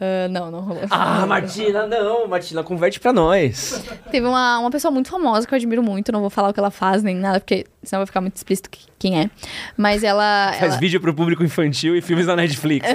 Ah, 0.00 0.26
não, 0.28 0.50
não 0.50 0.60
rolou. 0.60 0.82
Ah, 0.90 1.24
Martina, 1.26 1.86
não. 1.86 2.26
Martina, 2.26 2.64
converte 2.64 2.98
pra 2.98 3.12
nós. 3.12 3.84
Teve 4.10 4.26
uma, 4.26 4.58
uma 4.58 4.70
pessoa 4.70 4.90
muito 4.90 5.08
famosa 5.08 5.46
que 5.46 5.54
eu 5.54 5.56
admiro 5.56 5.82
muito, 5.82 6.10
não 6.10 6.20
vou 6.20 6.30
falar 6.30 6.48
o 6.48 6.52
que 6.52 6.58
ela 6.58 6.72
faz 6.72 7.04
nem 7.04 7.14
nada, 7.14 7.38
porque 7.38 7.64
senão 7.84 8.00
vai 8.00 8.06
ficar 8.06 8.20
muito 8.20 8.34
explícito 8.36 8.68
que- 8.68 8.86
quem 8.98 9.20
é. 9.20 9.30
Mas 9.76 10.02
ela. 10.02 10.52
Faz 10.58 10.72
ela- 10.72 10.80
vídeo 10.80 11.00
pro 11.00 11.14
público 11.14 11.44
infantil 11.44 11.94
e 11.96 12.00
filmes 12.02 12.26
na 12.26 12.34
Netflix. 12.34 12.84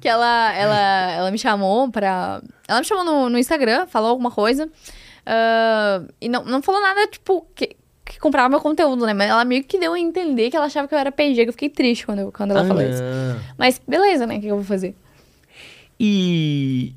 que 0.00 0.08
ela, 0.08 0.52
ela, 0.54 1.10
ela 1.12 1.30
me 1.30 1.38
chamou 1.38 1.90
pra. 1.90 2.40
Ela 2.66 2.80
me 2.80 2.86
chamou 2.86 3.04
no, 3.04 3.28
no 3.30 3.38
Instagram, 3.38 3.86
falou 3.86 4.10
alguma 4.10 4.30
coisa. 4.30 4.68
ah, 5.26 6.02
e 6.20 6.28
não, 6.28 6.44
não 6.44 6.62
falou 6.62 6.80
nada, 6.80 7.06
tipo, 7.08 7.46
que, 7.54 7.76
que 8.08 8.18
comprava 8.18 8.48
meu 8.48 8.60
conteúdo, 8.60 9.04
né? 9.06 9.12
Mas 9.14 9.28
ela 9.30 9.44
meio 9.44 9.62
que 9.64 9.78
deu 9.78 9.92
a 9.92 9.98
entender 10.00 10.50
que 10.50 10.56
ela 10.56 10.66
achava 10.66 10.88
que 10.88 10.94
eu 10.94 10.98
era 10.98 11.12
PG, 11.12 11.42
que 11.44 11.48
eu 11.48 11.52
fiquei 11.52 11.68
triste 11.68 12.06
quando, 12.06 12.20
eu- 12.20 12.32
quando 12.32 12.50
ela 12.52 12.64
falou 12.64 12.82
isso. 12.82 13.02
Ah. 13.02 13.38
Mas 13.58 13.80
beleza, 13.86 14.26
né? 14.26 14.38
O 14.38 14.40
que 14.40 14.46
eu 14.46 14.56
vou 14.56 14.64
fazer? 14.64 14.94
E. 16.00 16.94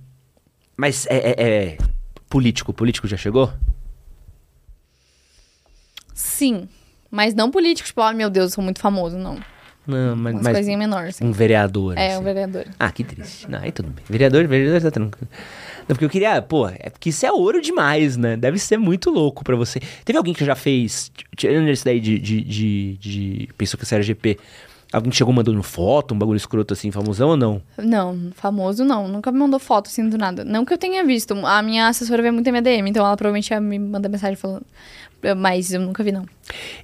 Mas 0.78 1.06
é, 1.08 1.18
é- 1.32 1.36
é 1.74 1.78
político. 2.30 2.72
Político 2.74 3.08
já 3.08 3.18
chegou? 3.18 3.52
Sim. 6.14 6.68
Mas 7.10 7.34
não 7.34 7.52
político, 7.52 7.88
tipo, 7.88 8.02
ah, 8.02 8.14
meu 8.14 8.30
Deus, 8.30 8.52
eu 8.52 8.56
sou 8.56 8.64
muito 8.64 8.80
famoso, 8.80 9.18
não. 9.18 9.38
Não, 9.86 10.16
mas. 10.16 10.34
Umas 10.36 10.44
mas 10.44 10.58
assim. 11.10 11.26
um 11.26 11.32
vereador. 11.32 11.98
É, 11.98 12.08
assim. 12.12 12.18
um 12.22 12.24
vereador. 12.24 12.66
Ah, 12.80 12.92
que 12.92 13.04
triste. 13.04 13.50
Não, 13.50 13.60
aí 13.60 13.72
tudo 13.72 13.90
bem. 13.90 14.04
Vereador, 14.08 14.48
vereador 14.48 14.82
tá 14.82 14.92
tranquilo. 14.92 15.28
Porque 15.88 16.06
eu 16.06 16.10
queria, 16.10 16.42
pô, 16.42 16.68
é 16.68 16.90
porque 16.90 17.10
isso 17.10 17.26
é 17.26 17.32
ouro 17.32 17.62
demais, 17.62 18.16
né? 18.18 18.38
Deve 18.38 18.58
ser 18.60 18.78
muito 18.78 19.10
louco 19.10 19.44
pra 19.44 19.56
você. 19.56 19.80
Teve 20.06 20.18
alguém 20.18 20.34
que 20.34 20.46
já 20.46 20.56
fez, 20.56 21.12
tirando 21.36 21.70
isso 21.70 21.84
daí 21.86 22.00
de, 22.00 22.18
de, 22.20 22.42
de, 22.42 22.98
de- 22.98 23.50
pensou 23.58 23.78
que 23.80 23.86
você 23.86 23.96
era 23.96 24.04
GP, 24.04 24.38
alguém 24.94 25.12
chegou 25.12 25.34
mandando 25.34 25.62
foto, 25.64 26.14
um 26.14 26.18
bagulho 26.18 26.38
escroto 26.38 26.74
assim, 26.74 26.92
famosão 26.92 27.30
ou 27.30 27.38
não? 27.38 27.62
Não, 27.78 28.32
famoso 28.36 28.84
não. 28.86 29.08
Nunca 29.08 29.32
me 29.32 29.40
mandou 29.40 29.60
foto 29.60 29.88
assim 29.88 30.08
do 30.08 30.18
nada. 30.18 30.44
Não 30.46 30.64
que 30.66 30.74
eu 30.74 30.78
tenha 30.78 31.04
visto. 31.06 31.34
A 31.46 31.62
minha 31.62 31.88
assessora 31.88 32.22
vê 32.22 32.32
muito 32.32 32.48
a 32.48 32.52
minha 32.52 32.62
DM, 32.62 32.90
então 32.90 33.06
ela 33.06 33.16
provavelmente 33.18 33.54
me 33.60 33.80
mandar 33.80 34.10
mensagem 34.10 34.36
falando. 34.36 34.66
Mas 35.38 35.72
eu 35.72 35.80
nunca 35.80 36.04
vi, 36.04 36.12
não. 36.12 36.26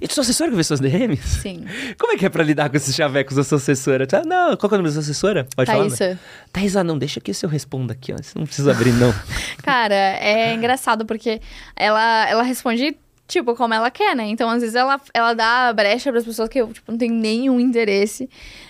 E 0.00 0.12
sua 0.12 0.22
assessora 0.22 0.50
que 0.50 0.56
vê 0.56 0.62
suas 0.64 0.80
DMs? 0.80 1.22
Sim. 1.40 1.64
Como 1.98 2.12
é 2.12 2.16
que 2.16 2.24
é 2.24 2.28
pra 2.28 2.42
lidar 2.42 2.70
com 2.70 2.76
esses 2.76 2.94
chavecos 2.94 3.36
da 3.36 3.44
sua 3.44 3.58
assessora? 3.58 4.06
Tá, 4.06 4.22
Não, 4.24 4.56
qual 4.56 4.68
que 4.68 4.74
é 4.74 4.78
o 4.78 4.82
nome 4.82 4.88
da 4.88 4.92
sua 4.92 5.00
assessora? 5.02 5.46
Pode 5.54 5.70
falar? 5.70 5.88
né? 5.88 6.18
Thaísa. 6.52 6.84
Não, 6.84 6.96
deixa 6.98 7.20
que 7.20 7.32
eu 7.42 7.48
responda 7.48 7.92
aqui, 7.92 8.12
ó. 8.12 8.16
Você 8.16 8.38
não 8.38 8.46
precisa 8.46 8.70
abrir, 8.70 8.92
não. 8.92 9.12
Cara, 9.62 9.94
é 9.94 10.54
engraçado 10.54 11.04
porque 11.04 11.40
ela, 11.76 12.28
ela 12.28 12.42
responde, 12.42 12.96
tipo, 13.26 13.54
como 13.54 13.74
ela 13.74 13.90
quer, 13.90 14.14
né? 14.16 14.24
Então, 14.26 14.48
às 14.48 14.60
vezes, 14.60 14.74
ela, 14.74 15.00
ela 15.12 15.34
dá 15.34 15.72
brecha 15.72 16.10
pras 16.10 16.24
pessoas 16.24 16.48
que 16.48 16.58
eu, 16.60 16.72
tipo, 16.72 16.90
não 16.90 16.98
tenho 16.98 17.14
nenhum 17.14 17.60
interesse. 17.60 18.28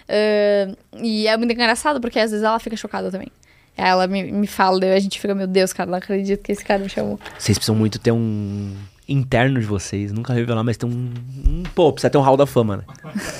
Ah, 0.08 0.74
e 1.02 1.26
é 1.26 1.36
muito 1.36 1.52
engraçado 1.52 2.00
porque, 2.00 2.18
às 2.18 2.30
vezes, 2.30 2.44
ela 2.44 2.58
fica 2.58 2.76
chocada 2.76 3.10
também. 3.10 3.28
Ela 3.76 4.08
me, 4.08 4.24
me 4.32 4.46
fala, 4.48 4.80
daí 4.80 4.92
a 4.94 4.98
gente 4.98 5.20
fica, 5.20 5.32
meu 5.36 5.46
Deus, 5.46 5.72
cara, 5.72 5.88
não 5.88 5.98
acredito 5.98 6.42
que 6.42 6.50
esse 6.50 6.64
cara 6.64 6.80
me 6.82 6.88
chamou. 6.88 7.20
Vocês 7.38 7.56
precisam 7.56 7.76
muito 7.76 7.96
ter 8.00 8.10
um 8.10 8.74
interno 9.09 9.59
de 9.60 9.66
vocês, 9.66 10.12
nunca 10.12 10.32
revelar, 10.32 10.62
mas 10.62 10.76
tem 10.76 10.89
um, 10.89 11.12
um 11.47 11.62
pô, 11.74 11.93
precisa 11.93 12.10
ter 12.10 12.18
um 12.18 12.22
hall 12.22 12.36
da 12.36 12.47
fama, 12.47 12.78
né? 12.78 12.85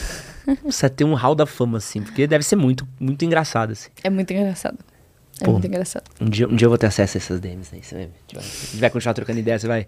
precisa 0.63 0.89
ter 0.89 1.05
um 1.05 1.15
hall 1.15 1.35
da 1.35 1.47
fama, 1.47 1.79
assim, 1.79 2.03
porque 2.03 2.27
deve 2.27 2.45
ser 2.45 2.57
muito, 2.57 2.89
muito 2.99 3.25
engraçado, 3.25 3.73
assim. 3.73 3.91
É 4.03 4.09
muito 4.09 4.33
engraçado. 4.33 4.79
É 5.41 5.45
Pô. 5.45 5.53
muito 5.53 5.67
engraçado. 5.67 6.05
Um 6.21 6.29
dia, 6.29 6.49
um 6.49 6.57
dia 6.57 6.67
eu 6.67 6.71
vou 6.71 6.79
ter 6.79 6.87
acesso 6.87 7.17
a 7.17 7.19
essas 7.19 7.41
DMs 7.41 7.73
aí, 7.73 7.83
você 7.83 7.95
vai, 7.95 8.07
ver. 8.07 8.43
se 8.43 8.77
vai 8.77 8.91
continuar 8.91 9.15
trocando 9.15 9.39
ideia, 9.39 9.59
você 9.59 9.69
vai, 9.69 9.87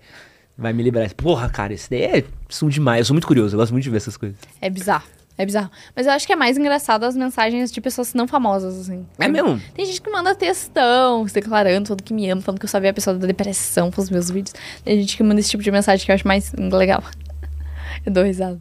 vai 0.56 0.72
me 0.72 0.82
liberar. 0.82 1.12
Porra, 1.14 1.48
cara, 1.48 1.72
esse 1.72 1.90
daí 1.90 2.02
é 2.02 2.24
sum 2.48 2.68
demais, 2.68 3.00
eu 3.00 3.04
sou 3.06 3.14
muito 3.14 3.26
curioso, 3.26 3.56
eu 3.56 3.58
gosto 3.58 3.72
muito 3.72 3.84
de 3.84 3.90
ver 3.90 3.96
essas 3.96 4.16
coisas. 4.16 4.38
É 4.60 4.70
bizarro. 4.70 5.19
É 5.40 5.46
bizarro. 5.46 5.70
Mas 5.96 6.06
eu 6.06 6.12
acho 6.12 6.26
que 6.26 6.34
é 6.34 6.36
mais 6.36 6.58
engraçado 6.58 7.04
as 7.04 7.16
mensagens 7.16 7.72
de 7.72 7.80
pessoas 7.80 8.12
não 8.12 8.28
famosas, 8.28 8.78
assim. 8.78 9.06
É 9.18 9.26
mesmo? 9.26 9.58
Tem 9.72 9.86
gente 9.86 10.02
que 10.02 10.10
manda 10.10 10.34
textão, 10.34 11.26
se 11.26 11.32
declarando, 11.32 11.88
falando 11.88 12.02
que 12.02 12.12
me 12.12 12.28
ama, 12.28 12.42
falando 12.42 12.58
que 12.58 12.66
eu 12.66 12.68
sabia 12.68 12.90
a 12.90 12.92
pessoa 12.92 13.16
da 13.16 13.26
depressão 13.26 13.90
pelos 13.90 14.10
meus 14.10 14.30
vídeos. 14.30 14.52
Tem 14.84 15.00
gente 15.00 15.16
que 15.16 15.22
manda 15.22 15.40
esse 15.40 15.48
tipo 15.48 15.62
de 15.62 15.70
mensagem 15.70 16.04
que 16.04 16.12
eu 16.12 16.14
acho 16.14 16.28
mais 16.28 16.52
legal. 16.52 17.02
Eu 18.04 18.12
dou 18.12 18.22
risada. 18.22 18.60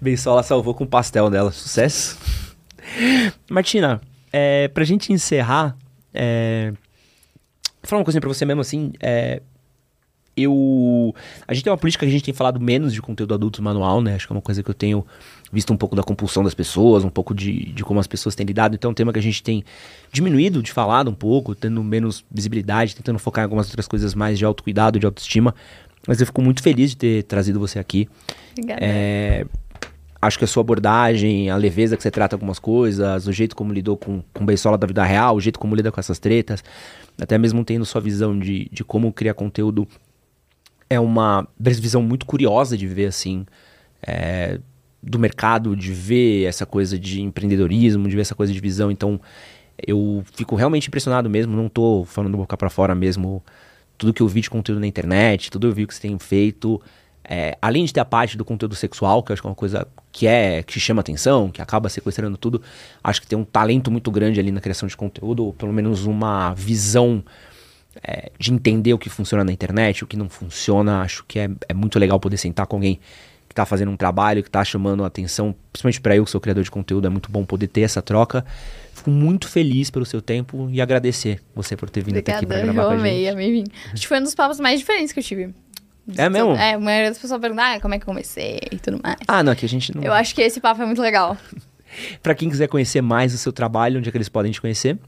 Bem, 0.00 0.16
só 0.16 0.32
ela 0.32 0.42
salvou 0.42 0.74
com 0.74 0.84
o 0.84 0.86
pastel 0.86 1.28
dela. 1.28 1.52
Sucesso. 1.52 2.18
Martina, 3.50 4.00
é, 4.32 4.68
pra 4.68 4.84
gente 4.84 5.12
encerrar, 5.12 5.76
é, 6.14 6.72
vou 6.72 6.80
falar 7.82 8.00
uma 8.00 8.04
coisinha 8.04 8.20
pra 8.22 8.28
você 8.28 8.46
mesmo, 8.46 8.62
assim, 8.62 8.92
é, 9.00 9.42
eu... 10.36 11.14
A 11.46 11.54
gente 11.54 11.64
tem 11.64 11.70
uma 11.70 11.78
política 11.78 12.04
que 12.04 12.10
a 12.10 12.12
gente 12.12 12.24
tem 12.24 12.34
falado 12.34 12.60
menos 12.60 12.92
de 12.92 13.00
conteúdo 13.00 13.34
adulto 13.34 13.62
manual, 13.62 14.02
né? 14.02 14.14
Acho 14.14 14.26
que 14.26 14.32
é 14.32 14.36
uma 14.36 14.42
coisa 14.42 14.62
que 14.62 14.70
eu 14.70 14.74
tenho 14.74 15.04
visto 15.50 15.72
um 15.72 15.76
pouco 15.76 15.96
da 15.96 16.02
compulsão 16.02 16.44
das 16.44 16.54
pessoas, 16.54 17.04
um 17.04 17.08
pouco 17.08 17.34
de, 17.34 17.72
de 17.72 17.84
como 17.84 17.98
as 18.00 18.06
pessoas 18.06 18.34
têm 18.34 18.44
lidado. 18.44 18.74
Então 18.74 18.90
é 18.90 18.92
um 18.92 18.94
tema 18.94 19.12
que 19.12 19.18
a 19.18 19.22
gente 19.22 19.42
tem 19.42 19.64
diminuído 20.12 20.62
de 20.62 20.72
falado 20.72 21.10
um 21.10 21.14
pouco, 21.14 21.54
tendo 21.54 21.82
menos 21.82 22.24
visibilidade, 22.30 22.94
tentando 22.94 23.18
focar 23.18 23.42
em 23.42 23.46
algumas 23.46 23.66
outras 23.68 23.88
coisas 23.88 24.14
mais 24.14 24.38
de 24.38 24.44
autocuidado, 24.44 24.98
de 24.98 25.06
autoestima. 25.06 25.54
Mas 26.06 26.20
eu 26.20 26.26
fico 26.26 26.42
muito 26.42 26.62
feliz 26.62 26.90
de 26.90 26.96
ter 26.96 27.22
trazido 27.24 27.58
você 27.58 27.78
aqui. 27.78 28.08
Obrigada. 28.52 28.80
É, 28.82 29.46
acho 30.20 30.38
que 30.38 30.44
a 30.44 30.48
sua 30.48 30.60
abordagem, 30.60 31.50
a 31.50 31.56
leveza 31.56 31.96
que 31.96 32.02
você 32.02 32.10
trata 32.10 32.36
algumas 32.36 32.58
coisas, 32.58 33.26
o 33.26 33.32
jeito 33.32 33.56
como 33.56 33.72
lidou 33.72 33.96
com, 33.96 34.22
com 34.32 34.42
o 34.42 34.46
Beisola 34.46 34.76
da 34.76 34.86
vida 34.86 35.04
real, 35.04 35.36
o 35.36 35.40
jeito 35.40 35.58
como 35.58 35.74
lida 35.74 35.90
com 35.90 36.00
essas 36.00 36.18
tretas, 36.18 36.62
até 37.20 37.38
mesmo 37.38 37.64
tendo 37.64 37.84
sua 37.84 38.00
visão 38.00 38.38
de, 38.38 38.68
de 38.70 38.84
como 38.84 39.12
criar 39.12 39.34
conteúdo, 39.34 39.86
é 40.88 40.98
uma 41.00 41.46
visão 41.58 42.02
muito 42.02 42.26
curiosa 42.26 42.76
de 42.76 42.86
ver, 42.86 43.06
assim, 43.06 43.44
é, 44.06 44.60
do 45.02 45.18
mercado, 45.18 45.76
de 45.76 45.92
ver 45.92 46.44
essa 46.44 46.64
coisa 46.64 46.98
de 46.98 47.22
empreendedorismo, 47.22 48.08
de 48.08 48.14
ver 48.14 48.22
essa 48.22 48.34
coisa 48.34 48.52
de 48.52 48.60
visão. 48.60 48.90
Então, 48.90 49.20
eu 49.84 50.24
fico 50.34 50.54
realmente 50.56 50.88
impressionado 50.88 51.28
mesmo, 51.28 51.56
não 51.56 51.68
tô 51.68 52.04
falando 52.04 52.36
boca 52.36 52.56
para 52.56 52.70
fora 52.70 52.94
mesmo, 52.94 53.42
tudo 53.98 54.12
que 54.12 54.22
eu 54.22 54.28
vi 54.28 54.40
de 54.40 54.50
conteúdo 54.50 54.80
na 54.80 54.86
internet, 54.86 55.50
tudo 55.50 55.66
eu 55.66 55.72
vi 55.72 55.86
que 55.86 55.94
você 55.94 56.00
tem 56.00 56.18
feito, 56.18 56.80
é, 57.24 57.56
além 57.60 57.84
de 57.84 57.92
ter 57.92 58.00
a 58.00 58.04
parte 58.04 58.36
do 58.36 58.44
conteúdo 58.44 58.74
sexual, 58.74 59.22
que 59.22 59.32
eu 59.32 59.34
acho 59.34 59.42
que 59.42 59.48
é 59.48 59.50
uma 59.50 59.56
coisa 59.56 59.86
que 60.12 60.26
é 60.26 60.62
que 60.62 60.78
chama 60.78 61.00
atenção, 61.00 61.50
que 61.50 61.60
acaba 61.60 61.88
sequestrando 61.88 62.36
tudo, 62.36 62.62
acho 63.02 63.20
que 63.20 63.26
tem 63.26 63.38
um 63.38 63.44
talento 63.44 63.90
muito 63.90 64.10
grande 64.10 64.40
ali 64.40 64.50
na 64.50 64.60
criação 64.60 64.86
de 64.86 64.96
conteúdo, 64.96 65.44
ou 65.44 65.52
pelo 65.52 65.72
menos 65.72 66.06
uma 66.06 66.54
visão 66.54 67.22
é, 68.02 68.30
de 68.38 68.52
entender 68.52 68.92
o 68.94 68.98
que 68.98 69.08
funciona 69.08 69.44
na 69.44 69.52
internet, 69.52 70.04
o 70.04 70.06
que 70.06 70.16
não 70.16 70.28
funciona. 70.28 71.00
Acho 71.00 71.24
que 71.26 71.38
é, 71.38 71.48
é 71.68 71.74
muito 71.74 71.98
legal 71.98 72.18
poder 72.18 72.36
sentar 72.36 72.66
com 72.66 72.76
alguém 72.76 73.00
que 73.48 73.52
está 73.52 73.64
fazendo 73.64 73.90
um 73.90 73.96
trabalho, 73.96 74.42
que 74.42 74.48
está 74.48 74.64
chamando 74.64 75.04
a 75.04 75.06
atenção, 75.06 75.54
principalmente 75.72 76.00
para 76.00 76.16
eu, 76.16 76.24
que 76.24 76.30
sou 76.30 76.40
criador 76.40 76.64
de 76.64 76.70
conteúdo, 76.70 77.06
é 77.06 77.10
muito 77.10 77.30
bom 77.30 77.44
poder 77.44 77.68
ter 77.68 77.82
essa 77.82 78.02
troca. 78.02 78.44
Fico 78.92 79.10
muito 79.10 79.48
feliz 79.48 79.90
pelo 79.90 80.04
seu 80.04 80.20
tempo 80.20 80.68
e 80.70 80.80
agradecer 80.80 81.40
você 81.54 81.76
por 81.76 81.88
ter 81.88 82.02
vindo 82.02 82.18
até 82.18 82.34
aqui 82.34 82.46
para 82.46 82.56
Obrigada, 82.56 82.72
gravar 82.72 82.82
eu 82.82 82.96
com 82.96 82.96
a 82.96 83.08
amei, 83.08 83.24
gente. 83.24 83.32
amei 83.32 83.50
vir. 83.52 83.64
Acho 83.92 84.02
que 84.02 84.08
foi 84.08 84.18
um 84.18 84.22
dos 84.22 84.34
papos 84.34 84.58
mais 84.58 84.80
diferentes 84.80 85.12
que 85.12 85.20
eu 85.20 85.24
tive. 85.24 85.54
É 86.16 86.28
mesmo? 86.28 86.52
É, 86.52 86.74
a 86.74 86.78
maioria 86.78 87.10
das 87.10 87.18
pessoas 87.18 87.40
pergunta, 87.40 87.62
ah, 87.62 87.80
como 87.80 87.94
é 87.94 87.98
que 87.98 88.04
eu 88.04 88.06
comecei 88.06 88.60
e 88.70 88.78
tudo 88.78 89.00
mais. 89.02 89.16
Ah, 89.26 89.42
não, 89.42 89.52
aqui 89.52 89.66
a 89.66 89.68
gente 89.68 89.94
não. 89.94 90.02
Eu 90.02 90.12
acho 90.12 90.34
que 90.34 90.40
esse 90.40 90.60
papo 90.60 90.82
é 90.82 90.86
muito 90.86 91.02
legal. 91.02 91.36
Para 92.22 92.34
quem 92.34 92.48
quiser 92.48 92.68
conhecer 92.68 93.00
mais 93.00 93.34
o 93.34 93.38
seu 93.38 93.52
trabalho, 93.52 93.98
onde 93.98 94.08
é 94.08 94.12
que 94.12 94.18
eles 94.18 94.28
podem 94.28 94.52
te 94.52 94.60
conhecer? 94.60 94.98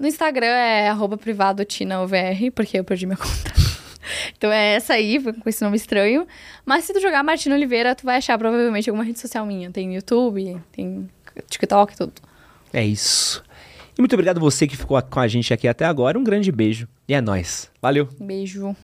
No 0.00 0.06
Instagram 0.06 0.46
é 0.46 0.88
arroba 0.88 1.18
privado 1.18 1.62
TinaOVR, 1.62 2.50
porque 2.54 2.78
eu 2.78 2.84
perdi 2.84 3.04
minha 3.04 3.18
conta. 3.18 3.52
então 4.34 4.50
é 4.50 4.76
essa 4.76 4.94
aí, 4.94 5.22
com 5.22 5.46
esse 5.46 5.62
nome 5.62 5.76
estranho. 5.76 6.26
Mas 6.64 6.84
se 6.84 6.94
tu 6.94 7.00
jogar 7.00 7.22
Martina 7.22 7.54
Oliveira, 7.54 7.94
tu 7.94 8.06
vai 8.06 8.16
achar 8.16 8.38
provavelmente 8.38 8.88
alguma 8.88 9.04
rede 9.04 9.20
social 9.20 9.44
minha. 9.44 9.70
Tem 9.70 9.94
YouTube, 9.94 10.58
tem 10.72 11.06
TikTok, 11.50 11.94
tudo. 11.94 12.14
É 12.72 12.82
isso. 12.82 13.44
E 13.94 14.00
muito 14.00 14.14
obrigado 14.14 14.40
você 14.40 14.66
que 14.66 14.74
ficou 14.74 15.00
com 15.02 15.20
a 15.20 15.28
gente 15.28 15.52
aqui 15.52 15.68
até 15.68 15.84
agora. 15.84 16.18
Um 16.18 16.24
grande 16.24 16.50
beijo 16.50 16.88
e 17.06 17.12
é 17.12 17.20
nóis. 17.20 17.70
Valeu! 17.82 18.08
Beijo. 18.18 18.74